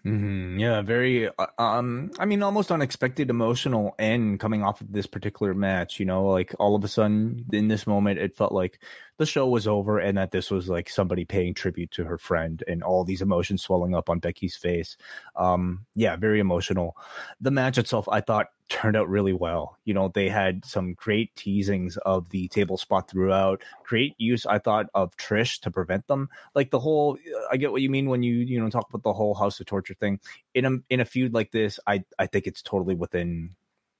Mhm, 0.03 0.59
yeah, 0.59 0.81
very. 0.81 1.27
uh, 1.27 1.45
Um, 1.59 2.11
I 2.17 2.25
mean, 2.25 2.41
almost 2.41 2.71
unexpected 2.71 3.29
emotional 3.29 3.93
end 3.99 4.39
coming 4.39 4.63
off 4.63 4.81
of 4.81 4.91
this 4.91 5.05
particular 5.05 5.53
match. 5.53 5.99
You 5.99 6.05
know, 6.07 6.25
like 6.25 6.55
all 6.59 6.75
of 6.75 6.83
a 6.83 6.87
sudden 6.87 7.45
in 7.53 7.67
this 7.67 7.85
moment, 7.85 8.17
it 8.19 8.35
felt 8.35 8.51
like 8.51 8.79
the 9.21 9.25
show 9.27 9.47
was 9.47 9.67
over 9.67 9.99
and 9.99 10.17
that 10.17 10.31
this 10.31 10.49
was 10.49 10.67
like 10.67 10.89
somebody 10.89 11.23
paying 11.23 11.53
tribute 11.53 11.91
to 11.91 12.03
her 12.03 12.17
friend, 12.17 12.63
and 12.67 12.81
all 12.81 13.03
these 13.03 13.21
emotions 13.21 13.61
swelling 13.61 13.93
up 13.93 14.09
on 14.09 14.17
Becky's 14.17 14.55
face. 14.55 14.97
Um, 15.35 15.85
yeah, 15.93 16.15
very 16.15 16.39
emotional. 16.39 16.97
The 17.39 17.51
match 17.51 17.77
itself, 17.77 18.09
I 18.09 18.21
thought, 18.21 18.47
turned 18.67 18.95
out 18.95 19.07
really 19.07 19.33
well. 19.33 19.77
You 19.85 19.93
know, 19.93 20.07
they 20.07 20.27
had 20.27 20.65
some 20.65 20.95
great 20.95 21.35
teasings 21.35 21.97
of 21.97 22.29
the 22.29 22.47
table 22.47 22.77
spot 22.77 23.11
throughout. 23.11 23.61
Great 23.83 24.15
use, 24.17 24.47
I 24.47 24.57
thought, 24.57 24.87
of 24.95 25.15
Trish 25.17 25.59
to 25.61 25.69
prevent 25.69 26.07
them. 26.07 26.27
Like 26.55 26.71
the 26.71 26.79
whole, 26.79 27.17
I 27.51 27.57
get 27.57 27.71
what 27.71 27.83
you 27.83 27.91
mean 27.91 28.09
when 28.09 28.23
you 28.23 28.33
you 28.33 28.59
know 28.59 28.69
talk 28.69 28.89
about 28.89 29.03
the 29.03 29.13
whole 29.13 29.35
House 29.35 29.59
of 29.59 29.67
Torture 29.67 29.93
thing. 29.93 30.19
In 30.55 30.65
a 30.65 30.71
in 30.89 30.99
a 30.99 31.05
feud 31.05 31.31
like 31.31 31.51
this, 31.51 31.79
I 31.85 32.03
I 32.17 32.25
think 32.25 32.47
it's 32.47 32.63
totally 32.63 32.95
within 32.95 33.51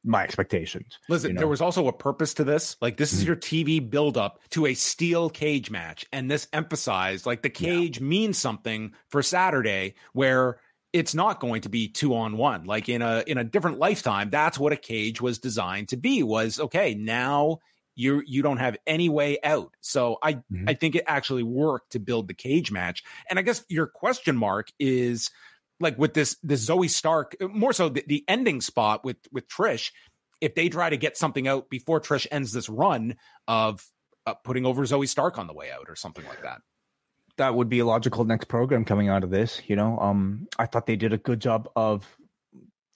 my 0.03 0.23
expectations. 0.23 0.97
Listen, 1.09 1.29
you 1.29 1.33
know? 1.35 1.39
there 1.39 1.47
was 1.47 1.61
also 1.61 1.87
a 1.87 1.93
purpose 1.93 2.33
to 2.35 2.43
this. 2.43 2.75
Like, 2.81 2.97
this 2.97 3.13
is 3.13 3.23
Mhm. 3.23 3.27
your 3.27 3.35
TV 3.35 3.79
buildup 3.79 4.39
to 4.51 4.65
a 4.65 4.73
steel 4.73 5.29
cage 5.29 5.69
match. 5.69 6.05
And 6.11 6.29
this 6.29 6.47
emphasized, 6.53 7.25
like, 7.25 7.41
the 7.43 7.49
cage 7.49 7.99
means 7.99 8.37
something 8.37 8.93
for 9.09 9.21
Saturday 9.21 9.95
where 10.13 10.59
it's 10.93 11.15
not 11.15 11.39
going 11.39 11.61
to 11.61 11.69
be 11.69 11.87
two 11.87 12.13
on 12.15 12.35
one. 12.37 12.65
Like 12.65 12.89
in 12.89 13.01
a 13.01 13.23
in 13.25 13.37
a 13.37 13.43
different 13.45 13.79
lifetime, 13.79 14.29
that's 14.29 14.59
what 14.59 14.73
a 14.73 14.75
cage 14.77 15.21
was 15.21 15.39
designed 15.39 15.87
to 15.89 15.97
be. 15.97 16.21
Was 16.23 16.59
okay, 16.59 16.93
now 16.95 17.59
you 17.95 18.21
you 18.25 18.41
don't 18.41 18.57
have 18.57 18.75
any 18.85 19.07
way 19.07 19.37
out. 19.43 19.73
So 19.81 20.17
I 20.21 20.33
Mhm. 20.51 20.65
I 20.67 20.73
think 20.73 20.95
it 20.95 21.03
actually 21.07 21.43
worked 21.43 21.91
to 21.93 21.99
build 21.99 22.27
the 22.27 22.33
cage 22.33 22.71
match. 22.73 23.03
And 23.29 23.39
I 23.39 23.41
guess 23.41 23.63
your 23.69 23.87
question 23.87 24.35
mark 24.35 24.69
is 24.79 25.29
like 25.81 25.97
with 25.97 26.13
this 26.13 26.37
this 26.43 26.65
Zoey 26.67 26.89
Stark, 26.89 27.35
more 27.41 27.73
so 27.73 27.89
the, 27.89 28.03
the 28.07 28.23
ending 28.27 28.61
spot 28.61 29.03
with 29.03 29.17
with 29.31 29.47
Trish. 29.47 29.91
If 30.39 30.55
they 30.55 30.69
try 30.69 30.89
to 30.89 30.97
get 30.97 31.17
something 31.17 31.47
out 31.47 31.69
before 31.69 31.99
Trish 32.01 32.25
ends 32.31 32.51
this 32.51 32.67
run 32.69 33.15
of 33.47 33.85
uh, 34.25 34.33
putting 34.43 34.65
over 34.65 34.83
Zoey 34.83 35.07
Stark 35.07 35.37
on 35.37 35.47
the 35.47 35.53
way 35.53 35.69
out 35.71 35.85
or 35.89 35.95
something 35.95 36.25
like 36.25 36.41
that. 36.43 36.61
that 37.37 37.53
would 37.55 37.69
be 37.69 37.79
a 37.79 37.85
logical 37.85 38.23
next 38.25 38.45
program 38.45 38.85
coming 38.85 39.07
out 39.09 39.23
of 39.23 39.29
this. 39.29 39.61
You 39.67 39.75
know, 39.75 39.97
um, 39.99 40.47
I 40.57 40.65
thought 40.65 40.85
they 40.87 40.95
did 40.95 41.13
a 41.13 41.17
good 41.17 41.39
job 41.41 41.69
of 41.75 42.07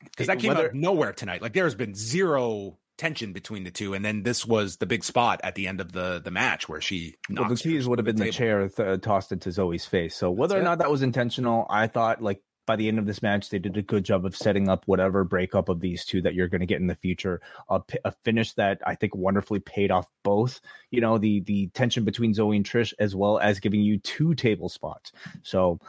Because 0.03 0.27
that 0.27 0.39
came 0.39 0.49
whether- 0.49 0.61
out 0.65 0.69
of 0.69 0.75
nowhere 0.75 1.13
tonight. 1.13 1.41
Like 1.41 1.53
there's 1.53 1.75
been 1.75 1.93
zero 1.95 2.77
tension 2.97 3.33
between 3.33 3.63
the 3.63 3.71
two, 3.71 3.93
and 3.93 4.03
then 4.05 4.23
this 4.23 4.45
was 4.45 4.77
the 4.77 4.85
big 4.85 5.03
spot 5.03 5.41
at 5.43 5.55
the 5.55 5.67
end 5.67 5.81
of 5.81 5.91
the 5.91 6.21
the 6.23 6.31
match 6.31 6.67
where 6.69 6.81
she. 6.81 7.15
Well, 7.29 7.49
the 7.49 7.55
tease 7.57 7.87
would 7.87 7.99
have 7.99 8.05
been 8.05 8.15
the 8.15 8.31
table. 8.31 8.33
chair 8.33 8.69
th- 8.69 9.01
tossed 9.01 9.31
into 9.31 9.49
Zoey's 9.49 9.85
face. 9.85 10.15
So 10.15 10.31
whether 10.31 10.57
or 10.57 10.61
it. 10.61 10.63
not 10.63 10.77
that 10.79 10.89
was 10.89 11.01
intentional, 11.01 11.65
I 11.69 11.87
thought 11.87 12.21
like 12.21 12.41
by 12.65 12.75
the 12.75 12.87
end 12.87 12.99
of 12.99 13.05
this 13.05 13.21
match 13.21 13.49
they 13.49 13.59
did 13.59 13.77
a 13.77 13.81
good 13.81 14.03
job 14.03 14.25
of 14.25 14.35
setting 14.35 14.69
up 14.69 14.83
whatever 14.87 15.23
breakup 15.23 15.69
of 15.69 15.79
these 15.79 16.05
two 16.05 16.21
that 16.21 16.33
you're 16.33 16.47
going 16.47 16.61
to 16.61 16.67
get 16.67 16.81
in 16.81 16.87
the 16.87 16.95
future. 16.95 17.41
A, 17.69 17.79
p- 17.79 17.99
a 18.03 18.11
finish 18.11 18.53
that 18.53 18.81
I 18.85 18.95
think 18.95 19.15
wonderfully 19.15 19.59
paid 19.59 19.91
off 19.91 20.09
both. 20.23 20.61
You 20.91 21.01
know 21.01 21.17
the 21.17 21.41
the 21.41 21.67
tension 21.67 22.03
between 22.03 22.33
Zoey 22.33 22.55
and 22.55 22.65
Trish, 22.65 22.93
as 22.99 23.15
well 23.15 23.39
as 23.39 23.59
giving 23.59 23.81
you 23.81 23.99
two 23.99 24.33
table 24.35 24.69
spots. 24.69 25.11
So 25.43 25.79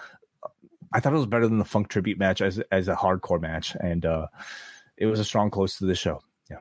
I 0.93 1.01
thought 1.01 1.12
it 1.12 1.16
was 1.16 1.27
better 1.27 1.48
than 1.48 1.59
the 1.59 1.65
Funk 1.65 1.89
tribute 1.89 2.19
match 2.19 2.40
as 2.40 2.61
as 2.70 2.89
a 2.89 2.94
hardcore 2.94 3.40
match, 3.40 3.77
and 3.81 4.05
uh, 4.05 4.27
it 4.97 5.07
was 5.07 5.20
a 5.20 5.24
strong 5.24 5.51
close 5.51 5.78
to 5.78 5.86
the 5.86 5.94
show. 5.94 6.20
Yeah. 6.51 6.59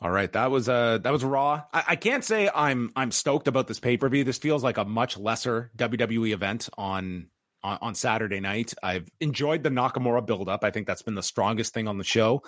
All 0.00 0.10
right, 0.10 0.32
that 0.32 0.50
was 0.50 0.68
uh 0.68 0.98
that 0.98 1.12
was 1.12 1.24
raw. 1.24 1.62
I, 1.72 1.84
I 1.88 1.96
can't 1.96 2.24
say 2.24 2.48
I'm 2.54 2.90
I'm 2.96 3.10
stoked 3.10 3.48
about 3.48 3.66
this 3.66 3.80
pay 3.80 3.96
per 3.96 4.08
view. 4.08 4.24
This 4.24 4.38
feels 4.38 4.62
like 4.62 4.78
a 4.78 4.84
much 4.84 5.18
lesser 5.18 5.70
WWE 5.76 6.32
event 6.32 6.68
on, 6.78 7.28
on 7.64 7.78
on 7.82 7.94
Saturday 7.94 8.38
night. 8.38 8.74
I've 8.82 9.10
enjoyed 9.18 9.64
the 9.64 9.70
Nakamura 9.70 10.24
buildup. 10.24 10.62
I 10.62 10.70
think 10.70 10.86
that's 10.86 11.02
been 11.02 11.16
the 11.16 11.22
strongest 11.22 11.74
thing 11.74 11.88
on 11.88 11.98
the 11.98 12.04
show. 12.04 12.42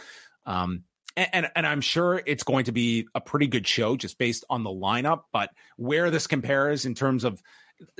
Um, 0.44 0.84
and, 1.16 1.28
and 1.32 1.50
and 1.56 1.66
I'm 1.66 1.80
sure 1.80 2.22
it's 2.24 2.44
going 2.44 2.66
to 2.66 2.72
be 2.72 3.08
a 3.14 3.20
pretty 3.20 3.48
good 3.48 3.66
show 3.66 3.96
just 3.96 4.18
based 4.18 4.44
on 4.48 4.62
the 4.62 4.70
lineup. 4.70 5.22
But 5.32 5.50
where 5.76 6.10
this 6.10 6.26
compares 6.26 6.84
in 6.84 6.94
terms 6.94 7.24
of 7.24 7.42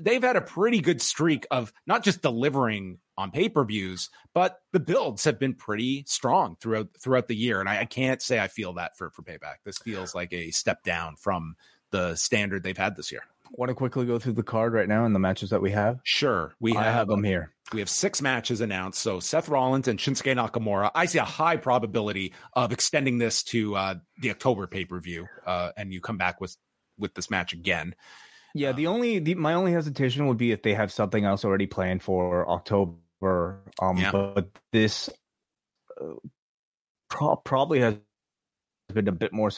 they've 0.01 0.23
had 0.23 0.37
a 0.37 0.41
pretty 0.41 0.81
good 0.81 1.03
streak 1.03 1.47
of 1.51 1.73
not 1.87 2.03
just 2.03 2.23
delivering 2.23 2.99
on 3.19 3.31
pay 3.31 3.49
per 3.49 3.65
views, 3.65 4.11
but 4.35 4.61
the 4.73 4.81
builds 4.81 5.25
have 5.25 5.39
been 5.39 5.55
pretty 5.55 6.05
strong 6.07 6.57
throughout 6.61 6.89
throughout 7.01 7.29
the 7.29 7.37
year. 7.37 7.61
And 7.61 7.69
I, 7.69 7.81
I 7.81 7.85
can't 7.87 8.21
say 8.23 8.39
I 8.39 8.49
feel 8.49 8.75
that 8.75 8.97
for 8.97 9.11
for 9.11 9.23
payback. 9.23 9.57
This 9.65 9.79
feels 9.79 10.15
like 10.15 10.33
a 10.33 10.51
step 10.51 10.83
down 10.83 11.17
from 11.17 11.57
the 11.91 12.15
standard 12.17 12.63
they've 12.63 12.77
had 12.77 12.97
this 12.97 13.11
year. 13.11 13.23
Want 13.53 13.69
to 13.71 13.75
quickly 13.75 14.07
go 14.07 14.19
through 14.19 14.35
the 14.35 14.43
card 14.43 14.73
right 14.73 14.89
now 14.89 15.05
and 15.05 15.15
the 15.15 15.19
matches 15.19 15.51
that 15.51 15.63
we 15.63 15.71
have? 15.71 16.01
Sure, 16.05 16.55
we 16.61 16.73
have, 16.75 16.85
have 16.95 17.09
them 17.09 17.23
here. 17.25 17.53
we 17.73 17.81
have 17.81 17.89
six 17.89 18.21
matches 18.21 18.61
announced. 18.61 19.01
So 19.01 19.21
Seth 19.21 19.49
Rollins 19.49 19.89
and 19.89 19.99
Shinsuke 19.99 20.35
Nakamura. 20.37 20.91
I 20.95 21.07
see 21.07 21.19
a 21.19 21.25
high 21.25 21.57
probability 21.57 22.33
of 22.55 22.73
extending 22.73 23.19
this 23.19 23.43
to 23.45 23.77
uh, 23.77 23.95
the 24.21 24.31
October 24.31 24.67
pay 24.67 24.85
per 24.85 24.99
view, 25.01 25.27
uh, 25.47 25.71
and 25.77 25.93
you 25.93 26.01
come 26.01 26.17
back 26.19 26.41
with 26.41 26.57
with 26.99 27.15
this 27.15 27.31
match 27.31 27.53
again. 27.53 27.95
Yeah, 28.55 28.73
the 28.73 28.87
only 28.87 29.19
the, 29.19 29.35
my 29.35 29.55
only 29.55 29.73
hesitation 29.73 30.27
would 30.29 30.39
be 30.39 30.51
if 30.53 30.63
they 30.63 30.75
have 30.75 30.91
something 30.91 31.25
else 31.25 31.45
already 31.45 31.67
planned 31.67 32.03
for 32.03 32.49
October. 32.49 32.95
Um, 33.81 33.97
Yeah. 33.99 34.13
but 34.13 34.49
this 34.73 35.09
uh, 36.01 36.15
pro- 37.09 37.37
probably 37.37 37.81
has 37.81 37.97
been 38.93 39.09
a 39.09 39.13
bit 39.13 39.33
more 39.33 39.51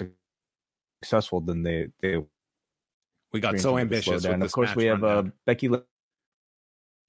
successful 1.01 1.40
than 1.40 1.62
they 1.62 1.89
they. 2.01 2.16
We 3.33 3.41
got 3.41 3.59
so 3.61 3.79
ambitious. 3.79 4.25
Of 4.25 4.53
course, 4.53 4.75
we 4.75 4.87
have 4.87 5.05
uh. 5.05 5.25
Becky. 5.47 5.69
Lynch. 5.69 5.85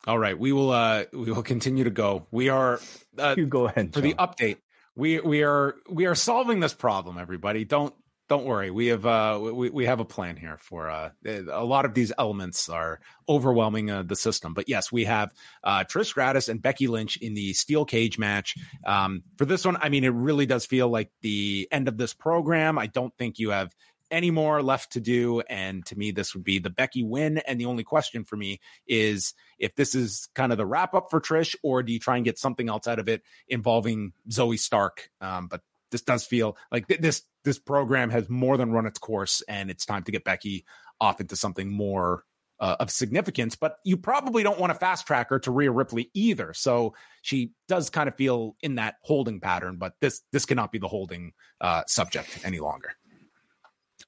All 0.08 0.18
right, 0.18 0.38
we 0.38 0.52
will. 0.52 0.72
uh 0.72 1.06
We 1.12 1.32
will 1.32 1.44
continue 1.44 1.84
to 1.84 1.90
go. 1.90 2.28
We 2.32 2.50
are 2.50 2.80
uh, 3.18 3.36
You 3.38 3.46
go 3.46 3.68
ahead 3.68 3.94
for 3.94 4.02
the 4.02 4.14
update. 4.14 4.58
We 4.96 5.20
we 5.20 5.44
are 5.44 5.76
we 5.90 6.06
are 6.06 6.16
solving 6.16 6.60
this 6.60 6.74
problem. 6.74 7.18
Everybody, 7.18 7.64
don't 7.64 7.94
don't 8.28 8.46
worry. 8.46 8.70
We 8.70 8.88
have 8.88 9.06
uh 9.06 9.40
we 9.41 9.70
we 9.70 9.86
have 9.86 10.00
a 10.00 10.06
plan 10.06 10.36
here 10.36 10.58
for 10.58 10.90
uh 10.90 11.10
a 11.26 11.64
lot 11.66 11.86
of 11.86 11.94
these 11.94 12.12
elements 12.18 12.70
are 12.70 13.00
overwhelming 13.28 13.90
uh, 13.91 14.04
the 14.04 14.16
system. 14.16 14.54
But 14.54 14.70
yes, 14.70 14.91
we 14.91 15.06
have 15.06 15.34
uh 15.64 15.84
Trish 15.84 16.08
Stratus 16.08 16.48
and 16.48 16.62
Becky 16.62 16.88
Lynch 16.88 17.18
in 17.18 17.34
the 17.34 17.54
steel 17.54 17.86
cage 17.86 18.18
match. 18.18 18.56
Um 18.86 19.24
for 19.38 19.46
this 19.46 19.66
one, 19.66 19.78
I 19.82 19.90
mean 19.90 20.04
it 20.04 20.14
really 20.14 20.46
does 20.46 20.66
feel 20.66 20.90
like 20.90 21.12
the 21.22 21.68
end 21.72 21.88
of 21.88 21.98
this 21.98 22.14
program. 22.14 22.78
I 22.78 22.88
don't 22.88 23.16
think 23.18 23.40
you 23.40 23.50
have 23.50 23.74
any 24.11 24.31
more 24.31 24.61
left 24.61 24.94
to 24.94 24.99
do 24.99 25.41
and 25.41 25.86
to 25.86 25.98
me 25.98 26.11
this 26.11 26.34
would 26.34 26.44
be 26.44 26.60
the 26.60 26.69
Becky 26.69 27.03
win 27.03 27.40
and 27.40 27.60
the 27.60 27.65
only 27.65 27.84
question 27.84 28.23
for 28.23 28.36
me 28.36 28.60
is 28.88 29.34
if 29.57 29.76
this 29.76 29.95
is 29.95 30.30
kind 30.36 30.52
of 30.52 30.57
the 30.57 30.65
wrap 30.65 30.94
up 30.94 31.10
for 31.10 31.22
Trish 31.22 31.56
or 31.64 31.84
do 31.84 31.94
you 31.94 31.99
try 31.99 32.15
and 32.15 32.26
get 32.26 32.40
something 32.40 32.69
else 32.69 32.88
out 32.88 32.99
of 32.99 33.07
it 33.07 33.23
involving 33.48 34.14
Zoey 34.30 34.60
Stark? 34.60 35.10
Um, 35.22 35.48
but 35.48 35.61
this 35.91 36.02
does 36.02 36.26
feel 36.26 36.57
like 36.72 36.88
th- 36.88 37.02
this 37.02 37.23
this 37.44 37.60
program 37.60 38.10
has 38.10 38.30
more 38.30 38.57
than 38.57 38.72
run 38.72 38.86
its 38.86 38.99
course 38.99 39.41
and 39.48 39.69
it's 39.69 39.86
time 39.86 40.03
to 40.03 40.11
get 40.11 40.23
Becky 40.23 40.65
off 41.02 41.22
into 41.22 41.36
something 41.36 41.72
more 41.72 42.26
uh, 42.60 42.76
of 42.80 42.91
significance. 42.91 43.56
But 43.56 43.77
you 43.86 43.95
probably 43.95 44.44
don't 44.44 44.60
want 44.60 44.73
to 44.73 44.77
fast 44.77 45.07
track 45.07 45.30
her 45.30 45.40
to 45.40 45.52
Rhea 45.52 45.72
Ripley 45.72 46.10
either. 46.14 46.53
So 46.53 46.94
she 47.22 47.52
does 47.68 47.90
kind 47.90 48.10
of 48.10 48.15
feel 48.15 48.56
in 48.61 48.76
that 48.76 48.95
holding 49.02 49.40
pattern 49.40 49.77
but 49.77 49.94
this 50.02 50.22
this 50.31 50.45
cannot 50.45 50.72
be 50.72 50.80
the 50.80 50.88
holding 50.88 51.34
uh, 51.61 51.84
subject 51.88 52.40
any 52.44 52.60
longer 52.60 52.91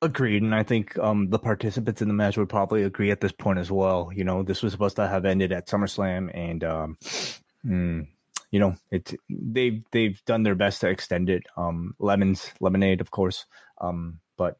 Agreed, 0.03 0.41
and 0.41 0.55
I 0.55 0.63
think 0.63 0.97
um, 0.97 1.29
the 1.29 1.37
participants 1.37 2.01
in 2.01 2.07
the 2.07 2.13
match 2.15 2.35
would 2.35 2.49
probably 2.49 2.81
agree 2.81 3.11
at 3.11 3.21
this 3.21 3.31
point 3.31 3.59
as 3.59 3.69
well. 3.69 4.09
You 4.11 4.23
know, 4.23 4.41
this 4.41 4.63
was 4.63 4.71
supposed 4.71 4.95
to 4.95 5.07
have 5.07 5.25
ended 5.25 5.51
at 5.51 5.67
SummerSlam, 5.67 6.31
and 6.33 6.63
um, 6.63 6.97
mm, 7.63 8.07
you 8.49 8.59
know, 8.59 8.75
it 8.89 9.13
they've 9.29 9.83
they've 9.91 10.19
done 10.25 10.41
their 10.41 10.55
best 10.55 10.81
to 10.81 10.89
extend 10.89 11.29
it. 11.29 11.43
Um, 11.55 11.93
lemons, 11.99 12.51
lemonade, 12.59 12.99
of 12.99 13.11
course, 13.11 13.45
um, 13.79 14.19
but 14.37 14.57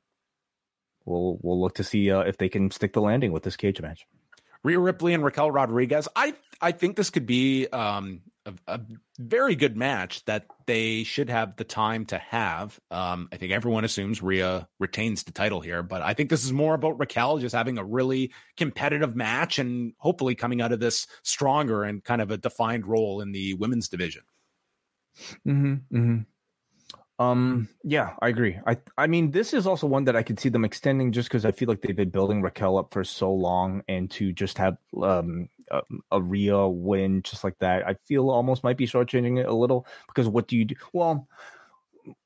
we'll 1.05 1.39
we'll 1.41 1.59
look 1.59 1.73
to 1.75 1.83
see 1.83 2.11
uh, 2.11 2.19
if 2.19 2.37
they 2.37 2.47
can 2.47 2.69
stick 2.69 2.93
the 2.93 3.01
landing 3.01 3.31
with 3.31 3.41
this 3.41 3.57
cage 3.57 3.81
match. 3.81 4.05
Rhea 4.63 4.77
Ripley 4.77 5.15
and 5.15 5.23
Raquel 5.23 5.49
Rodriguez. 5.49 6.07
I 6.15 6.35
I 6.61 6.71
think 6.71 6.97
this 6.97 7.09
could 7.09 7.25
be 7.25 7.67
um, 7.67 8.21
a, 8.45 8.53
a 8.67 8.79
very 9.19 9.55
good 9.55 9.77
match 9.77 10.25
that 10.25 10.45
they 10.65 11.03
should 11.03 11.29
have 11.29 11.55
the 11.55 11.63
time 11.63 12.05
to 12.05 12.17
have. 12.17 12.79
Um, 12.89 13.29
I 13.31 13.37
think 13.37 13.51
everyone 13.51 13.85
assumes 13.85 14.21
Rhea 14.21 14.67
retains 14.79 15.23
the 15.23 15.31
title 15.31 15.61
here, 15.61 15.83
but 15.83 16.01
I 16.01 16.13
think 16.13 16.29
this 16.29 16.43
is 16.43 16.53
more 16.53 16.73
about 16.73 16.99
Raquel 16.99 17.37
just 17.37 17.55
having 17.55 17.77
a 17.77 17.83
really 17.83 18.31
competitive 18.57 19.15
match 19.15 19.59
and 19.59 19.93
hopefully 19.97 20.35
coming 20.35 20.61
out 20.61 20.71
of 20.71 20.79
this 20.79 21.07
stronger 21.23 21.83
and 21.83 22.03
kind 22.03 22.21
of 22.21 22.31
a 22.31 22.37
defined 22.37 22.87
role 22.87 23.21
in 23.21 23.31
the 23.31 23.53
women's 23.55 23.89
division. 23.89 24.23
Mm-hmm, 25.47 25.73
mm-hmm. 25.95 26.17
Um, 27.21 27.69
yeah, 27.83 28.15
I 28.19 28.29
agree. 28.29 28.57
I 28.65 28.77
I 28.97 29.05
mean, 29.05 29.29
this 29.29 29.53
is 29.53 29.67
also 29.67 29.85
one 29.85 30.05
that 30.05 30.15
I 30.15 30.23
could 30.23 30.39
see 30.39 30.49
them 30.49 30.65
extending 30.65 31.11
just 31.11 31.29
because 31.29 31.45
I 31.45 31.51
feel 31.51 31.69
like 31.69 31.81
they've 31.81 31.95
been 31.95 32.09
building 32.09 32.41
Raquel 32.41 32.79
up 32.79 32.91
for 32.93 33.03
so 33.03 33.31
long, 33.31 33.83
and 33.87 34.09
to 34.11 34.33
just 34.33 34.57
have 34.57 34.77
um 34.99 35.47
a, 35.71 35.81
a 36.11 36.21
Rhea 36.21 36.67
win 36.67 37.21
just 37.23 37.43
like 37.43 37.57
that, 37.59 37.87
I 37.87 37.95
feel 38.05 38.29
almost 38.29 38.63
might 38.63 38.77
be 38.77 38.87
shortchanging 38.87 39.39
it 39.39 39.47
a 39.47 39.53
little. 39.53 39.87
Because 40.07 40.27
what 40.27 40.47
do 40.47 40.57
you 40.57 40.65
do? 40.65 40.75
Well, 40.93 41.27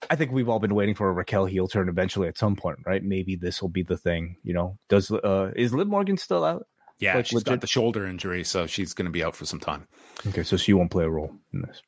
I 0.09 0.15
think 0.15 0.31
we've 0.31 0.49
all 0.49 0.59
been 0.59 0.75
waiting 0.75 0.95
for 0.95 1.09
a 1.09 1.13
Raquel 1.13 1.45
heel 1.45 1.67
turn 1.67 1.89
eventually 1.89 2.27
at 2.27 2.37
some 2.37 2.55
point, 2.55 2.79
right? 2.85 3.03
Maybe 3.03 3.35
this 3.35 3.61
will 3.61 3.69
be 3.69 3.83
the 3.83 3.97
thing. 3.97 4.37
You 4.43 4.53
know, 4.53 4.77
does 4.89 5.11
uh 5.11 5.51
is 5.55 5.73
Liv 5.73 5.87
Morgan 5.87 6.17
still 6.17 6.43
out? 6.43 6.67
Yeah, 6.99 7.15
Like 7.15 7.25
she's 7.25 7.43
got 7.43 7.61
the 7.61 7.67
shoulder 7.67 8.07
injury, 8.07 8.45
so 8.45 8.67
she's 8.67 8.93
going 8.93 9.05
to 9.05 9.11
be 9.11 9.23
out 9.23 9.35
for 9.35 9.45
some 9.45 9.59
time. 9.59 9.85
Okay, 10.27 10.43
so 10.43 10.55
she 10.55 10.71
won't 10.71 10.91
play 10.91 11.03
a 11.03 11.09
role 11.09 11.33
in 11.53 11.61
this. 11.61 11.81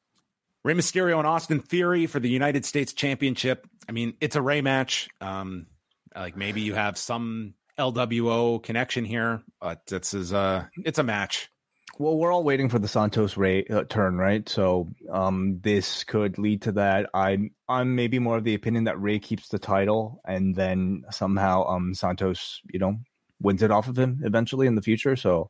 Rey 0.65 0.73
Mysterio 0.73 1.17
and 1.17 1.25
Austin 1.25 1.61
Theory 1.61 2.07
for 2.07 2.19
the 2.19 2.29
United 2.29 2.65
States 2.65 2.91
Championship. 2.91 3.65
I 3.87 3.93
mean, 3.93 4.15
it's 4.19 4.35
a 4.35 4.41
Rey 4.41 4.59
match. 4.59 5.07
Um, 5.21 5.67
like 6.13 6.35
maybe 6.35 6.59
you 6.59 6.73
have 6.73 6.97
some 6.97 7.53
LWO 7.77 8.61
connection 8.61 9.05
here, 9.05 9.41
but 9.61 9.85
this 9.87 10.13
is 10.13 10.31
a 10.33 10.69
it's 10.85 10.99
a 10.99 11.03
match. 11.03 11.49
Well, 11.99 12.15
we're 12.15 12.31
all 12.31 12.43
waiting 12.43 12.69
for 12.69 12.77
the 12.77 12.87
Santos 12.87 13.37
Rey 13.37 13.65
uh, 13.65 13.83
turn, 13.89 14.17
right? 14.17 14.47
So, 14.47 14.93
um, 15.11 15.59
this 15.63 16.03
could 16.03 16.37
lead 16.37 16.61
to 16.63 16.73
that. 16.73 17.09
I'm 17.13 17.51
I'm 17.67 17.95
maybe 17.95 18.19
more 18.19 18.37
of 18.37 18.43
the 18.43 18.53
opinion 18.53 18.83
that 18.83 18.99
Rey 19.01 19.17
keeps 19.19 19.47
the 19.49 19.57
title, 19.57 20.21
and 20.25 20.55
then 20.55 21.03
somehow, 21.09 21.63
um, 21.65 21.95
Santos, 21.95 22.61
you 22.71 22.77
know, 22.79 22.97
wins 23.41 23.63
it 23.63 23.71
off 23.71 23.87
of 23.87 23.97
him 23.97 24.21
eventually 24.23 24.67
in 24.67 24.75
the 24.75 24.81
future. 24.83 25.15
So, 25.15 25.49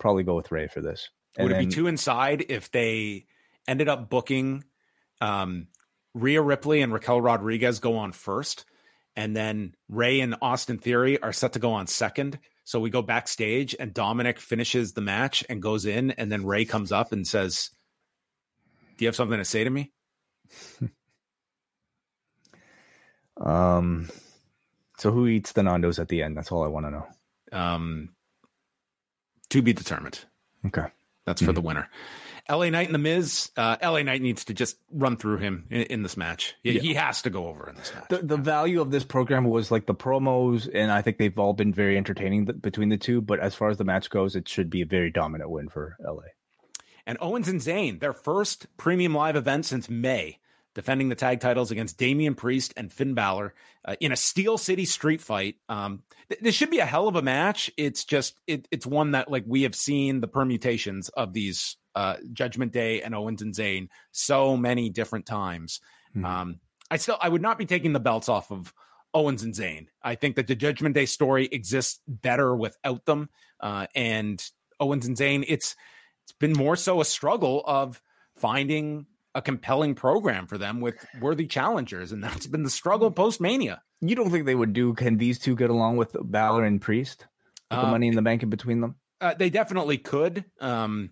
probably 0.00 0.24
go 0.24 0.34
with 0.34 0.50
Rey 0.50 0.66
for 0.66 0.80
this. 0.80 1.08
Would 1.38 1.52
And 1.52 1.52
it 1.52 1.58
be 1.58 1.64
then- 1.66 1.72
too 1.72 1.86
inside 1.86 2.44
if 2.48 2.70
they 2.72 3.26
ended 3.68 3.88
up 3.88 4.10
booking 4.10 4.64
um, 5.20 5.68
Rhea 6.14 6.42
Ripley 6.42 6.80
and 6.82 6.92
Raquel 6.92 7.20
Rodriguez 7.20 7.78
go 7.78 7.96
on 7.98 8.10
first, 8.12 8.64
and 9.16 9.34
then 9.34 9.74
Rey 9.88 10.20
and 10.20 10.36
Austin 10.40 10.78
Theory 10.78 11.20
are 11.20 11.32
set 11.32 11.54
to 11.54 11.58
go 11.58 11.72
on 11.72 11.86
second? 11.86 12.38
So 12.64 12.80
we 12.80 12.90
go 12.90 13.02
backstage, 13.02 13.74
and 13.78 13.94
Dominic 13.94 14.38
finishes 14.38 14.92
the 14.92 15.00
match 15.00 15.44
and 15.48 15.62
goes 15.62 15.86
in, 15.86 16.10
and 16.12 16.30
then 16.30 16.44
Rey 16.44 16.64
comes 16.64 16.92
up 16.92 17.12
and 17.12 17.26
says, 17.26 17.70
"Do 18.96 19.04
you 19.04 19.08
have 19.08 19.16
something 19.16 19.38
to 19.38 19.44
say 19.44 19.64
to 19.64 19.70
me?" 19.70 19.92
Um, 23.38 24.08
so 24.98 25.10
who 25.10 25.26
eats 25.26 25.52
the 25.52 25.62
Nandos 25.62 25.98
at 25.98 26.08
the 26.08 26.22
end? 26.22 26.36
That's 26.36 26.50
all 26.50 26.64
I 26.64 26.68
want 26.68 26.86
to 26.86 26.90
know. 26.90 27.06
Um, 27.52 28.10
to 29.50 29.62
be 29.62 29.72
determined. 29.72 30.20
Okay. 30.66 30.86
That's 31.24 31.42
for 31.42 31.52
the 31.52 31.60
winner. 31.60 31.88
LA 32.48 32.70
Knight 32.70 32.86
and 32.86 32.94
The 32.94 32.98
Miz. 32.98 33.50
Uh, 33.56 33.76
LA 33.82 34.02
Knight 34.02 34.22
needs 34.22 34.44
to 34.46 34.54
just 34.54 34.76
run 34.92 35.16
through 35.16 35.38
him 35.38 35.66
in, 35.70 35.82
in 35.82 36.02
this 36.02 36.16
match. 36.16 36.54
He, 36.62 36.72
Yeah. 36.72 36.80
he 36.80 36.94
has 36.94 37.22
to 37.22 37.30
go 37.30 37.46
over 37.48 37.68
in 37.68 37.76
this 37.76 37.92
match. 37.94 38.08
The 38.08 38.18
the 38.18 38.36
value 38.36 38.80
of 38.80 38.90
this 38.90 39.04
program 39.04 39.44
was 39.44 39.70
like 39.70 39.86
the 39.86 39.94
promos, 39.94 40.68
and 40.72 40.90
I 40.92 41.02
think 41.02 41.18
they've 41.18 41.38
all 41.38 41.52
been 41.54 41.72
very 41.72 41.96
entertaining 41.96 42.46
th- 42.46 42.60
between 42.62 42.88
the 42.88 42.96
two. 42.98 43.20
But 43.20 43.40
as 43.40 43.54
far 43.54 43.68
as 43.70 43.78
the 43.78 43.84
match 43.84 44.10
goes, 44.10 44.36
it 44.36 44.48
should 44.48 44.70
be 44.70 44.82
a 44.82 44.86
very 44.86 45.10
dominant 45.10 45.50
win 45.50 45.68
for 45.68 45.96
LA. 46.04 46.22
and 47.06 47.18
Owens 47.20 47.48
and 47.48 47.60
Zayn, 47.60 48.00
their 48.00 48.12
first 48.12 48.66
premium 48.76 49.14
live 49.14 49.36
event 49.36 49.64
since 49.66 49.88
May, 49.88 50.38
defending 50.74 51.08
the 51.08 51.14
tag 51.14 51.40
titles 51.40 51.70
against 51.70 51.98
Damian 51.98 52.34
Priest 52.34 52.74
and 52.76 52.92
Finn 52.92 53.14
Balor 53.14 53.54
uh, 53.84 53.96
in 54.00 54.12
a 54.12 54.16
Steel 54.16 54.58
City 54.58 54.84
street 54.84 55.20
fight. 55.20 55.56
Um, 55.68 56.02
th- 56.28 56.40
this 56.40 56.54
should 56.54 56.70
be 56.70 56.80
a 56.80 56.84
hell 56.86 57.08
of 57.08 57.16
a 57.16 57.22
match. 57.22 57.70
It's 57.76 58.04
just 58.04 58.38
it, 58.46 58.68
it's 58.70 58.86
one 58.86 59.12
that 59.12 59.30
like 59.30 59.44
we 59.46 59.62
have 59.62 59.74
seen 59.74 60.20
the 60.20 60.28
permutations 60.28 61.08
of 61.10 61.32
these 61.32 61.76
uh, 61.96 62.16
Judgment 62.32 62.70
Day 62.72 63.02
and 63.02 63.14
Owens 63.14 63.42
and 63.42 63.52
Zayn 63.54 63.88
so 64.12 64.56
many 64.56 64.88
different 64.90 65.26
times. 65.26 65.80
Mhm. 66.14 66.24
Um, 66.24 66.60
I 66.90 66.98
still 66.98 67.18
I 67.20 67.28
would 67.28 67.42
not 67.42 67.58
be 67.58 67.66
taking 67.66 67.92
the 67.92 67.98
belts 68.00 68.28
off 68.28 68.52
of 68.52 68.72
Owens 69.14 69.42
and 69.42 69.54
Zayn. 69.54 69.86
I 70.02 70.14
think 70.14 70.36
that 70.36 70.46
the 70.46 70.54
Judgment 70.54 70.94
Day 70.94 71.06
story 71.06 71.46
exists 71.50 72.00
better 72.06 72.54
without 72.54 73.06
them. 73.06 73.30
Uh, 73.58 73.86
and 73.94 74.44
Owens 74.78 75.06
and 75.06 75.16
Zayn, 75.16 75.44
it's 75.48 75.74
it's 76.22 76.32
been 76.32 76.52
more 76.52 76.76
so 76.76 77.00
a 77.00 77.04
struggle 77.04 77.62
of 77.66 78.00
finding 78.36 79.06
a 79.34 79.42
compelling 79.42 79.94
program 79.94 80.46
for 80.46 80.58
them 80.58 80.80
with 80.80 80.96
worthy 81.20 81.46
challengers, 81.46 82.12
and 82.12 82.22
that's 82.24 82.46
been 82.46 82.62
the 82.62 82.70
struggle 82.70 83.10
post 83.10 83.40
Mania. 83.40 83.82
You 84.00 84.14
don't 84.14 84.30
think 84.30 84.44
they 84.44 84.54
would 84.54 84.72
do? 84.74 84.92
Can 84.94 85.16
these 85.16 85.38
two 85.38 85.56
get 85.56 85.70
along 85.70 85.96
with 85.96 86.14
Balor 86.20 86.64
and 86.64 86.80
Priest? 86.80 87.26
With 87.70 87.80
the 87.80 87.86
Uh, 87.86 87.90
money 87.90 88.08
in 88.08 88.14
the 88.16 88.22
bank 88.22 88.42
in 88.42 88.50
between 88.50 88.80
them. 88.80 88.96
Uh, 89.20 89.32
they 89.34 89.48
definitely 89.50 89.96
could, 89.98 90.44
um, 90.60 91.10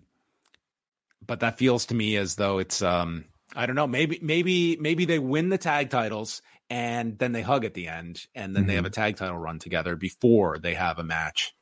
but 1.25 1.39
that 1.41 1.57
feels 1.57 1.87
to 1.87 1.95
me 1.95 2.17
as 2.17 2.35
though 2.35 2.59
it's 2.59 2.81
um, 2.81 3.25
I 3.55 3.65
don't 3.65 3.75
know. 3.75 3.87
Maybe 3.87 4.19
maybe 4.21 4.77
maybe 4.77 5.05
they 5.05 5.19
win 5.19 5.49
the 5.49 5.57
tag 5.57 5.89
titles 5.89 6.41
and 6.69 7.17
then 7.19 7.31
they 7.31 7.41
hug 7.41 7.63
at 7.63 7.75
the 7.75 7.87
end, 7.87 8.25
and 8.33 8.55
then 8.55 8.65
they 8.65 8.75
have 8.75 8.85
a 8.85 8.89
tag 8.89 9.17
title 9.17 9.37
run 9.37 9.59
together 9.59 9.95
before 9.95 10.57
they 10.57 10.73
have 10.73 10.97
a 10.97 11.03
match 11.03 11.53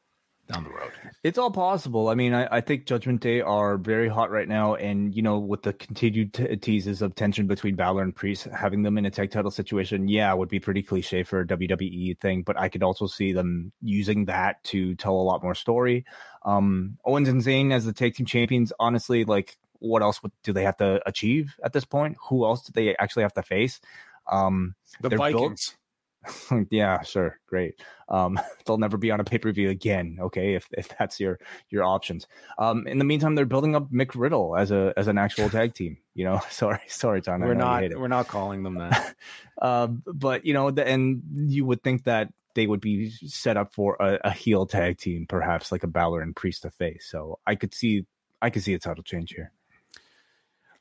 down 0.51 0.63
the 0.63 0.69
road. 0.69 0.91
It's 1.23 1.37
all 1.37 1.51
possible. 1.51 2.09
I 2.09 2.15
mean, 2.15 2.33
I, 2.33 2.57
I 2.57 2.61
think 2.61 2.85
Judgment 2.85 3.21
Day 3.21 3.41
are 3.41 3.77
very 3.77 4.09
hot 4.09 4.29
right 4.29 4.47
now, 4.47 4.75
and 4.75 5.15
you 5.15 5.21
know, 5.21 5.39
with 5.39 5.61
the 5.63 5.73
continued 5.73 6.33
t- 6.33 6.55
teases 6.57 7.01
of 7.01 7.15
tension 7.15 7.47
between 7.47 7.75
Balor 7.75 8.03
and 8.03 8.15
Priest, 8.15 8.45
having 8.45 8.83
them 8.83 8.97
in 8.97 9.05
a 9.05 9.11
tag 9.11 9.31
title 9.31 9.51
situation, 9.51 10.07
yeah, 10.07 10.33
would 10.33 10.49
be 10.49 10.59
pretty 10.59 10.83
cliche 10.83 11.23
for 11.23 11.39
a 11.41 11.47
WWE 11.47 12.19
thing. 12.19 12.43
But 12.43 12.59
I 12.59 12.67
could 12.69 12.83
also 12.83 13.07
see 13.07 13.31
them 13.31 13.71
using 13.81 14.25
that 14.25 14.63
to 14.65 14.95
tell 14.95 15.13
a 15.13 15.23
lot 15.23 15.43
more 15.43 15.55
story. 15.55 16.05
Um, 16.43 16.97
Owens 17.05 17.29
and 17.29 17.41
Zayn 17.41 17.71
as 17.71 17.85
the 17.85 17.93
tag 17.93 18.15
team 18.15 18.25
champions, 18.25 18.73
honestly, 18.79 19.23
like, 19.23 19.57
what 19.79 20.01
else 20.01 20.21
would, 20.23 20.31
do 20.43 20.51
they 20.53 20.63
have 20.63 20.77
to 20.77 21.01
achieve 21.07 21.55
at 21.63 21.73
this 21.73 21.85
point? 21.85 22.17
Who 22.29 22.45
else 22.45 22.63
do 22.63 22.71
they 22.73 22.95
actually 22.97 23.23
have 23.23 23.33
to 23.33 23.43
face? 23.43 23.79
Um, 24.29 24.75
The 24.99 25.09
They're 25.09 25.17
built- 25.19 25.33
Vikings. 25.33 25.75
yeah, 26.69 27.01
sure, 27.01 27.39
great. 27.47 27.75
Um, 28.09 28.39
they'll 28.65 28.77
never 28.77 28.97
be 28.97 29.11
on 29.11 29.19
a 29.19 29.23
pay 29.23 29.37
per 29.37 29.51
view 29.51 29.69
again. 29.69 30.17
Okay, 30.19 30.55
if 30.55 30.67
if 30.71 30.89
that's 30.97 31.19
your 31.19 31.39
your 31.69 31.83
options. 31.83 32.27
Um, 32.57 32.87
in 32.87 32.97
the 32.97 33.05
meantime, 33.05 33.35
they're 33.35 33.45
building 33.45 33.75
up 33.75 33.91
Mick 33.91 34.11
Riddle 34.15 34.55
as 34.55 34.71
a 34.71 34.93
as 34.97 35.07
an 35.07 35.17
actual 35.17 35.49
tag 35.49 35.73
team. 35.73 35.97
You 36.13 36.25
know, 36.25 36.41
sorry, 36.49 36.81
sorry, 36.87 37.21
John. 37.21 37.41
We're 37.41 37.53
not 37.53 37.83
we're 37.95 38.07
not 38.07 38.27
calling 38.27 38.63
them 38.63 38.75
that. 38.75 39.15
um, 39.61 40.03
but 40.05 40.45
you 40.45 40.53
know, 40.53 40.71
the, 40.71 40.87
and 40.87 41.21
you 41.35 41.65
would 41.65 41.83
think 41.83 42.03
that 42.05 42.29
they 42.55 42.67
would 42.67 42.81
be 42.81 43.09
set 43.09 43.57
up 43.57 43.73
for 43.73 43.97
a, 43.99 44.19
a 44.25 44.31
heel 44.31 44.65
tag 44.65 44.97
team, 44.97 45.25
perhaps 45.27 45.71
like 45.71 45.83
a 45.83 45.87
Balor 45.87 46.21
and 46.21 46.35
Priest 46.35 46.61
to 46.63 46.71
face. 46.71 47.07
So 47.09 47.39
I 47.45 47.55
could 47.55 47.73
see 47.73 48.05
I 48.41 48.49
could 48.49 48.63
see 48.63 48.73
a 48.73 48.79
title 48.79 49.03
change 49.03 49.33
here. 49.33 49.51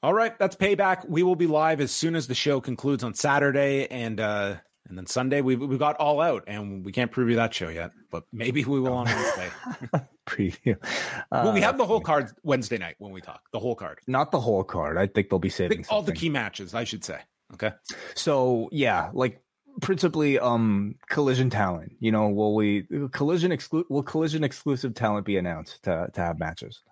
All 0.02 0.12
right, 0.12 0.36
that's 0.36 0.56
payback. 0.56 1.08
We 1.08 1.22
will 1.22 1.36
be 1.36 1.46
live 1.46 1.80
as 1.80 1.92
soon 1.92 2.16
as 2.16 2.26
the 2.26 2.34
show 2.34 2.60
concludes 2.60 3.04
on 3.04 3.14
Saturday, 3.14 3.86
and 3.86 4.18
uh, 4.18 4.56
and 4.88 4.98
then 4.98 5.06
Sunday 5.06 5.40
we 5.40 5.56
we 5.56 5.78
got 5.78 5.96
all 5.96 6.20
out, 6.20 6.44
and 6.46 6.84
we 6.84 6.92
can't 6.92 7.10
preview 7.10 7.36
that 7.36 7.54
show 7.54 7.68
yet, 7.68 7.92
but 8.10 8.24
maybe 8.32 8.64
we 8.64 8.80
will 8.80 8.94
on 8.94 9.06
Wednesday. 9.06 9.50
Preview. 10.26 10.76
Uh, 10.76 11.16
well, 11.44 11.52
we 11.52 11.60
have 11.60 11.78
the 11.78 11.86
whole 11.86 12.00
card 12.00 12.30
Wednesday 12.42 12.78
night 12.78 12.96
when 12.98 13.12
we 13.12 13.20
talk. 13.20 13.42
The 13.52 13.58
whole 13.58 13.74
card, 13.74 14.00
not 14.06 14.30
the 14.30 14.40
whole 14.40 14.64
card. 14.64 14.96
I 14.96 15.06
think 15.06 15.30
they'll 15.30 15.38
be 15.38 15.48
saving 15.48 15.84
all 15.88 16.02
the 16.02 16.12
key 16.12 16.28
matches. 16.28 16.74
I 16.74 16.84
should 16.84 17.04
say. 17.04 17.20
Okay. 17.54 17.72
So 18.14 18.68
yeah, 18.72 19.10
like 19.12 19.40
principally 19.80 20.38
um 20.38 20.94
collision 21.08 21.48
talent 21.48 21.96
you 21.98 22.12
know 22.12 22.28
will 22.28 22.54
we 22.54 22.86
collision 23.10 23.50
exclu- 23.50 23.88
will 23.88 24.02
collision 24.02 24.44
exclusive 24.44 24.92
talent 24.92 25.24
be 25.24 25.38
announced 25.38 25.82
to 25.82 26.10
to 26.12 26.20
have 26.20 26.38
matches 26.38 26.82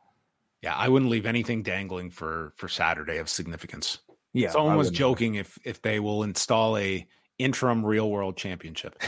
yeah, 0.62 0.74
I 0.74 0.88
wouldn't 0.88 1.10
leave 1.10 1.26
anything 1.26 1.62
dangling 1.62 2.10
for 2.10 2.52
for 2.56 2.68
Saturday 2.68 3.18
of 3.18 3.28
significance. 3.28 3.98
Yeah, 4.32 4.50
someone 4.50 4.76
was 4.76 4.90
joking 4.90 5.36
if 5.36 5.58
if 5.64 5.82
they 5.82 6.00
will 6.00 6.22
install 6.22 6.76
a 6.76 7.06
interim 7.40 7.84
real 7.84 8.10
world 8.10 8.36
championship. 8.36 9.00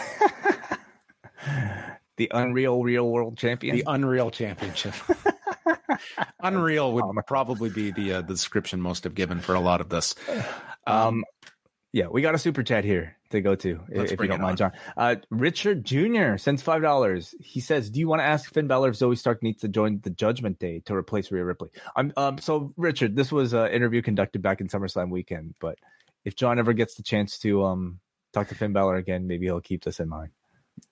the 2.16 2.30
Unreal 2.32 2.82
Real 2.82 3.08
World 3.08 3.36
Champion. 3.36 3.76
The 3.76 3.84
Unreal 3.86 4.30
Championship. 4.30 4.94
Unreal 6.40 6.92
would 6.92 7.26
probably 7.26 7.70
be 7.70 7.90
the 7.90 8.14
uh, 8.14 8.20
the 8.22 8.34
description 8.34 8.80
most 8.80 9.04
have 9.04 9.14
given 9.14 9.40
for 9.40 9.54
a 9.54 9.60
lot 9.60 9.80
of 9.80 9.88
this. 9.88 10.14
Um, 10.84 10.96
um, 10.96 11.24
yeah, 11.92 12.08
we 12.08 12.22
got 12.22 12.34
a 12.34 12.38
super 12.38 12.64
chat 12.64 12.82
here 12.82 13.16
to 13.30 13.40
go 13.40 13.54
to 13.54 13.80
Let's 13.88 14.10
if 14.10 14.20
you 14.20 14.26
don't 14.26 14.40
mind, 14.40 14.60
on. 14.60 14.72
John. 14.72 14.72
Uh, 14.96 15.14
Richard 15.30 15.84
Jr. 15.84 16.38
sends 16.38 16.60
five 16.60 16.82
dollars. 16.82 17.36
He 17.38 17.60
says, 17.60 17.88
"Do 17.88 18.00
you 18.00 18.08
want 18.08 18.18
to 18.18 18.24
ask 18.24 18.52
Finn 18.52 18.66
Balor 18.66 18.88
if 18.88 18.96
Zoey 18.96 19.16
Stark 19.16 19.44
needs 19.44 19.60
to 19.60 19.68
join 19.68 20.00
the 20.02 20.10
Judgment 20.10 20.58
Day 20.58 20.80
to 20.86 20.94
replace 20.96 21.30
Rhea 21.30 21.44
Ripley?" 21.44 21.70
I'm 21.94 22.12
um. 22.16 22.38
So 22.38 22.72
Richard, 22.76 23.14
this 23.14 23.30
was 23.30 23.52
an 23.52 23.70
interview 23.70 24.02
conducted 24.02 24.42
back 24.42 24.60
in 24.60 24.66
SummerSlam 24.66 25.10
weekend, 25.10 25.54
but 25.60 25.78
if 26.24 26.34
John 26.34 26.58
ever 26.58 26.72
gets 26.72 26.96
the 26.96 27.04
chance 27.04 27.38
to 27.38 27.62
um 27.62 28.00
talk 28.32 28.48
to 28.48 28.54
Finn 28.54 28.72
Balor 28.72 28.96
again, 28.96 29.26
maybe 29.26 29.46
he'll 29.46 29.60
keep 29.60 29.84
this 29.84 30.00
in 30.00 30.08
mind. 30.08 30.30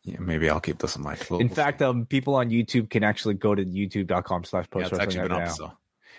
Yeah, 0.04 0.18
maybe 0.18 0.48
I'll 0.48 0.60
keep 0.60 0.78
this 0.78 0.96
in 0.96 1.02
mind. 1.02 1.24
We'll, 1.30 1.40
in 1.40 1.48
we'll 1.48 1.56
fact, 1.56 1.82
um, 1.82 2.06
people 2.06 2.34
on 2.34 2.50
YouTube 2.50 2.90
can 2.90 3.02
actually 3.02 3.34
go 3.34 3.54
to 3.54 3.64
youtube.com 3.64 4.44
slash 4.44 4.68
post 4.70 4.84
yeah, 4.84 4.88
it's 4.88 4.98
actually 4.98 5.28
been 5.28 5.42
up, 5.42 5.48
so. 5.48 5.72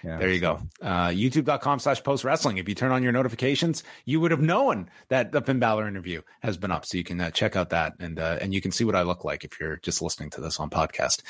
Yeah, 0.04 0.18
there 0.18 0.30
you 0.30 0.40
so. 0.40 0.56
go. 0.56 0.86
Uh, 0.86 1.10
YouTube.com 1.10 1.80
slash 1.80 2.04
post 2.04 2.24
wrestling. 2.24 2.58
If 2.58 2.68
you 2.68 2.76
turn 2.76 2.92
on 2.92 3.04
your 3.04 3.12
notifications, 3.12 3.84
you 4.06 4.20
would 4.20 4.32
have 4.32 4.42
known 4.42 4.90
that 5.10 5.32
the 5.32 5.42
Finn 5.42 5.60
Balor 5.60 5.88
interview 5.88 6.22
has 6.42 6.58
been 6.58 6.72
up. 6.72 6.86
So 6.86 6.98
you 6.98 7.04
can 7.04 7.22
uh, 7.22 7.30
check 7.32 7.56
out 7.56 7.70
that 7.70 7.94
and, 8.00 8.18
uh, 8.18 8.40
and 8.42 8.54
you 8.54 8.62
can 8.62 8.72
see 8.72 8.84
what 8.84 8.96
I 8.96 9.04
look 9.04 9.24
like 9.24 9.44
if 9.44 9.60
you're 9.60 9.78
just 9.78 10.02
listening 10.02 10.32
to 10.32 10.42
this 10.42 10.60
on 10.60 10.70
podcast. 10.70 11.22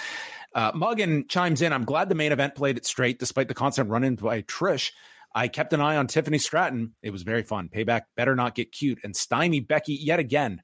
Uh, 0.53 0.71
Muggin 0.71 1.27
chimes 1.27 1.61
in. 1.61 1.73
I'm 1.73 1.85
glad 1.85 2.09
the 2.09 2.15
main 2.15 2.31
event 2.31 2.55
played 2.55 2.77
it 2.77 2.85
straight 2.85 3.19
despite 3.19 3.47
the 3.47 3.53
constant 3.53 3.89
run 3.89 4.03
in 4.03 4.15
by 4.15 4.41
Trish. 4.43 4.91
I 5.33 5.47
kept 5.47 5.73
an 5.73 5.81
eye 5.81 5.97
on 5.97 6.07
Tiffany 6.07 6.37
Stratton. 6.37 6.95
It 7.01 7.11
was 7.11 7.23
very 7.23 7.43
fun. 7.43 7.69
Payback 7.73 8.01
better 8.15 8.35
not 8.35 8.55
get 8.55 8.71
cute 8.71 8.99
and 9.03 9.15
stymie 9.15 9.61
Becky 9.61 9.93
yet 9.93 10.19
again. 10.19 10.61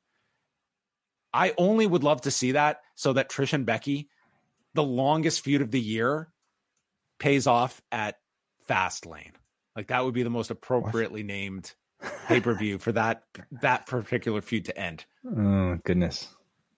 I 1.33 1.53
only 1.57 1.85
would 1.85 2.03
love 2.03 2.21
to 2.21 2.31
see 2.31 2.53
that 2.53 2.81
so 2.95 3.13
that 3.13 3.29
Trish 3.29 3.53
and 3.53 3.65
Becky, 3.65 4.09
the 4.73 4.83
longest 4.83 5.41
feud 5.41 5.61
of 5.61 5.71
the 5.71 5.79
year, 5.79 6.29
pays 7.19 7.47
off 7.47 7.81
at 7.91 8.15
Fastlane. 8.67 9.33
Like 9.75 9.87
that 9.87 10.03
would 10.03 10.13
be 10.13 10.23
the 10.23 10.29
most 10.29 10.51
appropriately 10.51 11.21
what? 11.21 11.27
named 11.27 11.73
pay 12.27 12.41
per 12.41 12.53
view 12.53 12.77
for 12.79 12.91
that 12.91 13.23
that 13.61 13.85
particular 13.85 14.41
feud 14.41 14.65
to 14.65 14.77
end. 14.77 15.05
Oh 15.25 15.77
goodness. 15.83 16.27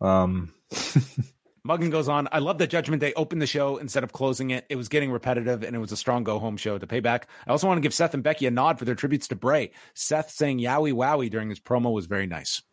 Um. 0.02 0.54
Muggin 1.70 1.92
goes 1.92 2.10
on. 2.10 2.28
I 2.32 2.40
love 2.40 2.58
that 2.58 2.72
Judgment 2.72 3.00
Day 3.00 3.14
opened 3.14 3.44
the 3.44 3.48
show 3.48 3.78
instead 3.78 4.04
of 4.04 4.12
closing 4.12 4.50
it. 4.50 4.66
It 4.70 4.76
was 4.76 4.90
getting 4.90 5.12
repetitive 5.12 5.62
and 5.62 5.76
it 5.76 5.80
was 5.80 5.92
a 5.92 5.98
strong 5.98 6.24
go 6.24 6.40
home 6.40 6.58
show 6.58 6.80
to 6.80 6.88
pay 6.88 7.00
back. 7.00 7.28
I 7.46 7.52
also 7.52 7.68
want 7.68 7.78
to 7.78 7.82
give 7.82 7.94
Seth 7.94 8.16
and 8.16 8.24
Becky 8.24 8.48
a 8.48 8.52
nod 8.52 8.80
for 8.80 8.86
their 8.86 8.96
tributes 8.96 9.28
to 9.28 9.36
Bray. 9.36 9.70
Seth 9.94 10.32
saying 10.32 10.58
Yowie 10.58 10.94
Wowie 10.94 11.30
during 11.30 11.48
his 11.48 11.60
promo 11.60 11.94
was 11.94 12.08
very 12.08 12.26
nice. 12.26 12.64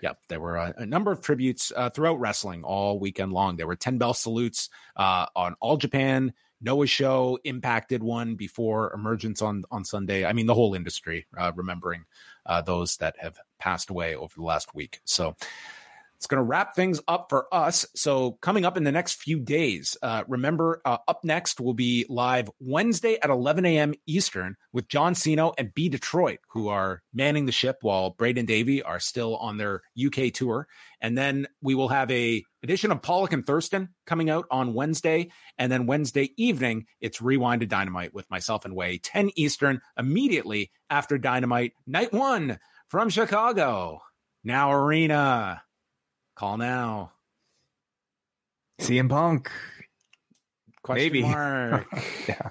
Yep, 0.00 0.20
there 0.30 0.40
were 0.40 0.56
a, 0.56 0.72
a 0.78 0.86
number 0.86 1.12
of 1.12 1.20
tributes 1.20 1.72
uh, 1.76 1.90
throughout 1.90 2.20
wrestling 2.20 2.64
all 2.64 2.98
weekend 2.98 3.34
long. 3.34 3.56
There 3.56 3.66
were 3.66 3.76
10 3.76 3.98
bell 3.98 4.14
salutes 4.14 4.70
uh, 4.96 5.26
on 5.36 5.54
All 5.60 5.76
Japan, 5.76 6.32
Noah 6.62 6.86
show 6.86 7.38
impacted 7.44 8.02
one 8.02 8.34
before 8.34 8.92
emergence 8.94 9.42
on 9.42 9.64
on 9.70 9.84
Sunday. 9.84 10.24
I 10.24 10.32
mean, 10.32 10.46
the 10.46 10.54
whole 10.54 10.74
industry 10.74 11.26
uh, 11.36 11.52
remembering 11.54 12.04
uh, 12.46 12.62
those 12.62 12.96
that 12.96 13.16
have 13.18 13.38
passed 13.58 13.90
away 13.90 14.16
over 14.16 14.32
the 14.34 14.42
last 14.42 14.74
week. 14.74 15.00
So 15.04 15.36
it's 16.18 16.26
going 16.26 16.38
to 16.38 16.44
wrap 16.44 16.74
things 16.74 17.00
up 17.06 17.26
for 17.28 17.46
us. 17.54 17.86
So, 17.94 18.32
coming 18.42 18.64
up 18.64 18.76
in 18.76 18.82
the 18.82 18.90
next 18.90 19.22
few 19.22 19.38
days, 19.38 19.96
uh, 20.02 20.24
remember, 20.26 20.82
uh, 20.84 20.98
up 21.06 21.22
next 21.22 21.60
will 21.60 21.74
be 21.74 22.06
live 22.08 22.50
Wednesday 22.58 23.18
at 23.22 23.30
11 23.30 23.64
a.m. 23.64 23.94
Eastern 24.04 24.56
with 24.72 24.88
John 24.88 25.14
Siino 25.14 25.54
and 25.56 25.72
B 25.72 25.88
Detroit, 25.88 26.40
who 26.50 26.68
are 26.68 27.02
manning 27.14 27.46
the 27.46 27.52
ship 27.52 27.78
while 27.82 28.10
Braden 28.10 28.46
Davy 28.46 28.82
are 28.82 28.98
still 28.98 29.36
on 29.36 29.58
their 29.58 29.82
UK 29.96 30.32
tour. 30.32 30.66
And 31.00 31.16
then 31.16 31.46
we 31.62 31.76
will 31.76 31.88
have 31.88 32.10
a 32.10 32.44
edition 32.64 32.90
of 32.90 33.00
Pollock 33.00 33.32
and 33.32 33.46
Thurston 33.46 33.90
coming 34.04 34.28
out 34.28 34.46
on 34.50 34.74
Wednesday. 34.74 35.30
And 35.56 35.70
then 35.70 35.86
Wednesday 35.86 36.32
evening, 36.36 36.86
it's 37.00 37.22
Rewind 37.22 37.60
to 37.60 37.66
Dynamite 37.68 38.12
with 38.12 38.28
myself 38.28 38.64
and 38.64 38.74
Wai, 38.74 38.98
10 39.00 39.30
Eastern, 39.36 39.80
immediately 39.96 40.72
after 40.90 41.16
Dynamite, 41.16 41.74
night 41.86 42.12
one 42.12 42.58
from 42.88 43.08
Chicago. 43.08 44.00
Now, 44.42 44.72
Arena. 44.72 45.62
Call 46.38 46.56
now. 46.56 47.10
CM 48.80 49.08
Punk. 49.08 49.50
Question 50.84 51.02
Maybe. 51.02 51.22
Mark. 51.22 51.86
yeah. 52.28 52.50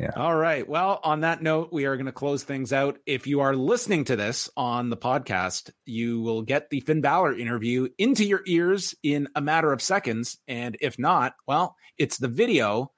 Yeah. 0.00 0.12
All 0.16 0.34
right. 0.34 0.66
Well, 0.66 0.98
on 1.04 1.20
that 1.20 1.42
note, 1.42 1.74
we 1.74 1.84
are 1.84 1.96
going 1.96 2.06
to 2.06 2.12
close 2.12 2.44
things 2.44 2.72
out. 2.72 2.98
If 3.04 3.26
you 3.26 3.40
are 3.40 3.54
listening 3.54 4.04
to 4.04 4.16
this 4.16 4.48
on 4.56 4.88
the 4.88 4.96
podcast, 4.96 5.72
you 5.84 6.22
will 6.22 6.40
get 6.40 6.70
the 6.70 6.80
Finn 6.80 7.02
Balor 7.02 7.36
interview 7.36 7.88
into 7.98 8.24
your 8.24 8.40
ears 8.46 8.94
in 9.02 9.28
a 9.34 9.42
matter 9.42 9.70
of 9.70 9.82
seconds. 9.82 10.38
And 10.48 10.74
if 10.80 10.98
not, 10.98 11.34
well, 11.46 11.76
it's 11.98 12.16
the 12.16 12.28
video 12.28 12.92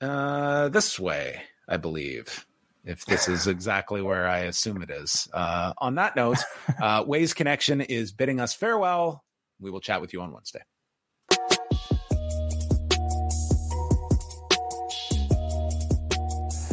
uh, 0.00 0.70
this 0.70 0.98
way, 0.98 1.42
I 1.68 1.76
believe 1.76 2.46
if 2.84 3.04
this 3.04 3.28
is 3.28 3.46
exactly 3.46 4.02
where 4.02 4.28
I 4.28 4.40
assume 4.40 4.82
it 4.82 4.90
is. 4.90 5.28
Uh, 5.32 5.72
on 5.78 5.96
that 5.96 6.16
note, 6.16 6.38
uh, 6.80 7.04
Wai's 7.06 7.34
Connection 7.34 7.80
is 7.80 8.12
bidding 8.12 8.40
us 8.40 8.54
farewell. 8.54 9.24
We 9.60 9.70
will 9.70 9.80
chat 9.80 10.00
with 10.00 10.12
you 10.12 10.22
on 10.22 10.32
Wednesday. 10.32 10.62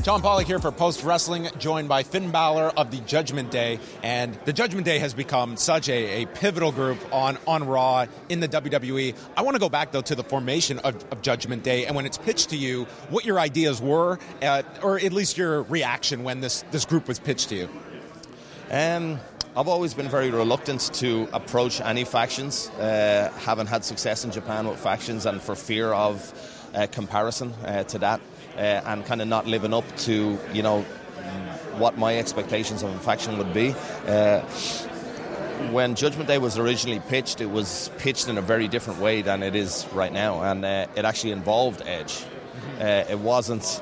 John 0.08 0.22
Pollock 0.22 0.48
here 0.48 0.60
for 0.60 0.72
Post 0.72 1.04
Wrestling, 1.04 1.50
joined 1.60 1.90
by 1.90 2.04
Finn 2.04 2.32
Balor 2.32 2.72
of 2.78 2.92
the 2.92 3.00
Judgment 3.02 3.52
Day. 3.52 3.78
And 4.02 4.36
the 4.46 4.54
Judgment 4.54 4.86
Day 4.86 5.00
has 5.00 5.14
become 5.14 5.58
such 5.58 5.90
a, 5.90 6.24
a 6.24 6.28
pivotal 6.28 6.72
group 6.72 6.98
on, 7.14 7.38
on 7.46 7.68
Raw 7.68 8.06
in 8.30 8.40
the 8.40 8.48
WWE. 8.48 9.14
I 9.36 9.42
want 9.42 9.56
to 9.56 9.60
go 9.60 9.68
back, 9.68 9.92
though, 9.92 10.02
to 10.04 10.16
the 10.16 10.24
formation 10.24 10.80
of, 10.80 10.96
of, 11.12 11.22
Judgment 11.22 11.64
Day 11.64 11.88
and 11.88 11.94
when 11.94 12.06
it's 12.06 12.18
pitched 12.18 12.52
to 12.52 12.56
you, 12.56 12.86
what 13.10 13.26
your 13.26 13.38
ideas 13.38 13.82
were, 13.82 14.18
uh, 14.42 14.64
or 14.82 14.98
at 14.98 15.12
least 15.12 15.38
your 15.38 15.64
reaction 15.64 16.24
when 16.24 16.40
this, 16.40 16.64
this 16.72 16.86
group 16.86 17.10
was 17.10 17.20
pitched 17.20 17.50
to 17.50 17.56
you. 17.58 17.70
Um, 18.72 19.20
I've 19.58 19.68
always 19.68 19.94
been 19.94 20.08
very 20.08 20.32
reluctant 20.32 20.90
to 20.94 21.28
approach 21.34 21.82
any 21.82 22.06
factions, 22.06 22.70
uh, 22.80 23.30
having 23.40 23.68
had 23.68 23.84
success 23.84 24.24
in 24.24 24.32
Japan 24.32 24.70
with 24.70 24.80
factions, 24.80 25.26
and 25.26 25.42
for 25.42 25.54
fear 25.54 25.92
of 25.92 26.32
uh, 26.74 26.88
comparison 26.88 27.52
uh, 27.66 27.84
to 27.84 27.98
that 27.98 28.22
uh, 28.58 28.82
and 28.86 29.06
kind 29.06 29.22
of 29.22 29.28
not 29.28 29.46
living 29.46 29.74
up 29.74 29.86
to 29.98 30.38
you 30.54 30.64
know 30.64 30.86
what 31.78 31.98
my 31.98 32.18
expectations 32.18 32.84
of 32.84 32.90
a 32.94 33.00
faction 33.00 33.38
would 33.38 33.54
be. 33.54 33.74
Uh, 34.08 34.42
when 35.72 35.96
Judgment 35.96 36.28
Day 36.28 36.38
was 36.38 36.58
originally 36.58 37.00
pitched, 37.00 37.42
it 37.42 37.48
was 37.48 37.90
pitched 37.98 38.28
in 38.28 38.38
a 38.38 38.42
very 38.42 38.68
different 38.68 39.00
way 39.00 39.22
than 39.22 39.44
it 39.44 39.56
is 39.56 39.88
right 39.94 40.14
now, 40.14 40.42
and 40.42 40.64
uh, 40.64 40.88
it 40.96 41.06
actually 41.06 41.32
involved 41.32 41.82
Edge. 41.86 42.26
Uh, 42.80 43.04
it 43.10 43.20
wasn't 43.20 43.82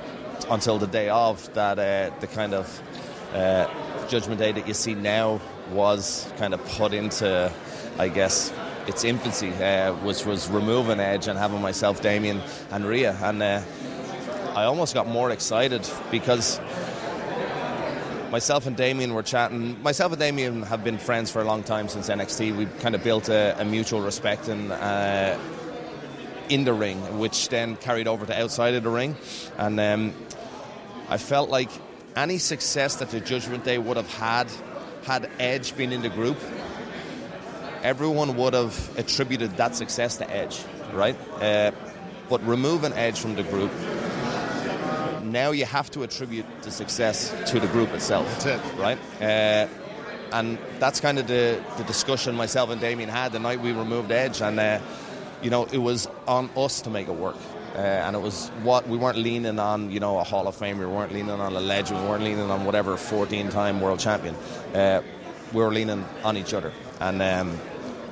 until 0.50 0.78
the 0.78 0.88
day 0.88 1.10
of 1.10 1.54
that 1.54 1.80
uh, 1.80 2.16
the 2.20 2.28
kind 2.28 2.54
of 2.54 2.82
uh, 3.34 3.68
Judgment 4.08 4.40
Day 4.40 4.52
that 4.52 4.68
you 4.68 4.74
see 4.74 4.94
now 4.94 5.42
was 5.72 6.32
kind 6.38 6.54
of 6.54 6.64
put 6.66 6.94
into, 6.94 7.52
I 7.98 8.08
guess, 8.08 8.54
its 8.88 9.04
infancy, 9.04 9.50
which 10.04 10.26
was 10.26 10.48
removing 10.50 11.00
Edge 11.00 11.28
and 11.28 11.40
having 11.40 11.62
myself, 11.62 12.02
Damian, 12.02 12.42
and 12.72 12.86
Rhea, 12.86 13.18
and 13.22 13.42
I 14.56 14.64
almost 14.64 14.94
got 14.94 15.08
more 15.08 15.32
excited 15.32 15.88
because 16.12 16.60
myself 18.32 18.66
and 18.68 18.78
Damian 18.78 19.14
were 19.14 19.24
chatting. 19.24 19.82
Myself 19.84 20.14
and 20.14 20.20
Damian 20.20 20.64
have 20.64 20.84
been 20.84 20.98
friends 20.98 21.30
for 21.30 21.42
a 21.42 21.46
long 21.46 21.62
time 21.62 21.90
since 21.90 22.10
NXT. 22.10 22.56
We 22.56 22.66
kind 22.80 22.96
of 22.96 23.04
built 23.04 23.28
a, 23.30 23.60
a 23.60 23.66
mutual 23.66 24.02
respect 24.02 24.48
and. 24.48 24.72
Uh, 24.72 25.38
in 26.48 26.64
the 26.64 26.74
ring, 26.74 27.18
which 27.18 27.50
then 27.50 27.76
carried 27.76 28.08
over 28.08 28.24
to 28.24 28.40
outside 28.40 28.76
of 28.76 28.84
the 28.84 28.90
ring, 28.90 29.16
and 29.58 29.80
um, 29.80 30.14
I 31.10 31.18
felt 31.18 31.50
like 31.50 31.70
any 32.16 32.38
success 32.38 32.98
that 32.98 33.10
the 33.10 33.20
Judgment 33.20 33.64
Day 33.64 33.80
would 33.80 33.98
have 33.98 34.14
had 34.14 34.48
had 35.06 35.30
Edge 35.40 35.76
been 35.76 35.92
in 35.92 36.02
the 36.02 36.10
group, 36.10 36.38
everyone 37.84 38.36
would 38.38 38.54
have 38.54 38.98
attributed 38.98 39.58
that 39.58 39.76
success 39.76 40.18
to 40.18 40.30
Edge, 40.30 40.64
right? 40.94 41.16
Uh, 41.42 41.72
but 42.30 42.46
removing 42.46 42.94
Edge 42.94 43.20
from 43.20 43.36
the 43.36 43.44
group, 43.44 43.72
now 45.36 45.52
you 45.52 45.66
have 45.66 45.92
to 45.92 46.04
attribute 46.04 46.46
the 46.62 46.72
success 46.72 47.36
to 47.52 47.60
the 47.60 47.68
group 47.68 47.94
itself. 47.94 48.26
That's 48.26 48.46
it. 48.46 48.62
Right? 48.80 48.98
Uh, 49.22 49.68
and 50.32 50.58
that's 50.80 51.02
kind 51.02 51.20
of 51.20 51.28
the, 51.28 51.62
the 51.78 51.84
discussion 51.84 52.36
myself 52.36 52.70
and 52.70 52.80
Damian 52.80 53.10
had 53.10 53.34
the 53.34 53.40
night 53.40 53.60
we 53.60 53.74
removed 53.74 54.12
Edge. 54.12 54.42
And, 54.42 54.58
uh, 54.58 54.80
you 55.42 55.50
know, 55.50 55.66
it 55.66 55.78
was 55.78 56.08
on 56.26 56.50
us 56.56 56.82
to 56.82 56.90
make 56.90 57.10
it 57.10 57.16
work. 57.16 57.36
Uh, 57.76 57.80
and 57.80 58.16
it 58.16 58.20
was 58.20 58.48
what 58.64 58.88
we 58.88 58.98
weren't 58.98 59.18
leaning 59.18 59.60
on, 59.60 59.92
you 59.92 60.00
know, 60.00 60.18
a 60.20 60.24
Hall 60.24 60.48
of 60.48 60.56
Fame. 60.56 60.78
we 60.78 60.86
weren't 60.86 61.12
leaning 61.12 61.32
on 61.32 61.54
a 61.54 61.60
legend, 61.60 62.02
we 62.02 62.08
weren't 62.08 62.24
leaning 62.24 62.50
on 62.50 62.64
whatever 62.64 62.96
14 62.96 63.50
time 63.50 63.82
world 63.82 64.00
champion. 64.00 64.34
Uh, 64.74 65.02
we 65.52 65.60
were 65.62 65.74
leaning 65.74 66.06
on 66.24 66.38
each 66.38 66.54
other. 66.54 66.72
And, 67.02 67.22
um, 67.22 67.60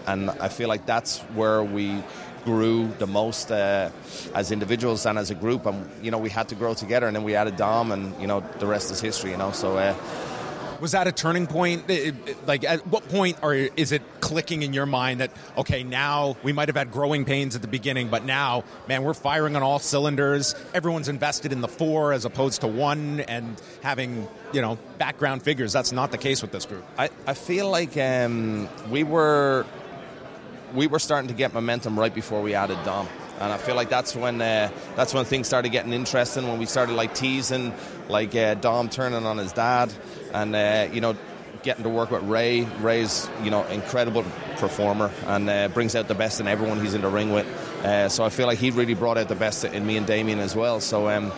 and 0.07 0.29
I 0.29 0.49
feel 0.49 0.67
like 0.67 0.85
that's 0.85 1.19
where 1.35 1.63
we 1.63 2.03
grew 2.45 2.87
the 2.99 3.07
most 3.07 3.51
uh, 3.51 3.89
as 4.33 4.51
individuals 4.51 5.05
and 5.05 5.17
as 5.17 5.31
a 5.31 5.35
group. 5.35 5.65
And, 5.65 5.89
you 6.01 6.11
know, 6.11 6.17
we 6.17 6.29
had 6.29 6.49
to 6.49 6.55
grow 6.55 6.73
together. 6.73 7.07
And 7.07 7.15
then 7.15 7.23
we 7.23 7.35
added 7.35 7.55
Dom, 7.55 7.91
and, 7.91 8.19
you 8.21 8.27
know, 8.27 8.41
the 8.59 8.67
rest 8.67 8.91
is 8.91 8.99
history, 9.01 9.31
you 9.31 9.37
know. 9.37 9.51
So, 9.51 9.77
uh, 9.77 9.95
Was 10.81 10.91
that 10.91 11.07
a 11.07 11.13
turning 11.13 11.47
point? 11.47 11.89
Like, 12.45 12.65
at 12.65 12.85
what 12.87 13.07
point 13.07 13.37
or 13.41 13.53
is 13.53 13.93
it 13.93 14.01
clicking 14.19 14.63
in 14.63 14.73
your 14.73 14.85
mind 14.85 15.21
that 15.21 15.31
okay, 15.57 15.83
now 15.83 16.35
we 16.43 16.51
might 16.51 16.67
have 16.67 16.75
had 16.75 16.91
growing 16.91 17.23
pains 17.23 17.55
at 17.55 17.61
the 17.61 17.67
beginning, 17.69 18.09
but 18.09 18.25
now, 18.25 18.63
man, 18.87 19.03
we're 19.03 19.13
firing 19.13 19.55
on 19.55 19.63
all 19.63 19.79
cylinders. 19.79 20.55
Everyone's 20.73 21.07
invested 21.07 21.53
in 21.53 21.61
the 21.61 21.67
four 21.69 22.11
as 22.11 22.25
opposed 22.25 22.61
to 22.61 22.67
one, 22.67 23.21
and 23.21 23.61
having 23.81 24.27
you 24.51 24.61
know 24.61 24.77
background 24.97 25.43
figures. 25.43 25.71
That's 25.71 25.93
not 25.93 26.11
the 26.11 26.17
case 26.17 26.41
with 26.41 26.51
this 26.51 26.65
group. 26.65 26.83
I, 26.97 27.09
I 27.27 27.33
feel 27.33 27.69
like 27.69 27.95
um, 27.95 28.67
we 28.89 29.03
were 29.03 29.65
we 30.73 30.87
were 30.87 30.99
starting 30.99 31.27
to 31.27 31.33
get 31.33 31.53
momentum 31.53 31.99
right 31.99 32.13
before 32.13 32.41
we 32.41 32.55
added 32.55 32.77
Dom. 32.83 33.07
And 33.39 33.51
I 33.51 33.57
feel 33.57 33.75
like 33.75 33.89
that's 33.89 34.15
when 34.15 34.41
uh, 34.41 34.71
that's 34.95 35.13
when 35.13 35.25
things 35.25 35.47
started 35.47 35.71
getting 35.71 35.93
interesting. 35.93 36.47
When 36.47 36.59
we 36.59 36.65
started 36.65 36.93
like 36.93 37.13
teasing, 37.15 37.73
like 38.07 38.35
uh, 38.35 38.55
Dom 38.55 38.89
turning 38.89 39.25
on 39.25 39.37
his 39.37 39.51
dad, 39.53 39.93
and 40.33 40.55
uh, 40.55 40.87
you 40.91 41.01
know, 41.01 41.15
getting 41.63 41.83
to 41.83 41.89
work 41.89 42.11
with 42.11 42.23
Rey. 42.23 42.61
Rey's 42.79 43.29
you 43.43 43.51
know 43.51 43.65
incredible 43.65 44.23
performer 44.57 45.11
and 45.25 45.49
uh, 45.49 45.67
brings 45.69 45.95
out 45.95 46.07
the 46.07 46.15
best 46.15 46.39
in 46.39 46.47
everyone 46.47 46.79
he's 46.79 46.93
in 46.93 47.01
the 47.01 47.09
ring 47.09 47.33
with. 47.33 47.47
Uh, 47.83 48.07
so 48.07 48.23
I 48.23 48.29
feel 48.29 48.47
like 48.47 48.59
he 48.59 48.71
really 48.71 48.93
brought 48.93 49.17
out 49.17 49.27
the 49.27 49.35
best 49.35 49.65
in 49.65 49.85
me 49.85 49.97
and 49.97 50.07
Damian 50.07 50.39
as 50.39 50.55
well. 50.55 50.79
So. 50.79 51.09
Um, 51.09 51.31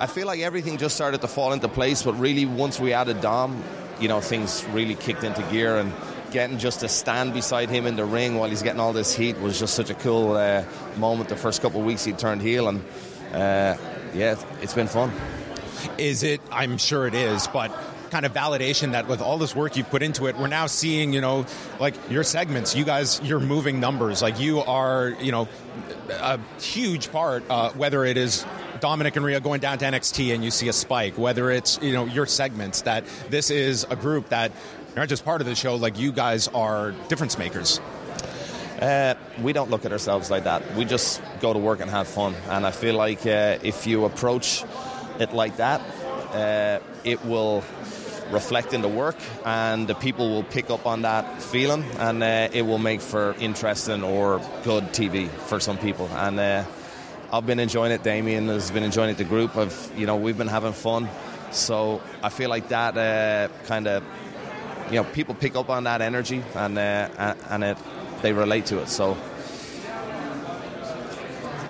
I 0.00 0.06
feel 0.06 0.28
like 0.28 0.38
everything 0.38 0.78
just 0.78 0.94
started 0.94 1.22
to 1.22 1.26
fall 1.26 1.52
into 1.52 1.66
place, 1.66 2.04
but 2.04 2.12
really 2.20 2.46
once 2.46 2.78
we 2.78 2.92
added 2.92 3.20
Dom, 3.20 3.64
you 3.98 4.06
know, 4.06 4.20
things 4.20 4.64
really 4.66 4.94
kicked 4.94 5.24
into 5.24 5.42
gear 5.50 5.76
and 5.76 5.92
getting 6.30 6.58
just 6.58 6.80
to 6.80 6.88
stand 6.88 7.34
beside 7.34 7.70
him 7.70 7.86
in 7.86 7.96
the 7.96 8.04
ring 8.04 8.36
while 8.36 8.48
he's 8.48 8.62
getting 8.62 8.80
all 8.80 8.92
this 8.92 9.14
heat 9.14 9.38
was 9.40 9.58
just 9.58 9.74
such 9.74 9.90
a 9.90 9.94
cool 9.94 10.36
uh, 10.36 10.64
moment 10.96 11.28
the 11.28 11.36
first 11.36 11.62
couple 11.62 11.80
of 11.80 11.86
weeks 11.86 12.04
he 12.04 12.12
turned 12.12 12.42
heel 12.42 12.68
and 12.68 12.84
uh, 13.32 13.76
yeah, 14.14 14.36
it's 14.62 14.74
been 14.74 14.88
fun. 14.88 15.12
Is 15.96 16.22
it? 16.22 16.40
I'm 16.50 16.78
sure 16.78 17.06
it 17.06 17.14
is, 17.14 17.46
but 17.48 17.70
kind 18.10 18.24
of 18.24 18.32
validation 18.32 18.92
that 18.92 19.06
with 19.06 19.20
all 19.20 19.38
this 19.38 19.54
work 19.54 19.76
you've 19.76 19.90
put 19.90 20.02
into 20.02 20.26
it, 20.26 20.36
we're 20.36 20.46
now 20.46 20.66
seeing, 20.66 21.12
you 21.12 21.20
know, 21.20 21.46
like 21.78 21.94
your 22.10 22.24
segments, 22.24 22.74
you 22.74 22.84
guys, 22.84 23.20
you're 23.22 23.40
moving 23.40 23.80
numbers. 23.80 24.22
Like 24.22 24.40
you 24.40 24.60
are, 24.60 25.10
you 25.20 25.30
know, 25.30 25.48
a 26.10 26.40
huge 26.60 27.12
part, 27.12 27.44
uh, 27.50 27.70
whether 27.72 28.04
it 28.04 28.16
is 28.16 28.46
Dominic 28.80 29.16
and 29.16 29.24
Rhea 29.24 29.40
going 29.40 29.60
down 29.60 29.78
to 29.78 29.84
NXT 29.84 30.34
and 30.34 30.44
you 30.44 30.50
see 30.50 30.68
a 30.68 30.72
spike, 30.72 31.18
whether 31.18 31.50
it's, 31.50 31.78
you 31.82 31.92
know, 31.92 32.06
your 32.06 32.26
segments, 32.26 32.82
that 32.82 33.04
this 33.28 33.50
is 33.50 33.84
a 33.90 33.96
group 33.96 34.30
that 34.30 34.52
you're 34.88 34.96
not 34.96 35.08
just 35.08 35.24
part 35.24 35.40
of 35.40 35.46
the 35.46 35.54
show, 35.54 35.76
like 35.76 35.98
you 35.98 36.12
guys 36.12 36.48
are 36.48 36.92
difference 37.08 37.38
makers. 37.38 37.80
Uh, 38.80 39.14
we 39.42 39.52
don't 39.52 39.70
look 39.70 39.84
at 39.84 39.92
ourselves 39.92 40.30
like 40.30 40.44
that. 40.44 40.74
We 40.74 40.84
just 40.84 41.20
go 41.40 41.52
to 41.52 41.58
work 41.58 41.80
and 41.80 41.90
have 41.90 42.06
fun. 42.06 42.34
And 42.48 42.64
I 42.66 42.70
feel 42.70 42.94
like 42.94 43.26
uh, 43.26 43.58
if 43.62 43.86
you 43.86 44.04
approach 44.04 44.64
it 45.18 45.32
like 45.32 45.56
that, 45.56 45.80
uh, 46.32 46.78
it 47.04 47.24
will 47.24 47.64
reflect 48.30 48.74
in 48.74 48.82
the 48.82 48.88
work, 48.88 49.16
and 49.44 49.88
the 49.88 49.94
people 49.94 50.30
will 50.30 50.42
pick 50.42 50.70
up 50.70 50.86
on 50.86 51.02
that 51.02 51.42
feeling, 51.42 51.82
and 51.98 52.22
uh, 52.22 52.48
it 52.52 52.62
will 52.62 52.78
make 52.78 53.00
for 53.00 53.34
interesting 53.40 54.02
or 54.02 54.38
good 54.64 54.84
TV 54.92 55.28
for 55.28 55.60
some 55.60 55.78
people. 55.78 56.08
And 56.12 56.38
uh, 56.38 56.64
I've 57.32 57.46
been 57.46 57.58
enjoying 57.58 57.92
it. 57.92 58.02
Damian 58.02 58.48
has 58.48 58.70
been 58.70 58.84
enjoying 58.84 59.10
it. 59.10 59.16
The 59.16 59.24
group 59.24 59.56
of 59.56 59.92
you 59.96 60.06
know 60.06 60.16
we've 60.16 60.38
been 60.38 60.48
having 60.48 60.72
fun. 60.72 61.08
So 61.50 62.02
I 62.22 62.28
feel 62.28 62.50
like 62.50 62.68
that 62.68 62.96
uh, 62.98 63.48
kind 63.64 63.86
of 63.88 64.04
you 64.90 64.96
know 64.96 65.04
people 65.04 65.34
pick 65.34 65.56
up 65.56 65.70
on 65.70 65.84
that 65.84 66.00
energy 66.00 66.42
and 66.54 66.78
uh, 66.78 67.34
and 67.50 67.64
it 67.64 67.78
they 68.22 68.32
relate 68.32 68.66
to 68.66 68.80
it. 68.80 68.88
So 68.88 69.16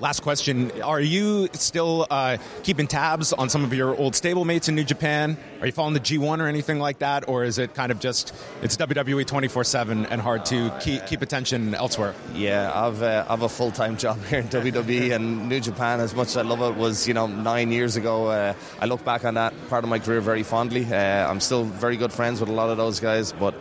Last 0.01 0.21
question: 0.21 0.71
Are 0.83 1.01
you 1.01 1.49
still 1.55 2.07
uh, 2.09 2.39
keeping 2.63 2.87
tabs 2.87 3.33
on 3.33 3.49
some 3.49 3.65
of 3.65 3.75
your 3.75 3.97
old 3.97 4.13
stablemates 4.13 4.69
in 4.69 4.77
New 4.77 4.85
Japan? 4.85 5.37
Are 5.61 5.67
you 5.67 5.73
following 5.73 5.95
the 5.95 6.01
G1 6.01 6.39
or 6.39 6.47
anything 6.47 6.79
like 6.79 7.01
that, 7.01 7.29
or 7.29 7.45
is 7.45 7.59
it 7.59 7.75
kind 7.75 7.91
of 7.91 7.99
just 7.99 8.33
it's 8.63 8.77
WWE 8.77 9.27
twenty 9.27 9.49
four 9.49 9.65
seven 9.65 10.07
and 10.07 10.21
hard 10.21 10.45
to 10.47 10.71
keep, 10.81 11.05
keep 11.07 11.23
attention 11.23 11.75
elsewhere? 11.75 12.15
yeah, 12.35 12.71
I've 12.73 13.03
uh, 13.03 13.25
I've 13.29 13.43
a 13.43 13.49
full 13.49 13.73
time 13.73 13.97
job 14.05 14.25
here 14.27 14.39
in 14.41 14.49
WWE 14.49 15.15
and 15.15 15.49
New 15.49 15.61
Japan. 15.61 16.01
As 16.01 16.15
much 16.15 16.29
as 16.29 16.37
I 16.37 16.43
love 16.43 16.61
it, 16.63 16.79
was 16.79 17.09
you 17.09 17.15
know 17.15 17.27
nine 17.27 17.73
years 17.73 17.97
ago. 17.97 18.29
Uh, 18.29 18.55
I 18.81 18.87
look 18.87 19.05
back 19.05 19.25
on 19.25 19.35
that 19.35 19.53
part 19.69 19.83
of 19.83 19.91
my 19.91 19.99
career 19.99 20.21
very 20.21 20.45
fondly. 20.45 20.85
Uh, 20.85 21.29
I'm 21.29 21.41
still 21.41 21.65
very 21.65 21.97
good 21.97 22.13
friends 22.13 22.41
with 22.41 22.49
a 22.49 22.55
lot 22.55 22.71
of 22.71 22.77
those 22.77 23.01
guys, 23.01 23.33
but. 23.33 23.55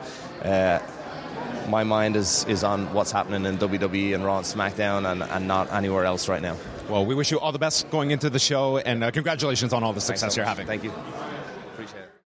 My 1.67 1.83
mind 1.83 2.15
is, 2.15 2.45
is 2.45 2.63
on 2.63 2.91
what's 2.93 3.11
happening 3.11 3.45
in 3.45 3.57
WWE 3.57 4.15
and 4.15 4.23
Raw 4.23 4.37
and 4.37 4.45
SmackDown 4.45 5.11
and, 5.11 5.21
and 5.21 5.47
not 5.47 5.71
anywhere 5.73 6.05
else 6.05 6.29
right 6.29 6.41
now. 6.41 6.55
Well, 6.89 7.05
we 7.05 7.13
wish 7.13 7.31
you 7.31 7.39
all 7.39 7.51
the 7.51 7.59
best 7.59 7.89
going 7.89 8.11
into 8.11 8.29
the 8.29 8.39
show, 8.39 8.77
and 8.77 9.03
uh, 9.03 9.11
congratulations 9.11 9.73
on 9.73 9.83
all 9.83 9.91
the 9.91 9.99
success 10.01 10.35
so 10.35 10.41
you're 10.41 10.47
having. 10.47 10.65
Thank 10.65 10.85
you. 10.85 10.93